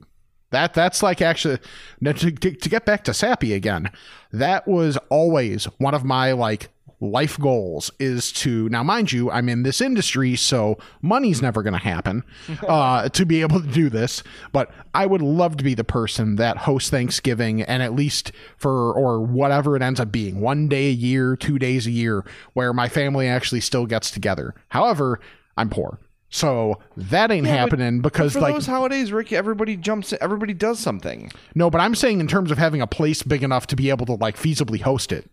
That 0.50 0.74
that's 0.74 1.02
like 1.02 1.20
actually 1.20 1.58
to, 2.04 2.12
to, 2.12 2.30
to 2.32 2.68
get 2.68 2.84
back 2.84 3.04
to 3.04 3.14
Sappy 3.14 3.52
again. 3.52 3.90
That 4.32 4.68
was 4.68 4.96
always 5.10 5.64
one 5.78 5.94
of 5.94 6.04
my 6.04 6.32
like 6.32 6.68
life 7.00 7.38
goals 7.38 7.90
is 8.00 8.32
to 8.32 8.68
now 8.70 8.82
mind 8.82 9.12
you 9.12 9.30
i'm 9.30 9.48
in 9.50 9.62
this 9.64 9.80
industry 9.82 10.34
so 10.34 10.78
money's 11.02 11.42
never 11.42 11.62
going 11.62 11.74
to 11.74 11.78
happen 11.78 12.24
uh, 12.68 13.06
to 13.10 13.26
be 13.26 13.42
able 13.42 13.60
to 13.60 13.66
do 13.68 13.90
this 13.90 14.22
but 14.52 14.70
i 14.94 15.04
would 15.04 15.20
love 15.20 15.56
to 15.58 15.62
be 15.64 15.74
the 15.74 15.84
person 15.84 16.36
that 16.36 16.56
hosts 16.56 16.88
thanksgiving 16.88 17.60
and 17.60 17.82
at 17.82 17.94
least 17.94 18.32
for 18.56 18.92
or 18.94 19.20
whatever 19.20 19.76
it 19.76 19.82
ends 19.82 20.00
up 20.00 20.10
being 20.10 20.40
one 20.40 20.68
day 20.68 20.86
a 20.88 20.92
year 20.92 21.36
two 21.36 21.58
days 21.58 21.86
a 21.86 21.90
year 21.90 22.24
where 22.54 22.72
my 22.72 22.88
family 22.88 23.28
actually 23.28 23.60
still 23.60 23.84
gets 23.84 24.10
together 24.10 24.54
however 24.68 25.20
i'm 25.58 25.68
poor 25.68 25.98
so 26.28 26.80
that 26.96 27.30
ain't 27.30 27.46
Yeah, 27.46 27.54
happening 27.56 28.00
But 28.00 28.12
because 28.12 28.32
for 28.32 28.40
like 28.40 28.52
those 28.54 28.66
holidays, 28.66 29.12
Rick, 29.12 29.32
everybody 29.32 29.76
jumps. 29.76 30.12
Everybody 30.20 30.54
does 30.54 30.80
something. 30.80 31.30
no, 31.54 31.70
but 31.70 31.80
I'm 31.80 31.94
saying 31.94 32.18
in 32.18 32.26
terms 32.26 32.50
of 32.50 32.58
having 32.58 32.82
a 32.82 32.86
place 32.86 33.22
big 33.22 33.44
enough 33.44 33.68
to 33.68 33.76
be 33.76 33.90
able 33.90 34.06
to 34.06 34.14
like 34.14 34.36
feasibly 34.36 34.80
host 34.80 35.12
it. 35.12 35.30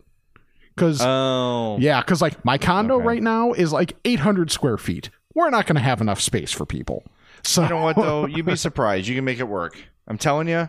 Because 0.74 1.00
oh 1.02 1.76
yeah, 1.80 2.00
because 2.00 2.20
like 2.20 2.44
my 2.44 2.58
condo 2.58 2.98
right 2.98 3.22
now 3.22 3.52
is 3.52 3.72
like 3.72 3.96
800 4.04 4.50
square 4.50 4.76
feet. 4.76 5.10
We're 5.34 5.50
not 5.50 5.66
going 5.66 5.76
to 5.76 5.82
have 5.82 6.00
enough 6.00 6.20
space 6.20 6.52
for 6.52 6.64
people. 6.66 7.04
So 7.42 7.62
You 7.62 7.68
know 7.68 7.82
what 7.82 7.96
though? 7.96 8.26
You'd 8.26 8.46
be 8.46 8.56
surprised. 8.56 9.06
You 9.06 9.14
can 9.14 9.24
make 9.24 9.38
it 9.38 9.48
work. 9.48 9.76
I'm 10.06 10.18
telling 10.18 10.48
you. 10.48 10.68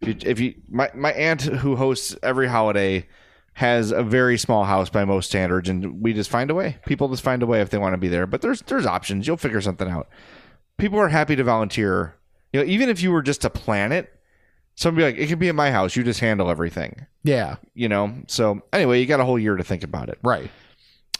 If 0.00 0.08
you, 0.08 0.30
if 0.30 0.40
you 0.40 0.54
my 0.68 0.90
my 0.94 1.12
aunt 1.12 1.42
who 1.42 1.74
hosts 1.76 2.16
every 2.22 2.46
holiday 2.46 3.08
has 3.54 3.90
a 3.90 4.04
very 4.04 4.38
small 4.38 4.64
house 4.64 4.88
by 4.88 5.04
most 5.04 5.26
standards, 5.26 5.68
and 5.68 6.00
we 6.00 6.12
just 6.12 6.30
find 6.30 6.48
a 6.50 6.54
way. 6.54 6.76
People 6.86 7.08
just 7.08 7.24
find 7.24 7.42
a 7.42 7.46
way 7.46 7.60
if 7.60 7.70
they 7.70 7.78
want 7.78 7.94
to 7.94 7.98
be 7.98 8.06
there. 8.06 8.26
But 8.26 8.40
there's 8.40 8.62
there's 8.62 8.86
options. 8.86 9.26
You'll 9.26 9.36
figure 9.36 9.60
something 9.60 9.88
out. 9.88 10.08
People 10.76 11.00
are 11.00 11.08
happy 11.08 11.34
to 11.34 11.42
volunteer. 11.42 12.14
You 12.52 12.60
know, 12.60 12.66
even 12.66 12.88
if 12.88 13.02
you 13.02 13.10
were 13.10 13.22
just 13.22 13.40
to 13.42 13.50
plan 13.50 13.90
it, 13.90 14.12
somebody 14.78 15.04
like 15.06 15.16
it 15.16 15.26
could 15.26 15.40
be 15.40 15.48
in 15.48 15.56
my 15.56 15.72
house. 15.72 15.96
You 15.96 16.04
just 16.04 16.20
handle 16.20 16.50
everything. 16.50 17.04
yeah, 17.24 17.56
You 17.74 17.88
know. 17.88 18.14
So 18.28 18.62
anyway, 18.72 19.00
you 19.00 19.06
got 19.06 19.18
a 19.18 19.24
whole 19.24 19.38
year 19.38 19.56
to 19.56 19.64
think 19.64 19.82
about 19.82 20.08
it. 20.08 20.18
right. 20.22 20.50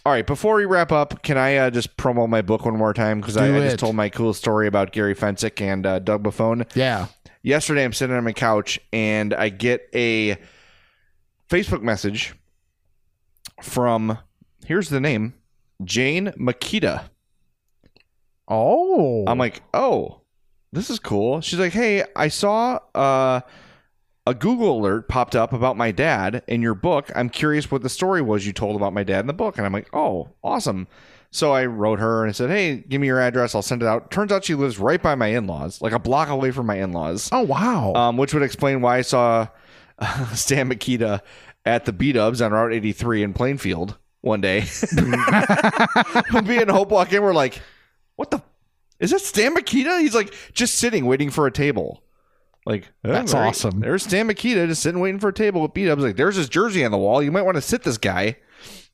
All 0.07 0.13
right, 0.13 0.27
before 0.27 0.55
we 0.55 0.65
wrap 0.65 0.91
up, 0.91 1.23
can 1.23 1.37
I 1.37 1.57
uh, 1.57 1.71
just 1.71 1.99
promo 1.99 2.27
my 2.27 2.41
book 2.41 2.65
one 2.65 2.79
more 2.79 2.95
time? 2.95 3.21
Because 3.21 3.37
I, 3.37 3.55
I 3.55 3.61
just 3.61 3.79
told 3.79 3.95
my 3.95 4.09
cool 4.09 4.33
story 4.33 4.67
about 4.67 4.93
Gary 4.93 5.15
Fencik 5.15 5.61
and 5.61 5.85
uh, 5.85 5.99
Doug 5.99 6.23
Buffone. 6.23 6.67
Yeah. 6.75 7.09
Yesterday, 7.43 7.85
I'm 7.85 7.93
sitting 7.93 8.17
on 8.17 8.25
my 8.25 8.33
couch 8.33 8.81
and 8.91 9.35
I 9.35 9.51
get 9.51 9.87
a 9.95 10.39
Facebook 11.51 11.83
message 11.83 12.35
from, 13.61 14.17
here's 14.65 14.89
the 14.89 15.01
name, 15.01 15.35
Jane 15.85 16.33
Mikita. 16.39 17.11
Oh, 18.47 19.25
I'm 19.27 19.37
like, 19.37 19.61
oh, 19.75 20.18
this 20.73 20.91
is 20.91 20.99
cool. 20.99 21.41
She's 21.41 21.59
like, 21.59 21.73
hey, 21.73 22.05
I 22.15 22.29
saw 22.29 22.81
uh, 22.95 23.41
a 24.27 24.35
Google 24.35 24.79
alert 24.79 25.09
popped 25.09 25.35
up 25.35 25.53
about 25.53 25.77
my 25.77 25.91
dad 25.91 26.43
in 26.47 26.63
your 26.63 26.75
book. 26.75 27.11
I'm 27.15 27.31
curious 27.31 27.71
what 27.71 27.83
the 27.83 27.89
story 27.89 28.21
was 28.23 28.47
you 28.47 28.53
told 28.53 28.77
about 28.77 28.93
my 28.93 29.03
dad 29.03 29.21
in 29.21 29.27
the 29.27 29.33
book. 29.33 29.57
And 29.57 29.67
I'm 29.67 29.73
like, 29.73 29.89
oh, 29.93 30.31
awesome. 30.45 30.87
So 31.31 31.53
I 31.53 31.67
wrote 31.67 31.99
her 32.01 32.23
and 32.23 32.31
I 32.31 32.33
said, 32.33 32.51
hey, 32.51 32.85
give 32.89 33.01
me 33.01 33.07
your 33.07 33.21
address. 33.21 33.55
I'll 33.55 33.63
send 33.63 33.83
it 33.83 33.87
out. 33.87 34.11
Turns 34.11 34.33
out 34.33 34.45
she 34.45 34.55
lives 34.55 34.79
right 34.79 35.03
by 35.03 35.15
my 35.15 35.29
in 35.29 35.47
laws, 35.47 35.81
like 35.83 35.93
a 35.93 35.99
block 35.99 36.29
away 36.29 36.51
from 36.51 36.67
my 36.67 36.77
in 36.77 36.93
laws. 36.93 37.29
oh 37.33 37.43
wow. 37.43 37.93
Um, 37.95 38.17
which 38.17 38.33
would 38.33 38.43
explain 38.43 38.81
why 38.81 38.99
I 38.99 39.03
saw 39.03 39.49
uh, 39.99 40.27
Stan 40.35 40.69
Mikita 40.69 41.23
at 41.65 41.85
the 41.85 41.93
B 41.93 42.13
Dubs 42.13 42.41
on 42.41 42.53
Route 42.53 42.73
83 42.73 43.23
in 43.25 43.35
Plainfield 43.35 43.99
one 44.21 44.41
day. 44.41 44.65
And 46.33 46.71
Hope 46.71 46.91
walk 46.91 47.13
in, 47.13 47.23
we're 47.23 47.35
like, 47.35 47.61
what 48.17 48.31
the? 48.31 48.43
Is 49.01 49.11
that 49.11 49.21
Stan 49.21 49.55
Mikita? 49.55 49.99
He's 49.99 50.15
like 50.15 50.35
just 50.53 50.75
sitting, 50.75 51.07
waiting 51.07 51.31
for 51.31 51.47
a 51.47 51.53
table. 51.53 52.03
Like, 52.67 52.91
oh, 53.05 53.13
That's 53.13 53.33
awesome. 53.33 53.81
There's 53.81 54.03
Stan 54.03 54.27
Mikita 54.27 54.67
just 54.67 54.83
sitting, 54.83 55.01
waiting 55.01 55.21
for 55.21 55.29
a 55.29 55.33
table 55.33 55.63
with 55.63 55.73
B 55.73 55.87
Dubs. 55.87 56.03
Like, 56.03 56.17
there's 56.17 56.37
his 56.37 56.49
jersey 56.49 56.85
on 56.85 56.91
the 56.91 56.99
wall. 56.99 57.23
You 57.23 57.33
might 57.33 57.43
want 57.43 57.57
to 57.57 57.63
sit 57.63 57.83
this 57.83 57.97
guy. 57.97 58.37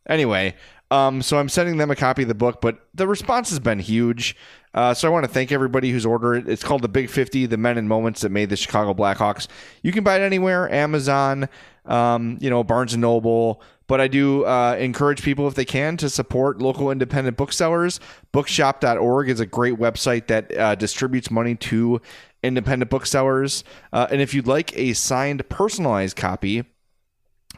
Anyway, 0.09 0.55
um, 0.91 1.23
so 1.23 1.39
I'm 1.39 1.49
sending 1.49 1.79
them 1.79 1.91
a 1.91 1.97
copy 1.97 2.23
of 2.23 2.29
the 2.29 2.35
book, 2.35 2.61
but 2.61 2.87
the 2.95 3.09
response 3.09 3.51
has 3.51 3.59
been 3.59 3.81
huge. 3.81 4.37
Uh, 4.75 4.93
so 4.93 5.09
I 5.09 5.11
want 5.11 5.25
to 5.25 5.31
thank 5.31 5.51
everybody 5.51 5.91
who's 5.91 6.05
ordered 6.07 6.35
it. 6.37 6.49
It's 6.49 6.63
called 6.63 6.83
The 6.83 6.89
Big 6.89 7.09
50, 7.09 7.47
The 7.47 7.57
Men 7.57 7.79
and 7.79 7.89
Moments 7.89 8.21
That 8.21 8.31
Made 8.31 8.51
the 8.51 8.57
Chicago 8.57 8.93
Blackhawks. 8.93 9.49
You 9.83 9.93
can 9.93 10.05
buy 10.05 10.17
it 10.21 10.23
anywhere, 10.23 10.71
Amazon, 10.73 11.49
um, 11.87 12.39
you 12.41 12.51
know, 12.51 12.64
Barnes 12.64 12.95
and 12.95 13.03
Noble. 13.03 13.62
But 13.87 14.01
I 14.01 14.09
do 14.09 14.47
uh, 14.47 14.76
encourage 14.78 15.22
people, 15.22 15.47
if 15.47 15.55
they 15.55 15.66
can, 15.66 15.97
to 15.99 16.09
support 16.09 16.59
local 16.61 16.91
independent 16.91 17.37
booksellers. 17.37 18.01
Bookshop.org 18.32 19.28
is 19.28 19.40
a 19.40 19.47
great 19.47 19.74
website 19.74 20.27
that 20.28 20.56
uh, 20.56 20.74
distributes 20.74 21.31
money 21.31 21.55
to 21.56 22.01
independent 22.43 22.90
booksellers. 22.90 23.62
Uh, 23.93 24.06
and 24.11 24.23
if 24.23 24.32
you'd 24.32 24.47
like 24.47 24.77
a 24.77 24.94
signed, 24.94 25.47
personalized 25.51 26.16
copy, 26.16 26.65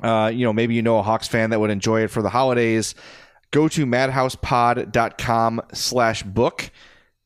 uh, 0.03 0.31
you 0.35 0.45
know, 0.45 0.53
maybe 0.53 0.75
you 0.75 0.83
know 0.83 0.99
a 0.99 1.03
Hawks 1.03 1.29
fan 1.29 1.51
that 1.51 1.61
would 1.61 1.71
enjoy 1.71 2.03
it 2.03 2.09
for 2.09 2.23
the 2.23 2.31
holidays. 2.31 2.95
Go 3.53 3.69
to 3.69 3.87
madhousepod.com 3.87 5.63
slash 5.73 6.23
book, 6.25 6.71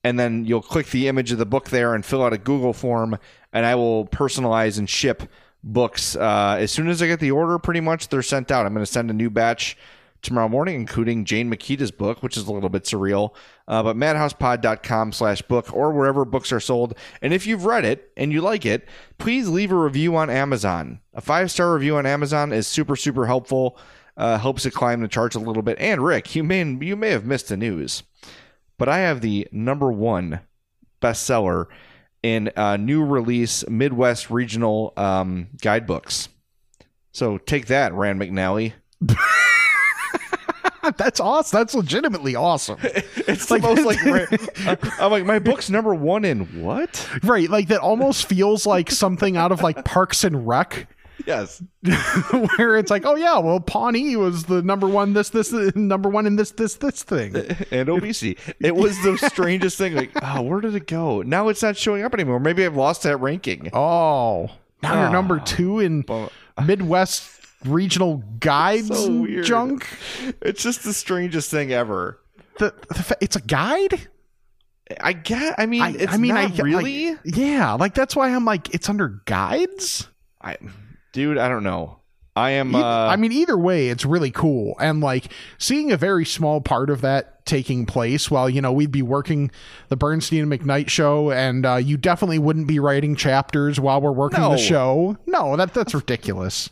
and 0.04 0.18
then 0.18 0.44
you'll 0.44 0.62
click 0.62 0.88
the 0.88 1.08
image 1.08 1.32
of 1.32 1.38
the 1.38 1.46
book 1.46 1.70
there 1.70 1.94
and 1.94 2.04
fill 2.04 2.22
out 2.22 2.32
a 2.32 2.38
Google 2.38 2.72
form, 2.72 3.18
and 3.52 3.64
I 3.64 3.74
will 3.74 4.06
personalize 4.06 4.78
and 4.78 4.88
ship 4.88 5.22
books. 5.62 6.16
Uh, 6.16 6.56
as 6.58 6.70
soon 6.70 6.88
as 6.88 7.02
I 7.02 7.06
get 7.06 7.20
the 7.20 7.30
order, 7.30 7.58
pretty 7.58 7.80
much 7.80 8.08
they're 8.08 8.22
sent 8.22 8.50
out. 8.50 8.66
I'm 8.66 8.74
going 8.74 8.84
to 8.84 8.90
send 8.90 9.10
a 9.10 9.14
new 9.14 9.30
batch 9.30 9.76
tomorrow 10.22 10.48
morning, 10.48 10.74
including 10.74 11.24
Jane 11.24 11.50
Mikita's 11.50 11.90
book, 11.90 12.22
which 12.22 12.36
is 12.36 12.46
a 12.46 12.52
little 12.52 12.68
bit 12.68 12.84
surreal. 12.84 13.34
Uh, 13.66 13.82
but 13.82 13.96
madhousepod.com 13.96 15.12
slash 15.12 15.40
book 15.42 15.72
or 15.72 15.92
wherever 15.92 16.24
books 16.24 16.52
are 16.52 16.60
sold. 16.60 16.94
And 17.22 17.32
if 17.32 17.46
you've 17.46 17.64
read 17.64 17.84
it 17.84 18.10
and 18.16 18.32
you 18.32 18.40
like 18.42 18.66
it, 18.66 18.86
please 19.18 19.48
leave 19.48 19.72
a 19.72 19.76
review 19.76 20.16
on 20.16 20.28
Amazon. 20.28 21.00
A 21.14 21.20
five 21.20 21.50
star 21.50 21.72
review 21.72 21.96
on 21.96 22.04
Amazon 22.04 22.52
is 22.52 22.66
super, 22.66 22.96
super 22.96 23.26
helpful. 23.26 23.78
uh, 24.16 24.36
helps 24.38 24.66
it 24.66 24.72
climb 24.72 25.00
the 25.00 25.08
charts 25.08 25.34
a 25.34 25.40
little 25.40 25.62
bit. 25.62 25.78
And 25.78 26.04
Rick, 26.04 26.34
you 26.34 26.44
may 26.44 26.62
you 26.62 26.94
may 26.96 27.10
have 27.10 27.24
missed 27.24 27.48
the 27.48 27.56
news, 27.56 28.02
but 28.76 28.88
I 28.88 28.98
have 28.98 29.22
the 29.22 29.48
number 29.50 29.90
one 29.90 30.40
bestseller 31.00 31.66
in 32.22 32.50
uh, 32.56 32.76
new 32.76 33.04
release 33.04 33.66
Midwest 33.68 34.30
regional 34.30 34.92
um, 34.96 35.48
guidebooks. 35.60 36.28
So 37.12 37.38
take 37.38 37.66
that, 37.66 37.92
Rand 37.92 38.20
McNally. 38.20 38.74
That's 40.96 41.20
awesome. 41.20 41.58
That's 41.58 41.74
legitimately 41.74 42.34
awesome. 42.34 42.78
it's 42.82 43.46
the 43.46 43.58
most 43.58 43.84
like 43.84 43.98
I'm 45.00 45.10
like 45.10 45.24
my 45.24 45.38
book's 45.38 45.70
number 45.70 45.94
one 45.94 46.24
in 46.24 46.62
what? 46.62 47.08
Right, 47.22 47.48
like 47.48 47.68
that 47.68 47.80
almost 47.80 48.26
feels 48.26 48.66
like 48.66 48.90
something 48.90 49.36
out 49.36 49.52
of 49.52 49.62
like 49.62 49.84
Parks 49.84 50.24
and 50.24 50.46
Rec. 50.46 50.88
Yes. 51.26 51.62
where 52.56 52.76
it's 52.76 52.90
like, 52.90 53.04
oh 53.06 53.14
yeah, 53.14 53.38
well 53.38 53.60
Pawnee 53.60 54.16
was 54.16 54.44
the 54.44 54.62
number 54.62 54.86
one 54.88 55.12
this 55.12 55.30
this 55.30 55.52
number 55.74 56.08
one 56.08 56.26
in 56.26 56.36
this 56.36 56.50
this 56.52 56.74
this 56.76 57.02
thing. 57.02 57.34
and 57.70 57.88
obesity. 57.88 58.36
It 58.60 58.74
was 58.76 59.00
the 59.02 59.16
strangest 59.18 59.78
thing. 59.78 59.94
Like, 59.94 60.10
oh, 60.22 60.42
where 60.42 60.60
did 60.60 60.74
it 60.74 60.86
go? 60.86 61.22
Now 61.22 61.48
it's 61.48 61.62
not 61.62 61.76
showing 61.76 62.02
up 62.04 62.14
anymore. 62.14 62.40
Maybe 62.40 62.64
I've 62.64 62.76
lost 62.76 63.02
that 63.04 63.16
ranking. 63.18 63.70
Oh, 63.72 64.50
now 64.82 65.02
you're 65.02 65.10
number 65.10 65.38
Ah. 65.40 65.44
two 65.44 65.80
in 65.80 66.04
Midwest 66.64 67.30
regional 67.64 68.22
guides 68.40 68.88
So 68.88 69.26
junk. 69.42 69.86
It's 70.42 70.62
just 70.62 70.84
the 70.84 70.92
strangest 70.94 71.50
thing 71.50 71.72
ever. 71.72 72.18
The, 72.58 72.74
the 72.88 73.02
fa- 73.02 73.16
it's 73.20 73.36
a 73.36 73.40
guide. 73.40 74.08
I 75.00 75.12
get. 75.12 75.54
I 75.58 75.66
mean, 75.66 75.96
it's 75.98 76.12
I 76.12 76.16
mean, 76.16 76.34
not 76.34 76.40
I 76.40 76.46
like- 76.46 76.62
really. 76.62 77.16
yeah, 77.24 77.74
like 77.74 77.94
that's 77.94 78.16
why 78.16 78.34
I'm 78.34 78.44
like, 78.44 78.74
it's 78.74 78.88
under 78.88 79.20
guides. 79.24 80.08
I, 80.42 80.56
dude, 81.12 81.38
I 81.38 81.48
don't 81.48 81.64
know. 81.64 81.96
I 82.36 82.50
am. 82.50 82.74
Uh, 82.74 82.80
I 82.82 83.16
mean, 83.16 83.32
either 83.32 83.58
way, 83.58 83.88
it's 83.88 84.04
really 84.04 84.30
cool. 84.30 84.74
And 84.80 85.00
like 85.00 85.32
seeing 85.58 85.90
a 85.90 85.96
very 85.96 86.24
small 86.24 86.60
part 86.60 86.88
of 86.88 87.00
that 87.00 87.44
taking 87.44 87.86
place 87.86 88.30
while, 88.30 88.48
you 88.48 88.62
know, 88.62 88.72
we'd 88.72 88.92
be 88.92 89.02
working 89.02 89.50
the 89.88 89.96
Bernstein 89.96 90.50
and 90.50 90.52
McKnight 90.52 90.88
show 90.88 91.32
and 91.32 91.66
uh, 91.66 91.74
you 91.76 91.96
definitely 91.96 92.38
wouldn't 92.38 92.68
be 92.68 92.78
writing 92.78 93.16
chapters 93.16 93.80
while 93.80 94.00
we're 94.00 94.12
working 94.12 94.40
No. 94.40 94.50
the 94.50 94.58
show. 94.58 95.18
No, 95.26 95.56
that 95.56 95.74
that's 95.74 95.92
ridiculous. 95.92 96.70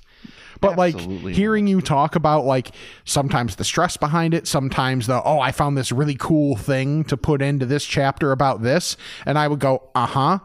But 0.60 0.78
Absolutely 0.78 1.32
like 1.32 1.35
hearing 1.36 1.66
you 1.66 1.81
talk 1.81 2.15
about 2.15 2.44
like 2.44 2.70
sometimes 3.05 3.56
the 3.56 3.65
stress 3.65 3.97
behind 3.97 4.35
it, 4.35 4.47
sometimes 4.47 5.06
the 5.06 5.23
oh, 5.24 5.40
I 5.40 5.52
found 5.52 5.77
this 5.77 5.93
really 5.93 6.16
cool 6.16 6.56
thing 6.56 7.05
to 7.05 7.16
put 7.16 7.43
into 7.43 7.66
this 7.66 7.85
chapter 7.85 8.32
about 8.32 8.62
this, 8.62 8.97
and 9.27 9.39
I 9.39 9.47
would 9.48 9.60
go, 9.60 9.90
uh 9.94 10.06
huh. 10.06 10.39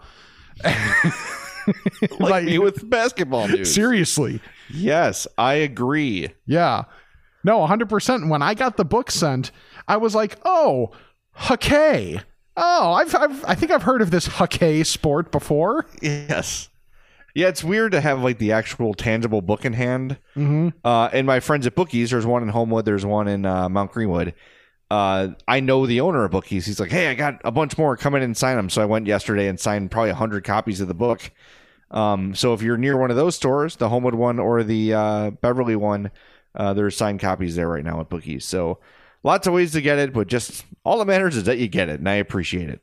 like 2.20 2.46
me 2.46 2.60
with 2.60 2.90
basketball 2.90 3.48
news. 3.48 3.74
Seriously. 3.74 4.40
Yes, 4.70 5.28
I 5.38 5.56
agree. 5.56 6.30
Yeah. 6.46 6.84
No, 7.44 7.60
100%. 7.60 8.30
When 8.30 8.42
I 8.42 8.54
got 8.54 8.78
the 8.78 8.86
book 8.86 9.12
sent, 9.12 9.52
I 9.88 9.98
was 9.98 10.16
like, 10.16 10.38
oh, 10.46 10.92
hockey. 11.32 12.20
Oh, 12.56 12.94
I've, 12.94 13.14
I've, 13.16 13.46
I 13.46 13.56
think 13.56 13.72
I've 13.72 13.84
heard 13.84 14.02
of 14.02 14.12
this 14.12 14.28
hockey 14.28 14.84
sport 14.84 15.32
before. 15.32 15.86
Yes. 16.02 16.70
Yeah, 17.36 17.48
it's 17.48 17.64
weird 17.64 17.94
to 17.94 18.02
have 18.02 18.22
like 18.22 18.38
the 18.38 18.52
actual 18.52 18.94
tangible 18.94 19.42
book 19.42 19.66
in 19.66 19.74
hand. 19.74 20.18
Mm-hmm. 20.36 20.70
Uh, 20.86 21.10
and 21.12 21.26
my 21.26 21.40
friends 21.40 21.66
at 21.66 21.74
Bookies, 21.76 22.12
there's 22.12 22.28
one 22.28 22.44
in 22.44 22.50
Homewood, 22.50 22.86
there's 22.86 23.06
one 23.06 23.28
in 23.28 23.46
uh, 23.46 23.70
Mount 23.70 23.92
Greenwood. 23.92 24.36
Uh, 24.92 25.30
I 25.48 25.60
know 25.60 25.86
the 25.86 26.02
owner 26.02 26.24
of 26.24 26.32
Bookies. 26.32 26.66
He's 26.66 26.80
like, 26.80 26.92
hey, 26.92 27.10
I 27.10 27.16
got 27.16 27.42
a 27.44 27.52
bunch 27.52 27.78
more. 27.78 27.98
Come 27.98 28.16
in 28.16 28.22
and 28.22 28.38
sign 28.38 28.58
them. 28.58 28.70
So 28.70 28.82
I 28.82 28.86
went 28.86 29.08
yesterday 29.08 29.48
and 29.48 29.60
signed 29.60 29.90
probably 29.90 30.12
100 30.12 30.44
copies 30.44 30.82
of 30.82 30.88
the 30.88 30.94
book. 30.94 31.32
Um, 31.90 32.36
so 32.36 32.54
if 32.54 32.62
you're 32.62 32.78
near 32.78 32.98
one 32.98 33.10
of 33.12 33.16
those 33.16 33.36
stores, 33.36 33.76
the 33.76 33.90
Homewood 33.90 34.16
one 34.16 34.40
or 34.40 34.64
the 34.64 34.94
uh, 34.94 35.30
Beverly 35.32 35.76
one, 35.76 36.12
uh, 36.56 36.74
there's 36.74 36.98
signed 36.98 37.20
copies 37.20 37.56
there 37.56 37.70
right 37.70 37.84
now 37.84 38.00
at 38.02 38.10
Bookies. 38.10 38.46
So 38.46 38.80
lots 39.24 39.48
of 39.48 39.54
ways 39.54 39.72
to 39.74 39.82
get 39.82 40.00
it, 40.00 40.14
but 40.14 40.28
just 40.28 40.66
all 40.84 41.00
that 41.00 41.06
matters 41.06 41.36
is 41.36 41.44
that 41.46 41.58
you 41.58 41.68
get 41.68 41.90
it, 41.90 42.00
and 42.00 42.10
I 42.10 42.16
appreciate 42.16 42.70
it. 42.70 42.82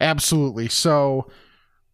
Absolutely. 0.00 0.68
So 0.68 1.30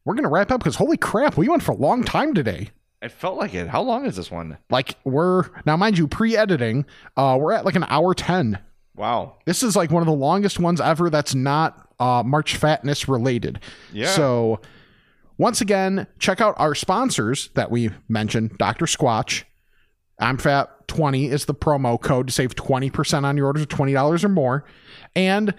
we're 0.05 0.14
going 0.14 0.24
to 0.24 0.31
wrap 0.31 0.51
up 0.51 0.60
because 0.60 0.77
holy 0.77 0.97
crap, 0.97 1.36
we 1.36 1.48
went 1.48 1.62
for 1.62 1.73
a 1.73 1.77
long 1.77 2.05
time 2.05 2.35
today. 2.35 2.70
It 3.02 3.12
felt 3.12 3.36
like 3.36 3.52
it. 3.52 3.68
How 3.68 3.82
long 3.82 4.06
is 4.06 4.16
this 4.16 4.31
one? 4.31 4.56
Like 4.70 4.97
we're 5.05 5.51
now, 5.66 5.77
mind 5.77 5.98
you, 5.98 6.09
pre-editing, 6.09 6.86
uh, 7.16 7.36
we're 7.39 7.52
at 7.52 7.64
like 7.64 7.77
an 7.77 7.85
hour 7.89 8.14
10. 8.14 8.59
Wow. 8.97 9.36
This 9.44 9.62
is 9.62 9.77
like 9.77 9.90
one 9.90 10.02
of 10.02 10.06
the 10.06 10.12
longest 10.12 10.59
ones 10.59 10.81
ever 10.81 11.10
that's 11.10 11.35
not 11.35 11.89
uh, 12.01 12.23
March 12.24 12.56
Fatness 12.56 13.09
related. 13.09 13.60
Yeah. 13.93 14.09
So, 14.09 14.60
once 15.39 15.60
again, 15.60 16.06
check 16.18 16.40
out 16.40 16.55
our 16.59 16.74
sponsors 16.74 17.51
that 17.55 17.70
we 17.70 17.90
mentioned 18.09 18.56
Dr. 18.59 18.86
Squatch. 18.86 19.44
I'm 20.18 20.39
Fat 20.39 20.89
20 20.89 21.27
is 21.27 21.44
the 21.44 21.55
promo 21.55 22.01
code 22.01 22.28
to 22.28 22.32
save 22.32 22.55
20% 22.55 23.24
on 23.24 23.36
your 23.36 23.47
orders 23.47 23.62
of 23.62 23.68
$20 23.68 24.24
or 24.24 24.28
more. 24.31 24.64
And 25.14 25.52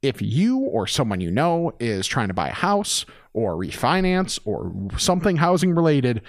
if 0.00 0.22
you 0.22 0.60
or 0.60 0.86
someone 0.86 1.20
you 1.20 1.30
know 1.30 1.72
is 1.80 2.06
trying 2.06 2.28
to 2.28 2.34
buy 2.34 2.48
a 2.48 2.54
house 2.54 3.04
or 3.34 3.56
refinance 3.56 4.38
or 4.44 4.72
something 4.98 5.36
housing 5.36 5.74
related, 5.74 6.22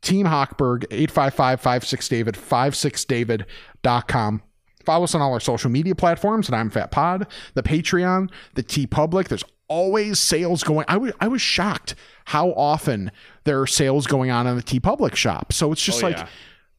Team 0.00 0.26
Hochberg, 0.26 0.84
855 0.90 1.60
56 1.60 2.08
David, 2.08 2.34
56david.com. 2.34 4.42
Follow 4.84 5.04
us 5.04 5.14
on 5.14 5.20
all 5.20 5.32
our 5.32 5.40
social 5.40 5.70
media 5.70 5.94
platforms 5.94 6.48
at 6.48 6.54
I'm 6.54 6.70
Fat 6.70 6.90
Pod, 6.90 7.26
the 7.54 7.62
Patreon, 7.62 8.30
the 8.54 8.62
TeePublic. 8.62 9.28
There's 9.28 9.44
always 9.68 10.18
sales 10.18 10.62
going. 10.64 10.84
I 10.88 10.96
was 10.98 11.12
I 11.20 11.28
was 11.28 11.40
shocked 11.40 11.94
how 12.26 12.50
often 12.50 13.10
there 13.44 13.60
are 13.60 13.66
sales 13.66 14.06
going 14.06 14.30
on 14.30 14.46
in 14.46 14.56
the 14.56 14.62
TeePublic 14.62 15.14
shop. 15.16 15.52
So 15.52 15.72
it's 15.72 15.82
just 15.82 16.02
Oh, 16.02 16.08
like 16.08 16.18
yeah. 16.18 16.26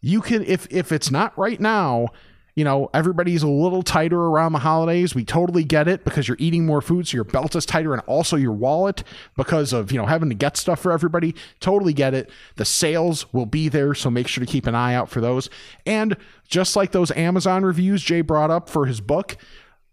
you 0.01 0.21
can 0.21 0.43
if 0.45 0.67
if 0.71 0.91
it's 0.91 1.09
not 1.11 1.37
right 1.37 1.59
now, 1.59 2.09
you 2.55 2.63
know, 2.63 2.89
everybody's 2.93 3.41
a 3.41 3.47
little 3.47 3.81
tighter 3.81 4.19
around 4.19 4.53
the 4.53 4.59
holidays. 4.59 5.15
We 5.15 5.25
totally 5.25 5.63
get 5.63 5.87
it 5.87 6.03
because 6.03 6.27
you're 6.27 6.37
eating 6.39 6.65
more 6.65 6.81
food, 6.81 7.07
so 7.07 7.15
your 7.15 7.23
belt 7.23 7.55
is 7.55 7.65
tighter, 7.65 7.93
and 7.93 8.01
also 8.05 8.35
your 8.35 8.51
wallet 8.51 9.03
because 9.35 9.73
of 9.73 9.91
you 9.91 9.97
know 9.97 10.05
having 10.05 10.29
to 10.29 10.35
get 10.35 10.55
stuff 10.57 10.79
for 10.79 10.91
everybody. 10.91 11.35
Totally 11.59 11.93
get 11.93 12.13
it. 12.13 12.29
The 12.55 12.65
sales 12.65 13.31
will 13.33 13.47
be 13.47 13.69
there, 13.69 13.93
so 13.95 14.11
make 14.11 14.27
sure 14.27 14.45
to 14.45 14.51
keep 14.51 14.67
an 14.67 14.75
eye 14.75 14.93
out 14.93 15.09
for 15.09 15.19
those. 15.19 15.49
And 15.85 16.15
just 16.47 16.75
like 16.75 16.91
those 16.91 17.11
Amazon 17.11 17.63
reviews 17.63 18.03
Jay 18.03 18.21
brought 18.21 18.51
up 18.51 18.69
for 18.69 18.85
his 18.85 19.01
book, 19.01 19.37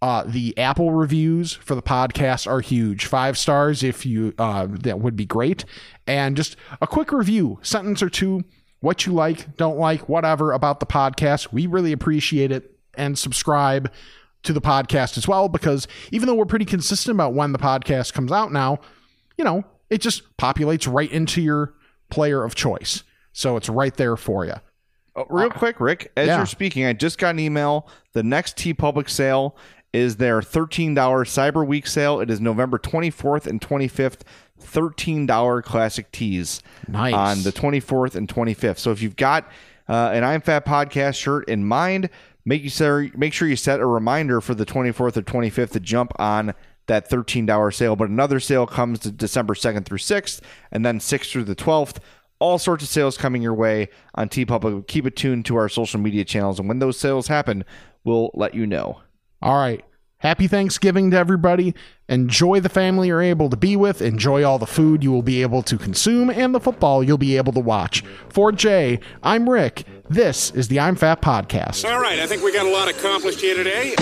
uh, 0.03 0.25
the 0.27 0.57
Apple 0.59 0.93
reviews 0.93 1.55
for 1.55 1.75
the 1.75 1.83
podcast 1.83 2.47
are 2.47 2.61
huge. 2.61 3.07
Five 3.07 3.39
stars 3.39 3.83
if 3.83 4.05
you 4.05 4.35
uh, 4.39 4.67
that 4.71 5.01
would 5.01 5.17
be 5.17 5.27
great. 5.27 5.65
And 6.07 6.37
just 6.37 6.57
a 6.81 6.87
quick 6.87 7.13
review, 7.13 7.59
sentence 7.63 8.03
or 8.03 8.11
two, 8.11 8.45
what 8.81 9.07
you 9.07 9.13
like, 9.13 9.57
don't 9.57 9.79
like, 9.79 10.09
whatever 10.09 10.53
about 10.53 10.81
the 10.81 10.87
podcast. 10.87 11.53
We 11.53 11.67
really 11.67 11.93
appreciate 11.93 12.51
it. 12.51 12.77
And 12.95 13.19
subscribe 13.19 13.91
to 14.43 14.53
the 14.53 14.61
podcast 14.61 15.17
as 15.17 15.29
well 15.29 15.49
because 15.49 15.87
even 16.11 16.27
though 16.27 16.35
we're 16.35 16.45
pretty 16.45 16.65
consistent 16.65 17.15
about 17.15 17.35
when 17.35 17.53
the 17.53 17.59
podcast 17.59 18.13
comes 18.13 18.33
out 18.33 18.53
now, 18.53 18.81
you 19.37 19.45
know, 19.45 19.65
it 19.91 20.01
just 20.01 20.37
populates 20.37 20.93
right 20.93 21.11
into 21.11 21.41
your 21.41 21.75
player 22.11 22.43
of 22.43 22.55
choice. 22.55 23.05
So 23.33 23.57
it's 23.57 23.69
right 23.69 23.95
there 23.97 24.17
for 24.17 24.45
you. 24.45 24.55
Oh, 25.17 25.27
real 25.29 25.47
uh, 25.47 25.51
quick, 25.51 25.81
Rick, 25.81 26.13
as 26.17 26.29
yeah. 26.29 26.37
you're 26.39 26.47
speaking, 26.47 26.85
I 26.85 26.93
just 26.93 27.19
got 27.19 27.31
an 27.31 27.41
email. 27.41 27.89
The 28.13 28.23
next 28.23 28.57
TeePublic 28.57 29.09
sale 29.09 29.57
is 29.93 30.17
their 30.17 30.41
$13 30.41 30.95
Cyber 30.95 31.67
Week 31.67 31.87
sale. 31.87 32.21
It 32.21 32.31
is 32.31 32.41
November 32.41 32.79
24th 32.79 33.47
and 33.47 33.61
25th. 33.61 34.21
$13 34.61 35.63
classic 35.65 36.11
tees 36.13 36.63
Nice. 36.89 37.15
on 37.15 37.43
the 37.43 37.53
24th 37.53 38.15
and 38.15 38.29
25th. 38.29 38.79
So 38.79 38.91
if 38.93 39.03
you've 39.03 39.17
got 39.17 39.45
uh, 39.89 40.11
an 40.13 40.25
I'm 40.25 40.41
Fat 40.41 40.65
podcast 40.65 41.17
shirt 41.17 41.49
in 41.49 41.65
mind, 41.65 42.11
make 42.45 42.63
you 42.63 42.71
ser- 42.71 43.11
make 43.17 43.33
sure 43.33 43.49
you 43.49 43.57
set 43.57 43.81
a 43.81 43.87
reminder 43.87 44.41
for 44.41 44.55
the 44.55 44.65
24th 44.67 45.17
or 45.17 45.23
25th 45.23 45.71
to 45.73 45.81
jump 45.81 46.13
on 46.19 46.55
that 46.87 47.09
$13 47.11 47.75
sale. 47.75 47.97
But 47.97 48.09
another 48.09 48.41
sale 48.41 48.67
comes 48.67 48.99
to 49.01 49.11
December 49.11 49.55
2nd 49.55 49.85
through 49.85 49.99
6th, 49.99 50.41
and 50.73 50.85
then 50.85 50.99
6th 50.99 51.31
through 51.31 51.45
the 51.45 51.57
12th. 51.57 51.99
All 52.39 52.59
sorts 52.59 52.83
of 52.83 52.89
sales 52.89 53.19
coming 53.19 53.43
your 53.43 53.53
way 53.55 53.89
on 54.15 54.29
TeePublic. 54.31 54.87
Keep 54.87 55.07
it 55.07 55.15
tuned 55.17 55.45
to 55.47 55.57
our 55.57 55.69
social 55.69 56.01
media 56.01 56.25
channels, 56.25 56.59
and 56.59 56.69
when 56.69 56.79
those 56.79 56.99
sales 56.99 57.29
happen, 57.29 57.65
we'll 58.03 58.31
let 58.35 58.55
you 58.55 58.67
know. 58.67 59.01
All 59.43 59.59
right. 59.59 59.85
Happy 60.21 60.47
Thanksgiving 60.47 61.11
to 61.11 61.17
everybody. 61.17 61.75
Enjoy 62.09 62.61
the 62.61 62.69
family 62.69 63.09
you're 63.09 63.23
able 63.23 63.49
to 63.49 63.57
be 63.57 63.75
with. 63.75 64.03
Enjoy 64.03 64.45
all 64.45 64.59
the 64.59 64.67
food 64.67 65.03
you 65.03 65.11
will 65.11 65.23
be 65.23 65.41
able 65.41 65.63
to 65.63 65.79
consume 65.79 66.29
and 66.29 66.55
the 66.55 66.61
football 66.61 67.03
you'll 67.03 67.17
be 67.17 67.39
able 67.39 67.55
to 67.55 67.61
watch. 67.61 68.05
For 68.29 68.53
Jay, 68.53 69.01
I'm 69.23 69.49
Rick. 69.49 69.85
This 70.11 70.51
is 70.51 70.69
the 70.69 70.79
I'm 70.79 70.95
Fat 70.95 71.23
Podcast. 71.23 71.91
All 71.91 72.01
right, 72.01 72.19
I 72.19 72.27
think 72.27 72.43
we 72.43 72.53
got 72.53 72.67
a 72.67 72.71
lot 72.71 72.89
accomplished 72.89 73.41
here 73.41 73.55
today. 73.57 73.95